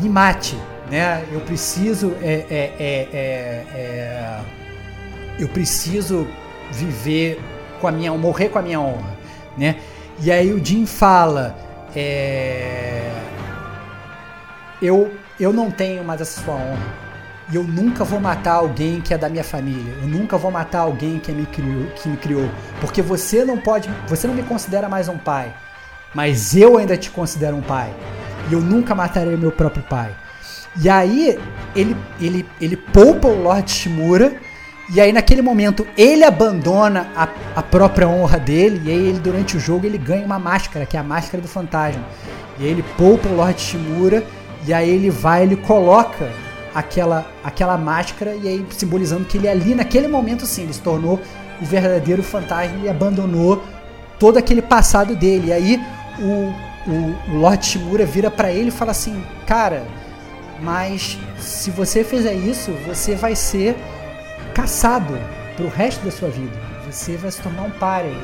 [0.00, 0.56] me mate,
[0.90, 1.24] né?
[1.32, 4.40] Eu preciso é, é, é, é, é
[5.38, 6.28] eu preciso
[6.70, 7.40] viver
[7.80, 9.16] com a minha morrer com a minha honra,
[9.56, 9.76] né?
[10.20, 11.56] E aí o Jim fala
[11.96, 13.10] é,
[14.82, 17.03] eu eu não tenho mais essa sua honra
[17.54, 19.94] e eu nunca vou matar alguém que é da minha família.
[20.02, 22.50] Eu nunca vou matar alguém que me criou, que me criou,
[22.80, 25.54] porque você não pode, você não me considera mais um pai,
[26.12, 27.94] mas eu ainda te considero um pai.
[28.50, 30.12] E eu nunca matarei meu próprio pai.
[30.82, 31.38] E aí
[31.76, 34.34] ele ele ele poupa o Lord Shimura
[34.92, 39.56] e aí naquele momento ele abandona a, a própria honra dele e aí ele durante
[39.56, 42.04] o jogo ele ganha uma máscara, que é a máscara do fantasma.
[42.58, 44.24] E aí ele poupa o Lord Shimura
[44.66, 46.28] e aí ele vai, ele coloca
[46.74, 51.20] aquela, aquela máscara e aí simbolizando que ele ali naquele momento sim, ele se tornou
[51.60, 53.62] o verdadeiro fantasma e abandonou
[54.18, 55.48] todo aquele passado dele.
[55.48, 55.80] E aí
[56.18, 59.86] o, o, o Lord Shimura vira para ele e fala assim, cara,
[60.60, 63.76] mas se você fizer isso, você vai ser
[64.52, 65.18] caçado
[65.56, 66.58] pro resto da sua vida.
[66.90, 68.14] Você vai se tornar um páreo.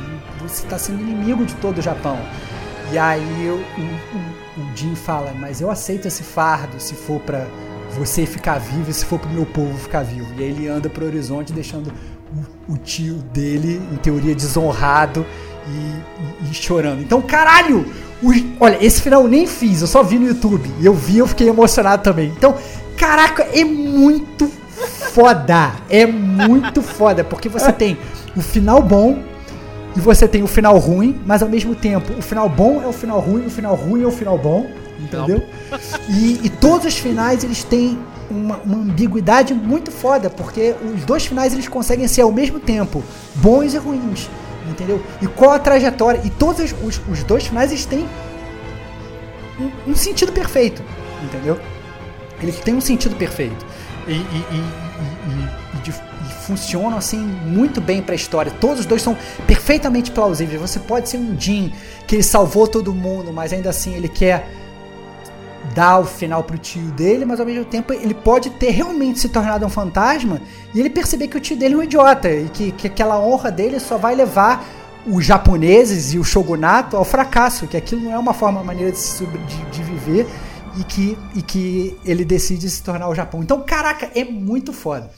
[0.41, 2.19] Você está sendo inimigo de todo o Japão.
[2.93, 7.47] E aí o, o, o fala, mas eu aceito esse fardo se for para
[7.97, 10.27] você ficar vivo se for pro meu povo ficar vivo.
[10.39, 11.93] E aí ele anda pro horizonte deixando
[12.69, 15.25] o, o tio dele, em teoria, desonrado.
[15.69, 17.03] e, e- e chorando.
[17.03, 17.85] Então, caralho!
[18.23, 20.69] os- olha, esse final eu nem fiz, eu só vi no YouTube.
[20.81, 22.33] E eu vi eu fiquei emocionado também.
[22.37, 22.55] Então,
[22.97, 24.51] caraca, é muito
[25.13, 25.73] foda.
[25.89, 27.97] É muito foda, porque você tem
[28.37, 29.23] o final bom
[29.97, 32.93] e você tem o final ruim, mas ao mesmo tempo, o final bom é o
[32.93, 34.67] final ruim, o final ruim é o final bom,
[35.05, 35.43] entendeu?
[36.09, 37.99] E, e todos os finais eles têm
[38.31, 43.03] uma, uma ambiguidade muito foda, porque os dois finais eles conseguem ser ao mesmo tempo
[43.37, 44.29] bons e ruins,
[44.69, 45.03] entendeu?
[45.21, 46.21] E qual a trajetória?
[46.25, 48.07] E todos os, os- dois finais eles têm
[49.59, 50.83] um, um sentido perfeito,
[51.23, 51.59] entendeu?
[52.43, 53.65] Eles têm um sentido perfeito.
[54.07, 56.11] E, e- e- e-
[56.47, 58.51] funcionam assim muito bem pra história.
[58.61, 60.61] Todos os dois são perfeitamente plausíveis.
[60.61, 61.73] Você pode ser um Jin
[62.09, 64.49] que ele salvou todo mundo, mas ainda assim ele quer
[65.75, 69.29] dar o final pro tio dele, mas ao mesmo tempo ele pode ter realmente se
[69.29, 70.41] tornado um fantasma
[70.75, 73.51] e ele perceber que o tio dele é um idiota e que, que aquela honra
[73.51, 74.65] dele só vai levar
[75.07, 78.93] os japoneses e o shogunato ao fracasso, que aquilo não é uma forma, uma maneira
[78.93, 80.27] de, de, de viver
[80.79, 83.43] e que, e que ele decide se tornar o Japão.
[83.43, 85.11] Então, caraca, é muito foda.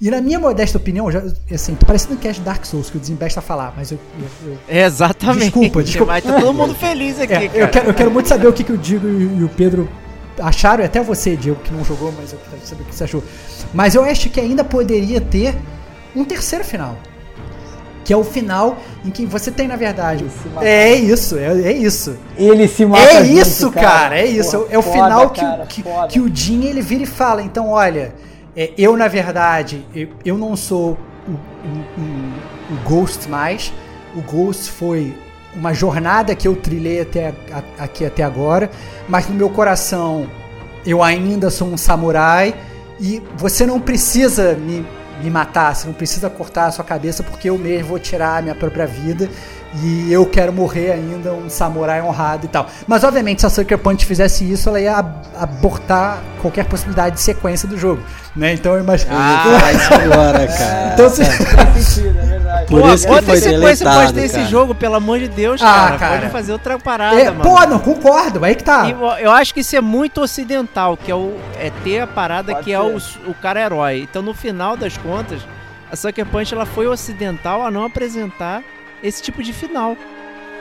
[0.00, 3.00] E na minha modesta opinião, já, assim, tô parecendo um cast Dark Souls, que o
[3.00, 3.98] desembesta falar, mas eu-
[4.46, 5.44] eu- eu, Exatamente.
[5.46, 6.12] Desculpa, desculpa.
[6.12, 7.58] Vai tá todo mundo feliz aqui, é, cara.
[7.58, 9.88] eu, quero, eu quero muito saber o que, que o Diego e, e o Pedro
[10.38, 13.04] acharam, e até você, Diego, que não jogou, mas eu quero saber o que você
[13.04, 13.24] achou.
[13.74, 15.56] Mas eu acho que ainda poderia ter
[16.14, 16.96] um terceiro final.
[18.04, 20.24] Que é o final em que você tem, na verdade.
[20.54, 20.64] Mata.
[20.66, 22.16] É isso, é, é isso.
[22.38, 24.58] Ele se mata É junto, isso, cara, é isso.
[24.60, 27.06] Porra, é o foda, final que, cara, o- que, que o Jin ele vira e
[27.06, 28.14] fala: então, olha,
[28.56, 30.96] é, eu na verdade, eu, eu não sou
[31.26, 32.02] o, o-
[32.74, 33.72] o- Ghost mais.
[34.14, 35.14] O Ghost foi
[35.54, 38.70] uma jornada que eu trilhei até a- aqui até agora,
[39.08, 40.26] mas no meu coração
[40.86, 42.54] eu ainda sou um samurai.
[43.00, 44.84] E você não precisa me,
[45.22, 48.42] me matar, você não precisa cortar a sua cabeça porque eu mesmo vou tirar a
[48.42, 49.28] minha própria vida
[49.82, 52.66] e eu quero morrer ainda um samurai honrado e tal.
[52.86, 57.20] Mas obviamente se a Sucker Punch fizesse isso, ela ia ab- abortar qualquer possibilidade de
[57.20, 58.02] sequência do jogo,
[58.34, 58.54] né?
[58.54, 59.10] Então eu imagino.
[59.14, 60.90] Ah, isso agora, cara.
[60.94, 62.66] então, se- Faz sentido, é verdade.
[62.68, 65.60] Por Pô, isso que foi sequência deletado, pode ter esse jogo, pelo amor de Deus,
[65.62, 65.98] Ah, cara.
[65.98, 66.20] cara.
[66.20, 67.42] Pode fazer outra parada, é, mano.
[67.42, 68.86] pô, não concordo, aí que tá.
[68.88, 72.52] E eu- acho que isso é muito ocidental, que é, o, é ter a parada
[72.52, 73.18] Pode que é o, ser.
[73.26, 74.06] o cara herói.
[74.10, 75.40] Então, no final das contas,
[75.92, 78.62] a Sucker Punch ela foi ocidental a não apresentar
[79.02, 79.96] esse tipo de final.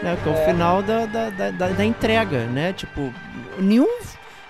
[0.01, 0.17] Né?
[0.22, 0.45] Que é o É.
[0.45, 2.72] final da, da, da, da- entrega, né?
[2.74, 3.11] Tipo,
[3.57, 3.88] nenhum,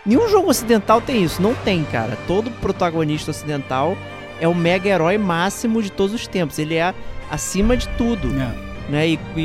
[0.05, 1.41] nenhum jogo ocidental tem isso.
[1.41, 2.17] Não tem, cara.
[2.27, 3.97] Todo protagonista ocidental
[4.41, 6.59] é o mega herói máximo de todos os tempos.
[6.59, 6.93] Ele é
[7.31, 8.91] acima de tudo É.
[8.91, 9.07] né?
[9.07, 9.41] E, e-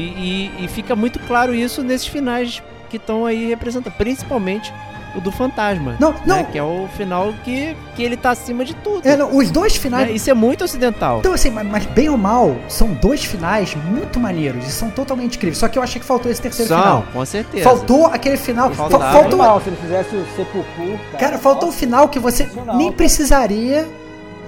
[0.60, 4.72] e- e fica muito claro isso nesses finais que estão aí representando, principalmente
[5.14, 5.96] o do fantasma.
[6.00, 6.20] Não, né?
[6.26, 6.44] não.
[6.44, 9.06] Que é o final que, que ele tá acima de tudo.
[9.06, 10.12] É, não, os dois finais né?
[10.14, 11.18] Isso é muito ocidental.
[11.20, 15.36] Então, assim, mas, mas bem ou mal, são dois finais muito maneiros e são totalmente
[15.36, 15.58] incríveis.
[15.58, 17.04] Só que eu achei que faltou esse terceiro São, final.
[17.12, 17.64] com certeza.
[17.64, 18.68] Faltou aquele final.
[18.70, 19.12] fa- Faltava.
[19.12, 21.18] faltou, Animal, se ele fizesse o sepulcro, cara.
[21.18, 21.78] cara, faltou um nossa.
[21.78, 22.96] final que você sensacional, nem cara.
[22.96, 23.88] precisaria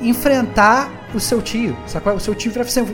[0.01, 1.77] enfrentar o seu tio.
[1.87, 2.15] Sacou?
[2.15, 2.87] O seu tio vira assim,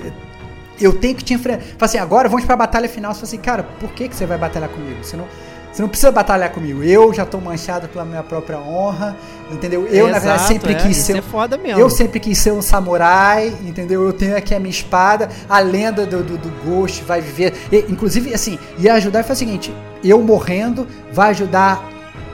[0.81, 1.63] eu tenho que te enfrentar.
[1.63, 3.13] Fala assim, agora vamos pra batalha final.
[3.13, 5.03] Você fala assim, cara, por que, que você vai batalhar comigo?
[5.03, 5.27] Você não,
[5.73, 6.83] você não precisa batalhar comigo.
[6.83, 9.17] Eu já tô manchado pela minha própria honra,
[9.53, 9.87] entendeu?
[9.87, 11.81] Eu, na verdade, Exato, sempre é, quis ser é.
[11.81, 14.05] Eu sempre quis ser um samurai, entendeu?
[14.05, 17.55] Eu tenho aqui a minha espada, a lenda do, do, do Ghost vai viver.
[17.71, 21.89] E, inclusive, assim, ia ajudar e foi o seguinte: eu morrendo vai ajudar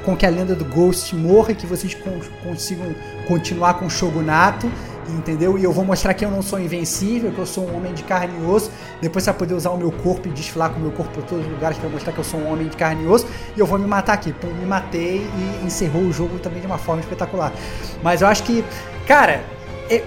[0.05, 2.95] com que a lenda do Ghost morra e que vocês con- consigam
[3.27, 4.71] continuar com o Shogunato,
[5.09, 5.59] entendeu?
[5.59, 8.03] E eu vou mostrar que eu não sou invencível, que eu sou um homem de
[8.03, 8.71] carne e osso.
[9.01, 11.23] Depois você vai poder usar o meu corpo e desfilar com o meu corpo por
[11.25, 13.27] todos os lugares para mostrar que eu sou um homem de carne e osso.
[13.57, 14.33] E eu vou me matar aqui.
[14.33, 15.27] Pum, me matei
[15.63, 17.53] e encerrou o jogo também de uma forma espetacular.
[18.03, 18.65] Mas eu acho que,
[19.07, 19.43] cara,
[19.91, 20.03] é-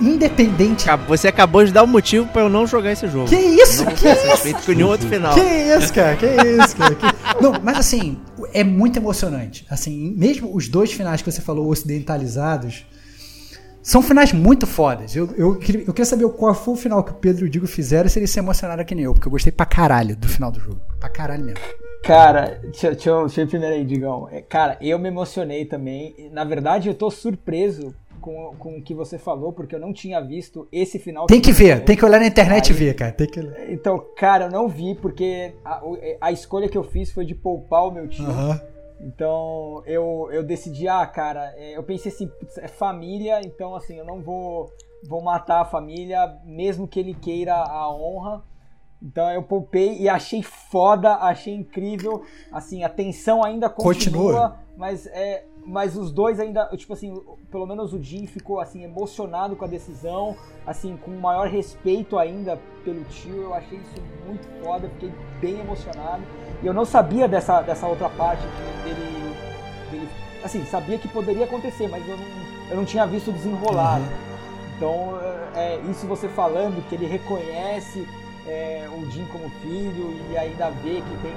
[0.00, 0.86] independente.
[1.06, 3.28] Você acabou de dar um motivo pra eu não jogar esse jogo.
[3.28, 3.84] Que isso?
[3.84, 5.34] Não Que satisfeito com nenhum outro final.
[5.34, 6.16] Que isso, cara?
[6.16, 6.94] Que isso, cara?
[6.94, 7.06] Que-
[7.42, 8.18] Não, mas assim,
[8.52, 9.64] é muito emocionante.
[9.70, 12.84] Assim, mesmo os dois finais que você falou ocidentalizados
[13.82, 15.14] são finais muito fodas.
[15.16, 17.50] Eu, eu, queria- eu queria saber qual foi o final que o Pedro e o
[17.50, 20.28] Digo fizeram se eles se emocionaram que nem eu, porque eu gostei pra caralho do
[20.28, 20.80] final do jogo.
[21.00, 21.60] Pra caralho mesmo.
[22.02, 24.28] Cara, deixa, deixa eu, deixa eu ir primeiro aí, Digão.
[24.30, 26.30] É, Cara, eu me emocionei também.
[26.32, 30.20] Na verdade, eu tô surpreso com, com o que você falou, porque eu não tinha
[30.20, 31.26] visto esse final.
[31.26, 33.12] Tem que você ver, tem que olhar na internet e ver, cara.
[33.12, 35.80] Tem que Então, cara, eu não vi, porque a,
[36.20, 38.24] a escolha que eu fiz foi de poupar o meu tio.
[38.26, 38.60] Aham.
[39.02, 44.04] Então eu, eu decidi, ah, cara, é, eu pensei assim, é família, então assim, eu
[44.04, 44.72] não vou,
[45.08, 48.42] vou matar a família, mesmo que ele queira a honra.
[49.02, 52.22] Então eu poupei e achei foda, achei incrível.
[52.52, 54.58] Assim, a tensão ainda continua, Continua.
[54.76, 59.54] mas é, mas os dois ainda, tipo assim, pelo menos o Jim ficou assim emocionado
[59.54, 63.42] com a decisão, assim, com maior respeito ainda pelo tio.
[63.42, 66.22] Eu achei isso muito foda, fiquei bem emocionado.
[66.62, 68.42] E eu não sabia dessa, dessa outra parte
[68.84, 69.34] dele,
[69.90, 70.08] dele
[70.42, 72.26] assim, sabia que poderia acontecer, mas eu não,
[72.70, 74.00] eu não tinha visto desenrolar.
[74.00, 74.32] Uhum.
[74.76, 75.18] Então,
[75.54, 78.06] é, isso você falando que ele reconhece
[78.46, 81.32] é, o Jim como filho e ainda vê que tem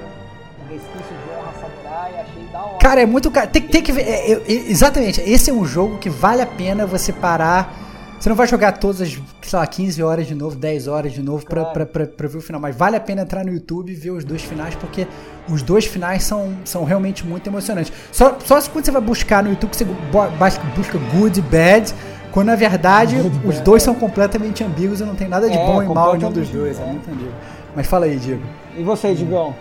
[0.66, 2.78] resquício de honra samurai, achei da hora.
[2.78, 3.30] Cara, é muito.
[3.30, 4.02] Tem, tem que ver.
[4.02, 7.84] É, é, exatamente, esse é um jogo que vale a pena você parar.
[8.18, 11.22] Você não vai jogar todas as, sei lá, 15 horas de novo, 10 horas de
[11.22, 11.70] novo claro.
[11.72, 12.58] pra, pra, pra, pra, ver o final.
[12.58, 15.06] Mas vale a pena entrar no YouTube e ver os dois finais, porque
[15.48, 17.92] os dois finais são, são realmente muito emocionantes.
[18.10, 21.94] Só, só quando você vai buscar no YouTube, você busca good, bad
[22.36, 25.82] quando na verdade os dois são completamente ambíguos e não tem nada de é, bom
[25.82, 26.78] e mal em nenhum dos dois.
[26.78, 26.82] É.
[26.82, 27.32] é muito ambíguo.
[27.74, 28.42] Mas fala aí, Diego.
[28.76, 29.54] E você, Digão?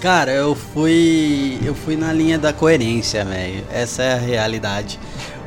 [0.00, 1.58] Cara, eu fui.
[1.64, 3.64] Eu fui na linha da coerência, velho.
[3.72, 4.98] Essa é a realidade.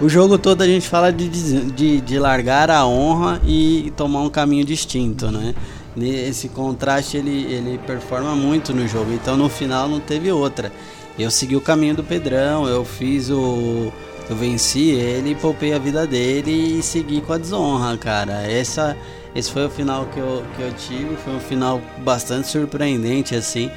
[0.02, 1.30] O jogo todo a gente fala de,
[1.72, 5.54] de, de largar a honra e tomar um caminho distinto, né?
[5.98, 9.12] Esse contraste ele, ele performa muito no jogo.
[9.12, 10.72] Então no final não teve outra.
[11.18, 13.92] Eu segui o caminho do Pedrão, eu fiz o
[14.30, 18.44] eu venci ele, poupei a vida dele e segui com a desonra, cara.
[18.44, 18.96] Essa,
[19.36, 23.70] esse foi o final que eu, que eu tive, foi um final bastante surpreendente, assim.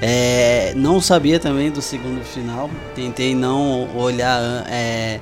[0.00, 4.40] É, não sabia também do segundo final, tentei não olhar.
[4.68, 5.20] É,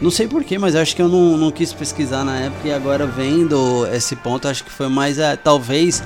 [0.00, 3.04] não sei porquê, mas acho que eu não, não quis pesquisar na época e agora
[3.04, 6.02] vendo esse ponto, acho que foi mais, é, talvez,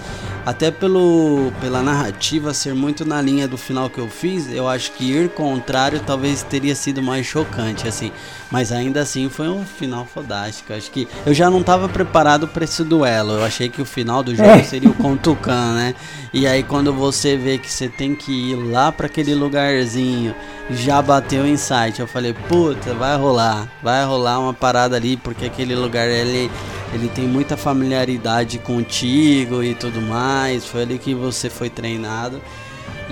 [0.47, 4.93] até pelo, pela narrativa ser muito na linha do final que eu fiz, eu acho
[4.93, 8.11] que ir contrário talvez teria sido mais chocante, assim.
[8.53, 10.75] Mas ainda assim foi um final fodástico.
[10.75, 13.33] Acho que eu já não estava preparado para esse duelo.
[13.33, 14.63] Eu achei que o final do jogo é.
[14.63, 15.95] seria o com Tucan, né?
[16.35, 20.35] E aí quando você vê que você tem que ir lá para aquele lugarzinho,
[20.69, 21.99] já bateu o insight.
[21.99, 23.67] Eu falei, puta, vai rolar.
[23.83, 26.51] Vai rolar uma parada ali, porque aquele lugar ele
[26.93, 30.67] ele tem muita familiaridade contigo e tudo mais.
[30.67, 32.39] Foi ali que você foi treinado.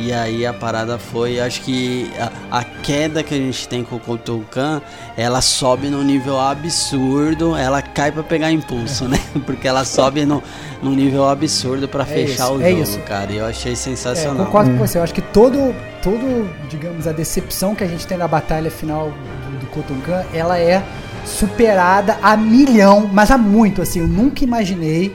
[0.01, 3.97] E aí a parada foi, acho que a, a queda que a gente tem com
[3.97, 4.81] o Kotokan,
[5.15, 9.21] ela sobe num nível absurdo, ela cai para pegar impulso, né?
[9.45, 10.43] Porque ela sobe no,
[10.83, 12.99] num nível absurdo para é fechar isso, o é jogo, isso.
[13.01, 13.31] cara.
[13.31, 14.41] E eu achei sensacional.
[14.41, 18.07] É, concordo com você, eu acho que todo, todo, digamos, a decepção que a gente
[18.07, 20.83] tem na batalha final do, do Kotokan, ela é
[21.27, 25.15] superada a milhão, mas a muito, assim, eu nunca imaginei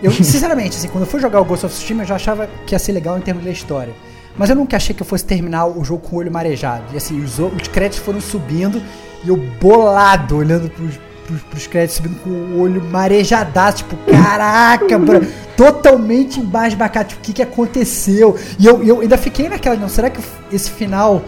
[0.00, 2.74] eu, sinceramente, assim, quando eu fui jogar o Ghost of Tsushima, eu já achava que
[2.74, 3.94] ia ser legal em termos da história.
[4.36, 6.84] Mas eu nunca achei que eu fosse terminar o jogo com o olho marejado.
[6.92, 8.82] E assim, os, os créditos foram subindo
[9.24, 14.98] e eu bolado, olhando pros, pros, pros créditos, subindo com o olho marejadaço, tipo, caraca,
[14.98, 15.20] bro,
[15.56, 18.36] totalmente embasbacado, tipo, o que que aconteceu?
[18.58, 20.20] E eu, eu ainda fiquei naquela, não, será que
[20.52, 21.22] esse final...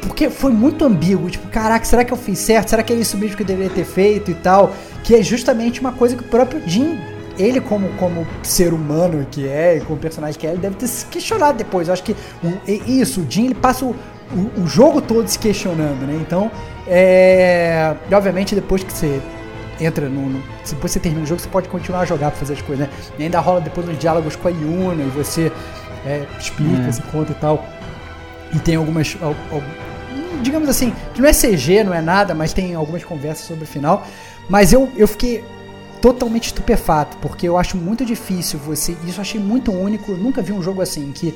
[0.00, 2.70] Porque foi muito ambíguo, tipo, caraca, será que eu fiz certo?
[2.70, 4.74] Será que é isso mesmo que eu deveria ter feito e tal?
[5.04, 6.98] Que é justamente uma coisa que o próprio Jim
[7.40, 10.86] ele como, como ser humano que é, e como personagem que é, ele deve ter
[10.86, 11.88] se questionado depois.
[11.88, 13.94] Eu acho que o, isso, o Jim ele passa o,
[14.32, 16.18] o, o, jogo todo se questionando, né?
[16.20, 16.50] Então,
[16.86, 19.20] é, e obviamente depois que você
[19.80, 22.54] entra no, no, depois você termina o jogo, você pode continuar a jogar pra fazer
[22.54, 22.92] as coisas, né?
[23.18, 25.50] E ainda rola depois uns diálogos com a Yuna e você
[26.04, 26.92] é, explica, é.
[26.92, 27.64] se conta e tal.
[28.54, 29.16] E tem algumas,
[30.42, 33.66] digamos assim, que não é CG, não é nada, mas tem algumas conversas sobre o
[33.66, 34.06] final.
[34.48, 35.44] Mas eu, eu fiquei
[36.00, 38.96] totalmente estupefato, porque eu acho muito difícil você.
[39.06, 40.12] Isso eu achei muito único.
[40.12, 41.34] Eu nunca vi um jogo assim, que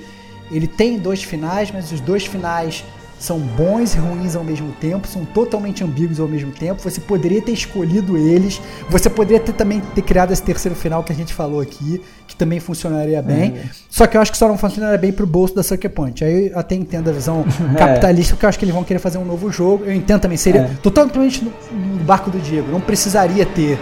[0.50, 2.84] ele tem dois finais, mas os dois finais
[3.18, 6.82] são bons e ruins ao mesmo tempo, são totalmente ambíguos ao mesmo tempo.
[6.82, 8.60] Você poderia ter escolhido eles,
[8.90, 12.36] você poderia ter também ter criado esse terceiro final que a gente falou aqui, que
[12.36, 13.54] também funcionaria bem.
[13.56, 13.64] É.
[13.88, 16.22] Só que eu acho que só não funcionaria bem pro bolso da Sucker Punch.
[16.22, 17.78] Aí eu até entendo a visão é.
[17.78, 19.84] capitalista, porque eu acho que eles vão querer fazer um novo jogo.
[19.84, 20.70] Eu entendo também, seria é.
[20.82, 22.70] totalmente no, no barco do Diego.
[22.70, 23.78] Não precisaria ter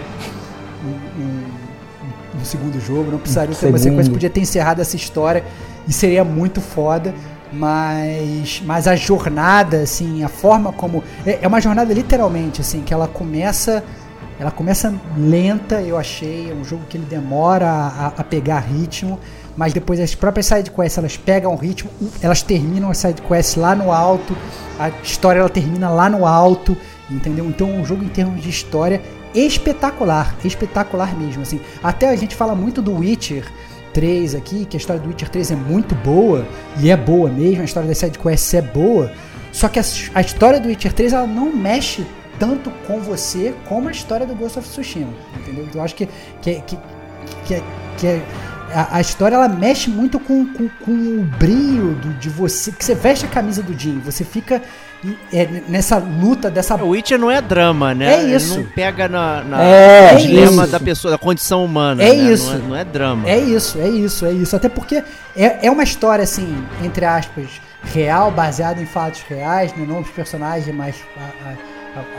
[2.43, 5.43] no segundo jogo, não precisaria ter uma sequência, podia ter encerrado essa história
[5.87, 7.15] e seria muito foda.
[7.51, 11.03] Mas, mas a jornada, assim, a forma como.
[11.25, 13.83] É, é uma jornada literalmente, assim, que ela começa.
[14.39, 16.49] Ela começa lenta, eu achei.
[16.49, 19.19] É um jogo que ele demora a, a pegar ritmo
[19.55, 21.87] mas depois as próprias sidequests elas pegam o ritmo,
[22.21, 24.35] elas terminam as sidequests lá no alto,
[24.79, 26.75] a história ela termina lá no alto,
[27.07, 27.45] entendeu?
[27.45, 28.99] Então o jogo em termos de história
[29.33, 31.59] espetacular, espetacular mesmo, assim.
[31.81, 33.45] Até a gente fala muito do Witcher
[33.93, 36.45] 3 aqui, que a história do Witcher 3 é muito boa,
[36.79, 39.11] e é boa mesmo, a história das sidequests é boa,
[39.51, 39.83] só que a,
[40.15, 42.05] a história do Witcher 3 ela não mexe
[42.39, 45.67] tanto com você como a história do Ghost of Tsushima, entendeu?
[45.73, 46.07] Eu acho que,
[46.41, 46.77] que, que,
[47.45, 47.63] que,
[47.97, 48.21] que
[48.73, 52.71] a, a história ela mexe muito com, com, com o brilho do, de você.
[52.71, 54.61] Que você veste a camisa do Jim, você fica
[55.33, 56.75] é, nessa luta dessa.
[56.75, 58.13] O Witcher não é drama, né?
[58.13, 58.55] É isso.
[58.55, 60.71] Ele não pega na, na É, no dilema isso.
[60.71, 62.01] da pessoa, da condição humana.
[62.03, 62.31] É né?
[62.31, 62.49] isso.
[62.51, 63.29] Não é, não é drama.
[63.29, 64.55] É isso, é isso, é isso.
[64.55, 65.03] Até porque
[65.35, 67.47] é, é uma história, assim, entre aspas,
[67.93, 69.85] real, baseada em fatos reais, né?
[69.87, 71.72] não os personagens, mas a- a-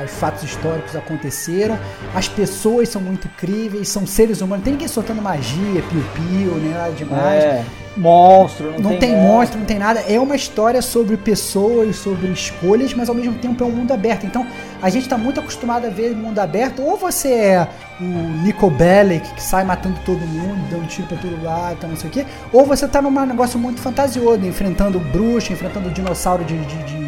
[0.04, 1.78] os fatos históricos aconteceram.
[2.14, 4.58] As pessoas são muito críveis, são seres humanos.
[4.58, 7.42] Não tem ninguém soltando magia, piu-piu, nem nada demais.
[7.44, 7.64] É,
[7.96, 10.00] monstro, não, Não tem, monstro, não tem nada.
[10.00, 14.24] É uma história sobre pessoas, sobre escolhas, mas ao mesmo tempo é um mundo aberto.
[14.26, 14.46] Então
[14.80, 16.82] a gente tá muito acostumado a ver mundo aberto.
[16.82, 17.68] Ou você é
[18.00, 18.04] o
[18.44, 22.10] Nico Bellic, que sai matando todo mundo, dando tiro pra todo lado, tá, não sei
[22.10, 22.26] o quê.
[22.52, 27.04] Ou você tá num negócio muito fantasioso, enfrentando bruxa, enfrentando dinossauro de, de, de-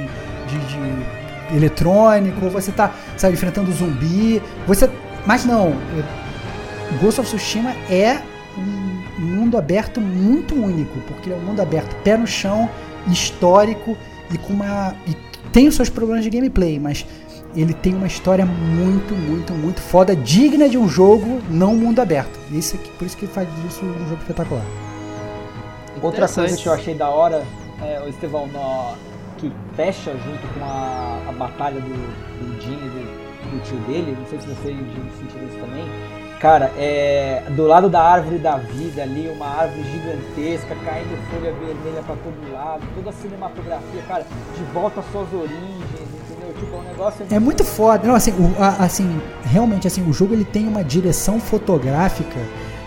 [0.46, 0.56] de
[1.57, 2.49] eletrônico.
[2.51, 4.43] Você tá, sabe, enfrentando zumbi.
[4.67, 4.89] Você.
[5.25, 5.75] Mas não.
[7.01, 8.20] Ghost of Tsushima é
[8.57, 12.70] um mundo aberto muito único, porque ele é um mundo aberto pé no chão,
[13.09, 13.97] histórico
[14.33, 15.17] e com uma e
[15.52, 17.05] tem os seus problemas de gameplay, mas
[17.57, 22.39] ele tem uma história muito, muito, muito foda, digna de um jogo não mundo aberto.
[22.52, 24.65] Isso aqui, por isso que faz disso um jogo espetacular.
[26.02, 27.43] Outra coisa que eu achei da hora,
[27.83, 28.94] é, o Estevão, no-
[29.36, 34.16] que fecha junto com a, a batalha do, do Jin e do, do tio dele,
[34.18, 34.68] não sei se você
[35.18, 35.84] sentiram isso também.
[36.40, 42.02] Cara, é, do lado da árvore da vida ali, uma árvore gigantesca, caindo folha vermelha
[42.05, 46.55] pra todo lado, toda a cinematografia, cara, de volta às suas origens, entendeu?
[46.60, 48.06] Tipo, é um negócio É muito foda.
[48.06, 52.39] Não, assim, o- a- assim, realmente assim, o jogo ele tem uma direção fotográfica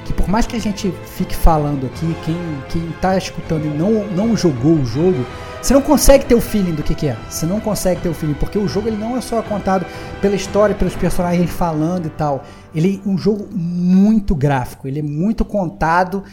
[0.09, 2.35] que por mais que a gente fique falando aqui, quem,
[2.69, 5.23] quem tá escutando e não, não jogou o jogo,
[5.61, 7.17] você não consegue ter o feeling do que, que é.
[7.29, 9.85] Você não consegue ter o feeling, porque o jogo ele não é só contado
[10.19, 12.43] pela história, pelos personagens falando e tal.
[12.73, 16.23] Ele é um jogo muito gráfico, ele é muito contado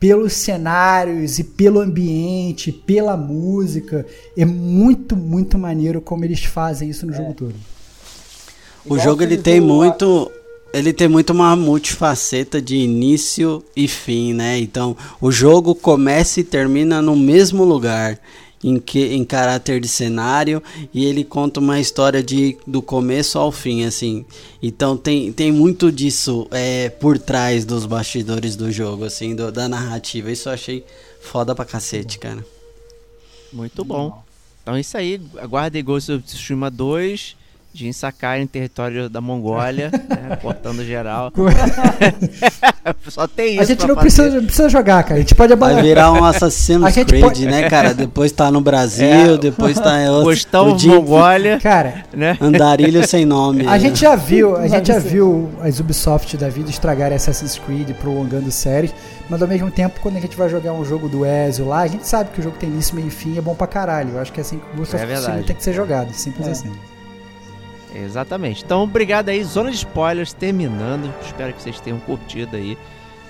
[0.00, 4.06] pelos cenários e pelo ambiente, pela música.
[4.34, 7.54] É muito, muito maneiro como eles fazem isso no jogo todo.
[8.86, 10.32] O Igual jogo ele tem muito.
[10.72, 14.58] Ele tem muito uma multifaceta de início e fim, né?
[14.58, 18.18] Então, o jogo começa e termina no mesmo lugar.
[18.64, 20.62] Em, que, em caráter de cenário
[20.92, 24.24] e ele conta uma história de do começo ao fim assim
[24.62, 29.68] então tem, tem muito disso é, por trás dos bastidores do jogo assim do- da
[29.68, 30.84] narrativa isso eu achei
[31.20, 32.44] foda pra cacete cara
[33.52, 34.22] Muito bom.
[34.62, 35.20] Então é isso aí.
[35.38, 37.36] Aguardem Ghost of Tsushima 2.
[37.76, 41.32] Jin Sakai em território da Mongólia, né, cortando geral.
[43.08, 44.06] Só tem isso a gente pra não fazer.
[44.06, 45.16] precisa, não precisa jogar, cara.
[45.16, 45.82] A gente pode vai abandonar.
[45.84, 49.38] virar um Assassin's Creed pode- né cara depois tá no Brasil É.
[49.38, 52.36] depois tá em outro Postão o Jim- Mongólia, Cara, né?
[52.40, 53.66] Andarilho sem nome.
[53.66, 57.58] a gente já viu, a Vai gente já viu as Ubisoft da vida estragarem Assassin's
[57.58, 58.94] Creed prolongando séries,
[59.28, 61.86] mas ao mesmo tempo, quando a gente vai jogar um jogo do Ezio lá, a
[61.88, 64.10] gente sabe que o jogo tem início, meio e fim e é bom pra caralho.
[64.14, 65.46] Eu acho que é assim que o Ghost É of Tsushima verdade.
[65.46, 66.50] tem que ser jogado, simples É.
[66.52, 66.70] assim.
[68.04, 68.62] Exatamente.
[68.64, 71.12] Então, obrigado aí, Zona de Spoilers terminando.
[71.22, 72.76] Espero que vocês tenham curtido aí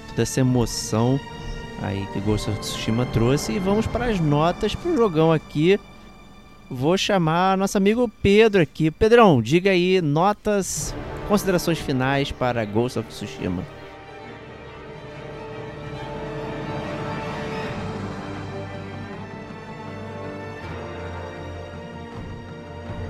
[0.09, 1.21] toda essa emoção
[1.83, 3.53] aí que Ghost of Tsushima trouxe.
[3.53, 5.79] E vamos para as notas para o jogão aqui.
[6.69, 8.91] Vou chamar nosso amigo Pedro aqui.
[8.91, 10.95] Pedrão, diga aí notas,
[11.29, 13.63] considerações finais para Ghost of Tsushima.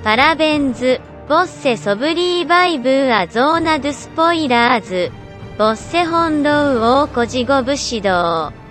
[0.02, 1.15] Parabéns!
[1.27, 5.11] ボッセソブリーバイブーアゾーナドゥスポイラーズ、
[5.57, 8.61] ボッセ本ロウオーコジゴブシドウ。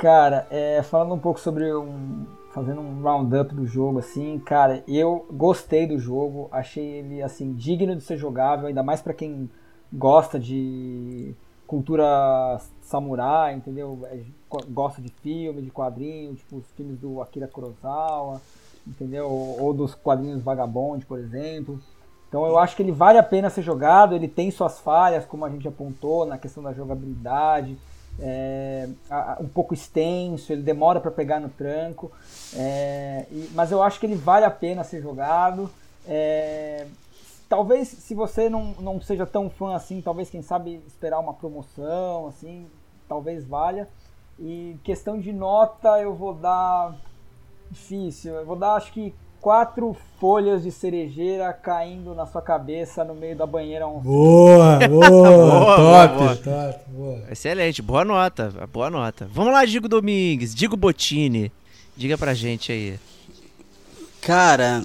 [0.00, 2.24] Cara, é, falando um pouco sobre um.
[2.54, 7.94] Fazendo um roundup do jogo, assim, cara, eu gostei do jogo, achei ele, assim, digno
[7.94, 9.50] de ser jogável, ainda mais pra quem
[9.92, 11.34] gosta de
[11.67, 13.99] cultura samurai, entendeu?
[14.11, 14.19] É,
[14.49, 18.41] go- Gosta de filme, de quadrinho, tipo os filmes do Akira Kurosawa,
[18.87, 19.29] entendeu?
[19.29, 21.79] Ou, dos quadrinhos Vagabond, por exemplo.
[22.27, 25.45] Então eu acho que ele vale a pena ser jogado, ele tem suas falhas, como
[25.45, 27.77] a gente apontou, na questão da jogabilidade,
[28.19, 28.89] é,
[29.39, 32.11] um pouco extenso, ele demora para pegar no tranco,
[32.55, 35.69] é, e- mas eu acho que ele vale a pena ser jogado.
[36.05, 36.85] é,
[37.53, 42.25] talvez se você não, não seja tão fã assim, talvez quem sabe esperar uma promoção,
[42.25, 42.65] assim,
[43.07, 43.87] talvez valha.
[44.39, 46.95] E questão de nota eu vou dar
[47.69, 53.13] difícil, eu vou dar acho que quatro folhas de cerejeira caindo na sua cabeça no
[53.13, 53.87] meio da banheira.
[53.87, 53.99] Um...
[53.99, 56.35] Boa, boa, Boa, top, boa.
[56.37, 57.19] top, boa.
[57.29, 59.29] Excelente, boa nota, boa nota.
[59.31, 61.51] Vamos lá, Digo Domingues, Digo Botini.
[61.95, 62.99] Diga pra gente aí.
[64.21, 64.81] Cara,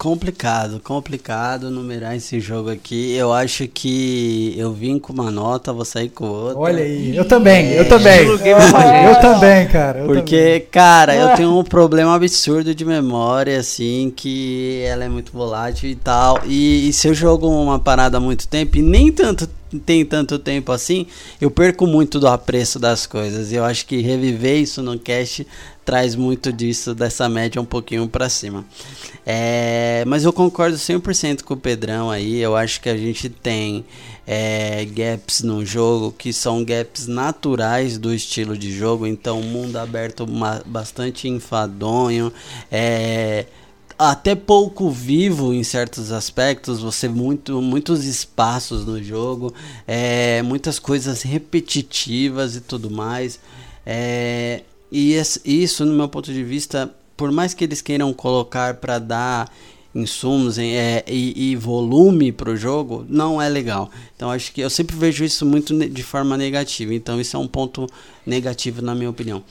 [0.00, 3.14] Complicado, complicado numerar esse jogo aqui.
[3.14, 6.58] Eu acho que eu vim com uma nota, vou sair com outra.
[6.58, 8.26] Olha aí, eu também, eu também.
[8.30, 8.72] Of Thrones.
[9.04, 9.98] Eu também, cara.
[9.98, 15.32] eu Porque, cara, eu tenho um problema absurdo de memória, assim, que ela é muito
[15.32, 16.40] volátil e tal.
[16.46, 19.46] E, e se eu jogo uma parada há muito tempo, e nem tanto
[19.78, 21.06] tem tanto tempo assim,
[21.40, 23.52] eu perco muito do apreço das coisas.
[23.52, 25.46] E eu acho que reviver isso no cast
[25.90, 28.64] traz muito disso, dessa média um pouquinho pra cima.
[29.26, 32.38] É, mas eu concordo 100% com o Pedrão aí.
[32.38, 33.84] Eu acho que a gente tem
[34.24, 39.04] é, gaps no jogo que são gaps naturais do estilo de jogo.
[39.04, 40.24] Então, mundo aberto
[40.64, 42.32] bastante enfadonho.
[42.70, 43.46] É,
[43.98, 49.52] até pouco vivo em certos aspectos, você muito muitos espaços no jogo,
[49.88, 53.40] é, muitas coisas repetitivas e tudo mais.
[53.84, 58.98] É, e isso, no meu ponto de vista, por mais que eles queiram colocar para
[58.98, 59.50] dar
[59.94, 63.90] insumos é, e, e volume para o jogo, não é legal.
[64.14, 66.94] Então acho que eu sempre vejo isso muito de forma negativa.
[66.94, 67.88] Então isso é um ponto
[68.24, 69.42] negativo na minha opinião.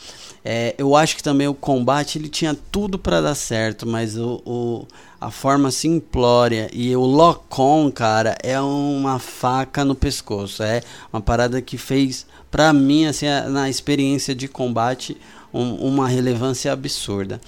[0.43, 4.41] É, eu acho que também o combate ele tinha tudo para dar certo, mas o,
[4.45, 4.87] o-
[5.19, 10.63] a forma simplória e o lock-on, cara, é uma faca no pescoço.
[10.63, 15.17] É uma parada que fez, pra mim, assim, a- na experiência de combate,
[15.53, 17.39] um- uma relevância absurda.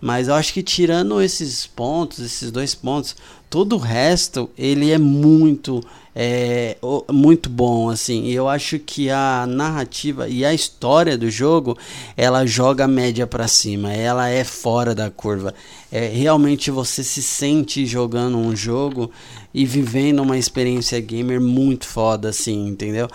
[0.00, 3.16] Mas eu acho que tirando esses pontos, esses dois pontos,
[3.56, 5.82] todo o resto ele é muito
[6.14, 6.76] é,
[7.10, 8.28] muito bom assim.
[8.28, 11.76] Eu acho que a narrativa e a história do jogo
[12.18, 13.94] ela joga a média para cima.
[13.94, 15.54] Ela é fora da curva.
[15.90, 19.10] É realmente você se sente jogando um jogo
[19.54, 23.08] e vivendo uma experiência gamer muito foda assim, entendeu?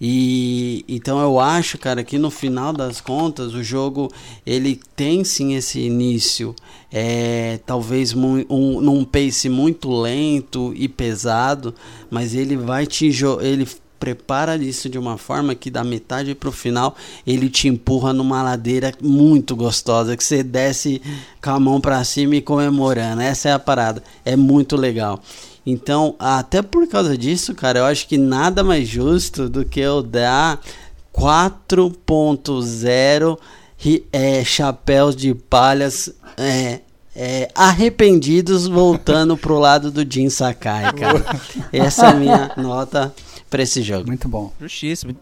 [0.00, 4.12] E então eu acho, cara, que no final das contas o jogo
[4.46, 6.54] ele tem sim esse início
[6.92, 11.74] é, talvez mu- um, num pace muito lento e pesado,
[12.10, 13.10] mas ele vai te
[13.40, 13.66] ele
[14.00, 16.94] prepara isso de uma forma que da metade pro final
[17.26, 21.02] ele te empurra numa ladeira muito gostosa que você desce
[21.42, 23.20] com a mão para cima e comemorando.
[23.20, 24.02] Essa é a parada.
[24.24, 25.20] É muito legal.
[25.66, 30.00] Então, até por causa disso, cara, eu acho que nada mais justo do que eu
[30.02, 30.60] dar
[31.12, 33.38] 4.0 ri-
[34.12, 36.80] é, chapéus de palhas é,
[37.14, 41.24] é, arrependidos voltando pro lado do Jin Sakai, cara.
[41.72, 43.14] Essa é a minha nota
[43.48, 44.06] pra esse jogo.
[44.06, 44.52] Muito bom.
[44.60, 45.16] Justíssimo.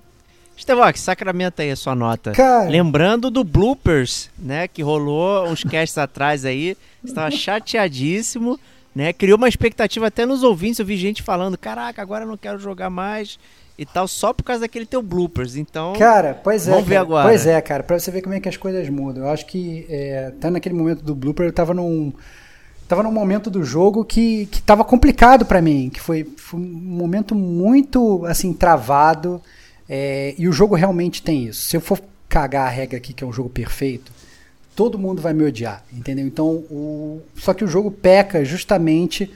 [0.56, 2.32] Estevox, sacramenta aí a sua nota.
[2.32, 2.68] Cara.
[2.68, 8.58] Lembrando do bloopers, né, que rolou uns casts atrás aí, estava chateadíssimo,
[8.94, 12.38] né, criou uma expectativa até nos ouvintes, eu vi gente falando, caraca, agora eu não
[12.38, 13.38] quero jogar mais
[13.78, 15.92] e tal, só por causa daquele teu bloopers, então...
[15.94, 16.70] Cara, pois é.
[16.70, 17.06] Vamos ver cara.
[17.06, 17.28] agora.
[17.28, 19.24] Pois é, cara, pra você ver como é que as coisas mudam.
[19.24, 22.12] Eu acho que é, até naquele momento do blooper eu tava num.
[22.88, 26.62] Tava num momento do jogo que, que tava complicado pra mim, que foi, foi um
[26.62, 29.42] momento muito assim, travado.
[29.88, 31.62] é, e o jogo realmente tem isso.
[31.62, 34.12] Se eu for cagar a regra aqui, que é um jogo perfeito,
[34.74, 36.26] todo mundo vai me odiar, entendeu?
[36.26, 39.32] Então, o, só que o jogo peca justamente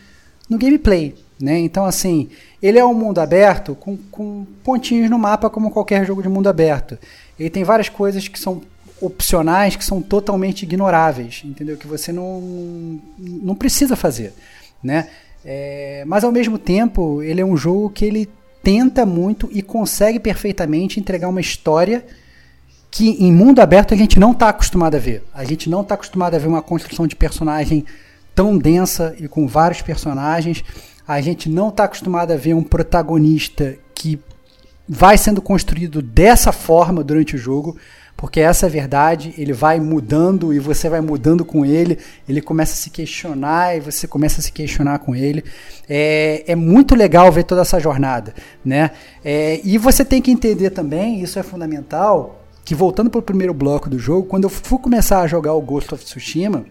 [0.49, 1.59] no gameplay, né?
[1.59, 2.29] Então, assim,
[2.63, 6.49] ele é um mundo aberto com, com pontinhos no mapa como qualquer jogo de mundo
[6.49, 6.99] aberto.
[7.39, 8.61] Ele tem várias coisas que são
[9.01, 11.77] opcionais, que são totalmente ignoráveis, entendeu?
[11.77, 14.35] Que você não, não precisa fazer,
[14.83, 15.09] né?
[15.43, 18.29] É, mas ao mesmo tempo, ele é um jogo que ele
[18.63, 22.05] tenta muito e consegue perfeitamente entregar uma história
[22.91, 25.25] que em mundo aberto a gente não está acostumado a ver.
[25.33, 27.87] A gente não está acostumado a ver uma construção de personagem
[28.35, 30.65] tão densa e com vários personagens.
[31.11, 34.17] A gente não está acostumado a ver um protagonista que
[34.89, 37.77] vai sendo construído dessa forma durante o jogo,
[38.17, 41.99] porque essa é a verdade, ele vai mudando e você vai mudando com ele,
[42.29, 45.43] ele começa a se questionar e você começa a se questionar com ele.
[45.89, 48.33] É, é muito legal ver toda essa jornada,
[48.65, 48.93] né?
[49.25, 53.53] É, e você tem que entender também, isso é fundamental, que voltando para o primeiro
[53.53, 56.67] bloco do jogo, quando eu fui começar a jogar o Ghost of Tsushima,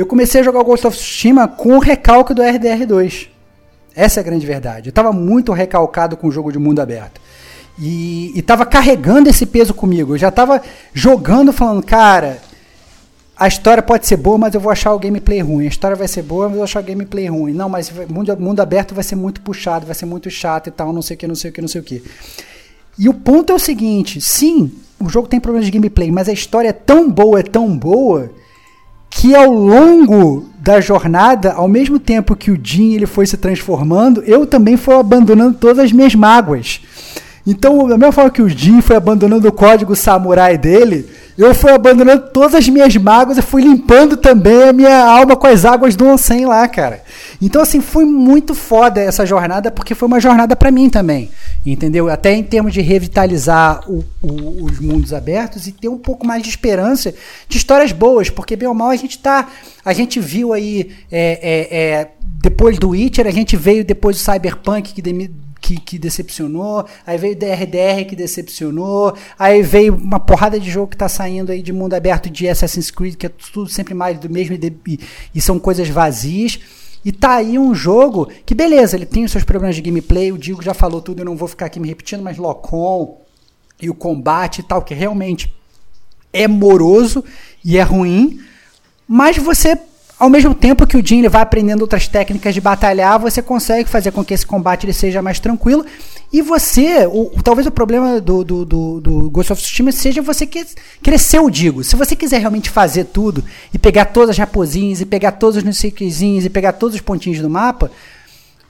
[0.00, 3.28] eu comecei a jogar o Ghost of Tsushima com o recalque do RDR2.
[3.94, 4.88] Essa é a grande verdade.
[4.88, 7.20] Eu estava muito recalcado com o jogo de mundo aberto.
[7.78, 10.14] E estava carregando esse peso comigo.
[10.14, 10.62] Eu já estava
[10.94, 12.38] jogando, falando, cara,
[13.36, 15.66] a história pode ser boa, mas eu vou achar o gameplay ruim.
[15.66, 17.52] A história vai ser boa, mas eu vou achar o gameplay ruim.
[17.52, 20.94] Não, mas mundo, mundo aberto vai ser muito puxado, vai ser muito chato e tal,
[20.94, 22.02] não sei o que, não sei o que, não sei o que.
[22.98, 26.32] E o ponto é o seguinte: sim, o jogo tem problemas de gameplay, mas a
[26.32, 28.30] história é tão boa, é tão boa,
[29.10, 34.22] que ao longo da jornada, ao mesmo tempo que o Jin ele foi se transformando,
[34.22, 36.80] eu também fui abandonando todas as minhas mágoas.
[37.50, 41.72] Então, da mesma forma que o Jin foi abandonando o código samurai dele, eu fui
[41.72, 45.96] abandonando todas as minhas mágoas e fui limpando também a minha alma com as águas
[45.96, 47.02] do onsen lá, cara.
[47.42, 51.28] Então, assim, foi muito foda essa jornada, porque foi uma jornada para mim também,
[51.66, 52.08] entendeu?
[52.08, 56.44] Até em termos de revitalizar o, o, os mundos abertos e ter um pouco mais
[56.44, 57.12] de esperança
[57.48, 59.48] de histórias boas, porque bem ou mal a gente tá.
[59.84, 62.08] A gente viu aí, é, é, é,
[62.40, 65.02] depois do Witcher, a gente veio depois do Cyberpunk, que
[65.60, 70.96] que, que, decepcionou, aí veio DRDR que decepcionou, aí veio uma porrada de jogo que
[70.96, 74.30] está saindo aí de mundo aberto de Assassin's Creed, que é tudo sempre mais do
[74.30, 75.00] mesmo e, e,
[75.34, 76.58] e são coisas vazias.
[77.04, 80.38] E tá aí um jogo que, beleza, ele tem os seus problemas de gameplay, o
[80.38, 83.18] Diego já falou tudo, eu não vou ficar aqui me repetindo, mas Locom
[83.80, 85.54] e o combate e tal, que realmente
[86.32, 87.24] é moroso
[87.64, 88.40] e é ruim,
[89.08, 89.78] mas você
[90.20, 94.12] ao mesmo tempo que o Jin vai aprendendo outras técnicas de batalhar, você consegue fazer
[94.12, 95.82] com que esse combate ele seja mais tranquilo.
[96.30, 100.46] E você, o, talvez o problema do, do, do, do, Ghost of Tsushima seja você
[100.46, 100.66] que
[101.02, 101.82] crescer digo.
[101.82, 103.42] Se você quiser realmente fazer tudo
[103.72, 107.40] e pegar todas as raposinhas e pegar todos os nusiquezinhos e pegar todos os pontinhos
[107.40, 107.90] do mapa,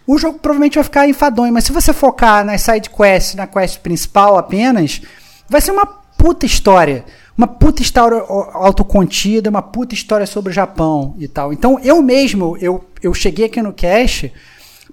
[0.06, 1.52] o jogo provavelmente vai ficar enfadonho.
[1.52, 5.02] Mas se você focar nas side quests, na quest principal apenas,
[5.48, 7.04] vai ser uma puta história
[7.36, 8.18] uma puta história
[8.52, 11.52] autocontida, uma puta história sobre o Japão e tal.
[11.52, 14.32] Então eu mesmo, eu, eu cheguei aqui no cast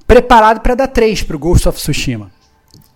[0.06, 2.32] preparado para dar 3 pro Ghost of Tsushima.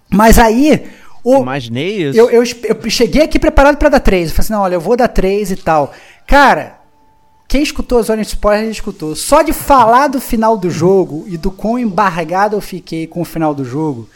[0.09, 0.87] Mas aí.
[1.23, 2.19] O, Imaginei isso.
[2.19, 4.29] Eu, eu, eu cheguei aqui preparado para dar 3.
[4.29, 5.93] Eu falei assim: não, olha, eu vou dar 3 e tal.
[6.25, 6.79] Cara,
[7.47, 9.15] quem escutou a Zona de Spoiler escutou.
[9.15, 13.25] Só de falar do final do jogo e do quão embargado eu fiquei com o
[13.25, 14.09] final do jogo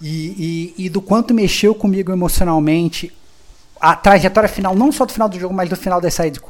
[0.00, 3.12] e, e, e do quanto mexeu comigo emocionalmente
[3.84, 6.40] a trajetória final, não só do final do jogo, mas do final das side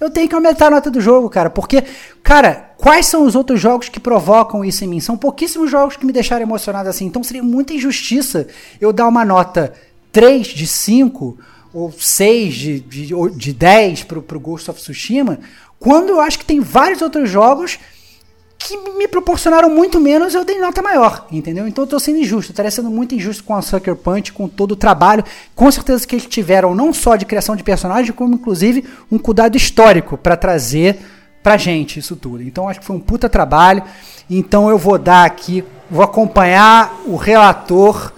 [0.00, 1.48] eu tenho que aumentar a nota do jogo, cara.
[1.50, 1.84] Porque,
[2.22, 5.00] cara, quais são os outros jogos que provocam isso em mim?
[5.00, 7.06] São pouquíssimos jogos que me deixaram emocionado assim.
[7.06, 8.48] Então seria muita injustiça
[8.80, 9.72] eu dar uma nota
[10.10, 11.38] 3 de 5
[11.72, 15.38] ou 6 de, de, de 10 pro, pro Ghost of Tsushima,
[15.78, 17.78] quando eu acho que tem vários outros jogos
[18.58, 21.68] que me proporcionaram muito menos, eu dei nota maior, entendeu?
[21.68, 24.72] Então eu tô sendo injusto, estaria sendo muito injusto com a Sucker Punch, com todo
[24.72, 28.84] o trabalho, com certeza que eles tiveram não só de criação de personagem, como inclusive
[29.10, 30.98] um cuidado histórico para trazer
[31.40, 32.42] pra gente isso tudo.
[32.42, 33.82] Então acho que foi um puta trabalho.
[34.28, 38.12] Então eu vou dar aqui, vou acompanhar o relator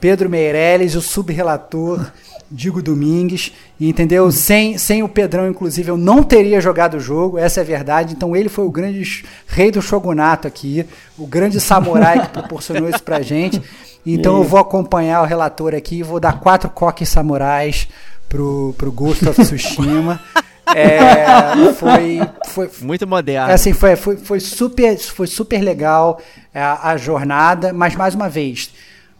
[0.00, 2.04] Pedro Meirelles, o sub-relator
[2.50, 4.30] Digo Domingues, entendeu?
[4.30, 8.14] Sem, sem o Pedrão, inclusive, eu não teria jogado o jogo, essa é a verdade.
[8.14, 10.86] Então ele foi o grande rei do shogunato aqui,
[11.18, 13.60] o grande samurai que proporcionou isso pra gente.
[14.06, 17.88] Então eu vou acompanhar o relator aqui e vou dar quatro coques samurais
[18.28, 20.20] pro, pro Ghost of Tsushima.
[20.74, 23.52] É, foi, foi muito moderno.
[23.52, 26.20] Assim, foi, foi, foi, super, foi super legal
[26.54, 28.72] a, a jornada, mas mais uma vez,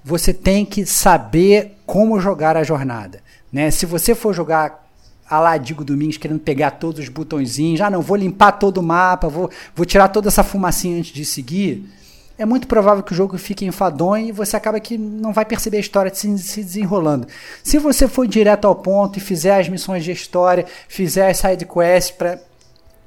[0.04, 3.22] você tem que saber como jogar a jornada.
[3.50, 3.70] Né?
[3.70, 4.84] Se você for jogar
[5.28, 8.82] a lá Digo Domingos querendo pegar todos os botõezinhos, ah, não, vou limpar todo o
[8.82, 11.88] mapa, vou, vou tirar toda essa fumacinha antes de seguir,
[12.36, 15.76] é muito provável que o jogo fique enfadonho e você acaba que não vai perceber
[15.76, 17.28] a história se, se desenrolando.
[17.62, 21.64] Se você for direto ao ponto e fizer as missões de história, fizer as side
[21.64, 22.40] quests para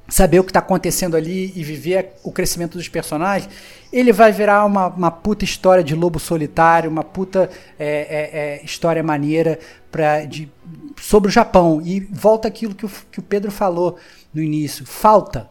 [0.08, 3.48] saber o que está acontecendo ali e viver o crescimento dos personagens,
[3.92, 8.64] ele vai virar uma, uma puta história de lobo solitário, uma puta é, é, é,
[8.64, 9.58] história maneira
[9.92, 10.48] pra, de,
[11.00, 11.82] sobre o Japão.
[11.84, 13.98] E volta aquilo que o, que o Pedro falou
[14.32, 15.50] no início: falta.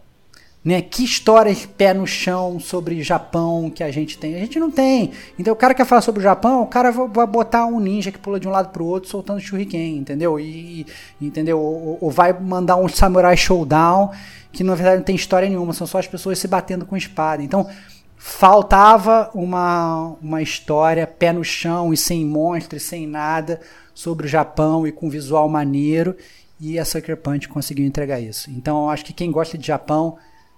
[0.65, 0.81] Né?
[0.81, 4.35] Que histórias pé no chão sobre Japão que a gente tem?
[4.35, 5.11] A gente não tem.
[5.39, 8.17] Então o cara quer falar sobre o Japão, o cara vai botar um ninja que
[8.19, 10.37] pula de um lado pro outro soltando shuriken, entendeu?
[10.37, 10.85] E,
[11.21, 11.57] entendeu?
[11.57, 14.11] Ou, ou vai mandar um samurai showdown
[14.57, 17.43] que na verdade não tem história nenhuma, são só as pessoas se batendo com espada.
[17.43, 17.69] Então
[18.17, 23.61] faltava uma, uma história pé no chão e sem monstros, sem nada
[23.93, 26.15] sobre o Japão e com visual maneiro.
[26.59, 28.49] E a Sucker Punch conseguiu entregar isso.
[28.49, 30.17] Então eu acho que quem gosta de Japão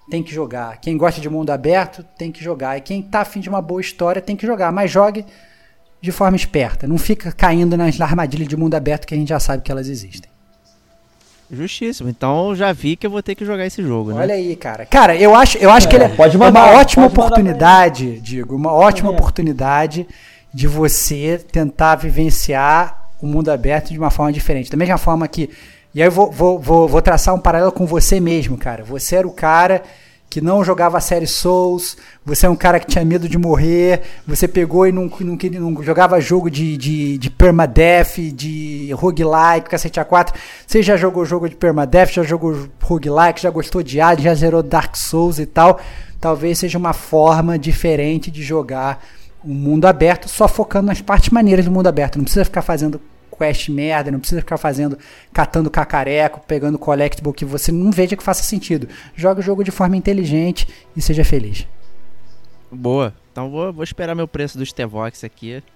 [0.10, 0.80] tem que jogar.
[0.80, 2.78] Quem gosta de mundo aberto tem que jogar.
[2.78, 4.72] E quem tá afim de uma boa história tem que jogar.
[4.72, 5.26] Mas jogue
[6.02, 6.88] de forma esperta.
[6.88, 9.90] Não fica caindo nas armadilhas de mundo aberto que a gente já sabe que elas
[9.90, 10.29] existem.
[11.52, 12.10] Justíssimo.
[12.10, 14.22] Então já vi que eu vou ter que jogar esse jogo, né?
[14.22, 14.86] Olha aí, cara.
[14.86, 18.56] Cara, eu acho, eu acho é, que ele é pode mandar, uma ótima oportunidade, digo,
[18.56, 19.12] uma ótima é.
[19.12, 20.08] oportunidade
[20.54, 24.70] de você tentar vivenciar o mundo aberto de uma forma diferente.
[24.70, 25.50] Da mesma forma que.
[25.94, 28.84] E aí eu vou, vou, vou, vou traçar um paralelo com você mesmo, cara.
[28.84, 29.82] Você era o cara
[30.30, 34.02] que não jogava a série Souls, você é um cara que tinha medo de morrer,
[34.28, 40.00] você pegou e não, não, não jogava jogo de, de, de permadeath, de roguelike, cacete
[40.00, 40.34] A4.
[40.68, 44.62] Você já jogou jogo de permadeath, já jogou roguelike, já gostou de Hades, já zerou
[44.62, 45.80] Dark Souls e tal.
[46.22, 49.04] Talvez seja uma forma diferente de jogar
[49.44, 52.18] o um mundo aberto, só focando nas partes maneiras do mundo aberto.
[52.18, 53.02] Não precisa ficar fazendo
[53.40, 54.98] quest merda, não precisa ficar fazendo,
[55.34, 58.88] catando cacareco, pegando collectible que você não veja que faça sentido.
[59.16, 61.66] Joga o jogo de forma inteligente e seja feliz.
[62.72, 63.14] Boa.
[63.32, 65.64] Então vou, vou esperar meu preço do Stevox aqui.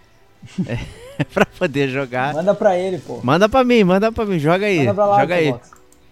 [0.67, 2.33] É, pra poder jogar.
[2.33, 3.19] Manda pra ele, pô.
[3.23, 4.37] Manda pra mim, manda pra mim.
[4.39, 4.79] Joga aí.
[4.79, 5.55] Manda pra lá, joga aí.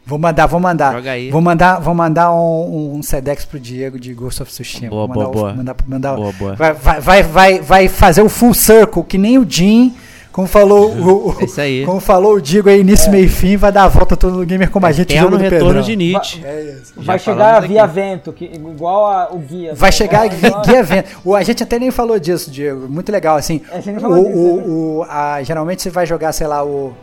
[0.06, 0.94] Vou mandar, vou mandar.
[0.94, 1.30] Joga aí.
[1.30, 4.90] Vou mandar, vou mandar um, um Sedex pro Diego de Ghost of Tsushima.
[4.90, 5.54] Boa, Vou mandar boa, o- boa.
[5.54, 6.56] Mandar, mandar, Boa, boa.
[6.56, 9.94] Vai, vai, vai, vai, vai fazer o full circle, que nem o Jim,
[10.32, 11.86] como falou o, o- É isso aí.
[11.86, 14.46] como falou o Digo aí, início, meio e fim, vai dar a volta todo no
[14.46, 15.82] gamer como a gente Eterno jogo do retorno Pedrão.
[15.84, 16.42] de Nietzsche.
[16.46, 16.94] É isso.
[16.98, 17.94] Vai chegar via aqui.
[17.94, 19.74] vento, que, igual a- o guia.
[19.76, 20.66] Vai chegar ligado?
[20.66, 21.20] guia evento.
[21.26, 22.88] O, a gente até nem falou disso, Diego.
[22.90, 23.62] Muito legal, assim.
[23.72, 26.64] É, a gente o, falou disso, o, o- a- geralmente você vai jogar, sei lá,
[26.64, 26.94] o,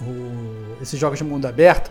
[0.00, 1.90] o- esses jogos de mundo aberto.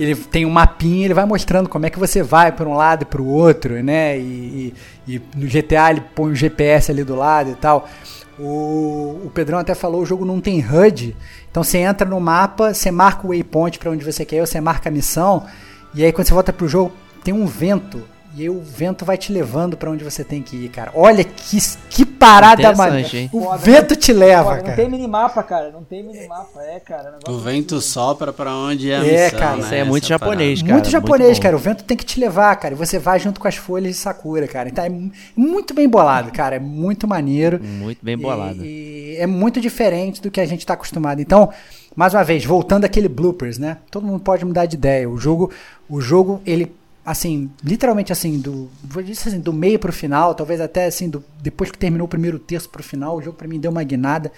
[0.00, 3.02] Ele tem um mapinha, ele vai mostrando como é que você vai para um lado
[3.02, 4.16] e para o outro, né?
[4.16, 4.72] E,
[5.08, 7.88] e- e no GTA ele põe o GPS ali do lado e tal.
[8.38, 11.16] O, o Pedrão até falou, o jogo não tem HUD.
[11.50, 14.88] Então você entra no mapa, você marca o waypoint para onde você quer, você marca
[14.88, 15.46] a missão.
[15.94, 16.92] E aí quando você volta pro jogo,
[17.24, 18.02] tem um vento.
[18.38, 20.92] E aí o vento vai te levando para onde você tem que ir, cara.
[20.94, 21.58] Olha que,
[21.90, 23.16] que parada Interessante, maneira.
[23.18, 23.30] hein?
[23.32, 24.76] O Foda, vento te leva, Foda, não cara.
[24.76, 25.70] tem minimapa, cara.
[25.72, 26.62] Não tem minimapa.
[26.62, 27.18] É, cara.
[27.28, 29.56] O vento sopra pra onde é a É, missão, cara.
[29.56, 29.62] né?
[29.64, 30.66] Isso aí é muito Essa japonês, parada.
[30.68, 30.72] cara.
[30.74, 31.42] muito japonês, bom.
[31.42, 31.56] cara.
[31.56, 32.74] O vento tem que te levar, cara.
[32.74, 34.68] E você vai junto com as folhas de Sakura, cara.
[34.68, 36.54] Então é mu- muito bem bolado, cara.
[36.56, 37.60] É muito maneiro.
[37.62, 38.64] Muito bem bolado.
[38.64, 41.20] E, e é muito diferente do que a gente está acostumado.
[41.20, 41.50] Então,
[41.96, 43.78] mais uma vez, voltando àquele bloopers, né?
[43.90, 45.10] Todo mundo pode mudar de ideia.
[45.10, 45.50] O jogo,
[45.88, 46.72] o jogo, ele,
[47.10, 51.24] assim, literalmente assim, do, vou dizer assim, do meio pro final, talvez até assim, do,
[51.40, 54.30] depois que terminou o primeiro terço pro final, o jogo para mim deu uma guinada.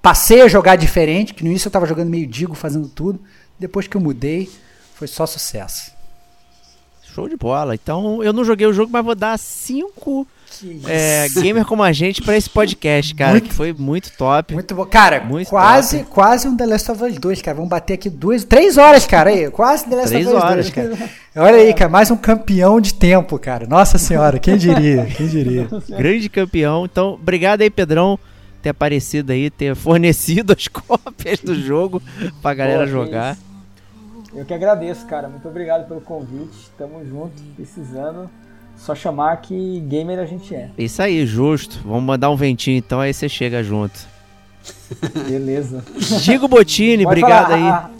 [0.00, 3.20] Passei a jogar diferente, que no início eu tava jogando meio digo, fazendo tudo.
[3.58, 4.48] Depois que eu mudei,
[4.94, 5.90] foi só sucesso.
[7.02, 7.74] Show de bola.
[7.74, 10.24] Então, eu não joguei o jogo, mas vou dar cinco
[10.86, 14.54] é, gamer como a gente pra esse podcast, cara, Muito- que foi muito top.
[14.54, 14.86] Muito bom.
[14.86, 17.54] Cara, Muito quase, quase um The Last of Us 2, cara.
[17.56, 19.30] Vamos bater aqui duas, três horas, cara.
[19.30, 20.70] Aí, quase The Last Três of Us horas.
[20.70, 21.10] 2, cara.
[21.36, 21.90] Olha aí, cara.
[21.90, 23.66] Mais um campeão de tempo, cara.
[23.66, 25.04] Nossa senhora, quem diria?
[25.06, 25.68] Quem diria?
[25.90, 26.84] Grande campeão.
[26.84, 28.18] Então, obrigado aí, Pedrão,
[28.62, 32.00] ter aparecido aí, ter fornecido as cópias do jogo
[32.40, 33.34] pra galera Pô, jogar.
[33.34, 33.46] isso.
[34.34, 35.28] Eu que agradeço, cara.
[35.28, 36.70] Muito obrigado pelo convite.
[36.76, 38.28] Tamo junto, precisando.
[38.76, 40.70] Só chamar que gamer a gente é.
[40.78, 41.80] Isso aí, justo.
[41.84, 43.98] Vamos mandar um ventinho então, aí você chega junto.
[45.28, 45.84] Beleza.
[46.22, 47.96] Digo Botini, Pode obrigado falar, aí.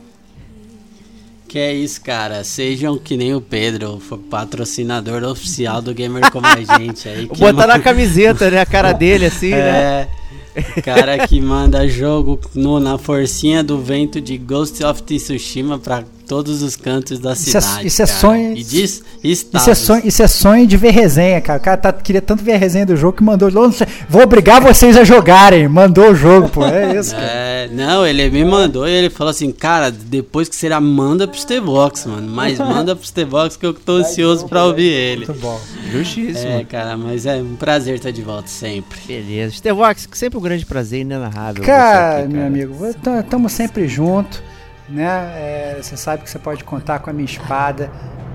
[1.49, 2.45] Que é isso, cara.
[2.45, 7.29] Sejam que nem o Pedro, o patrocinador oficial do Gamer Como a Gente aí.
[7.29, 8.61] que Botar na camiseta, né?
[8.61, 10.09] A cara dele assim, né?
[10.55, 16.05] É, cara que manda jogo no, na forcinha do vento de Ghost of Tsushima pra
[16.27, 17.87] todos os cantos da Isso é- cidade.
[17.87, 18.19] isso é cara.
[18.19, 21.59] sonho- E diz Isso é, sonho, isso é sonho de ver resenha, cara.
[21.59, 23.49] O cara tá- queria tanto ver a resenha do jogo que mandou.
[23.49, 25.69] "Ô, não sei, Vou obrigar vocês a jogarem.
[25.69, 26.65] Mandou o jogo, pô.
[26.65, 27.27] É isso, cara.
[27.27, 31.39] É, não, ele me mandou e ele falou assim, cara, depois que será, manda pro
[31.39, 32.29] Stevox, mano.
[32.31, 35.27] Mas manda pro Stevox que eu tô ansioso pra ouvir ele.
[35.27, 35.61] Muito bom.
[35.93, 36.51] Justíssimo.
[36.51, 38.99] É, cara, mas é um prazer estar de volta sempre.
[39.07, 39.55] Beleza.
[39.57, 41.65] Stevox, sempre um grande prazer inenarrável.
[41.65, 42.47] Cara, aqui, meu cara.
[42.47, 42.87] amigo,
[43.21, 44.43] estamos sempre junto,
[44.89, 45.33] né?
[45.37, 47.91] É, você sabe que você pode contar com a minha espada.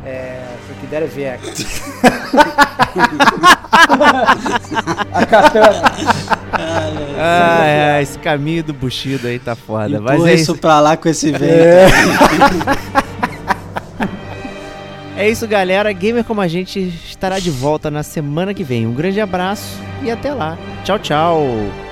[0.05, 1.39] É, foi que der é ver.
[5.13, 5.81] a katana.
[7.17, 10.01] Ah, é, esse caminho do Bushido aí tá foda.
[10.01, 11.45] Mas Empurra é isso pra lá com esse vento.
[15.15, 15.93] é isso, galera.
[15.93, 18.87] Gamer como a gente estará de volta na semana que vem.
[18.87, 20.57] Um grande abraço e até lá.
[20.83, 21.90] Tchau, tchau.「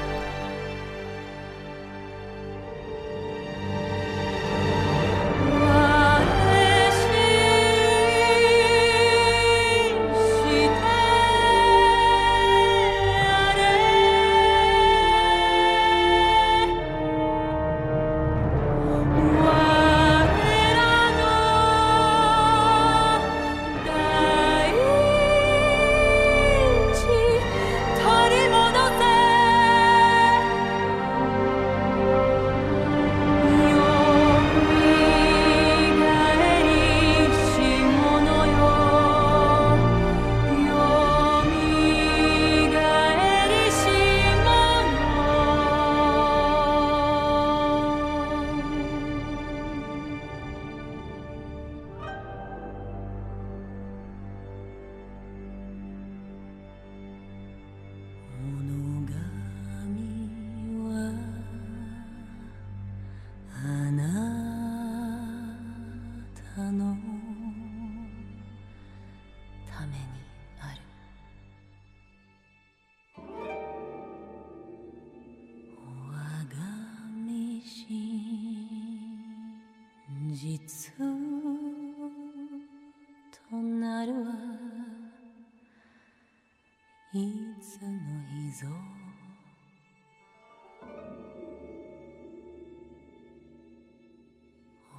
[87.88, 88.70] の秘蔵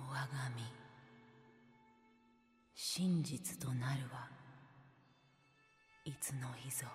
[0.08, 0.62] 我が身。
[2.74, 4.28] 真実となるは
[6.04, 6.86] いつの日ぞ。